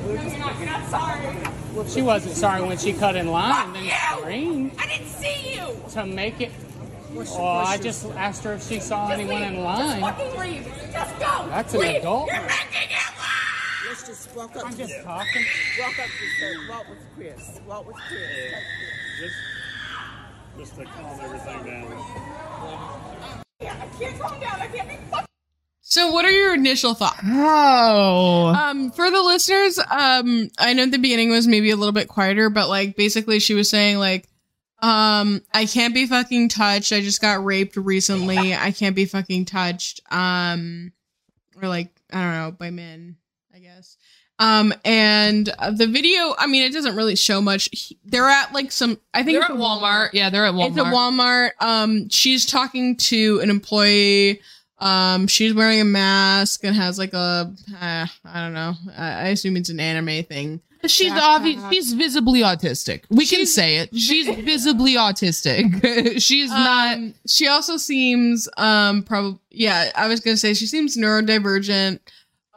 You're 0.07 0.15
not 0.65 0.89
sorry. 0.89 1.37
She 1.87 2.01
wasn't 2.01 2.35
sorry 2.35 2.63
when 2.63 2.77
she 2.77 2.91
cut 2.93 3.15
in 3.15 3.27
line 3.27 3.67
and 3.67 3.75
then 3.75 3.93
screamed 4.19 4.71
I 4.79 4.87
didn't 4.87 5.07
see 5.07 5.55
you. 5.55 5.75
to 5.91 6.05
make 6.05 6.41
it. 6.41 6.51
Well, 7.13 7.37
I 7.45 7.77
just 7.77 8.05
asked 8.11 8.43
her 8.45 8.53
if 8.53 8.63
she 8.67 8.79
saw 8.79 9.09
Just 9.09 9.19
anyone 9.19 9.41
leave. 9.41 9.49
in 9.51 9.55
Just 9.55 9.65
line. 9.65 10.01
fucking 10.01 10.39
leave. 10.39 10.65
Just 10.91 11.19
go. 11.19 11.47
That's 11.49 11.73
an 11.73 11.81
adult. 11.83 12.27
You're 12.31 12.41
making 12.41 12.89
it 12.89 13.13
loud. 13.19 13.40
Let's 13.91 14.07
just 14.07 14.33
walk 14.37 14.55
up 14.55 14.67
I'm 14.67 14.71
to 14.71 14.77
just 14.77 14.93
them. 14.93 15.03
talking. 15.03 15.45
Walk 15.81 15.99
up 15.99 16.05
to 16.05 16.45
them. 16.45 16.69
Walk 16.69 16.89
with 16.89 16.99
Chris. 17.13 17.59
Walk 17.67 17.87
with 17.87 17.95
Chris. 18.07 18.53
Just, 19.19 19.35
just 20.57 20.75
to 20.77 20.85
calm 20.85 21.19
everything 21.19 21.65
down. 21.65 23.43
Yeah, 23.59 23.75
I 23.81 23.87
can't 23.99 24.17
calm 24.17 24.39
down. 24.39 24.61
I 24.61 24.67
can't 24.67 24.87
be 24.87 24.95
fucking 25.09 25.25
So, 25.81 26.09
what 26.09 26.23
are 26.23 26.31
your 26.31 26.53
initial 26.53 26.93
thoughts? 26.93 27.19
Oh. 27.25 28.53
Um, 28.57 28.91
for 28.91 29.11
the 29.11 29.21
listeners, 29.21 29.77
um, 29.77 30.47
I 30.57 30.71
know 30.71 30.85
the 30.85 30.97
beginning 30.97 31.29
was 31.29 31.45
maybe 31.45 31.69
a 31.69 31.75
little 31.75 31.91
bit 31.91 32.07
quieter, 32.07 32.49
but 32.49 32.69
like 32.69 32.95
basically 32.95 33.39
she 33.41 33.55
was 33.55 33.69
saying 33.69 33.97
like, 33.97 34.29
um, 34.79 35.41
I 35.53 35.65
can't 35.65 35.93
be 35.93 36.07
fucking 36.07 36.47
touched. 36.47 36.93
I 36.93 37.01
just 37.01 37.19
got 37.19 37.43
raped 37.43 37.75
recently. 37.75 38.55
I 38.55 38.71
can't 38.71 38.95
be 38.95 39.03
fucking 39.03 39.43
touched. 39.43 39.99
Um, 40.09 40.93
or 41.61 41.67
like 41.67 41.89
I 42.13 42.21
don't 42.21 42.33
know 42.35 42.51
by 42.51 42.69
men, 42.71 42.87
I 42.95 43.09
guess. 43.11 43.20
Um, 44.41 44.73
and 44.83 45.49
uh, 45.59 45.69
the 45.69 45.85
video, 45.85 46.33
I 46.37 46.47
mean, 46.47 46.63
it 46.63 46.73
doesn't 46.73 46.95
really 46.95 47.15
show 47.15 47.41
much. 47.41 47.69
He- 47.71 47.97
They're 48.05 48.27
at 48.27 48.51
like 48.53 48.71
some, 48.71 48.99
I 49.13 49.21
think 49.21 49.35
They're 49.35 49.41
it's 49.43 49.51
at 49.51 49.55
a 49.55 49.59
Walmart. 49.59 50.09
Yeah, 50.13 50.31
they're 50.31 50.45
at 50.45 50.53
Walmart. 50.55 50.69
It's 50.69 50.77
a 50.77 50.83
Walmart. 50.83 51.49
Um, 51.59 52.09
she's 52.09 52.45
talking 52.47 52.97
to 52.97 53.39
an 53.41 53.51
employee. 53.51 54.41
Um, 54.79 55.27
she's 55.27 55.53
wearing 55.53 55.79
a 55.79 55.85
mask 55.85 56.63
and 56.63 56.75
has 56.75 56.97
like 56.97 57.13
a, 57.13 57.53
uh, 57.79 58.07
I 58.25 58.41
don't 58.41 58.53
know. 58.55 58.73
I, 58.97 59.05
I 59.11 59.27
assume 59.27 59.57
it's 59.57 59.69
an 59.69 59.79
anime 59.79 60.23
thing. 60.23 60.59
She's 60.87 61.11
Backpack. 61.11 61.21
obvious. 61.21 61.63
She's 61.71 61.93
visibly 61.93 62.39
autistic. 62.41 63.03
We 63.11 63.27
can 63.27 63.45
say 63.45 63.77
it. 63.77 63.95
She's 63.95 64.25
visibly 64.27 64.95
autistic. 64.95 66.19
she's 66.19 66.49
not. 66.49 66.95
Um, 66.97 67.13
she 67.27 67.47
also 67.47 67.77
seems 67.77 68.49
um 68.57 69.03
probably 69.03 69.37
yeah 69.51 69.91
i 69.93 70.07
was 70.07 70.21
gonna 70.21 70.37
say 70.37 70.55
she 70.55 70.65
seems 70.65 70.97
neurodivergent 70.97 71.99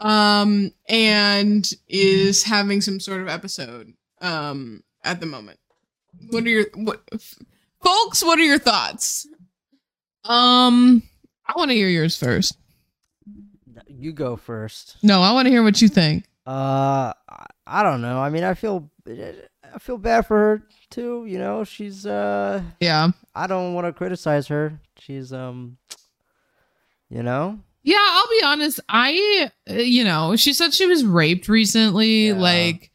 um 0.04 0.70
and 0.88 1.68
is 1.88 2.44
having 2.44 2.80
some 2.80 3.00
sort 3.00 3.20
of 3.20 3.28
episode 3.28 3.92
um 4.20 4.82
at 5.02 5.18
the 5.18 5.26
moment 5.26 5.58
what 6.30 6.44
are 6.44 6.48
your 6.48 6.66
what 6.74 7.02
folks 7.82 8.22
what 8.22 8.38
are 8.38 8.42
your 8.44 8.58
thoughts 8.58 9.26
Um, 10.24 11.02
I 11.46 11.52
want 11.56 11.70
to 11.70 11.74
hear 11.74 11.88
yours 11.88 12.16
first. 12.16 12.56
You 13.86 14.12
go 14.12 14.36
first. 14.36 14.96
No, 15.02 15.20
I 15.20 15.32
want 15.32 15.44
to 15.46 15.50
hear 15.50 15.62
what 15.62 15.82
you 15.82 15.88
think. 15.88 16.24
Uh, 16.46 17.12
I, 17.28 17.46
I 17.66 17.82
don't 17.82 18.00
know. 18.00 18.20
I 18.20 18.30
mean, 18.30 18.42
I 18.44 18.54
feel 18.54 18.88
I 19.06 19.78
feel 19.78 19.98
bad 19.98 20.26
for 20.26 20.36
her 20.38 20.62
too. 20.88 21.26
You 21.26 21.38
know, 21.38 21.64
she's 21.64 22.06
uh, 22.06 22.62
Yeah. 22.80 23.10
I 23.34 23.46
don't 23.46 23.74
want 23.74 23.86
to 23.86 23.92
criticize 23.92 24.46
her. 24.48 24.80
She's 24.98 25.30
um, 25.32 25.76
you 27.10 27.22
know, 27.22 27.58
Yeah, 27.84 27.96
I'll 28.00 28.28
be 28.28 28.42
honest. 28.44 28.80
I, 28.88 29.50
uh, 29.70 29.74
you 29.74 30.04
know, 30.04 30.36
she 30.36 30.52
said 30.54 30.72
she 30.74 30.86
was 30.86 31.04
raped 31.04 31.48
recently. 31.48 32.28
Yeah. 32.28 32.34
Like, 32.38 32.90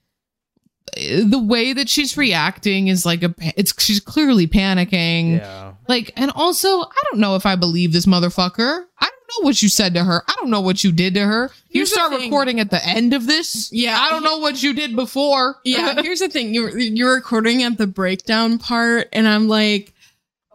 uh, 0.98 1.22
the 1.30 1.40
way 1.40 1.74
that 1.74 1.88
she's 1.88 2.18
reacting 2.18 2.88
is 2.88 3.06
like 3.06 3.22
a, 3.24 3.34
it's 3.56 3.74
she's 3.82 4.00
clearly 4.00 4.48
panicking. 4.48 5.38
yeah. 5.38 5.74
Like, 5.88 6.12
and 6.18 6.32
also, 6.32 6.68
I 6.82 7.02
don't 7.12 7.20
know 7.20 7.36
if 7.36 7.46
I 7.46 7.56
believe 7.56 7.94
this 7.94 8.08
motherfucker. 8.08 8.84
I 9.00 9.06
don't 9.06 9.44
know 9.44 9.46
what 9.48 9.62
you 9.62 9.70
said 9.70 9.94
to 9.94 10.04
her. 10.04 10.24
I 10.28 10.34
don't 10.40 10.50
know 10.50 10.62
what 10.62 10.84
you 10.84 10.92
did 10.92 11.14
to 11.14 11.26
her. 11.26 11.52
you 11.70 11.80
Here's 11.80 11.90
the 11.92 11.96
start 11.96 12.12
recording 12.20 12.60
at 12.60 12.72
the 12.72 12.84
end 12.84 13.14
of 13.14 13.28
this. 13.28 13.70
Yeah. 13.72 13.96
I 14.00 14.10
don't 14.10 14.24
know 14.24 14.38
what 14.40 14.62
you 14.64 14.74
did 14.74 14.96
before. 14.96 15.58
yeah 15.64 16.02
here's 16.02 16.20
the 16.20 16.30
thing 16.30 16.54
you're 16.56 16.76
you're 16.78 17.14
recording 17.14 17.62
at 17.62 17.78
the 17.78 17.86
breakdown 17.88 18.58
part 18.58 19.08
and 19.14 19.28
i'm 19.28 19.48
like 19.48 19.94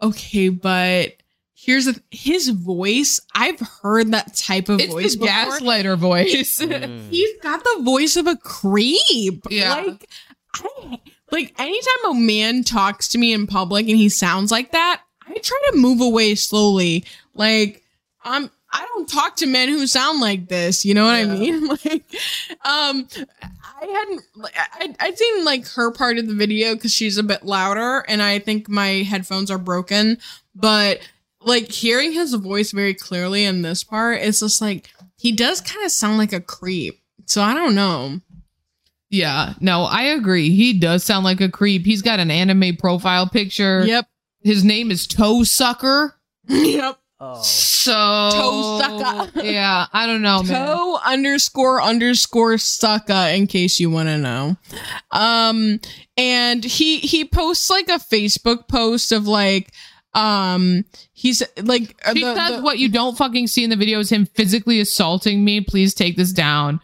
okay 0.01 0.49
but 0.49 1.13
here's 1.65 1.85
the 1.85 1.99
his 2.11 2.49
voice 2.49 3.19
i've 3.33 3.59
heard 3.81 4.11
that 4.11 4.35
type 4.35 4.69
of 4.69 4.79
it's 4.79 4.93
voice 4.93 5.13
the 5.13 5.19
before. 5.21 5.33
gaslighter 5.33 5.97
voice. 5.97 6.61
Mm. 6.61 7.07
he's 7.09 7.41
got 7.41 7.63
the 7.63 7.81
voice 7.83 8.15
of 8.15 8.27
a 8.27 8.35
creep. 8.37 9.43
Yeah. 9.49 9.73
Like, 9.75 10.09
I, 10.53 10.99
like 11.31 11.53
anytime 11.59 12.11
a 12.11 12.13
man 12.13 12.63
talks 12.63 13.07
to 13.09 13.17
me 13.17 13.33
in 13.33 13.47
public 13.47 13.87
and 13.87 13.97
he 13.97 14.09
sounds 14.09 14.51
like 14.51 14.71
that, 14.71 15.01
I 15.27 15.33
try 15.39 15.59
to 15.71 15.77
move 15.77 16.01
away 16.01 16.35
slowly. 16.35 17.03
Like, 17.33 17.83
I'm. 18.23 18.49
I 18.71 18.85
don't 18.93 19.07
talk 19.09 19.37
to 19.37 19.45
men 19.45 19.69
who 19.69 19.87
sound 19.87 20.19
like 20.19 20.49
this. 20.49 20.83
You 20.83 20.93
know 20.95 21.05
what 21.05 21.15
I 21.15 21.25
mean? 21.25 21.67
Like, 21.85 22.03
um, 22.65 23.07
I 23.41 23.85
hadn't. 23.85 24.21
like, 24.35 24.53
I 24.57 24.95
I'd 24.99 25.17
seen 25.17 25.45
like 25.45 25.65
her 25.69 25.91
part 25.91 26.17
of 26.17 26.27
the 26.27 26.33
video 26.33 26.73
because 26.75 26.93
she's 26.93 27.17
a 27.17 27.23
bit 27.23 27.45
louder, 27.45 28.03
and 28.07 28.21
I 28.21 28.39
think 28.39 28.67
my 28.67 29.03
headphones 29.03 29.49
are 29.49 29.57
broken. 29.57 30.17
But 30.55 30.99
like 31.45 31.71
hearing 31.71 32.11
his 32.11 32.33
voice 32.33 32.71
very 32.71 32.93
clearly 32.93 33.45
in 33.45 33.61
this 33.61 33.83
part, 33.83 34.19
it's 34.21 34.39
just 34.41 34.61
like 34.61 34.89
he 35.17 35.31
does 35.31 35.61
kind 35.61 35.85
of 35.85 35.91
sound 35.91 36.17
like 36.17 36.33
a 36.33 36.41
creep. 36.41 36.99
So 37.25 37.41
I 37.41 37.53
don't 37.53 37.75
know. 37.75 38.19
yeah, 39.09 39.53
no, 39.61 39.83
I 39.83 40.03
agree. 40.03 40.49
He 40.49 40.77
does 40.77 41.03
sound 41.03 41.23
like 41.25 41.41
a 41.41 41.49
creep. 41.49 41.85
He's 41.85 42.01
got 42.01 42.19
an 42.19 42.29
anime 42.31 42.75
profile 42.77 43.27
picture. 43.27 43.83
Yep. 43.85 44.07
His 44.43 44.63
name 44.63 44.91
is 44.91 45.07
Toe 45.07 45.43
Sucker. 45.43 46.15
Yep. 46.47 46.99
Oh, 47.19 47.41
So 47.41 48.29
Toe 48.33 48.79
sucker. 48.81 49.41
yeah, 49.43 49.85
I 49.93 50.05
don't 50.05 50.21
know, 50.21 50.43
man. 50.43 50.67
Toe 50.67 50.99
underscore 51.05 51.81
underscore 51.81 52.55
sucka 52.55 53.35
in 53.37 53.47
case 53.47 53.79
you 53.79 53.89
want 53.89 54.09
to 54.09 54.17
know. 54.17 54.57
Um, 55.11 55.79
and 56.17 56.63
he 56.63 56.99
he 56.99 57.23
posts 57.25 57.69
like 57.69 57.87
a 57.87 57.93
Facebook 57.99 58.67
post 58.67 59.13
of 59.13 59.27
like, 59.27 59.71
um, 60.15 60.85
he's 61.13 61.43
like 61.61 61.95
uh, 62.05 62.13
He 62.13 62.21
the- 62.23 62.35
says 62.35 62.55
the- 62.57 62.61
what 62.61 62.79
you 62.79 62.89
don't 62.89 63.17
fucking 63.17 63.47
see 63.47 63.63
in 63.63 63.69
the 63.69 63.75
video 63.75 63.99
is 63.99 64.09
him 64.11 64.25
physically 64.25 64.79
assaulting 64.79 65.43
me. 65.43 65.61
Please 65.61 65.93
take 65.93 66.15
this 66.15 66.31
down. 66.31 66.79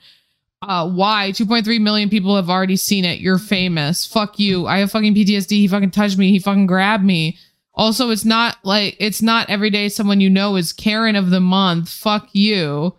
Uh, 0.61 0.87
why? 0.87 1.31
2.3 1.33 1.81
million 1.81 2.07
people 2.09 2.35
have 2.35 2.49
already 2.49 2.75
seen 2.75 3.03
it. 3.03 3.19
You're 3.19 3.39
famous. 3.39 4.05
Fuck 4.05 4.37
you. 4.37 4.67
I 4.67 4.77
have 4.77 4.91
fucking 4.91 5.15
PTSD. 5.15 5.49
He 5.51 5.67
fucking 5.67 5.89
touched 5.89 6.19
me. 6.19 6.29
He 6.29 6.37
fucking 6.37 6.67
grabbed 6.67 7.03
me. 7.03 7.37
Also, 7.73 8.11
it's 8.11 8.25
not 8.25 8.57
like 8.63 8.95
it's 8.99 9.21
not 9.23 9.49
every 9.49 9.69
day 9.71 9.89
someone 9.89 10.21
you 10.21 10.29
know 10.29 10.57
is 10.57 10.71
Karen 10.73 11.15
of 11.15 11.31
the 11.31 11.39
month. 11.39 11.89
Fuck 11.89 12.29
you. 12.33 12.93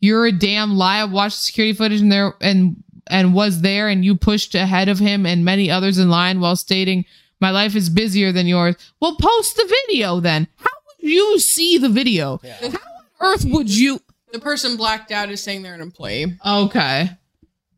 You're 0.00 0.26
a 0.26 0.32
damn 0.32 0.76
lie. 0.76 0.98
I 0.98 1.04
watched 1.06 1.38
security 1.40 1.72
footage 1.72 2.00
and 2.00 2.12
there 2.12 2.34
and 2.40 2.76
and 3.08 3.34
was 3.34 3.62
there 3.62 3.88
and 3.88 4.04
you 4.04 4.14
pushed 4.14 4.54
ahead 4.54 4.88
of 4.88 4.98
him 4.98 5.24
and 5.26 5.44
many 5.44 5.70
others 5.70 5.98
in 5.98 6.10
line 6.10 6.40
while 6.40 6.54
stating 6.56 7.04
my 7.40 7.50
life 7.50 7.74
is 7.76 7.88
busier 7.88 8.32
than 8.32 8.46
yours. 8.46 8.76
Well, 9.00 9.16
post 9.16 9.56
the 9.56 9.74
video 9.86 10.20
then. 10.20 10.48
How 10.56 10.70
would 10.86 11.10
you 11.10 11.38
see 11.38 11.78
the 11.78 11.88
video? 11.88 12.40
How 12.42 12.68
on 12.68 12.78
earth 13.20 13.44
would 13.44 13.74
you 13.74 14.00
the 14.32 14.38
person 14.38 14.76
blacked 14.76 15.10
out 15.10 15.30
is 15.30 15.42
saying 15.42 15.62
they're 15.62 15.74
an 15.74 15.80
employee. 15.80 16.36
Okay. 16.44 17.10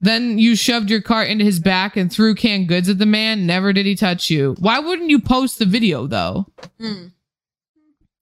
Then 0.00 0.38
you 0.38 0.56
shoved 0.56 0.90
your 0.90 1.02
cart 1.02 1.28
into 1.28 1.44
his 1.44 1.61
back 1.61 1.96
and 1.96 2.11
threw 2.11 2.34
canned 2.34 2.68
goods 2.68 2.88
at 2.88 2.98
the 2.98 3.06
man. 3.06 3.46
Never 3.46 3.72
did 3.72 3.86
he 3.86 3.94
touch 3.94 4.30
you. 4.30 4.56
Why 4.58 4.78
wouldn't 4.78 5.11
you 5.11 5.20
post 5.20 5.58
the 5.58 5.66
video 5.66 6.06
though? 6.06 6.46
Hmm. 6.80 7.08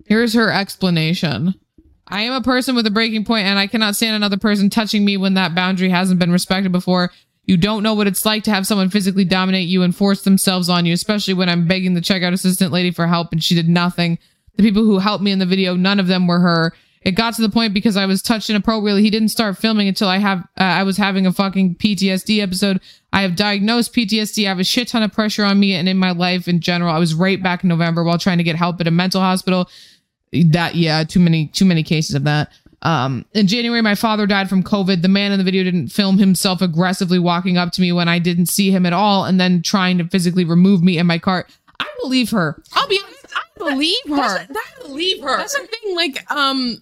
Here's 0.07 0.35
her 0.35 0.51
explanation. 0.51 1.55
I 2.09 2.23
am 2.23 2.33
a 2.33 2.43
person 2.43 2.75
with 2.75 2.87
a 2.87 2.91
breaking 2.91 3.25
point 3.25 3.47
and 3.47 3.59
I 3.59 3.67
cannot 3.67 3.95
stand 3.95 4.17
another 4.17 4.39
person 4.39 4.71
touching 4.71 5.05
me 5.05 5.17
when 5.17 5.35
that 5.35 5.55
boundary 5.55 5.91
hasn't 5.91 6.19
been 6.19 6.33
respected 6.33 6.73
before. 6.73 7.13
You 7.49 7.57
don't 7.57 7.83
know 7.83 7.95
what 7.95 8.07
it's 8.07 8.27
like 8.27 8.45
to 8.45 8.51
have 8.51 8.67
someone 8.67 8.91
physically 8.91 9.25
dominate 9.25 9.69
you 9.69 9.83
and 9.83 9.97
force 9.97 10.21
themselves 10.21 10.69
on 10.69 10.85
you, 10.85 10.93
especially 10.93 11.33
when 11.33 11.49
I'm 11.49 11.67
begging 11.67 11.95
the 11.95 12.03
checkout 12.03 12.35
assistant 12.35 12.73
lady 12.73 12.91
for 12.91 13.07
help 13.07 13.33
and 13.33 13.43
she 13.43 13.55
did 13.55 13.71
nothing. 13.71 14.19
The 14.57 14.63
people 14.63 14.83
who 14.83 14.99
helped 14.99 15.25
me 15.25 15.33
in 15.33 15.39
the 15.39 15.47
video, 15.47 15.75
none 15.75 15.99
of 15.99 16.09
them 16.09 16.27
were 16.27 16.41
her. 16.41 16.75
It 17.01 17.13
got 17.13 17.33
to 17.35 17.43
the 17.43 17.49
point 17.49 17.73
because 17.73 17.97
I 17.97 18.05
was 18.05 18.21
touched 18.21 18.51
inappropriately. 18.51 19.03
He 19.03 19.09
didn't 19.09 19.31
start 19.31 19.57
filming 19.57 19.89
until 19.89 20.09
I 20.09 20.19
have 20.19 20.41
uh, 20.61 20.65
I 20.65 20.83
was 20.83 20.99
having 20.99 21.27
a 21.27 21.33
fucking 21.33 21.77
PTSD 21.77 22.43
episode. 22.43 22.83
I 23.15 23.23
have 23.23 23.35
diagnosed 23.35 23.95
PTSD. 23.95 24.45
I 24.45 24.49
have 24.49 24.59
a 24.59 24.65
shit 24.65 24.89
ton 24.89 25.03
of 25.03 25.15
pressure 25.15 25.45
on 25.45 25.59
me 25.59 25.73
and 25.73 25.89
in 25.89 25.97
my 25.97 26.11
life 26.11 26.49
in 26.49 26.61
general. 26.61 26.95
I 26.95 26.99
was 26.99 27.15
raped 27.15 27.43
back 27.43 27.65
in 27.65 27.69
November 27.69 28.05
while 28.05 28.19
trying 28.19 28.39
to 28.39 28.45
get 28.45 28.57
help 28.57 28.79
at 28.83 28.87
a 28.87 28.91
mental 28.91 29.23
hospital. 29.23 29.71
That 30.33 30.75
yeah, 30.75 31.03
too 31.05 31.21
many 31.21 31.47
too 31.47 31.65
many 31.65 31.83
cases 31.83 32.15
of 32.15 32.25
that. 32.25 32.53
Um, 32.83 33.25
in 33.35 33.47
January, 33.49 33.83
my 33.83 33.95
father 33.95 34.27
died 34.27 34.49
from 34.49 34.63
COVID. 34.63 35.03
The 35.03 35.09
man 35.09 35.33
in 35.33 35.39
the 35.39 35.45
video 35.45 35.65
didn't 35.65 35.89
film 35.89 36.19
himself 36.19 36.63
aggressively 36.63 37.19
walking 37.19 37.57
up 37.57 37.73
to 37.73 37.81
me 37.81 37.91
when 37.93 38.09
I 38.09 38.19
didn't 38.19 38.47
see 38.47 38.71
him 38.71 38.87
at 38.87 38.93
all, 38.93 39.25
and 39.25 39.41
then 39.41 39.63
trying 39.63 39.99
to 39.99 40.05
physically 40.09 40.45
remove 40.45 40.83
me 40.83 40.97
in 40.99 41.07
my 41.07 41.19
cart. 41.19 41.51
I 41.81 41.87
believe 42.03 42.31
her. 42.31 42.63
I'll 42.75 42.89
be 42.89 43.01
honest. 43.05 43.27
I 43.35 43.43
believe 43.59 43.99
her. 44.09 44.17
That's- 44.17 44.49
I 44.51 44.83
believe 44.87 45.23
her. 45.23 45.37
That's 45.37 45.55
the 45.59 45.67
thing. 45.67 45.97
Like, 45.97 46.31
um, 46.31 46.77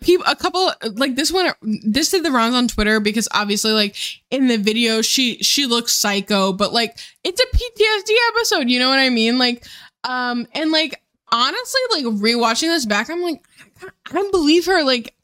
people, 0.00 0.24
a 0.26 0.34
couple, 0.34 0.72
like 0.94 1.16
this 1.16 1.30
one, 1.30 1.52
this 1.84 2.10
did 2.10 2.24
the 2.24 2.30
rounds 2.32 2.54
on 2.56 2.68
Twitter 2.68 2.98
because 3.00 3.28
obviously, 3.32 3.72
like 3.72 3.96
in 4.30 4.48
the 4.48 4.56
video, 4.56 5.02
she 5.02 5.36
she 5.42 5.66
looks 5.66 5.92
psycho, 5.92 6.52
but 6.54 6.72
like 6.72 6.98
it's 7.24 7.40
a 7.40 7.46
PTSD 7.56 8.16
episode. 8.30 8.70
You 8.70 8.78
know 8.78 8.88
what 8.88 8.98
I 8.98 9.10
mean? 9.10 9.38
Like, 9.38 9.66
um, 10.04 10.46
and 10.54 10.70
like 10.72 11.00
honestly, 11.30 11.80
like 11.90 12.04
rewatching 12.04 12.68
this 12.68 12.86
back, 12.86 13.10
I'm 13.10 13.20
like, 13.22 13.42
I, 13.82 13.88
I 14.10 14.12
don't 14.14 14.32
believe 14.32 14.66
her. 14.66 14.82
Like, 14.82 15.14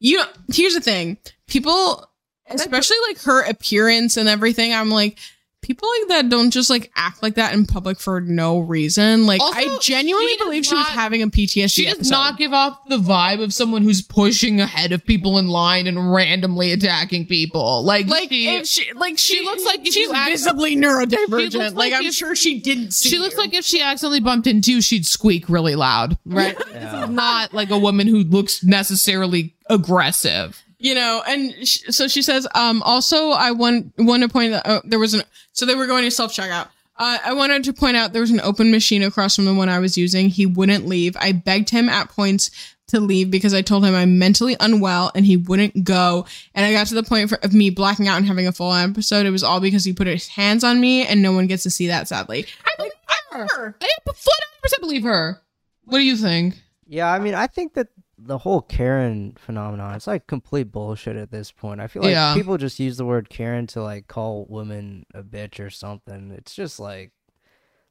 you 0.00 0.16
know, 0.16 0.24
here's 0.52 0.74
the 0.74 0.80
thing, 0.80 1.18
people, 1.46 2.10
especially 2.48 2.96
like 3.06 3.20
her 3.22 3.42
appearance 3.48 4.16
and 4.16 4.28
everything. 4.28 4.74
I'm 4.74 4.90
like. 4.90 5.18
People 5.62 5.88
like 6.00 6.08
that 6.08 6.28
don't 6.30 6.50
just 6.50 6.70
like 6.70 6.90
act 6.96 7.22
like 7.22 7.34
that 7.34 7.52
in 7.52 7.66
public 7.66 7.98
for 8.00 8.20
no 8.20 8.58
reason. 8.60 9.26
Like 9.26 9.40
Also, 9.40 9.58
I 9.58 9.78
genuinely 9.80 10.28
she 10.32 10.36
does 10.38 10.46
believe 10.46 10.66
she 10.66 10.74
was 10.74 10.86
having 10.88 11.22
a 11.22 11.26
PTSD. 11.28 11.70
She 11.70 11.84
does 11.84 11.94
episode. 11.94 12.10
not 12.10 12.38
give 12.38 12.52
off 12.52 12.78
the 12.88 12.96
vibe 12.96 13.42
of 13.42 13.52
someone 13.52 13.82
who's 13.82 14.00
pushing 14.02 14.60
ahead 14.60 14.92
of 14.92 15.04
people 15.04 15.38
in 15.38 15.48
line 15.48 15.86
and 15.86 16.12
randomly 16.12 16.72
attacking 16.72 17.26
people. 17.26 17.82
Like, 17.84 18.06
like 18.06 18.30
she, 18.30 18.48
if 18.48 18.66
she 18.66 18.92
like 18.94 19.18
she, 19.18 19.36
she 19.38 19.44
looks 19.44 19.64
like 19.64 19.80
she's 19.84 19.96
you 19.96 20.12
act- 20.14 20.30
visibly 20.30 20.76
neurodivergent. 20.76 21.74
Like, 21.74 21.74
like 21.74 21.92
I'm 21.92 22.06
if- 22.06 22.14
sure 22.14 22.34
she 22.34 22.60
didn't 22.60 22.92
see. 22.92 23.10
she 23.10 23.18
looks 23.18 23.34
you. 23.34 23.40
like 23.40 23.54
if 23.54 23.64
she 23.64 23.82
accidentally 23.82 24.20
bumped 24.20 24.46
into 24.46 24.72
you, 24.72 24.80
she'd 24.80 25.04
squeak 25.06 25.48
really 25.48 25.74
loud. 25.76 26.16
Right? 26.24 26.56
This 26.58 26.92
is 26.92 27.08
not 27.10 27.52
like 27.52 27.70
a 27.70 27.78
woman 27.78 28.06
who 28.06 28.24
looks 28.24 28.64
necessarily 28.64 29.54
aggressive. 29.68 30.62
You 30.80 30.94
know 30.94 31.22
and 31.28 31.54
sh- 31.66 31.84
so 31.90 32.08
she 32.08 32.22
says 32.22 32.46
um 32.54 32.82
also 32.82 33.30
i 33.30 33.50
want 33.52 33.92
want 33.98 34.22
to 34.22 34.28
point 34.28 34.52
that 34.52 34.66
uh, 34.66 34.80
there 34.84 34.98
was 34.98 35.14
an 35.14 35.22
so 35.52 35.64
they 35.64 35.74
were 35.74 35.86
going 35.86 36.02
to 36.04 36.10
self 36.10 36.32
checkout 36.32 36.68
uh, 37.02 37.16
I 37.24 37.32
wanted 37.32 37.64
to 37.64 37.72
point 37.72 37.96
out 37.96 38.12
there 38.12 38.20
was 38.20 38.30
an 38.30 38.42
open 38.42 38.70
machine 38.70 39.02
across 39.02 39.34
from 39.34 39.46
the 39.46 39.54
one 39.54 39.70
I 39.70 39.78
was 39.78 39.96
using. 39.96 40.28
He 40.28 40.44
wouldn't 40.44 40.84
leave. 40.84 41.16
I 41.18 41.32
begged 41.32 41.70
him 41.70 41.88
at 41.88 42.10
points 42.10 42.50
to 42.88 43.00
leave 43.00 43.30
because 43.30 43.54
I 43.54 43.62
told 43.62 43.86
him 43.86 43.94
I'm 43.94 44.18
mentally 44.18 44.54
unwell 44.60 45.10
and 45.14 45.24
he 45.24 45.38
wouldn't 45.38 45.82
go. 45.82 46.26
And 46.54 46.66
I 46.66 46.72
got 46.72 46.88
to 46.88 46.94
the 46.94 47.02
point 47.02 47.30
for, 47.30 47.36
of 47.36 47.54
me 47.54 47.70
blacking 47.70 48.06
out 48.06 48.18
and 48.18 48.26
having 48.26 48.46
a 48.46 48.52
full 48.52 48.74
episode. 48.74 49.24
It 49.24 49.30
was 49.30 49.42
all 49.42 49.60
because 49.60 49.82
he 49.82 49.94
put 49.94 50.08
his 50.08 50.28
hands 50.28 50.62
on 50.62 50.78
me 50.78 51.06
and 51.06 51.22
no 51.22 51.32
one 51.32 51.46
gets 51.46 51.62
to 51.62 51.70
see 51.70 51.86
that, 51.86 52.06
sadly. 52.06 52.44
I 52.66 52.70
believe 52.76 52.92
her. 53.30 53.76
I 53.80 53.88
flat 54.04 54.38
percent 54.62 54.80
believe 54.82 55.04
her. 55.04 55.40
What 55.84 55.98
do 55.98 56.04
you 56.04 56.16
think? 56.16 56.60
Yeah, 56.86 57.10
I 57.10 57.18
mean, 57.18 57.34
I 57.34 57.46
think 57.46 57.74
that 57.74 57.88
the 58.22 58.38
whole 58.38 58.60
Karen 58.60 59.34
phenomenon, 59.38 59.94
it's 59.94 60.06
like 60.06 60.26
complete 60.26 60.70
bullshit 60.72 61.16
at 61.16 61.30
this 61.30 61.50
point. 61.50 61.80
I 61.80 61.86
feel 61.86 62.02
like 62.02 62.12
Yeah. 62.12 62.34
people 62.34 62.58
just 62.58 62.78
use 62.78 62.96
the 62.96 63.04
word 63.06 63.30
Karen 63.30 63.66
to 63.68 63.82
like 63.82 64.06
call 64.08 64.46
women 64.48 65.06
a 65.14 65.22
bitch 65.22 65.58
or 65.58 65.70
something. 65.70 66.30
It's 66.36 66.54
just 66.54 66.78
like 66.78 67.12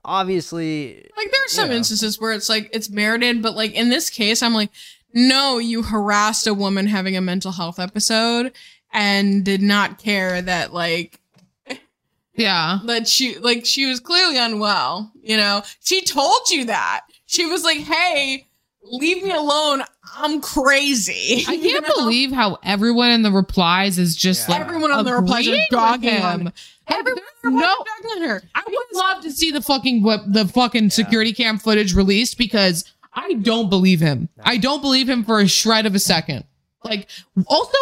obviously 0.06 1.10
Like 1.18 1.32
there 1.32 1.44
are 1.46 1.50
some 1.50 1.72
Yeah. 1.72 1.78
instances 1.78 2.20
where 2.20 2.32
it's 2.34 2.50
like 2.50 2.70
it's 2.74 2.90
merited, 2.90 3.42
but 3.42 3.56
like 3.56 3.74
in 3.74 3.90
this 3.90 4.10
case, 4.10 4.42
I'm 4.42 4.54
like, 4.54 4.70
no, 5.14 5.58
you 5.58 5.84
harassed 5.84 6.48
a 6.48 6.54
woman 6.54 6.88
having 6.88 7.18
a 7.18 7.22
mental 7.22 7.52
health 7.52 7.80
episode 7.80 8.54
and 8.94 9.44
did 9.44 9.62
not 9.62 9.98
care 10.00 10.42
that 10.42 10.74
like 10.74 11.20
Yeah. 12.36 12.80
that 12.86 13.08
she 13.08 13.38
like 13.40 13.66
she 13.66 13.86
was 13.88 14.00
clearly 14.00 14.38
unwell. 14.38 15.12
You 15.22 15.38
know, 15.38 15.64
she 15.84 16.02
told 16.02 16.50
you 16.50 16.66
that. 16.66 17.02
She 17.26 17.46
was 17.46 17.64
like, 17.64 17.78
hey, 17.80 18.48
leave 18.84 19.22
me 19.24 19.32
alone. 19.32 19.84
I'm 20.15 20.41
crazy. 20.41 21.44
I 21.48 21.57
can't 21.61 21.88
know? 21.88 21.94
believe 21.95 22.31
how 22.31 22.60
everyone 22.64 23.11
in 23.11 23.22
the 23.22 23.31
replies 23.31 23.98
is 23.98 24.15
just 24.15 24.48
Yeah. 24.48 24.56
like 24.56 24.65
Everyone 24.68 24.91
on 24.91 25.06
the 25.06 25.14
replies 25.14 25.48
are 25.48 25.57
dogging 25.72 26.10
him. 26.11 26.52
Everyone 26.88 27.22
no. 27.44 27.76
no, 28.03 28.27
her. 28.27 28.41
I 28.56 28.64
would 28.68 28.98
love 28.98 29.23
to 29.23 29.31
see 29.31 29.52
the 29.52 29.61
fucking 29.61 30.03
what 30.03 30.31
the 30.31 30.48
fucking 30.48 30.90
security 30.90 31.34
cam 31.34 31.57
footage 31.57 31.94
released 31.94 32.38
because 32.38 32.84
I 33.14 33.34
don't 33.34 33.69
believe 33.69 33.99
him. 33.99 34.30
I 34.44 34.57
don't 34.57 34.81
believe 34.81 35.07
him 35.07 35.23
for 35.23 35.40
a 35.40 35.48
shred 35.48 35.86
of 35.86 35.95
a 35.95 35.99
second. 35.99 36.45
Like 36.84 37.07
also 37.48 37.77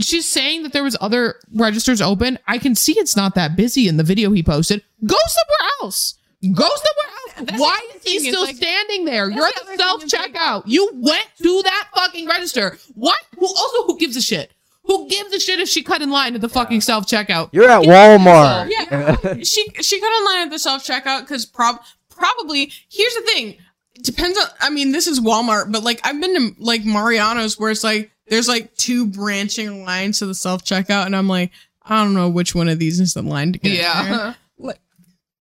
she's 0.00 0.26
saying 0.26 0.62
that 0.62 0.72
there 0.72 0.82
was 0.84 0.96
other 1.00 1.36
registers 1.54 2.00
open. 2.00 2.38
I 2.46 2.58
can 2.58 2.74
see 2.74 2.92
it's 2.98 3.16
not 3.16 3.34
that 3.34 3.56
busy 3.56 3.88
in 3.88 3.96
the 3.96 4.04
video 4.04 4.30
he 4.32 4.42
posted. 4.42 4.82
Go 5.04 5.16
somewhere 5.26 5.70
else. 5.82 6.14
Go 6.42 6.68
somewhere 6.68 7.50
else. 7.52 7.60
Why 7.60 7.80
is 7.96 8.02
he 8.04 8.30
still 8.30 8.44
like- 8.44 8.56
standing 8.56 9.04
there? 9.04 9.28
You're 9.30 9.46
at 9.46 9.54
the 9.56 9.72
the 9.72 9.76
self 9.76 10.00
thing, 10.00 10.06
is, 10.06 10.12
like- 10.12 10.32
checkout. 10.34 10.62
You 10.66 10.90
went 10.94 11.26
to 11.42 11.62
that 11.64 11.88
fucking 11.94 12.26
register. 12.28 12.78
What? 12.94 13.18
Who 13.38 13.46
also 13.46 13.84
who 13.86 13.98
gives 13.98 14.16
a 14.16 14.22
shit? 14.22 14.52
Who 14.84 15.06
gives 15.08 15.34
a 15.34 15.40
shit 15.40 15.58
if 15.60 15.68
she 15.68 15.82
cut 15.82 16.00
in 16.00 16.10
line 16.10 16.34
at 16.34 16.40
the 16.40 16.48
fucking 16.48 16.80
self 16.80 17.06
checkout? 17.06 17.50
you're 17.52 17.68
at 17.68 17.82
Walmart. 17.82 18.70
Yeah, 18.70 19.34
she 19.42 19.66
she 19.82 20.00
got 20.00 20.06
online 20.06 20.46
at 20.46 20.50
the 20.50 20.58
self 20.58 20.84
checkout 20.86 21.20
because 21.20 21.44
prob 21.44 21.80
probably 22.08 22.72
here's 22.90 23.14
the 23.14 23.22
thing. 23.22 23.56
It 23.94 24.04
depends 24.04 24.38
on. 24.38 24.46
I 24.60 24.70
mean, 24.70 24.92
this 24.92 25.06
is 25.06 25.20
Walmart, 25.20 25.72
but 25.72 25.82
like 25.82 26.00
I've 26.04 26.20
been 26.20 26.34
to 26.54 26.62
like 26.62 26.84
Mariano's 26.84 27.58
where 27.58 27.70
it's 27.70 27.84
like 27.84 28.10
there's 28.28 28.48
like 28.48 28.74
two 28.76 29.06
branching 29.06 29.84
lines 29.84 30.20
to 30.20 30.26
the 30.26 30.34
self 30.34 30.64
checkout, 30.64 31.04
and 31.06 31.14
I'm 31.16 31.28
like, 31.28 31.50
I 31.82 32.02
don't 32.02 32.14
know 32.14 32.28
which 32.28 32.54
one 32.54 32.68
of 32.68 32.78
these 32.78 33.00
is 33.00 33.12
the 33.14 33.22
line 33.22 33.52
to 33.54 33.58
get. 33.58 33.72
in 33.72 33.76
there. 33.78 33.84
Yeah. 33.84 34.34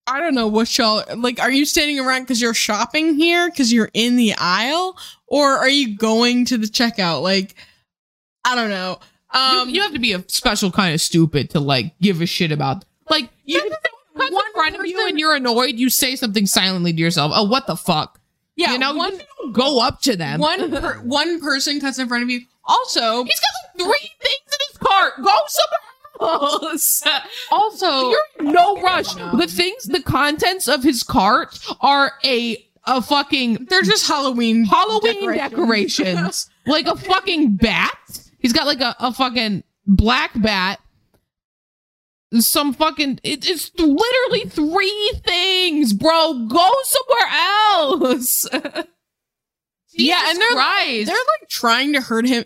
I 0.07 0.19
don't 0.19 0.35
know 0.35 0.47
what 0.47 0.77
y'all 0.77 1.03
like. 1.17 1.39
Are 1.39 1.51
you 1.51 1.65
standing 1.65 1.99
around 1.99 2.21
because 2.23 2.41
you're 2.41 2.53
shopping 2.53 3.15
here 3.15 3.49
because 3.49 3.73
you're 3.73 3.89
in 3.93 4.15
the 4.17 4.33
aisle, 4.37 4.97
or 5.27 5.57
are 5.57 5.69
you 5.69 5.97
going 5.97 6.45
to 6.45 6.57
the 6.57 6.67
checkout? 6.67 7.23
Like, 7.23 7.55
I 8.43 8.55
don't 8.55 8.69
know. 8.69 8.99
Um, 9.31 9.69
you 9.69 9.81
have 9.81 9.93
to 9.93 9.99
be 9.99 10.13
a 10.13 10.23
special 10.27 10.71
kind 10.71 10.93
of 10.93 11.01
stupid 11.01 11.49
to 11.51 11.59
like 11.59 11.97
give 11.99 12.21
a 12.21 12.25
shit 12.25 12.51
about. 12.51 12.85
Like 13.09 13.29
you 13.43 13.59
cut 13.59 14.27
in 14.27 14.33
one 14.33 14.53
front 14.53 14.75
of 14.75 14.85
you 14.85 15.07
and 15.07 15.19
you're 15.19 15.35
annoyed. 15.35 15.75
You 15.75 15.89
say 15.89 16.15
something 16.15 16.45
silently 16.45 16.93
to 16.93 16.99
yourself. 16.99 17.31
Oh, 17.35 17.43
what 17.43 17.67
the 17.67 17.75
fuck? 17.75 18.19
yeah, 18.55 18.71
you 18.71 18.79
know, 18.79 18.93
one 18.93 19.13
you 19.43 19.51
go 19.51 19.81
up 19.81 20.01
to 20.01 20.15
them. 20.15 20.39
one 20.39 20.71
per, 20.71 20.99
one 20.99 21.41
person 21.41 21.81
cuts 21.81 21.99
in 21.99 22.07
front 22.07 22.23
of 22.23 22.29
you. 22.29 22.41
Also, 22.63 23.23
He's 23.25 23.39
got 23.39 23.81
like 23.83 23.87
three 23.87 24.09
things 24.21 24.39
in 24.47 24.59
his 24.69 24.77
cart. 24.77 25.13
Go 25.17 25.23
somewhere. 25.23 25.84
also 27.51 28.09
You're 28.09 28.25
no 28.41 28.81
rush. 28.81 29.13
The 29.13 29.47
things, 29.49 29.85
the 29.85 30.01
contents 30.01 30.67
of 30.67 30.83
his 30.83 31.03
cart 31.03 31.59
are 31.81 32.13
a 32.23 32.65
a 32.85 33.01
fucking 33.01 33.65
they're 33.69 33.81
just 33.81 34.07
Halloween 34.07 34.65
Halloween 34.65 35.31
decorations. 35.33 35.97
decorations. 35.97 36.49
like 36.65 36.87
a 36.87 36.95
fucking 36.95 37.55
bat. 37.55 37.97
He's 38.39 38.53
got 38.53 38.67
like 38.67 38.81
a, 38.81 38.95
a 38.99 39.13
fucking 39.13 39.63
black 39.87 40.31
bat. 40.35 40.79
Some 42.39 42.73
fucking 42.73 43.19
it, 43.23 43.49
it's 43.49 43.71
literally 43.77 44.49
three 44.49 45.13
things, 45.25 45.93
bro. 45.93 46.47
Go 46.47 46.69
somewhere 46.83 47.29
else. 47.31 48.47
Yeah, 49.97 50.21
and 50.27 50.39
they're 50.39 50.51
Christ. 50.51 51.07
they're 51.07 51.15
like 51.15 51.49
trying 51.49 51.93
to 51.93 52.01
hurt 52.01 52.27
him. 52.27 52.45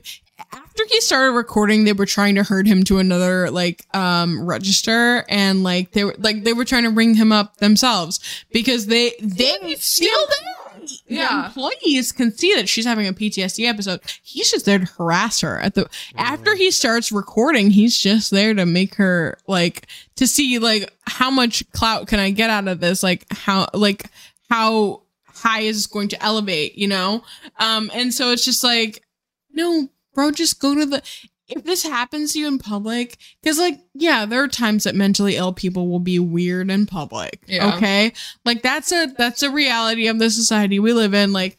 After 0.54 0.84
he 0.90 1.02
started 1.02 1.34
recording, 1.34 1.84
they 1.84 1.94
were 1.94 2.06
trying 2.06 2.36
to 2.36 2.44
herd 2.44 2.66
him 2.68 2.84
to 2.86 3.00
another 3.00 3.50
like 3.52 3.86
um 3.94 4.46
register, 4.46 5.26
and 5.30 5.64
like 5.64 5.92
they 5.92 6.04
were 6.04 6.16
like 6.18 6.44
they 6.44 6.54
were 6.54 6.66
trying 6.66 6.84
to 6.84 6.90
ring 6.90 7.16
him 7.16 7.32
up 7.32 7.58
themselves 7.58 8.20
because 8.52 8.88
they 8.88 9.14
they 9.22 9.58
there. 9.60 9.70
The 10.00 10.98
Yeah. 11.08 11.48
employees 11.48 12.12
can 12.12 12.32
see 12.36 12.56
that 12.56 12.68
she's 12.70 12.86
having 12.86 13.06
a 13.08 13.14
PTSD 13.14 13.66
episode. 13.68 14.00
He's 14.24 14.50
just 14.50 14.66
there 14.66 14.80
to 14.80 14.86
harass 14.86 15.42
her. 15.42 15.60
At 15.60 15.76
the 15.76 15.88
after 16.16 16.56
he 16.56 16.72
starts 16.72 17.12
recording, 17.12 17.70
he's 17.72 17.98
just 17.98 18.32
there 18.32 18.54
to 18.54 18.66
make 18.66 18.96
her 18.96 19.38
like 19.48 19.88
to 20.16 20.26
see 20.26 20.58
like 20.60 20.92
how 21.02 21.30
much 21.30 21.70
clout 21.74 22.08
can 22.08 22.20
I 22.20 22.32
get 22.32 22.50
out 22.50 22.68
of 22.68 22.80
this? 22.80 23.04
Like 23.04 23.26
how 23.32 23.68
like 23.74 24.06
how 24.50 25.04
high 25.28 25.62
is 25.62 25.78
this 25.78 25.88
going 25.88 26.08
to 26.10 26.24
elevate, 26.24 26.76
you 26.78 26.88
know? 26.88 27.24
Um 27.60 27.92
and 27.94 28.14
so 28.14 28.32
it's 28.32 28.46
just 28.46 28.64
like 28.64 29.04
no, 29.52 29.90
bro, 30.20 30.32
just 30.32 30.60
go 30.60 30.76
to 30.76 30.86
the 30.86 31.02
if 31.48 31.64
this 31.64 31.82
happens 31.82 32.34
to 32.34 32.40
you 32.40 32.48
in 32.48 32.60
public, 32.60 33.18
because 33.42 33.58
like, 33.58 33.80
yeah, 33.94 34.26
there 34.26 34.44
are 34.44 34.48
times 34.48 34.84
that 34.84 34.96
mentally 34.96 35.36
ill 35.36 35.54
people 35.54 35.88
will 35.88 36.00
be 36.00 36.20
weird 36.20 36.70
in 36.70 36.86
public. 36.86 37.42
Yeah. 37.48 37.76
Okay. 37.76 38.14
Like 38.46 38.62
that's 38.62 38.92
a 38.92 39.08
that's 39.18 39.42
a 39.44 39.50
reality 39.50 40.08
of 40.08 40.20
the 40.20 40.30
society 40.30 40.78
we 40.80 40.94
live 40.94 41.14
in. 41.14 41.32
Like 41.32 41.58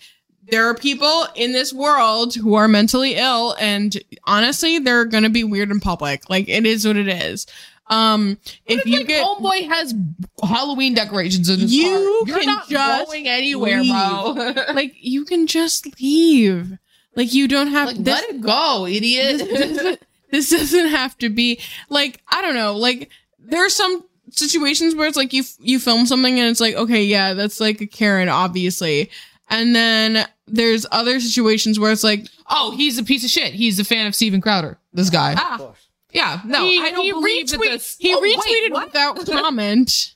there 0.51 0.67
are 0.67 0.75
people 0.75 1.27
in 1.35 1.53
this 1.53 1.73
world 1.73 2.35
who 2.35 2.55
are 2.55 2.69
mentally 2.69 3.15
ill, 3.15 3.57
and 3.59 3.97
honestly, 4.25 4.79
they're 4.79 5.07
gonna 5.07 5.31
be 5.31 5.43
weird 5.43 5.71
in 5.71 5.81
public. 5.81 6.29
Like 6.29 6.49
it 6.49 6.67
is 6.67 6.87
what 6.87 6.97
it 6.97 7.09
is. 7.09 7.47
Um, 7.87 8.39
if 8.67 8.87
you 8.87 8.99
like 8.99 9.09
get 9.09 9.27
homeboy 9.27 9.67
has 9.67 9.93
Halloween 10.45 10.95
decorations 10.95 11.49
in 11.49 11.59
his 11.59 11.75
You 11.75 11.89
cart. 11.89 12.29
You're 12.29 12.39
can 12.39 12.47
not 12.47 12.69
just 12.69 13.07
going 13.09 13.27
anywhere, 13.27 13.81
leave. 13.81 13.91
bro. 14.55 14.65
like 14.75 14.95
you 15.01 15.25
can 15.25 15.49
just 15.49 16.01
leave. 16.01 16.79
Like 17.17 17.35
you 17.35 17.49
don't 17.49 17.69
have 17.69 17.89
like, 17.89 17.97
this- 17.99 18.15
let 18.15 18.31
it 18.31 18.41
go, 18.41 18.87
idiot. 18.87 19.39
this, 19.39 19.77
doesn't- 19.77 20.03
this 20.31 20.51
doesn't 20.51 20.89
have 20.89 21.19
to 21.19 21.29
be 21.29 21.61
like 21.89 22.21
I 22.29 22.41
don't 22.43 22.55
know. 22.55 22.77
Like 22.77 23.11
there 23.39 23.65
are 23.65 23.69
some 23.71 24.05
situations 24.31 24.95
where 24.95 25.09
it's 25.09 25.17
like 25.17 25.33
you 25.33 25.43
you 25.59 25.79
film 25.81 26.07
something 26.07 26.39
and 26.39 26.49
it's 26.49 26.61
like 26.61 26.75
okay, 26.77 27.03
yeah, 27.05 27.35
that's 27.35 27.61
like 27.61 27.81
a 27.81 27.87
Karen, 27.87 28.29
obviously, 28.29 29.11
and 29.49 29.75
then 29.75 30.25
there's 30.47 30.87
other 30.93 31.19
situations 31.21 31.79
where 31.81 31.91
it's 31.91 32.05
like 32.05 32.27
oh, 32.49 32.71
he's 32.77 32.97
a 32.99 33.03
piece 33.05 33.25
of 33.25 33.31
shit. 33.31 33.55
He's 33.55 33.79
a 33.81 33.85
fan 33.85 34.07
of 34.07 34.15
Steven 34.15 34.41
Crowder. 34.41 34.79
This 34.93 35.11
guy. 35.11 35.35
ah, 35.37 35.73
Yeah, 36.13 36.41
no, 36.45 36.65
he, 36.65 36.81
I 36.81 36.91
don't 36.93 37.05
he 37.05 37.13
believe 37.13 37.49
that 37.51 37.59
this. 37.61 37.97
he 37.99 38.15
Oh, 38.15 38.21
retweeted 38.21 38.73
what? 38.73 38.87
without 38.87 39.27
comment. 39.27 40.15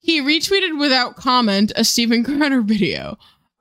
He 0.00 0.20
retweeted 0.20 0.78
without 0.78 1.16
comment 1.16 1.72
a 1.76 1.84
Steven 1.84 2.22
Crowder 2.22 2.60
video. 2.60 3.16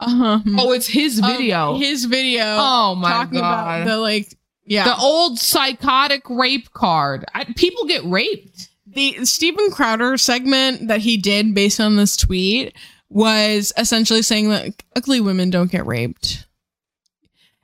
Um, 0.08 0.58
Oh, 0.60 0.72
it's 0.72 0.88
his 0.88 1.20
of 1.20 1.26
video. 1.26 1.78
his 1.78 2.06
video. 2.06 2.44
oh 2.60 2.96
my 2.96 3.10
talking 3.12 3.40
god. 3.40 3.82
about 3.82 3.86
the 3.90 3.98
like 3.98 4.38
yeah 4.66 4.86
the 4.86 4.98
old 4.98 5.40
psychotic 5.40 6.30
rape 6.30 6.72
card. 6.74 7.26
I, 7.34 7.46
people 7.46 7.86
get 7.86 8.04
raped. 8.06 8.70
the 8.88 9.26
Steven 9.26 9.72
Crowder 9.72 10.18
segment 10.18 10.88
that 10.88 11.02
he 11.02 11.18
did 11.18 11.54
based 11.56 11.80
on 11.80 11.96
this 11.96 12.16
tweet 12.16 12.76
was 13.10 13.72
essentially 13.78 14.22
saying 14.22 14.50
that 14.50 14.82
ugly 14.96 15.20
women 15.22 15.50
don't 15.50 15.72
get 15.72 15.86
raped. 15.86 16.46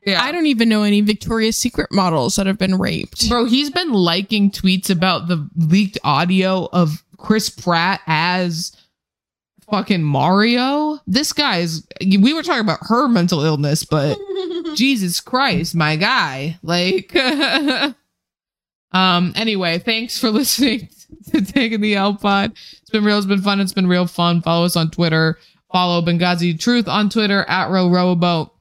Yeah. 0.06 0.22
I 0.24 0.32
don't 0.32 0.46
even 0.46 0.70
know 0.70 0.84
any 0.84 1.02
Victoria's 1.02 1.58
Secret 1.58 1.92
models 1.92 2.36
that 2.38 2.48
have 2.48 2.58
been 2.58 2.78
raped. 2.80 3.28
Bro, 3.30 3.46
he's 3.46 3.70
been 3.70 3.92
liking 3.92 4.50
tweets 4.50 4.90
about 4.90 5.28
the 5.28 5.48
leaked 5.56 5.98
audio 6.04 6.68
of 6.72 7.04
Chris 7.18 7.50
Pratt 7.50 8.02
as 8.08 8.72
fucking 9.72 10.04
Mario. 10.04 11.00
This 11.08 11.34
guy's 11.34 11.86
we 12.02 12.34
were 12.34 12.44
talking 12.44 12.62
about 12.62 12.80
her 12.82 13.08
mental 13.08 13.42
illness, 13.42 13.84
but 13.84 14.18
Jesus 14.76 15.20
Christ, 15.20 15.76
my 15.76 15.96
guy. 15.96 16.58
Like 16.64 17.16
um 18.92 19.34
anyway, 19.36 19.80
thanks 19.80 20.20
for 20.20 20.30
listening 20.32 20.90
to 21.32 21.42
Taking 21.42 21.82
the 21.82 21.96
L 21.96 22.16
Pod. 22.16 22.54
It's 22.82 22.90
been 22.90 23.04
real, 23.04 23.18
it's 23.18 23.28
been 23.28 23.42
fun, 23.42 23.60
it's 23.60 23.74
been 23.74 23.88
real 23.88 24.08
fun. 24.08 24.42
Follow 24.42 24.66
us 24.66 24.76
on 24.76 24.92
Twitter. 24.92 25.38
Follow 25.72 26.02
Benghazi 26.02 26.60
Truth 26.60 26.88
on 26.88 27.10
Twitter 27.10 27.44
at 27.44 27.70
Row 27.70 27.90
Rowboat. 27.90 28.52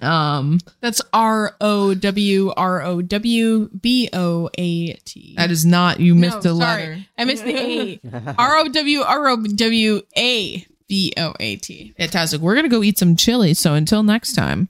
Um 0.00 0.58
That's 0.80 1.00
R 1.12 1.54
O 1.60 1.94
W 1.94 2.50
R 2.56 2.82
O 2.82 3.02
W 3.02 3.68
B 3.80 4.08
O 4.12 4.48
A 4.58 4.92
T. 4.94 5.34
that 5.36 5.50
is 5.50 5.64
not 5.66 6.00
you 6.00 6.14
missed 6.14 6.44
No, 6.44 6.52
a 6.54 6.56
sorry. 6.56 6.82
letter. 6.82 6.98
I 7.16 7.24
missed 7.24 7.44
the 7.44 7.56
A. 7.56 8.00
R 8.38 8.56
O 8.58 8.68
W 8.68 9.00
R 9.02 9.28
O 9.28 9.36
W 9.36 10.02
A 10.16 10.66
B 10.88 11.12
O 11.18 11.34
A 11.38 11.56
T. 11.56 11.92
Fantastic. 11.98 12.40
We're 12.40 12.54
gonna 12.56 12.68
go 12.68 12.82
eat 12.82 12.98
some 12.98 13.14
chili, 13.14 13.54
so 13.54 13.74
until 13.74 14.02
next 14.02 14.32
time. 14.32 14.66